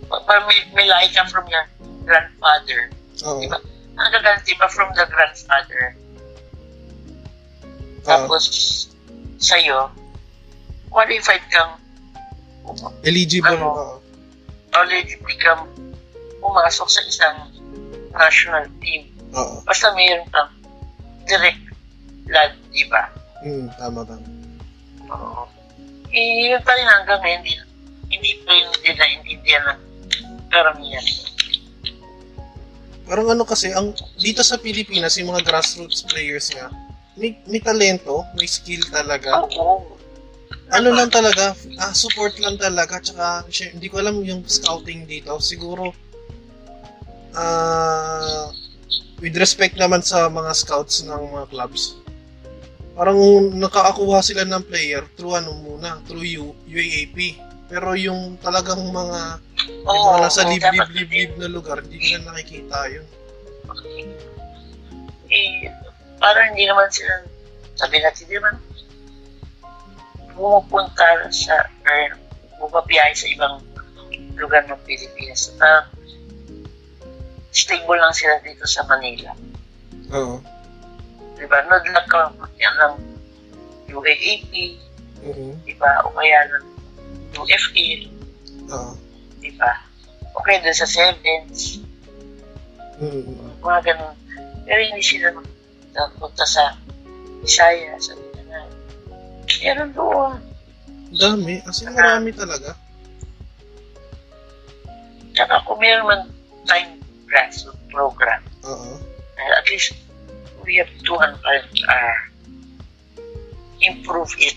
parang 0.09 0.47
may, 0.49 0.61
may 0.73 0.87
lahi 0.89 1.09
ka 1.13 1.25
from 1.29 1.45
your 1.49 1.65
grandfather 2.05 2.89
Oo. 3.25 3.41
Diba? 3.41 3.59
ang 3.95 4.11
gaganti 4.11 4.53
ba 4.59 4.67
from 4.67 4.91
the 4.99 5.07
grandfather. 5.07 5.95
Tapos 8.05 8.45
sa'yo 9.41 9.91
qualified 10.93 11.43
kang 11.51 11.77
Eligible. 13.05 13.53
Ano? 13.61 13.69
Oo. 13.77 13.97
eligible 14.85 15.37
kang 15.41 15.69
pumasok 16.41 16.89
sa 16.89 17.01
isang 17.09 17.37
national 18.17 18.65
team 18.81 19.09
Oo. 19.37 19.61
basta 19.67 19.93
mayroon 19.93 20.25
kang 20.33 20.53
direct 21.29 21.61
blood 22.25 22.53
di 22.73 22.85
ba 22.89 23.09
Mm. 23.45 23.69
Tama 23.77 24.01
tama. 24.09 24.25
Oo. 25.13 25.45
Eh, 26.09 26.49
yun 26.49 26.63
pa 26.65 26.73
rin 26.73 26.89
hanggang 26.89 27.21
ngayon, 27.21 27.45
hindi, 27.45 27.55
hindi 28.09 28.31
pa 28.41 28.51
rin 28.57 28.67
din 28.81 28.97
naintindihan 28.97 29.63
ng 29.69 29.81
karamihan. 30.49 31.05
Parang 33.05 33.29
ano 33.29 33.45
kasi, 33.45 33.69
ang 33.77 33.93
dito 34.17 34.41
sa 34.41 34.57
Pilipinas, 34.57 35.21
yung 35.21 35.37
mga 35.37 35.45
grassroots 35.45 36.09
players 36.09 36.49
nga, 36.57 36.73
may, 37.15 37.39
may 37.47 37.63
talento, 37.63 38.27
may 38.35 38.47
skill 38.47 38.83
talaga. 38.91 39.47
Oo. 39.47 39.95
Ano 40.73 40.91
lang 40.91 41.13
talaga, 41.13 41.55
ah, 41.79 41.93
support 41.95 42.35
lang 42.41 42.59
talaga. 42.59 42.99
Tsaka, 42.99 43.47
siya- 43.53 43.71
hindi 43.77 43.87
ko 43.87 44.01
alam 44.01 44.19
yung 44.25 44.43
scouting 44.43 45.07
dito. 45.07 45.39
Siguro, 45.39 45.95
ah, 47.37 48.51
with 49.23 49.37
respect 49.39 49.79
naman 49.79 50.03
sa 50.03 50.27
mga 50.27 50.51
scouts 50.57 51.07
ng 51.07 51.23
mga 51.31 51.47
clubs, 51.53 51.95
parang 52.95 53.19
nakakakuha 53.55 54.23
sila 54.23 54.43
ng 54.47 54.63
player 54.67 55.03
through 55.19 55.35
ano 55.35 55.51
muna, 55.55 55.99
through 56.07 56.27
U, 56.39 56.55
UAAP. 56.67 57.39
Pero 57.67 57.95
yung 57.99 58.39
talagang 58.39 58.83
mga, 58.87 59.43
yung 59.67 59.87
Oo, 59.87 60.07
mga 60.15 60.19
nasa 60.23 60.43
dapat 60.47 60.53
liblib-liblib 60.59 61.31
na 61.39 61.49
lugar, 61.51 61.83
hindi 61.83 61.99
nila 61.99 62.31
nakikita 62.31 62.79
yun. 62.91 63.07
Eh, 65.35 65.67
parang 66.25 66.57
hindi 66.57 66.65
naman 66.65 66.89
sila, 66.89 67.21
sabi 67.77 68.01
natin, 68.01 68.25
hindi 68.25 68.41
naman 68.41 68.57
pumupunta 70.33 71.29
sa, 71.29 71.69
or 71.85 72.17
bumabiyahe 72.65 73.13
sa 73.13 73.29
ibang 73.29 73.61
lugar 74.41 74.65
ng 74.65 74.81
Pilipinas. 74.89 75.53
Parang 75.61 75.85
stable 77.53 78.01
lang 78.01 78.17
sila 78.17 78.41
dito 78.41 78.65
sa 78.65 78.89
Manila. 78.89 79.37
Oo. 80.17 80.41
Di 81.37 81.45
ba? 81.45 81.61
Naglag 81.69 82.09
ka 82.09 82.33
yan 82.57 82.75
ng 82.81 82.95
UAAP, 83.93 84.81
Mhm. 85.29 85.53
di 85.69 85.75
ba? 85.77 86.09
O 86.09 86.17
kaya 86.17 86.41
ng 86.57 86.67
UFL, 87.37 88.01
Oo. 88.73 88.93
di 89.45 89.53
ba? 89.61 89.77
O 90.33 90.41
kaya 90.41 90.65
dun 90.65 90.73
sa 90.73 90.89
Sevens, 90.89 91.85
Mhm. 92.97 93.61
mga 93.61 93.93
ganun. 93.93 94.17
Pero 94.65 94.81
hindi 94.81 95.05
sila 95.05 95.37
punta 96.19 96.45
sa 96.45 96.75
Isaya, 97.45 97.95
sa 98.01 98.17
Mindanao. 98.17 98.69
Meron 99.63 99.91
doon. 99.93 100.35
Dami. 101.15 101.63
As 101.63 101.79
in, 101.81 101.95
marami 101.95 102.35
talaga. 102.35 102.75
Tsaka 105.35 105.55
kung 105.67 105.79
meron 105.79 106.07
man 106.07 106.23
time 106.67 106.99
grassroots 107.27 107.79
program, 107.91 108.43
Oo. 108.65 108.97
uh, 109.39 109.53
at 109.59 109.67
least 109.71 109.95
we 110.63 110.79
have 110.81 110.91
to 111.05 111.15
uh, 111.15 112.19
improve 113.83 114.33
it. 114.41 114.57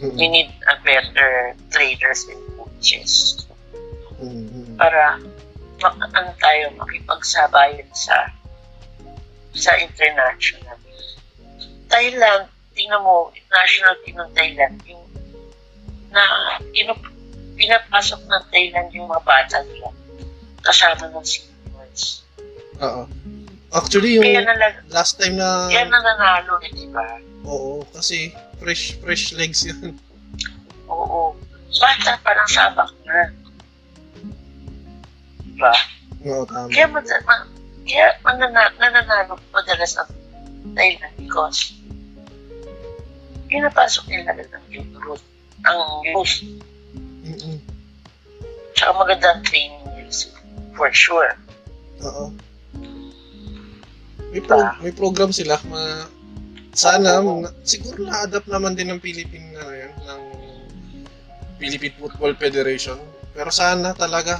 We 0.00 0.16
Mhm. 0.16 0.32
need 0.32 0.50
a 0.64 0.80
better 0.80 1.52
traders 1.68 2.24
and 2.24 2.40
coaches 2.56 3.44
Mhm. 4.16 4.80
para 4.80 5.20
mak 5.80 5.96
ano 6.00 6.32
tayo, 6.40 6.72
makipagsabayan 6.80 7.88
sa 7.92 8.32
sa 9.54 9.74
international. 9.78 10.78
Thailand, 11.90 12.46
tingnan 12.74 13.02
mo, 13.02 13.34
national 13.50 13.94
team 14.06 14.16
ng 14.18 14.30
Thailand, 14.34 14.78
yung 14.86 15.02
na 16.10 16.22
inu, 16.74 16.94
pinapasok 17.54 18.20
ng 18.26 18.44
Thailand 18.50 18.88
yung 18.94 19.06
mga 19.10 19.22
bata 19.22 19.62
nila 19.66 19.90
kasama 20.62 21.06
ng 21.10 21.26
seniors. 21.26 22.26
Oo. 22.82 23.06
Actually, 23.70 24.18
yung 24.18 24.26
nalag, 24.26 24.82
last 24.90 25.18
time 25.18 25.38
na... 25.38 25.70
kaya 25.70 25.86
nananalo, 25.86 26.58
eh, 26.66 26.70
di 26.74 26.86
ba? 26.90 27.06
Oo, 27.46 27.86
kasi 27.94 28.34
fresh 28.58 28.98
fresh 28.98 29.30
legs 29.38 29.62
yun. 29.62 29.94
Oo. 30.90 31.38
Bata 31.78 32.18
pa 32.18 32.30
ng 32.34 32.50
sabak 32.50 32.90
na. 33.06 33.30
Diba? 35.46 35.74
Oo, 36.26 36.42
tama. 36.50 36.66
Kaya, 36.74 36.86
man, 36.90 37.04
kaya 37.90 38.14
manana, 38.22 38.70
nananalo 38.78 39.34
madalas 39.50 39.98
ang 39.98 40.10
Thailand 40.78 41.14
because 41.18 41.74
pinapasok 43.50 44.06
nila 44.06 44.30
ang 44.38 44.64
youth 44.70 44.94
route, 45.02 45.26
ang 45.66 45.82
youth, 46.06 46.36
Mhm. 47.26 47.58
tsaka 48.78 48.90
magandang 48.94 49.42
training 49.42 49.82
nila 49.90 50.14
for 50.78 50.94
sure. 50.94 51.34
Oo. 52.06 52.30
May, 54.30 54.38
pro- 54.38 54.78
may 54.78 54.94
program 54.94 55.34
sila. 55.34 55.58
Ma 55.66 56.06
sana, 56.70 57.18
na- 57.18 57.50
siguro 57.66 58.06
na-adapt 58.06 58.46
naman 58.46 58.78
din 58.78 58.94
ng 58.94 59.02
Philippine, 59.02 59.58
ano 59.58 59.74
yun, 59.74 59.92
ng 60.06 60.22
Philippine 61.58 61.98
Football 61.98 62.38
Federation. 62.38 62.94
Pero 63.34 63.50
sana 63.50 63.90
talaga. 63.90 64.38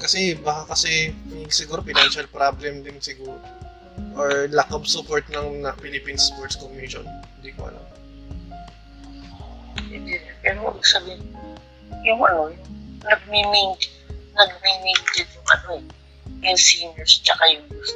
Kasi 0.00 0.34
baka 0.40 0.72
kasi 0.72 1.12
siguro 1.52 1.84
financial 1.84 2.24
problem 2.32 2.80
din 2.80 2.96
siguro. 3.04 3.36
Or 4.16 4.48
lack 4.48 4.72
of 4.72 4.88
support 4.88 5.28
ng 5.28 5.60
na 5.60 5.76
Philippine 5.76 6.16
Sports 6.16 6.56
Commission. 6.56 7.04
Hindi 7.38 7.52
ko 7.52 7.68
alam. 7.68 7.84
Hindi. 9.92 10.16
Pero 10.40 10.56
huwag 10.64 10.80
sabihin, 10.88 11.20
yung 12.02 12.20
ano, 12.24 12.48
yung 12.48 12.64
nagmiming, 13.04 13.72
nagmiming 14.32 15.00
din 15.12 15.28
yung 15.36 15.48
ano 15.52 15.68
eh, 15.76 15.84
yung 16.48 16.58
seniors 16.58 17.20
tsaka 17.20 17.44
yung 17.52 17.64
youth. 17.68 17.94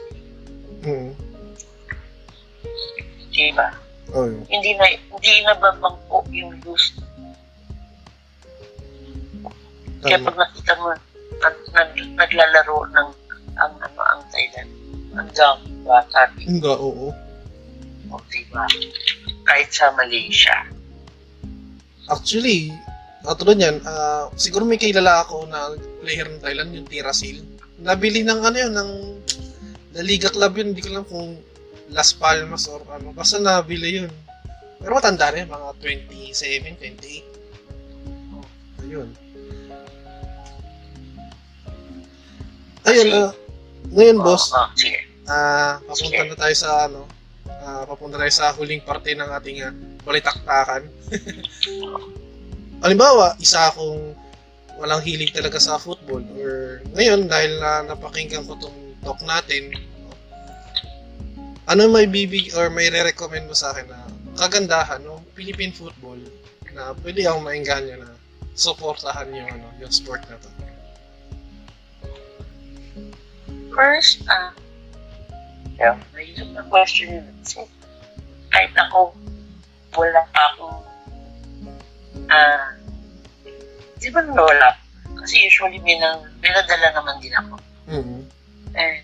Mm. 0.84 1.12
Diba? 3.34 3.68
Oh, 4.14 4.28
yun. 4.28 4.44
Hindi 4.46 4.76
na, 4.76 4.86
hindi 4.94 5.32
na 5.42 5.56
babangko 5.56 6.22
yung 6.30 6.54
youth 6.62 7.00
Kaya 10.04 10.20
pag 10.20 10.36
nakita 10.36 10.72
mo, 10.76 10.92
nag, 11.44 11.56
nag, 11.76 11.90
naglalaro 12.16 12.88
ng 12.88 13.08
ang 13.54 13.72
ano 13.78 14.00
ang 14.02 14.22
Thailand, 14.34 14.70
ang 15.14 15.30
dami 15.30 15.70
bata 15.84 16.26
Hindi, 16.40 16.66
oo. 16.66 17.12
o 18.10 18.18
diba? 18.32 18.64
Kahit 19.44 19.70
sa 19.70 19.92
Malaysia. 19.94 20.66
Actually, 22.08 22.72
katulad 23.22 23.60
yan, 23.60 23.76
ah, 23.84 24.28
siguro 24.34 24.64
may 24.64 24.80
kilala 24.80 25.22
ako 25.22 25.46
na 25.46 25.76
player 26.02 26.26
ng 26.28 26.42
Thailand, 26.42 26.74
yung 26.74 26.88
Tirasil. 26.88 27.44
Nabili 27.80 28.24
ng 28.24 28.40
ano 28.42 28.56
yun, 28.56 28.74
ng 28.74 28.90
La 29.94 30.02
Liga 30.02 30.32
Club 30.32 30.58
yun, 30.58 30.74
hindi 30.74 30.82
ko 30.82 30.88
alam 30.90 31.06
kung 31.06 31.38
Las 31.94 32.10
Palmas 32.16 32.66
or 32.66 32.82
ano. 32.90 33.14
Basta 33.14 33.38
nabili 33.38 34.02
yun. 34.02 34.10
Pero 34.82 34.98
matanda 34.98 35.30
na 35.30 35.44
yun, 35.44 35.50
mga 35.52 35.68
27, 35.80 36.82
28. 36.82 37.34
Ayun. 38.84 39.08
Ayun, 42.84 43.08
ah, 43.16 43.32
ngayon 43.96 44.18
boss, 44.20 44.52
oo, 44.52 44.68
sige. 44.76 45.08
Ah, 45.24 45.80
papunta 45.88 46.20
Sige. 46.20 46.28
na 46.28 46.36
tayo 46.36 46.54
sa 46.54 46.70
ano, 46.84 47.00
ah, 47.48 47.82
papunta 47.88 48.20
tayo 48.20 48.32
sa 48.32 48.52
huling 48.52 48.84
parte 48.84 49.16
ng 49.16 49.30
ating 49.40 49.64
uh, 49.64 49.72
balitaktakan. 50.04 50.84
Halimbawa, 52.84 53.32
isa 53.40 53.72
akong 53.72 54.12
walang 54.76 55.00
hilig 55.00 55.32
talaga 55.32 55.56
sa 55.56 55.80
football 55.80 56.20
or 56.36 56.84
ngayon 56.92 57.24
dahil 57.24 57.56
na 57.56 57.88
napakinggan 57.88 58.44
ko 58.44 58.52
tong 58.60 58.76
talk 59.00 59.16
natin, 59.24 59.72
ano 61.64 61.88
may 61.88 62.04
bibig 62.04 62.52
or 62.52 62.68
may 62.68 62.92
re-recommend 62.92 63.48
mo 63.48 63.56
sa 63.56 63.72
akin 63.72 63.88
na 63.88 64.04
kagandahan 64.36 65.00
no 65.00 65.24
Philippine 65.32 65.72
football 65.72 66.20
na 66.76 66.92
pwede 67.00 67.24
akong 67.24 67.46
maingganyo 67.46 67.96
na 68.02 68.12
suportahan 68.52 69.30
yung 69.32 69.48
ano 69.48 69.66
yung 69.80 69.92
sport 69.94 70.20
na 70.28 70.36
to. 70.36 70.50
First, 73.74 74.22
ah, 74.30 74.54
yeah, 75.74 75.98
mahirap 76.14 76.48
na 76.54 76.62
question 76.70 77.18
yun. 77.18 77.26
Kasi 77.42 77.66
kahit 78.54 78.70
ako, 78.78 79.10
wala 79.98 80.22
pa 80.30 80.42
akong, 80.54 80.78
ah, 82.30 82.70
di 83.98 84.08
ba 84.14 84.22
wala? 84.22 84.78
Kasi 85.18 85.50
usually 85.50 85.82
may, 85.82 85.98
nang, 85.98 86.22
may 86.38 86.54
nadala 86.54 86.94
naman 86.94 87.18
din 87.18 87.34
ako. 87.34 87.54
Mhm. 87.90 88.20
And, 88.78 89.02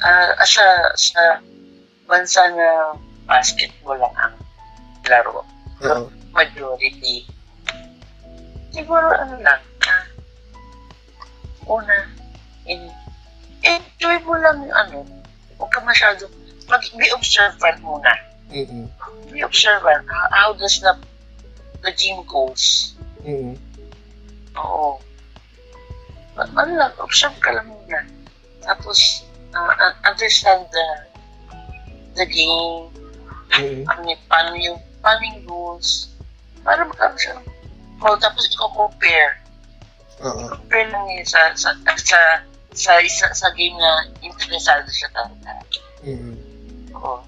ah, 0.00 0.32
sa, 0.48 0.64
sa 0.96 1.20
bansa 2.08 2.40
na 2.56 2.96
basketball 3.28 4.00
lang 4.00 4.16
ang 4.20 4.36
laro, 5.08 5.44
Oo. 5.84 6.08
majority, 6.32 7.28
siguro 8.72 9.12
ano 9.12 9.36
lang, 9.40 9.60
ah, 9.88 10.04
una, 11.66 11.96
in, 12.66 12.90
enjoy 13.64 14.16
mo 14.24 14.36
lang 14.36 14.60
yung 14.64 14.76
ano, 14.76 14.98
huwag 15.56 15.70
ka 15.72 15.80
masyado, 15.80 16.28
mag, 16.68 16.82
be 16.96 17.08
observant 17.12 17.80
muna. 17.80 18.12
Mhm. 18.52 18.88
Be 19.32 19.40
observant, 19.40 20.04
how, 20.08 20.28
how 20.30 20.50
does 20.54 20.80
the, 20.80 20.92
the 21.82 21.92
gym 21.96 22.22
goes. 22.28 22.94
Mhm. 23.24 23.56
Oo. 24.56 25.00
But, 26.34 26.50
ano 26.58 26.72
lang, 26.74 26.92
observe 26.98 27.36
ka 27.40 27.54
lang 27.54 27.70
muna. 27.70 28.04
Tapos, 28.64 29.24
ah, 29.54 29.70
ah, 29.70 29.94
understand 30.08 30.66
the, 30.72 30.86
the 32.18 32.26
game, 32.26 32.90
Mhm. 33.54 33.86
ano 33.86 34.02
paano 34.26 34.58
yung, 34.58 34.78
paano 34.98 35.22
yung 35.30 35.40
rules, 35.46 36.10
para 36.66 36.82
magkaroon 36.82 37.20
siya. 37.20 37.38
Oh, 38.02 38.18
tapos 38.18 38.50
i-compare. 38.50 39.38
Oo. 40.22 40.46
compare 40.46 40.88
lang 40.94 41.04
niya 41.10 41.24
sa 41.26 41.40
sa 41.58 41.70
sa 41.98 42.20
sa 42.74 42.92
isa 43.02 43.26
sa 43.34 43.48
game 43.54 43.74
na 43.78 44.06
interesado 44.22 44.86
siya 44.90 45.10
talaga. 45.10 45.50
Mhm. 46.06 46.34
Oo. 46.94 47.22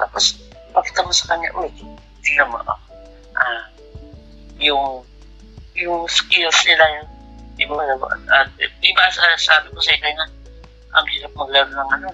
Tapos 0.00 0.40
pakita 0.72 1.04
mo 1.04 1.12
sa 1.12 1.36
kanya, 1.36 1.48
uy, 1.56 1.68
tingnan 2.24 2.48
mo, 2.52 2.60
ah, 2.64 2.80
ah, 3.36 3.62
yung 4.60 5.04
yung 5.76 6.04
skills 6.08 6.56
nila 6.64 6.84
yung 7.00 7.08
di 7.56 7.64
ba, 7.64 7.80
at 8.36 8.48
di 8.60 8.90
ba 8.92 9.08
sa- 9.08 9.40
sabi 9.40 9.72
ko 9.72 9.80
sa 9.80 9.92
inyo 9.96 10.12
na 10.12 10.26
ang 10.92 11.06
hirap 11.08 11.32
maglaro 11.36 11.72
ng 11.72 11.90
ano, 12.00 12.08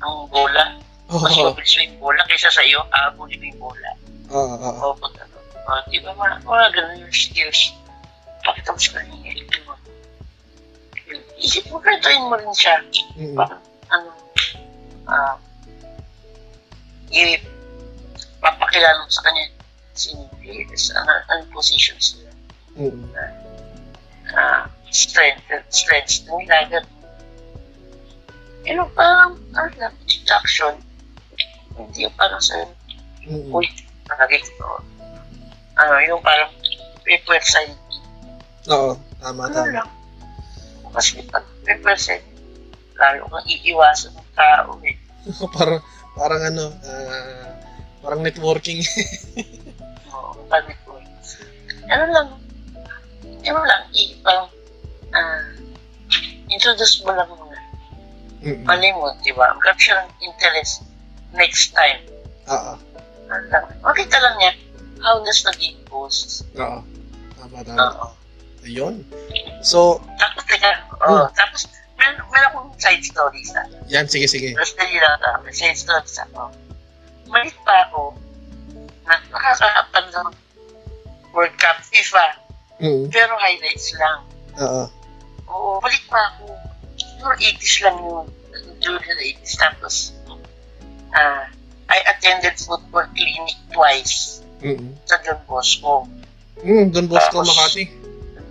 ng 0.00 0.14
bola. 0.28 0.64
Mas 1.08 1.36
Oo. 1.36 1.52
mabilis 1.52 1.72
yung 1.80 2.00
bola 2.00 2.20
kaysa 2.28 2.48
sa 2.52 2.64
iyo, 2.64 2.80
aabulin 2.92 3.40
mo 3.40 3.44
yung 3.48 3.60
bola. 3.60 3.90
Oo. 4.32 4.56
Oo. 4.60 4.92
O 4.92 4.96
pag 4.96 5.12
ano, 5.24 5.36
ah, 5.68 5.80
di 5.88 6.00
ba, 6.00 6.12
mga, 6.12 6.36
mga 6.44 6.66
ganun 6.76 7.04
yung 7.04 7.12
skills. 7.16 7.72
Mo 8.44 8.76
sa 8.76 8.92
kanya, 9.00 9.16
eh, 9.30 9.34
di 9.40 9.60
ba? 9.64 9.74
Yung 11.08 11.24
Isip 11.38 11.64
mo, 11.70 11.78
kwentuhin 11.80 12.28
mo 12.28 12.34
rin 12.36 12.52
siya. 12.52 12.76
Mhm. 13.16 13.36
Parang, 13.38 13.62
ano, 13.88 14.10
ah, 15.08 15.36
i, 17.14 17.38
papakilala 18.42 19.06
mo 19.06 19.10
sa 19.12 19.24
kanya 19.24 19.48
sino 19.94 20.26
yung 20.42 20.66
ano, 20.98 21.12
ano 21.30 21.42
positions 21.54 22.18
nila, 22.18 22.32
Mhm. 22.74 23.04
ah, 24.34 24.66
strength, 24.90 25.46
strengths 25.70 26.26
nila, 26.26 26.66
ganun. 26.66 26.90
You 28.64 28.74
know, 28.80 28.88
parang, 28.96 29.38
ano 29.54 29.70
lang, 29.76 29.94
deduction. 30.08 30.80
Hindi 31.76 32.08
yung 32.08 32.16
parang 32.16 32.40
sa, 32.40 32.64
Mm-mm. 33.28 33.52
uy, 33.54 33.68
ko. 34.56 34.80
Ano, 35.76 35.92
yung 36.00 36.22
parang 36.24 36.48
represent. 37.04 37.76
Oo, 38.66 38.90
tama, 39.18 39.40
Ano 39.44 39.54
tama. 39.54 39.72
lang. 39.72 39.88
Kasi 40.90 41.20
pag 41.26 41.44
represent, 41.64 42.22
lalo 42.94 43.26
kang 43.26 43.46
iiwasan 43.46 44.14
ng 44.14 44.30
tao 44.32 44.70
eh. 44.80 44.94
parang, 45.56 45.80
parang 46.14 46.42
ano, 46.44 46.64
ah, 46.80 47.50
parang 48.00 48.22
networking. 48.22 48.80
Oo, 50.08 50.38
pamit 50.46 50.78
ko. 50.82 50.96
Ano 51.84 52.04
lang, 52.08 52.28
ano 53.42 53.60
lang, 53.60 53.82
i, 53.92 54.16
parang, 54.20 54.48
ah, 55.10 55.50
introduce 56.46 57.02
mo 57.02 57.10
lang 57.10 57.28
muna. 57.28 57.58
Mm-mm. 58.40 58.62
Mali 58.62 58.92
mo, 58.92 59.08
di 59.20 59.32
ba? 59.32 59.50
Ang 59.50 59.60
capture 59.60 59.96
ng 59.96 60.10
interest 60.22 60.84
next 61.32 61.72
time. 61.72 62.00
Oo, 62.46 62.76
Ano 63.26 63.44
lang, 63.48 63.64
makita 63.80 64.20
lang 64.20 64.36
niya 64.38 64.52
how 65.00 65.20
does 65.20 65.42
naging 65.44 65.76
post. 65.84 66.44
oo. 66.54 66.80
Tama, 67.34 67.58
tama. 67.60 67.80
Oo. 67.82 68.06
Ayun. 68.64 69.04
So, 69.60 70.00
Tapos, 70.16 70.42
teka, 70.44 70.70
oh, 71.02 71.28
tapos, 71.32 71.68
meron, 71.94 72.16
meron 72.26 72.48
akong 72.50 72.70
side 72.76 73.04
stories 73.04 73.52
na. 73.52 73.62
yan, 73.86 74.08
sige, 74.08 74.24
sige. 74.24 74.52
Tapos, 74.52 74.72
dali 74.74 74.96
lang 74.96 75.20
ako, 75.20 75.48
side 75.52 75.76
stories 75.76 76.16
ako. 76.18 76.48
Malit 77.28 77.56
pa 77.62 77.88
ako, 77.88 78.16
na 79.04 79.20
nakakaapan 79.28 80.04
ng 80.10 80.28
World 81.30 81.56
Cup 81.56 81.76
FIFA, 81.82 82.40
Mm. 82.74 83.06
pero 83.08 83.32
highlights 83.38 83.94
lang. 83.94 84.18
Oo. 84.58 84.84
Oo, 85.46 85.70
balik 85.78 86.02
pa 86.08 86.18
ako. 86.32 86.50
Siguro 86.96 87.34
80s 87.38 87.76
lang 87.80 87.96
yun. 87.96 88.26
During 88.80 89.00
the 89.00 89.24
80s. 89.30 89.54
Tapos, 89.54 89.94
ah, 91.12 91.46
I 91.86 91.98
attended 92.08 92.56
football 92.56 93.06
clinic 93.14 93.54
twice 93.70 94.42
Mm. 94.58 94.96
sa 95.04 95.20
Don 95.20 95.38
Bosco. 95.44 96.08
Mm, 96.60 96.90
Don 96.90 97.06
Bosco, 97.06 97.40
Tapos, 97.40 97.52
Makati. 97.52 97.84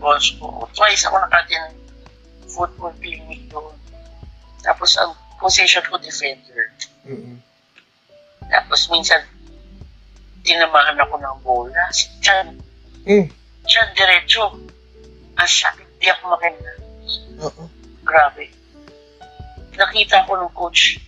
Don 0.04 0.20
Bosco. 0.20 0.68
Twice 0.76 1.08
ako 1.08 1.16
nakatin 1.24 1.64
football 2.52 2.92
clinic 3.00 3.48
doon. 3.48 3.72
Tapos, 4.60 5.00
ang 5.00 5.16
position 5.40 5.84
ko 5.88 5.96
defender. 5.96 6.76
Mm. 7.08 7.40
Tapos, 8.52 8.92
minsan, 8.92 9.24
tinamaan 10.44 11.00
ako 11.00 11.16
ng 11.16 11.38
bola. 11.40 11.88
Si 11.96 12.12
Chan, 12.20 12.60
Mm. 13.08 13.32
Chan 13.64 13.88
diretso. 13.96 14.60
Ang 15.40 15.50
sakit, 15.50 15.88
di 16.00 16.08
ako 16.12 16.36
makina. 16.36 16.72
Oo. 17.48 17.64
Grabe. 18.04 18.52
Nakita 19.76 20.28
ko 20.28 20.36
ng 20.36 20.52
coach, 20.56 21.00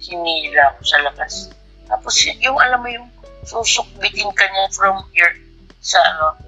hinila 0.00 0.72
ako 0.72 0.80
sa 0.84 0.98
labas. 1.04 1.52
Tapos 1.88 2.12
yung 2.40 2.58
alam 2.60 2.84
mo 2.84 2.88
yung 2.92 3.08
susukbitin 3.48 4.28
ka 4.36 4.44
niya 4.44 4.66
from 4.76 5.00
here 5.16 5.32
sa 5.80 5.96
ano, 6.04 6.47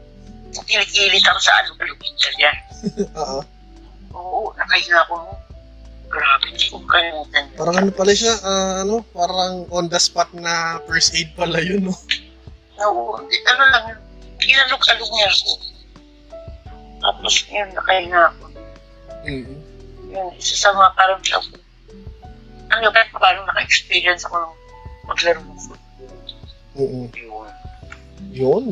sa 0.51 0.62
kilikili 0.66 1.18
tapos 1.22 1.43
sa 1.47 1.55
alubulugin 1.62 2.14
ka 2.18 2.31
niya. 2.36 2.52
Oo. 3.22 3.40
Oo, 4.10 4.40
nakahinga 4.59 4.98
ako. 5.06 5.39
Grabe, 6.10 6.47
hindi 6.51 6.66
ko 6.66 6.82
kalimutan. 6.90 7.44
Parang 7.55 7.77
ano 7.78 7.90
pala 7.94 8.10
siya, 8.10 8.35
ah, 8.43 8.82
ano, 8.82 9.06
parang 9.14 9.70
on 9.70 9.86
the 9.86 10.01
spot 10.02 10.27
na 10.35 10.82
first 10.90 11.14
aid 11.14 11.31
pala 11.39 11.62
yun, 11.62 11.86
no? 11.86 11.94
Oo, 12.82 13.22
ano 13.22 13.62
lang, 13.70 13.94
kinalog-alog 14.43 15.10
niya 15.14 15.31
ako. 15.31 15.52
Tapos 17.01 17.35
yun, 17.47 17.68
nakahinga 17.70 18.20
ako. 18.35 18.44
Mm. 19.22 19.56
Yun, 20.10 20.31
isa 20.35 20.55
sa 20.59 20.74
mga 20.74 20.90
parang 20.98 21.20
ano 22.70 22.81
yun, 22.82 22.93
kahit 22.94 23.10
parang 23.14 23.47
naka-experience 23.47 24.27
ako 24.27 24.43
ng 24.43 24.55
maglaro 25.06 25.40
ng 25.47 25.60
football. 25.62 26.10
Mm. 26.74 27.06
Yun. 27.14 27.48
Yun. 28.35 28.64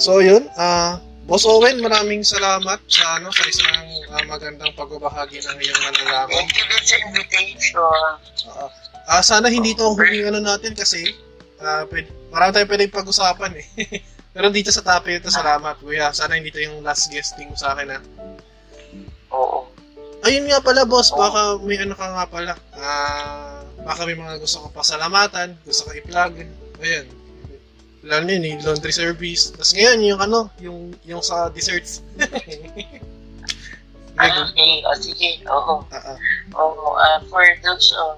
So, 0.00 0.20
yun, 0.24 0.48
ah, 0.56 1.00
Boss 1.22 1.46
Owen, 1.46 1.78
maraming 1.78 2.26
salamat 2.26 2.82
sa 2.90 3.16
ano 3.16 3.30
sa 3.30 3.44
isang 3.46 3.86
ah, 4.10 4.24
magandang 4.26 4.74
pagbabahagi 4.74 5.38
ng 5.38 5.58
iyong 5.62 5.80
nalalaman. 5.80 6.34
Thank 6.34 6.58
you 6.58 6.66
din 6.66 6.82
sa 6.82 6.96
invitation. 6.98 7.78
Ah, 8.50 8.68
ah, 9.06 9.22
sana 9.22 9.46
hindi 9.46 9.72
to 9.72 9.86
ang 9.86 9.96
huling 9.96 10.26
ano 10.26 10.42
natin 10.42 10.74
kasi 10.74 11.14
ah, 11.62 11.86
pwede, 11.86 12.10
marami 12.34 12.50
tayong 12.52 12.70
pwedeng 12.74 12.92
pag-usapan 12.92 13.52
eh. 13.54 13.66
Pero 14.34 14.48
dito 14.50 14.72
sa 14.72 14.82
topic 14.82 15.22
ito, 15.22 15.30
salamat 15.30 15.78
kuya. 15.78 16.10
Sana 16.10 16.34
hindi 16.34 16.50
to 16.50 16.58
yung 16.58 16.82
last 16.82 17.12
guesting 17.12 17.52
mo 17.52 17.56
sa 17.56 17.76
akin 17.76 17.94
ha. 17.94 18.00
Oo. 19.30 19.70
Ayun 20.26 20.46
nga 20.50 20.58
pala 20.58 20.82
boss, 20.86 21.14
baka 21.14 21.58
may 21.62 21.78
ano 21.78 21.94
ka 21.94 22.06
nga 22.12 22.26
pala. 22.26 22.52
Ah, 22.74 23.62
baka 23.86 24.10
may 24.10 24.18
mga 24.18 24.42
gusto 24.42 24.58
kong 24.66 24.74
pasalamatan, 24.74 25.54
gusto 25.62 25.86
kong 25.86 25.98
i-plug. 26.02 26.32
Ayun. 26.82 27.21
Lalo 28.02 28.26
yun, 28.26 28.58
yung 28.58 28.62
laundry 28.66 28.90
service. 28.90 29.54
Tapos 29.54 29.72
ngayon, 29.78 29.98
yung 30.02 30.20
ano, 30.20 30.50
yung, 30.58 30.90
yung 31.06 31.22
sa 31.22 31.48
desserts. 31.50 32.02
Ah, 34.20 34.44
okay. 34.44 34.84
O, 34.84 34.92
sige. 35.00 35.40
Oo. 35.48 35.80
Ah, 35.88 36.12
ah. 36.12 36.18
Oo. 36.60 37.00
ah, 37.00 37.18
for 37.32 37.44
those 37.64 37.88
uh, 37.96 38.16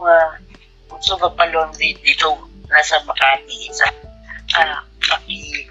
mga 0.00 0.40
gusto 0.88 1.12
magpa-laundry 1.20 1.92
dito 2.00 2.40
nasa 2.72 3.04
Makati 3.04 3.68
sa 3.68 3.86
ah, 4.56 4.80
paki 5.04 5.68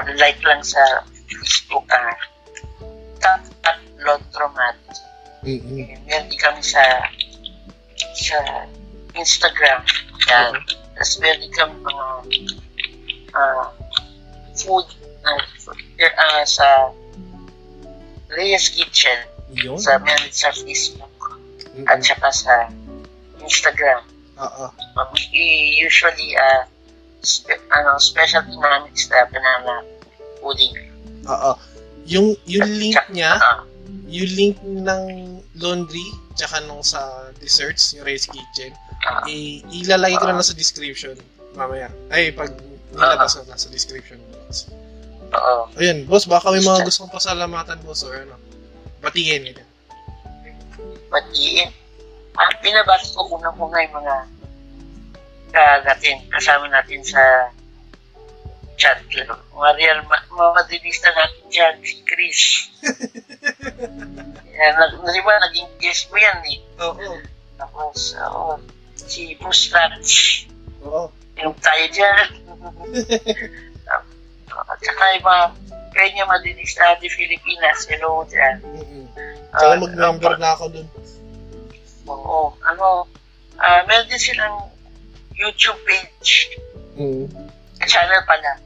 ano, 0.00 0.10
like 0.16 0.40
lang 0.40 0.64
sa 0.64 1.04
Facebook 1.28 1.84
ah 1.92 2.16
Top 3.20 3.44
at 3.64 3.80
Laundromat. 4.00 4.76
Mm-mm. 5.44 5.76
Eh, 5.76 5.96
Meron 6.04 6.28
din 6.28 6.40
kami 6.40 6.60
sa 6.64 6.80
sa 8.16 8.38
Instagram. 9.16 9.84
Yan. 10.32 10.52
Tapos 10.64 10.85
meron 11.20 11.40
din 11.44 11.52
kami 11.52 11.74
mga 11.84 12.06
ah, 13.36 13.68
food 14.56 14.86
food 15.60 15.78
ah, 16.16 16.44
sa 16.48 16.92
Reyes 18.32 18.72
Kitchen. 18.72 19.28
Yun. 19.54 19.78
Sa 19.78 20.00
meron 20.02 20.32
sa 20.32 20.50
Facebook 20.50 21.12
Mm-mm. 21.76 21.86
at 21.86 22.02
saka 22.02 22.28
sa 22.32 22.54
Instagram. 23.38 24.02
Um, 24.36 25.08
we 25.32 25.76
usually 25.80 26.36
uh, 26.36 26.68
spe- 27.24 27.62
ano, 27.72 27.96
specialty 27.96 28.52
namin 28.52 28.92
is 28.92 29.08
the 29.08 29.20
banana 29.32 29.80
pudding. 30.40 30.76
Ah. 31.24 31.56
Yung, 32.06 32.36
yung 32.46 32.68
link 32.78 33.00
niya, 33.10 33.40
Ah, 33.40 33.66
yung 34.06 34.30
link 34.38 34.56
ng 34.62 35.04
laundry, 35.58 36.06
tsaka 36.38 36.62
nung 36.68 36.84
sa 36.84 37.32
desserts, 37.42 37.96
yung 37.96 38.06
Ray's 38.06 38.30
Kitchen, 38.30 38.70
ah, 39.04 39.22
i- 39.28 39.60
ilalagay 39.84 40.16
ko 40.16 40.24
na 40.24 40.40
lang 40.40 40.46
sa 40.46 40.56
description 40.56 41.16
mamaya. 41.52 41.88
Ay, 42.08 42.32
pag 42.32 42.52
nilabas 42.92 43.36
na 43.44 43.56
sa 43.56 43.68
description 43.68 44.20
box. 44.32 44.68
oo. 45.32 45.68
Ayun, 45.76 46.04
boss, 46.08 46.24
baka 46.24 46.48
may 46.48 46.62
mga 46.62 46.84
gustong 46.84 47.12
pasalamatan, 47.12 47.80
boss, 47.84 48.04
or 48.04 48.16
ano. 48.16 48.36
Batiin, 49.00 49.42
ganyan. 49.42 49.68
Batiin. 51.12 51.68
Ah, 52.36 52.52
binabati 52.60 53.08
ko 53.16 53.24
unang-una 53.32 53.80
yung 53.80 53.96
mga 53.96 54.16
ka 55.56 55.64
natin, 55.88 56.20
kasama 56.28 56.68
natin 56.68 57.00
sa 57.00 57.48
chat 58.76 59.00
lang. 59.16 59.32
Mga 59.56 59.70
real, 59.80 59.98
ma- 60.04 60.28
mga 60.28 60.50
madilista 60.52 61.08
natin 61.16 61.44
dyan, 61.48 61.74
si 61.80 61.94
Chris. 62.04 62.40
Yan, 64.56 64.72
nag, 64.76 64.92
di 65.00 65.20
ba, 65.24 65.32
naging 65.40 65.68
guest 65.80 66.08
mo 66.12 66.16
yan 66.16 66.38
eh. 66.44 66.58
Oo. 66.80 67.16
Tapos, 67.56 68.12
oo, 68.20 68.60
si 68.98 69.36
Bruce 69.36 69.68
Lance. 69.70 70.48
Oo. 70.82 71.12
yung 71.36 71.52
tayo 71.60 71.84
dyan. 71.92 72.26
At 74.48 74.78
saka 74.80 75.04
yung 75.12 75.26
mga 75.26 75.44
kanya 75.92 76.24
madilis 76.24 76.72
na 76.74 76.96
di 76.96 77.08
Filipinas, 77.08 77.84
hello 77.86 78.24
dyan. 78.24 78.56
Mm-mm. 78.62 79.04
Tsaka 79.52 79.68
Ah, 79.70 79.76
mag-member 79.76 80.32
na 80.36 80.52
ako 80.52 80.64
dun. 80.70 80.86
Oo, 82.06 82.56
ano, 82.62 83.04
ah 83.56 83.84
meron 83.84 84.06
din 84.06 84.16
silang 84.16 84.72
YouTube 85.32 85.76
page, 85.84 86.56
Mm. 86.96 87.28
channel 87.82 88.22
pala. 88.24 88.56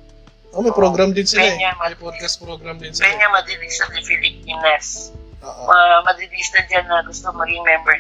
Oh, 0.51 0.63
may 0.63 0.71
program 0.71 1.11
din 1.11 1.27
sila 1.27 1.43
eh. 1.43 1.55
Kanya, 1.55 1.75
May 1.77 1.95
podcast 1.95 2.39
program 2.39 2.79
din 2.79 2.91
sila. 2.91 3.07
Kanya 3.07 3.31
madilis 3.31 3.75
na 3.77 3.87
di 3.89 4.03
Filipinas. 4.05 4.87
Oo. 5.41 5.63
Mga 5.67 5.87
madilis 6.05 6.49
na 6.53 6.61
dyan 6.65 6.87
na 6.87 7.03
gusto 7.03 7.27
maging 7.33 7.63
member. 7.63 7.97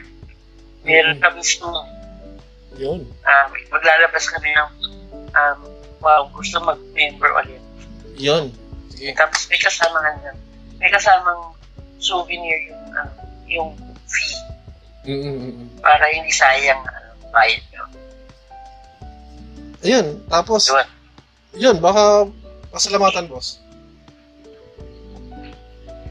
Meron 0.82 1.18
Mm. 1.18 1.22
kami 1.22 1.42
soon. 1.42 1.86
Yun. 2.76 3.02
Ah, 3.24 3.46
maglalabas 3.70 4.24
kami 4.30 4.50
ng 4.50 4.70
um, 5.32 5.58
wow, 5.98 6.22
gusto 6.30 6.60
mag-member 6.60 7.30
ulit. 7.42 7.62
Yun. 8.16 8.54
Sige. 8.92 9.16
Tapos 9.16 9.48
may 9.48 9.58
kasama 9.58 9.96
nga 9.98 10.32
may 10.76 10.88
kasamang 10.88 11.52
souvenir 12.00 12.56
yung 12.68 12.82
ano, 12.96 13.12
yung 13.44 13.70
fee 14.08 14.38
Mm-mm. 15.04 15.68
para 15.80 16.04
hindi 16.08 16.28
sayang 16.30 16.80
ano, 16.80 17.08
bayad 17.32 17.64
nyo. 17.72 17.84
Ayun. 19.80 20.06
Tapos, 20.28 20.68
Yun. 20.68 20.86
yun, 21.56 21.76
baka 21.80 22.28
pasalamatan, 22.68 23.24
boss. 23.24 23.56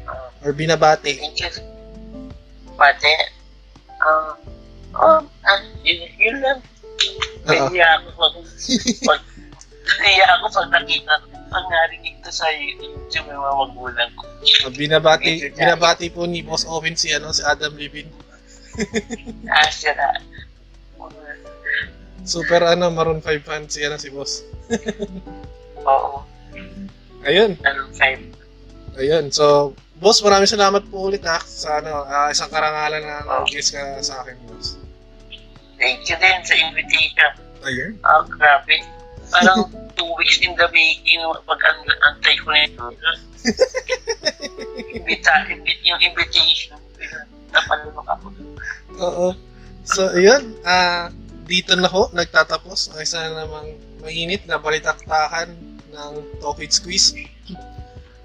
Ah, 0.09 0.29
Or 0.41 0.53
binabati. 0.53 1.21
thank 1.21 1.37
you. 1.37 1.53
Pate, 2.73 3.13
Ah, 3.99 4.31
oh, 4.99 5.19
ah, 5.47 5.59
yun, 5.83 5.99
yun 6.19 6.37
lang. 6.43 6.59
Oo. 7.47 7.67
Nahiya 7.71 7.87
ako 7.99 8.07
pag, 8.19 8.33
pag 9.09 9.21
nahiya 9.99 10.25
ako 10.37 10.45
pag 10.53 10.69
nakita, 10.69 11.13
pag 11.49 11.65
narinig 11.65 12.15
to 12.21 12.29
sa 12.29 12.45
YouTube 12.53 13.25
yung 13.31 13.41
mga 13.41 13.55
magulang 13.57 14.11
ko. 14.13 14.23
Uh, 14.67 14.71
binabati, 14.75 15.31
binabati 15.55 16.07
po 16.13 16.29
ni 16.29 16.45
Boss 16.45 16.67
Owen 16.69 16.93
si, 16.93 17.09
ano, 17.15 17.33
si 17.33 17.41
Adam 17.41 17.73
Levine. 17.75 18.11
Ah, 19.49 19.67
siya 19.67 19.91
na. 19.97 20.07
Super 22.23 22.63
ano, 22.63 22.93
Maroon 22.93 23.19
5 23.19 23.43
fan 23.43 23.65
si, 23.67 23.83
ano, 23.83 23.99
si 23.99 24.07
Boss. 24.13 24.45
Oo, 25.83 26.23
Ayun. 27.25 27.57
ano, 27.65 27.81
five. 27.91 28.21
Ayun. 28.95 29.33
So, 29.33 29.73
Boss, 29.99 30.23
maraming 30.23 30.47
salamat 30.47 30.87
po 30.87 31.11
ulit 31.11 31.25
ha, 31.27 31.43
sa 31.43 31.83
ano, 31.83 32.07
ah, 32.07 32.31
isang 32.31 32.47
karangalan 32.47 33.03
na 33.03 33.25
nag-guest 33.25 33.75
ka 33.75 33.99
sa 33.99 34.23
akin, 34.23 34.37
Boss. 34.47 34.79
Thank 35.79 36.11
you 36.11 36.17
din 36.19 36.39
sa 36.43 36.55
invitation. 36.59 37.31
Ayun. 37.63 37.91
Ah, 38.03 38.23
grabe. 38.27 38.75
Parang 39.31 39.67
two 39.97 40.11
weeks 40.19 40.39
in 40.43 40.51
the 40.55 40.67
making 40.71 41.19
pag 41.47 41.61
an- 41.63 41.99
antay 42.11 42.35
ko 42.39 42.51
nito. 42.51 42.83
Imbita, 44.95 45.47
imbit, 45.47 45.79
yung 45.87 45.99
invitation. 46.03 46.75
Napalunok 47.55 48.07
ako. 48.07 48.27
Oo. 48.99 49.27
So, 49.87 50.11
ayun. 50.11 50.59
Ah, 50.67 51.09
dito 51.49 51.73
na 51.73 51.89
ho, 51.89 52.11
nagtatapos 52.13 52.93
ang 52.93 53.01
isa 53.01 53.25
namang 53.31 53.73
mainit 54.03 54.45
na 54.45 54.61
balitaktakan 54.61 55.55
ng 55.89 56.13
Talk 56.43 56.61
It 56.61 56.75
Squeeze. 56.75 57.15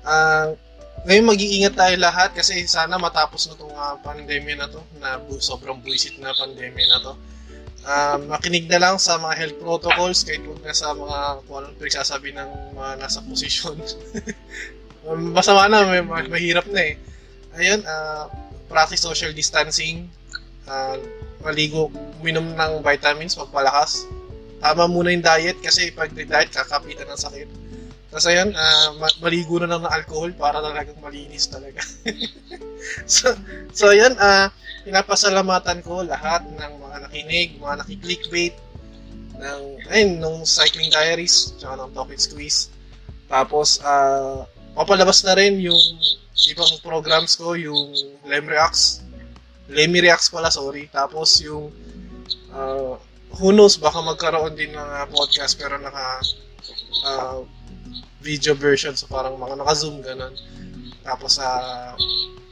Ah, 0.05 0.52
ngayon 1.05 1.36
mag-iingat 1.36 1.76
tayo 1.76 1.94
lahat 2.01 2.32
kasi 2.32 2.64
sana 2.64 2.97
matapos 2.97 3.44
na 3.48 3.56
itong 3.56 3.76
uh, 3.76 3.97
pandemya 4.01 4.56
na 4.56 4.68
to, 4.72 4.81
na 4.97 5.20
bu- 5.20 5.36
sobrang 5.36 5.76
buisit 5.85 6.16
na 6.16 6.32
pandemya 6.32 6.86
na 6.89 6.98
to. 7.05 7.12
Ah, 7.85 8.16
makinig 8.16 8.65
na 8.65 8.81
lang 8.81 8.97
sa 8.97 9.20
mga 9.20 9.35
health 9.36 9.59
protocols 9.61 10.24
kahit 10.24 10.40
huwag 10.40 10.65
na 10.65 10.73
sa 10.73 10.97
mga 10.97 11.44
kung 11.44 11.56
anong 11.61 11.77
pinagsasabi 11.77 12.32
ng 12.32 12.51
mga 12.73 12.90
nasa 12.97 13.20
posisyon. 13.20 13.77
Masama 15.36 15.69
na, 15.69 15.85
may, 15.85 16.01
mahirap 16.01 16.65
na 16.73 16.81
eh. 16.81 16.97
Ayun, 17.61 17.85
ah, 17.85 18.32
practice 18.73 19.05
social 19.05 19.36
distancing, 19.36 20.09
ah, 20.65 20.97
maligo, 21.44 21.93
uminom 22.24 22.56
ng 22.56 22.73
vitamins, 22.81 23.36
magpalakas. 23.36 24.09
Tama 24.65 24.89
muna 24.89 25.12
yung 25.12 25.20
diet 25.20 25.61
kasi 25.61 25.93
pag 25.93 26.09
diet, 26.09 26.48
kakapitan 26.56 27.05
ng 27.12 27.20
sakit. 27.20 27.48
Tapos 28.15 28.31
ayun, 28.31 28.55
ah, 28.55 28.95
ma- 28.95 29.19
maligo 29.19 29.59
na 29.59 29.66
lang 29.66 29.82
ng 29.82 29.91
alcohol 29.91 30.31
para 30.39 30.62
talagang 30.62 30.95
malinis 31.03 31.51
talaga. 31.51 31.82
so, 33.11 33.35
so 33.74 33.91
ayun, 33.91 34.15
ah, 34.23 34.55
pinapasalamatan 34.86 35.82
ko 35.82 36.07
lahat 36.07 36.47
ng 36.47 36.73
mga 36.78 36.97
nakinig, 37.11 37.49
mga 37.59 37.74
nakiklickbait, 37.82 38.55
ng, 39.35 39.62
ayun, 39.91 40.23
nung 40.23 40.47
Cycling 40.47 40.95
Diaries, 40.95 41.59
tsaka 41.59 41.74
ng 41.74 41.91
Talk 41.91 42.15
Squeeze. 42.15 42.70
Tapos, 43.27 43.82
ah, 43.82 44.47
papalabas 44.78 45.27
na 45.27 45.35
rin 45.35 45.59
yung 45.59 45.82
ibang 46.55 46.70
programs 46.86 47.35
ko, 47.35 47.59
yung 47.59 47.91
Lem 48.31 48.47
Reacts, 48.47 49.03
Lemmy 49.70 50.05
Reacts 50.05 50.28
pala, 50.28 50.53
sorry. 50.53 50.91
Tapos 50.93 51.41
yung 51.41 51.73
uh, 52.53 52.95
who 53.41 53.49
knows, 53.55 53.81
baka 53.81 54.03
magkaroon 54.05 54.53
din 54.53 54.77
ng 54.77 54.91
uh, 55.01 55.07
podcast 55.09 55.57
pero 55.57 55.81
naka 55.81 56.20
uh, 57.09 57.41
video 58.24 58.56
version 58.56 58.96
so 58.96 59.05
parang 59.05 59.36
mga 59.36 59.60
naka-zoom 59.60 60.01
ganun. 60.01 60.32
Tapos 61.05 61.36
uh, 61.36 61.92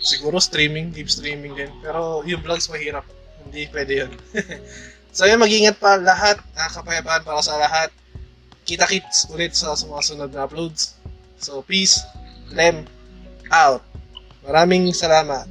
siguro 0.05 0.37
streaming, 0.37 0.93
deep 0.93 1.09
streaming 1.09 1.57
din. 1.57 1.73
Pero 1.81 2.21
yung 2.29 2.45
vlogs 2.45 2.69
mahirap. 2.69 3.09
Hindi 3.49 3.65
pwede 3.73 3.93
yun. 4.05 4.13
so 5.17 5.25
yun, 5.25 5.41
mag-ingat 5.41 5.81
pa 5.81 5.97
lahat. 5.97 6.37
Uh, 6.53 6.71
kapayapaan 6.77 7.25
para 7.25 7.41
sa 7.41 7.57
lahat. 7.57 7.89
Kita-kits 8.69 9.33
ulit 9.33 9.57
sa, 9.57 9.73
sa 9.73 9.89
mga 9.89 10.03
sunod 10.05 10.31
na 10.37 10.45
uploads. 10.45 11.01
So 11.41 11.65
peace, 11.65 11.99
Lem, 12.53 12.85
out. 13.51 13.83
Maraming 14.45 14.93
salamat. 14.93 15.49